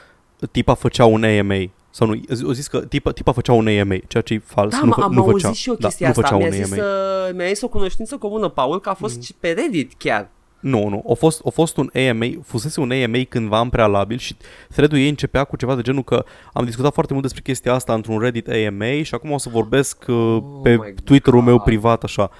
tipa 0.51 0.75
făcea 0.75 1.05
un 1.05 1.25
AMA. 1.25 1.65
Sau 1.91 2.07
nu, 2.07 2.21
a 2.49 2.53
zis 2.53 2.67
că 2.67 2.79
tipa, 2.81 3.11
tipa 3.13 3.33
făcea 3.33 3.53
un 3.53 3.67
AMA, 3.67 3.97
ceea 4.09 4.23
ce 4.23 4.35
e 4.35 4.39
fals. 4.45 4.71
Da, 4.73 4.79
nu, 4.81 4.87
mă, 4.87 4.93
fă, 4.97 5.01
am 5.03 5.13
nu 5.13 5.21
auzit 5.23 5.41
făcea, 5.41 5.53
și 5.53 5.69
eu 5.69 5.75
da, 5.75 5.87
chestia 5.89 6.07
nu 6.07 6.13
asta. 6.13 6.23
făcea 6.23 6.37
Mi-a 6.37 6.47
un 6.47 6.53
zis, 6.65 6.73
AMA. 6.73 6.83
uh, 7.29 7.35
mi-a 7.35 7.47
zis 7.47 7.63
o 7.63 7.69
cunoștință 7.69 8.17
comună, 8.17 8.49
Paul, 8.49 8.81
că 8.81 8.89
a 8.89 8.95
fost 8.95 9.15
Mm. 9.17 9.23
și 9.23 9.35
pe 9.41 9.51
Reddit 9.51 9.93
chiar. 9.99 10.29
Nu, 10.61 10.89
nu, 10.89 11.05
a 11.11 11.13
fost, 11.15 11.41
a 11.47 11.51
fost 11.51 11.77
un 11.77 11.91
AMA, 12.11 12.27
fusese 12.45 12.81
un 12.81 12.91
AMA 12.91 13.19
cândva 13.29 13.61
în 13.61 13.69
prealabil 13.69 14.19
și 14.19 14.37
thread-ul 14.71 14.99
ei 14.99 15.09
începea 15.09 15.45
cu 15.45 15.57
ceva 15.57 15.75
de 15.75 15.83
genul 15.83 16.03
că 16.05 16.25
am 16.53 16.65
discutat 16.65 16.93
foarte 16.93 17.13
mult 17.13 17.25
despre 17.25 17.43
chestia 17.45 17.73
asta 17.75 17.95
într-un 17.95 18.19
Reddit 18.19 18.49
AMA 18.49 19.03
și 19.03 19.15
acum 19.15 19.31
o 19.31 19.39
să 19.39 19.49
vorbesc 19.49 20.05
uh, 20.09 20.15
Oh 20.17 20.43
pe 20.63 20.77
my 20.77 20.95
Twitter-ul 21.05 21.43
meu 21.43 21.57
God. 21.57 21.65
privat 21.65 22.03
așa. 22.03 22.31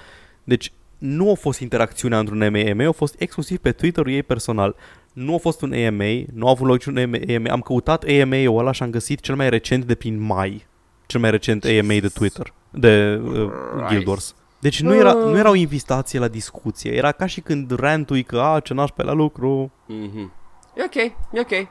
Deci 0.43 0.71
nu 0.97 1.31
a 1.31 1.33
fost 1.33 1.59
interacțiunea 1.59 2.19
într-un 2.19 2.41
AMA, 2.41 2.87
a 2.87 2.91
fost 2.91 3.15
exclusiv 3.17 3.57
pe 3.57 3.71
Twitter-ul 3.71 4.11
ei 4.11 4.23
personal. 4.23 4.75
Nu 5.13 5.33
a 5.33 5.37
fost 5.37 5.61
un 5.61 5.73
AMA, 5.87 6.23
nu 6.33 6.47
a 6.47 6.49
avut 6.49 6.67
loc 6.67 6.83
niciun 6.85 6.97
AMA. 6.97 7.51
Am 7.51 7.59
căutat 7.61 8.03
AMA-ul 8.21 8.57
ăla 8.59 8.71
și 8.71 8.83
am 8.83 8.89
găsit 8.89 9.19
cel 9.19 9.35
mai 9.35 9.49
recent 9.49 9.85
de 9.85 9.95
prin 9.95 10.21
mai. 10.21 10.65
Cel 11.05 11.19
mai 11.19 11.31
recent 11.31 11.63
AMA 11.63 11.93
de 12.01 12.07
Twitter, 12.13 12.53
de 12.69 13.21
uh, 13.23 13.51
Guild 13.87 14.07
Wars. 14.07 14.35
Deci 14.59 14.81
nu 14.81 14.95
era, 14.95 15.13
nu 15.13 15.37
era 15.37 15.49
o 15.49 15.55
invitație 15.55 16.19
la 16.19 16.27
discuție, 16.27 16.91
era 16.91 17.11
ca 17.11 17.25
și 17.25 17.41
când 17.41 17.71
rantui 17.79 18.23
că 18.23 18.39
a, 18.41 18.59
ce 18.59 18.73
nașpa 18.73 19.01
e 19.03 19.05
la 19.05 19.13
lucru. 19.13 19.71
Mhm. 19.87 20.33
E 20.75 20.83
ok, 20.83 20.95
e 21.33 21.39
ok. 21.39 21.67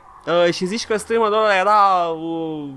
Uh, 0.46 0.52
și 0.52 0.66
zici 0.66 0.86
că 0.86 0.96
streamerul 0.96 1.34
ăla 1.34 1.56
era 1.58 2.06
uh, 2.08 2.68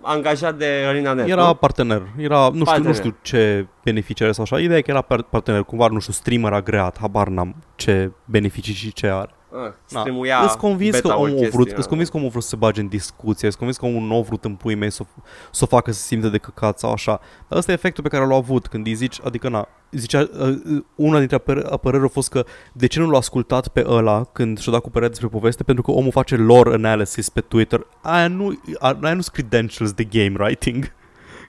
angajat 0.00 0.56
de 0.56 0.84
Arena 0.86 1.12
Net, 1.12 1.28
Era 1.28 1.46
nu? 1.46 1.54
partener, 1.54 2.02
era, 2.18 2.40
nu 2.44 2.50
știu, 2.50 2.64
Partener. 2.64 2.88
nu 2.88 2.94
știu 2.94 3.16
ce 3.22 3.66
beneficii 3.84 4.24
are 4.24 4.34
sau 4.34 4.44
așa, 4.44 4.58
ideea 4.60 4.78
e 4.78 4.82
că 4.82 4.90
era 4.90 5.00
par- 5.00 5.22
partener, 5.22 5.62
cumva, 5.62 5.86
nu 5.88 5.98
știu, 6.00 6.12
streamer 6.12 6.52
agreat, 6.52 6.98
habar 7.00 7.28
n-am 7.28 7.54
ce 7.74 8.10
beneficii 8.24 8.74
și 8.74 8.92
ce 8.92 9.06
are. 9.06 9.30
Uh, 9.52 9.58
Na, 9.60 10.00
streamuia 10.00 10.40
Îți 10.42 10.56
convins 10.56 10.94
că 10.94 11.00
beta-uri 11.08 11.32
omul 11.32 11.44
a 11.44 11.48
vrut, 11.48 11.62
chestii, 11.62 11.78
îți 11.78 11.88
convins 11.88 12.08
că 12.08 12.16
omul 12.16 12.28
a 12.28 12.30
vrut 12.30 12.42
să 12.42 12.48
se 12.48 12.56
bage 12.56 12.80
în 12.80 12.88
discuție, 12.88 13.48
îți 13.48 13.56
convins 13.56 13.78
că 13.78 13.86
omul 13.86 14.02
nu 14.02 14.16
a 14.16 14.20
vrut 14.20 14.44
în 14.44 14.54
pui 14.54 14.74
mei 14.74 14.90
să, 14.90 15.04
să 15.50 15.64
o 15.64 15.66
facă 15.66 15.92
să 15.92 15.98
se 15.98 16.06
simte 16.06 16.28
de 16.28 16.38
căcat 16.38 16.78
sau 16.78 16.92
așa. 16.92 17.20
Dar 17.48 17.58
ăsta 17.58 17.70
e 17.70 17.74
efectul 17.74 18.02
pe 18.02 18.08
care 18.08 18.26
l-a 18.26 18.34
avut 18.34 18.66
când 18.66 18.86
îi 18.86 18.94
zici, 18.94 19.20
adică 19.24 19.48
na, 19.48 19.68
zicea, 19.90 20.28
uh, 20.38 20.82
una 20.94 21.18
dintre 21.18 21.36
apăr- 21.36 21.70
apărări 21.70 22.04
a 22.04 22.08
fost 22.08 22.28
că 22.30 22.44
de 22.72 22.86
ce 22.86 23.00
nu 23.00 23.10
l-a 23.10 23.18
ascultat 23.18 23.68
pe 23.68 23.84
ăla 23.86 24.24
când 24.24 24.58
și-a 24.58 24.72
dat 24.72 24.80
cu 24.80 24.88
părerea 24.88 25.08
despre 25.08 25.28
poveste, 25.28 25.62
pentru 25.62 25.82
că 25.82 25.90
omul 25.90 26.10
face 26.10 26.36
lore 26.36 26.74
analysis 26.74 27.28
pe 27.28 27.40
Twitter. 27.40 27.86
Aia 28.02 28.28
nu, 28.28 28.60
aia 28.78 29.14
nu 29.14 29.20
sunt 29.20 29.28
credentials 29.28 29.92
de 29.92 30.04
game 30.04 30.34
writing, 30.38 30.92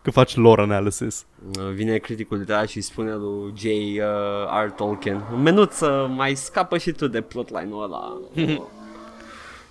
că 0.04 0.12
faci 0.12 0.36
lore 0.36 0.62
analysis. 0.62 1.26
Uh, 1.60 1.74
Vine 1.74 1.98
criticul 1.98 2.38
literar 2.38 2.68
și 2.68 2.82
spune 2.82 3.14
lui 3.14 3.54
J. 3.56 3.64
Uh, 3.64 4.66
R. 4.66 4.70
Tolkien 4.70 5.24
Menuță, 5.44 6.12
mai 6.16 6.36
scapă 6.36 6.78
și 6.78 6.92
tu 6.92 7.08
de 7.08 7.22
plotline-ul 7.22 7.84
ăla 7.84 8.18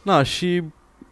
Na, 0.03 0.23
și 0.23 0.63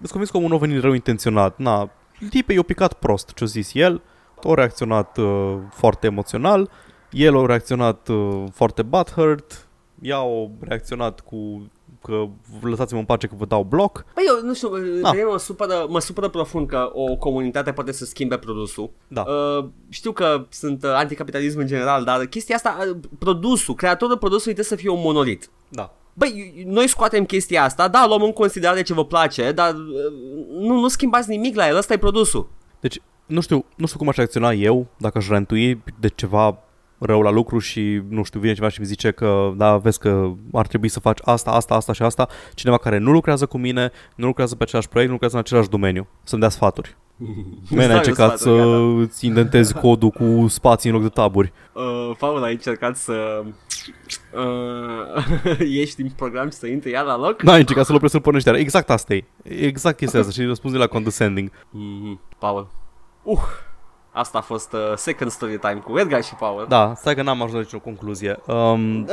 îți 0.01 0.11
convins 0.11 0.31
că 0.31 0.37
omul 0.37 0.49
nu 0.49 0.55
a 0.55 0.59
venit 0.59 0.83
rău 0.83 0.93
intenționat. 0.93 1.59
Na, 1.59 1.91
tipei 2.31 2.57
i-a 2.57 2.63
picat 2.63 2.93
prost 2.93 3.33
ce-a 3.35 3.47
zis 3.47 3.75
el, 3.75 4.03
a 4.45 4.55
reacționat 4.55 5.17
uh, 5.17 5.57
foarte 5.71 6.07
emoțional, 6.07 6.71
el 7.11 7.37
a 7.37 7.47
reacționat 7.47 8.09
uh, 8.09 8.45
foarte 8.53 8.83
butthurt, 8.83 9.69
ea 10.01 10.19
a 10.19 10.51
reacționat 10.61 11.21
cu 11.21 11.71
că 12.03 12.27
lăsați-mă 12.63 12.99
în 12.99 13.05
pace 13.05 13.27
că 13.27 13.35
vă 13.39 13.45
dau 13.45 13.63
bloc. 13.63 14.05
Păi 14.15 14.25
eu 14.27 14.47
nu 14.47 14.55
știu, 14.55 14.69
Da. 15.01 15.11
pe 15.11 15.17
mine 15.17 15.29
mă 15.31 15.39
supără, 15.39 15.87
mă 15.89 16.01
supără 16.01 16.29
profund 16.29 16.69
că 16.69 16.91
o 16.93 17.17
comunitate 17.17 17.73
poate 17.73 17.93
să 17.93 18.05
schimbe 18.05 18.37
produsul 18.37 18.91
Da. 19.09 19.23
Uh, 19.23 19.65
știu 19.89 20.13
că 20.13 20.47
sunt 20.49 20.83
uh, 20.83 20.91
anticapitalism 20.95 21.59
în 21.59 21.67
general, 21.67 22.05
dar 22.05 22.25
chestia 22.27 22.57
asta, 22.57 22.77
uh, 22.91 22.97
produsul, 23.19 23.75
creatorul 23.75 24.19
produsului 24.19 24.55
trebuie 24.55 24.79
să 24.79 24.83
fie 24.83 24.91
un 24.91 25.01
monolit. 25.03 25.51
Da. 25.69 25.95
Băi, 26.13 26.65
noi 26.67 26.89
scoatem 26.89 27.25
chestia 27.25 27.65
asta, 27.65 27.89
da, 27.89 28.07
luăm 28.07 28.23
în 28.23 28.33
considerare 28.33 28.83
ce 28.83 28.95
vă 28.95 29.05
place, 29.05 29.53
dar 29.53 29.75
uh, 29.75 30.13
nu, 30.51 30.81
nu 30.81 30.89
schimbați 30.89 31.29
nimic 31.29 31.57
la 31.57 31.69
el, 31.69 31.77
ăsta 31.77 31.93
e 31.93 31.99
produsul. 31.99 32.49
Deci, 32.81 33.01
nu 33.27 33.41
știu, 33.41 33.65
nu 33.77 33.87
știu 33.87 33.99
cum 33.99 34.09
aș 34.09 34.17
reacționa 34.17 34.53
eu 34.53 34.87
dacă 34.97 35.19
aș 35.19 35.29
rantui 35.29 35.83
de 36.01 36.09
ceva 36.09 36.59
rău 37.01 37.23
la 37.23 37.31
lucru 37.31 37.59
și, 37.59 38.03
nu 38.09 38.23
știu, 38.23 38.41
vine 38.41 38.55
ceva 38.55 38.69
și 38.69 38.81
mi 38.81 38.87
zice 38.87 39.11
că, 39.11 39.53
da, 39.57 39.77
vezi 39.77 39.99
că 39.99 40.31
ar 40.53 40.67
trebui 40.67 40.89
să 40.89 41.01
faci 41.01 41.19
asta, 41.23 41.51
asta, 41.51 41.75
asta 41.75 41.93
și 41.93 42.03
asta, 42.03 42.29
cineva 42.55 42.79
care 42.79 42.99
nu 42.99 43.11
lucrează 43.11 43.47
cu 43.47 43.59
mine, 43.59 43.91
nu 44.15 44.27
lucrează 44.27 44.55
pe 44.55 44.63
același 44.63 44.89
proiect, 44.89 45.09
nu 45.11 45.19
lucrează 45.21 45.37
în 45.37 45.43
același 45.47 45.69
domeniu, 45.69 46.07
să-mi 46.23 46.41
dea 46.41 46.51
sfaturi. 46.51 46.97
Mene, 47.71 47.83
ai 47.83 47.87
Stai, 47.87 47.97
încercat 47.97 48.39
stai, 48.39 48.55
să 48.55 48.63
gata. 48.63 49.01
îți 49.01 49.27
indentezi 49.27 49.75
codul 49.83 50.11
cu 50.11 50.49
spații 50.49 50.91
în 50.91 50.95
loc 50.97 51.05
de 51.05 51.11
taburi. 51.11 51.53
Uh, 51.73 52.17
Paul, 52.19 52.43
ai 52.43 52.53
încercat 52.53 52.97
să 52.97 53.43
uh, 54.35 55.59
ieși 55.77 55.95
din 55.95 56.13
program 56.17 56.51
și 56.51 56.57
să 56.57 56.67
intri 56.67 56.91
iar 56.91 57.05
la 57.05 57.17
loc? 57.19 57.43
N-ai 57.43 57.61
încercat 57.61 57.85
să-l 57.85 57.95
oprești 57.95 58.15
să-l 58.17 58.25
pornești 58.25 58.49
iar. 58.49 58.57
Exact 58.59 58.91
asta 58.91 59.15
e. 59.15 59.25
Exact 59.43 59.97
chestia 59.97 60.21
asta 60.21 60.33
și 60.33 60.43
răspunzi 60.45 60.77
la 60.77 60.87
condescending. 60.87 61.51
Mm-hmm. 61.51 62.39
Paul. 62.39 62.69
Uh, 63.23 63.39
asta 64.13 64.39
a 64.39 64.41
fost 64.41 64.73
uh, 64.73 64.81
second 64.97 65.31
story 65.31 65.59
time 65.59 65.83
cu 65.85 65.99
Edgar 65.99 66.23
și 66.25 66.35
Paul. 66.35 66.67
Da, 66.69 66.93
stai 66.97 67.15
că 67.15 67.23
n-am 67.23 67.37
ajuns 67.37 67.53
la 67.53 67.59
nicio 67.61 67.79
concluzie. 67.79 68.39
Um, 68.47 69.01
Uh, 69.01 69.07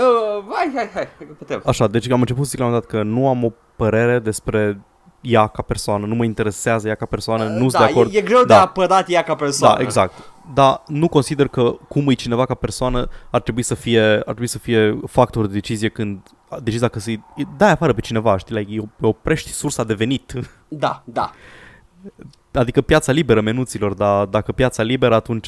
hai, 0.53 0.71
hai, 0.75 0.89
hai, 0.93 1.07
hai, 1.17 1.27
că 1.27 1.33
putem. 1.37 1.61
Așa, 1.65 1.87
deci 1.87 2.09
am 2.11 2.19
început 2.19 2.43
să 2.43 2.49
zic 2.49 2.59
la 2.59 2.65
un 2.65 2.71
moment 2.71 2.89
dat 2.89 2.99
că 3.01 3.07
nu 3.07 3.27
am 3.27 3.43
o 3.43 3.51
părere 3.75 4.19
despre 4.19 4.81
ea 5.21 5.47
ca 5.47 5.61
persoană, 5.61 6.05
nu 6.05 6.15
mă 6.15 6.23
interesează 6.23 6.87
ea 6.87 6.95
ca 6.95 7.05
persoană, 7.05 7.43
nu 7.43 7.57
sunt 7.59 7.71
da, 7.71 7.77
de 7.79 7.83
acord. 7.83 8.13
E, 8.13 8.17
e 8.17 8.21
greu 8.21 8.39
de 8.39 8.45
Da. 8.45 8.61
apărat 8.61 9.09
ea 9.09 9.23
ca 9.23 9.35
persoană. 9.35 9.75
Da, 9.75 9.81
exact. 9.81 10.13
Dar 10.53 10.81
nu 10.87 11.07
consider 11.07 11.47
că 11.47 11.75
cum 11.87 12.09
e 12.09 12.13
cineva 12.13 12.45
ca 12.45 12.53
persoană 12.53 13.07
ar 13.31 13.41
trebui 13.41 13.61
să 13.63 13.73
fie, 13.75 14.01
ar 14.03 14.21
trebui 14.23 14.47
să 14.47 14.57
fie 14.59 14.99
factor 15.07 15.45
de 15.47 15.53
decizie 15.53 15.89
când 15.89 16.19
decizia 16.63 16.87
că 16.87 16.99
să-i 16.99 17.23
dai 17.57 17.71
afară 17.71 17.93
pe 17.93 18.01
cineva, 18.01 18.37
știi, 18.37 18.55
like, 18.55 18.71
îi 18.71 18.89
oprești 19.01 19.49
sursa 19.51 19.83
de 19.83 19.93
venit. 19.93 20.33
Da, 20.67 21.01
da. 21.05 21.31
Adică 22.57 22.81
piața 22.81 23.11
liberă 23.11 23.41
menuților, 23.41 23.93
dar 23.93 24.25
dacă 24.25 24.51
piața 24.51 24.83
liberă 24.83 25.15
atunci 25.15 25.47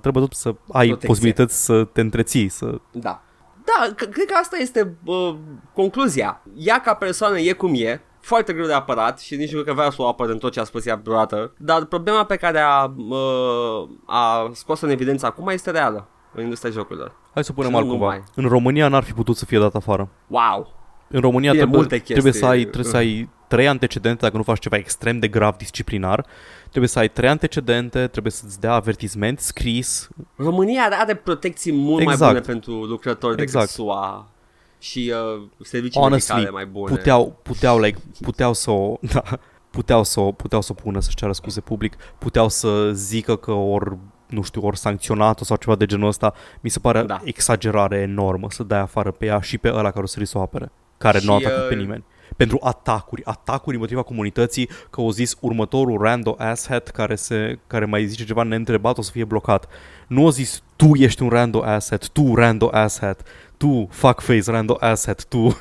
trebuie 0.00 0.22
tot 0.22 0.32
să 0.34 0.48
ai 0.48 0.54
Protecție. 0.86 1.08
posibilități 1.08 1.64
să 1.64 1.84
te 1.84 2.00
întreții, 2.00 2.48
să... 2.48 2.78
Da. 2.90 3.22
Da, 3.64 3.92
c- 3.94 4.10
cred 4.10 4.26
că 4.26 4.34
asta 4.40 4.56
este 4.60 4.96
uh, 5.04 5.34
concluzia. 5.74 6.42
Ea 6.56 6.80
ca 6.80 6.94
persoană 6.94 7.38
e 7.38 7.52
cum 7.52 7.72
e, 7.74 8.00
foarte 8.20 8.52
greu 8.52 8.66
de 8.66 8.72
apărat 8.72 9.20
și 9.20 9.36
nici 9.36 9.48
nu 9.52 9.54
cred 9.62 9.66
că 9.74 9.80
vrea 9.80 9.90
să 9.90 10.02
o 10.02 10.06
apăr 10.08 10.28
în 10.28 10.38
tot 10.38 10.52
ce 10.52 10.60
a 10.60 10.64
spus 10.64 10.86
ea 10.86 11.00
vreodată, 11.04 11.52
dar 11.58 11.84
problema 11.84 12.24
pe 12.24 12.36
care 12.36 12.58
a, 12.58 12.84
uh, 13.08 13.88
a 14.06 14.50
scos 14.52 14.80
în 14.80 14.90
evidență 14.90 15.26
acum 15.26 15.48
este 15.48 15.70
reală. 15.70 16.08
în 16.36 16.42
industria 16.42 16.70
jocurilor. 16.70 17.12
Hai 17.34 17.44
să 17.44 17.52
punem 17.52 17.68
Și 17.70 17.74
nu 17.76 17.80
altcumva. 17.82 18.04
numai. 18.04 18.22
În 18.34 18.48
România 18.48 18.88
n-ar 18.88 19.02
fi 19.02 19.12
putut 19.12 19.36
să 19.36 19.44
fie 19.44 19.58
dat 19.58 19.74
afară. 19.74 20.08
Wow! 20.26 20.83
În 21.14 21.20
România 21.20 21.50
Bine, 21.50 21.62
trebuie, 21.62 21.80
multe 21.80 21.98
trebuie, 21.98 22.32
să 22.32 22.44
ai, 22.46 22.50
chestii. 22.56 22.70
trebuie 22.70 22.92
să 22.92 22.96
ai 22.96 23.28
trei 23.48 23.68
antecedente 23.68 24.18
dacă 24.20 24.36
nu 24.36 24.42
faci 24.42 24.58
ceva 24.58 24.76
extrem 24.76 25.18
de 25.18 25.28
grav 25.28 25.56
disciplinar. 25.56 26.26
Trebuie 26.68 26.88
să 26.88 26.98
ai 26.98 27.08
trei 27.08 27.28
antecedente, 27.28 28.06
trebuie 28.06 28.32
să-ți 28.32 28.60
dea 28.60 28.72
avertisment 28.72 29.40
scris. 29.40 30.08
România 30.36 30.82
are, 30.82 30.94
are 30.94 31.14
protecții 31.14 31.72
mult 31.72 32.00
Exact. 32.02 32.20
mai 32.20 32.28
bune 32.28 32.40
pentru 32.40 32.72
lucrători 32.72 33.36
decât 33.36 33.54
Exact. 33.54 33.70
SUA 33.70 34.28
și 34.78 35.12
uh, 35.36 35.42
servicii 35.62 36.00
Honestly, 36.00 36.34
medicale 36.34 36.64
mai 36.64 36.72
bune. 36.72 36.94
Puteau, 36.94 37.38
puteau, 37.42 37.80
like, 37.80 37.98
puteau 38.20 38.52
să 38.52 38.70
o... 38.70 38.96
Da, 39.12 39.22
puteau 39.70 40.04
să 40.04 40.20
o, 40.20 40.32
puteau 40.32 40.60
să 40.60 40.72
o 40.72 40.82
pună 40.82 41.00
să-și 41.00 41.16
ceară 41.16 41.32
scuze 41.32 41.60
public, 41.60 41.96
puteau 42.18 42.48
să 42.48 42.90
zică 42.92 43.36
că 43.36 43.52
ori 43.52 43.96
nu 44.26 44.42
știu, 44.42 44.66
ori 44.66 44.78
sancționat-o 44.78 45.44
sau 45.44 45.56
ceva 45.56 45.76
de 45.76 45.86
genul 45.86 46.08
ăsta, 46.08 46.34
mi 46.60 46.70
se 46.70 46.78
pare 46.78 47.02
Da. 47.02 47.20
exagerare 47.24 47.96
enormă 47.96 48.46
să 48.50 48.62
dai 48.62 48.78
afară 48.78 49.10
pe 49.10 49.26
ea 49.26 49.40
și 49.40 49.58
pe 49.58 49.68
ăla 49.68 49.90
care 49.90 50.02
o 50.02 50.06
să 50.06 50.20
să 50.24 50.38
o 50.38 50.40
apere, 50.40 50.72
care 50.98 51.18
Și, 51.18 51.26
nu 51.26 51.32
a 51.32 51.36
atacat 51.36 51.62
uh, 51.62 51.68
pe 51.68 51.74
nimeni. 51.74 52.04
Pentru 52.36 52.58
atacuri, 52.62 53.24
atacuri 53.24 53.74
împotriva 53.74 54.02
comunității, 54.02 54.66
că 54.90 55.00
au 55.00 55.10
zis 55.10 55.36
următorul 55.40 56.02
rando 56.02 56.34
asshat 56.38 56.88
care, 56.88 57.14
se, 57.14 57.58
care 57.66 57.84
mai 57.84 58.06
zice 58.06 58.24
ceva 58.24 58.42
neîntrebat 58.42 58.98
o 58.98 59.02
să 59.02 59.10
fie 59.10 59.24
blocat. 59.24 59.68
Nu 60.06 60.24
au 60.24 60.30
zis 60.30 60.62
tu 60.76 60.90
ești 60.94 61.22
un 61.22 61.28
rando 61.28 61.62
asshat, 61.62 62.08
tu 62.08 62.34
rando 62.34 62.68
asshat, 62.72 63.22
tu 63.56 63.88
fuckface 63.90 64.50
rando 64.50 64.76
asshat, 64.80 65.24
tu. 65.24 65.48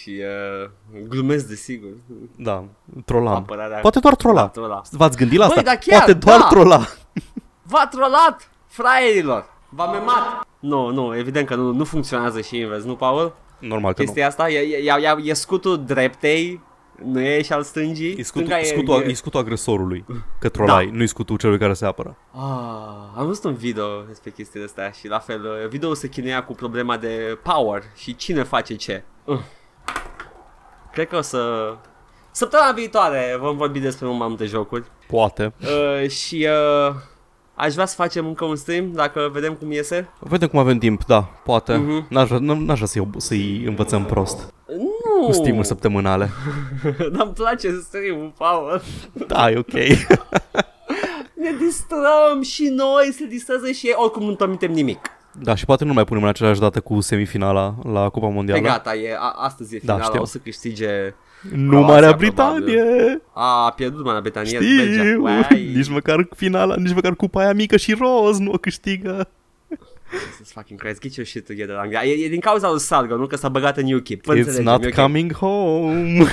Și 0.00 0.20
uh, 0.62 0.70
glumesc 1.08 1.46
desigur. 1.46 1.90
Da, 2.36 2.64
trolam. 3.04 3.34
Apărarea. 3.34 3.78
Poate 3.78 3.98
doar 3.98 4.14
trola. 4.14 4.40
Da, 4.40 4.46
trola. 4.48 4.82
V-ați 4.90 5.16
gândit 5.16 5.38
la 5.38 5.46
Băi, 5.46 5.56
asta? 5.56 5.68
dar 5.70 5.78
chiar, 5.78 5.98
Poate 5.98 6.12
doar 6.12 6.38
da. 6.38 6.46
trola. 6.46 6.86
V-a 7.70 7.88
trolat, 7.90 8.50
fraierilor! 8.66 9.44
V-a 9.68 9.90
memat! 9.90 10.46
Nu, 10.60 10.90
nu, 10.90 11.16
evident 11.16 11.46
că 11.46 11.54
nu, 11.54 11.72
nu 11.72 11.84
funcționează 11.84 12.40
și 12.40 12.58
invers, 12.58 12.84
nu, 12.84 12.96
Paul? 12.96 13.34
Normal 13.60 13.92
că 13.92 14.00
nu. 14.00 14.04
Chestia 14.06 14.26
asta? 14.26 14.50
E, 14.50 14.58
e, 14.58 14.76
e, 15.00 15.16
e 15.24 15.32
scutul 15.32 15.84
dreptei, 15.84 16.60
nu 17.04 17.20
e 17.20 17.42
și 17.42 17.52
al 17.52 17.62
stângii? 17.62 18.14
E 18.18 18.22
scutul, 18.22 18.46
Stânga 18.46 18.60
e- 18.60 18.64
scutul, 18.64 19.02
e- 19.02 19.10
e 19.10 19.12
scutul 19.14 19.40
agresorului, 19.40 20.04
că 20.38 20.48
trolai, 20.48 20.86
Da. 20.86 20.92
nu-i 20.96 21.06
scutul 21.06 21.36
celui 21.36 21.58
care 21.58 21.72
se 21.72 21.86
apără. 21.86 22.16
Ah, 22.32 23.18
am 23.18 23.26
văzut 23.26 23.44
un 23.44 23.54
video 23.54 24.02
despre 24.08 24.30
chestiile 24.30 24.64
astea 24.64 24.90
și 24.90 25.08
la 25.08 25.18
fel, 25.18 25.44
uh, 25.44 25.68
videoul 25.68 25.94
se 25.94 26.08
chinuia 26.08 26.44
cu 26.44 26.52
problema 26.54 26.96
de 26.96 27.38
power 27.42 27.82
și 27.96 28.16
cine 28.16 28.42
face 28.42 28.74
ce. 28.74 29.02
Uh. 29.24 29.38
Cred 30.92 31.08
că 31.08 31.16
o 31.16 31.20
să... 31.20 31.74
Săptămâna 32.30 32.72
viitoare 32.72 33.36
vom 33.40 33.56
vorbi 33.56 33.78
despre 33.78 34.06
un 34.06 34.16
mai 34.16 34.28
multe 34.28 34.44
jocuri 34.44 34.84
Poate. 35.08 35.52
uh, 35.60 36.08
și 36.10 36.46
uh, 36.88 36.94
aș 37.60 37.72
vrea 37.72 37.86
să 37.86 37.94
facem 37.94 38.26
încă 38.26 38.44
un 38.44 38.56
stream 38.56 38.92
dacă 38.92 39.30
vedem 39.32 39.52
cum 39.54 39.72
iese. 39.72 40.08
Vedem 40.18 40.48
cum 40.48 40.58
avem 40.58 40.78
timp, 40.78 41.04
da, 41.04 41.20
poate. 41.44 41.74
Mhm. 41.76 42.06
N-aș, 42.08 42.28
vrea- 42.28 42.38
n- 42.40 42.58
n-aș 42.58 42.74
vrea 42.76 42.86
să-i, 42.86 43.08
să-i 43.16 43.64
învățăm 43.66 44.04
prost. 44.04 44.52
Nu! 44.66 45.24
Cu 45.26 45.32
stream 45.32 45.62
săptămânale. 45.62 46.30
Dar 47.12 47.24
îmi 47.26 47.32
place 47.34 47.68
stream 47.86 48.34
Paul. 48.38 48.82
Da, 49.26 49.50
e 49.50 49.56
ok. 49.58 49.72
Ne 51.34 51.50
distrăm 51.58 52.42
și 52.42 52.68
noi, 52.76 53.12
se 53.12 53.24
distrează 53.26 53.70
și 53.70 53.86
ei, 53.86 53.92
oricum 53.96 54.22
nu 54.24 54.34
permitem 54.34 54.72
nimic. 54.72 54.98
Da, 55.42 55.54
și 55.54 55.64
poate 55.64 55.84
nu 55.84 55.92
mai 55.92 56.04
punem 56.04 56.22
în 56.22 56.28
aceeași 56.28 56.60
dată 56.60 56.80
cu 56.80 57.00
semifinala 57.00 57.74
la 57.92 58.08
Cupa 58.08 58.26
E 58.26 58.30
Mondială. 58.32 58.60
gata, 58.60 58.94
e, 58.94 59.16
a, 59.18 59.32
astăzi 59.36 59.74
e 59.76 59.80
Da, 59.84 59.92
finala, 59.92 60.10
știu. 60.10 60.22
o 60.22 60.24
să 60.24 60.38
câștige... 60.38 61.14
Nu 61.52 61.68
Croația, 61.68 61.92
Marea 61.94 62.14
probabil. 62.14 62.64
Britanie! 62.64 63.20
A, 63.32 63.64
a 63.64 63.70
pierdut 63.70 64.04
Marea 64.04 64.20
Britanie, 64.20 64.58
Belgia. 64.58 65.02
Știu! 65.02 65.22
Uai. 65.22 65.70
Nici 65.74 65.88
măcar 65.88 66.28
finala, 66.36 66.74
nici 66.76 66.94
măcar 66.94 67.14
cupa 67.14 67.40
aia 67.40 67.52
mică 67.52 67.76
și 67.76 67.96
roz 67.98 68.38
nu 68.38 68.50
o 68.52 68.56
câștigă. 68.56 69.28
Jesus 70.36 70.52
fucking 70.52 70.78
Christ, 70.80 71.00
get 71.00 71.14
your 71.14 71.26
shit 71.26 71.46
together, 71.46 71.76
Anglia. 71.76 72.02
E, 72.04 72.24
e 72.24 72.28
din 72.28 72.40
cauza 72.40 72.70
lui 72.70 72.80
Sargo, 72.80 73.16
nu 73.16 73.26
că 73.26 73.36
s-a 73.36 73.48
băgat 73.48 73.76
în 73.76 73.92
UKIP. 73.92 74.24
Vă 74.24 74.34
It's 74.34 74.36
înțelegem, 74.36 74.64
not 74.64 74.84
e 74.84 74.86
ok. 74.86 74.94
coming 74.94 75.32
home. 75.32 76.18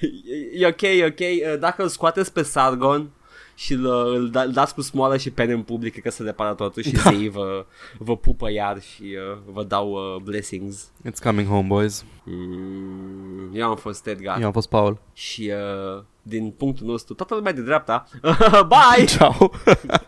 E, 0.00 0.58
e 0.58 0.66
ok, 0.66 0.80
e 0.80 1.04
ok. 1.04 1.18
Uh, 1.18 1.58
Dacă 1.58 1.82
îl 1.82 1.88
scoateți 1.88 2.32
pe 2.32 2.42
Sargon 2.42 3.10
și 3.54 3.72
îl, 3.72 3.86
îl, 3.86 4.30
da, 4.30 4.42
îl 4.42 4.52
dați 4.52 4.74
cu 4.74 4.80
smoală 4.80 5.16
și 5.16 5.30
pene 5.30 5.52
în 5.52 5.62
public, 5.62 5.92
cred 5.92 6.04
că 6.04 6.10
se 6.10 6.22
repară 6.22 6.54
totul 6.54 6.82
și 6.82 6.92
da. 6.92 7.00
zei 7.00 7.28
vă, 7.28 7.66
vă 7.98 8.16
pupă 8.16 8.50
iar 8.50 8.80
și 8.80 9.02
uh, 9.02 9.38
vă 9.52 9.64
dau 9.64 9.90
uh, 9.90 10.22
blessings. 10.22 10.90
It's 11.10 11.22
coming 11.22 11.48
home, 11.48 11.66
boys. 11.66 12.04
Mm, 12.24 13.50
eu 13.54 13.68
am 13.68 13.76
fost 13.76 14.06
Edgar 14.06 14.40
Eu 14.40 14.46
am 14.46 14.52
fost 14.52 14.68
Paul. 14.68 14.98
și 15.12 15.52
uh, 15.96 16.02
din 16.22 16.50
punctul 16.50 16.86
nostru, 16.86 17.14
toată 17.14 17.34
lumea 17.34 17.52
de 17.52 17.60
dreapta, 17.60 18.06
bye! 18.72 19.04
Ciao! 19.04 19.50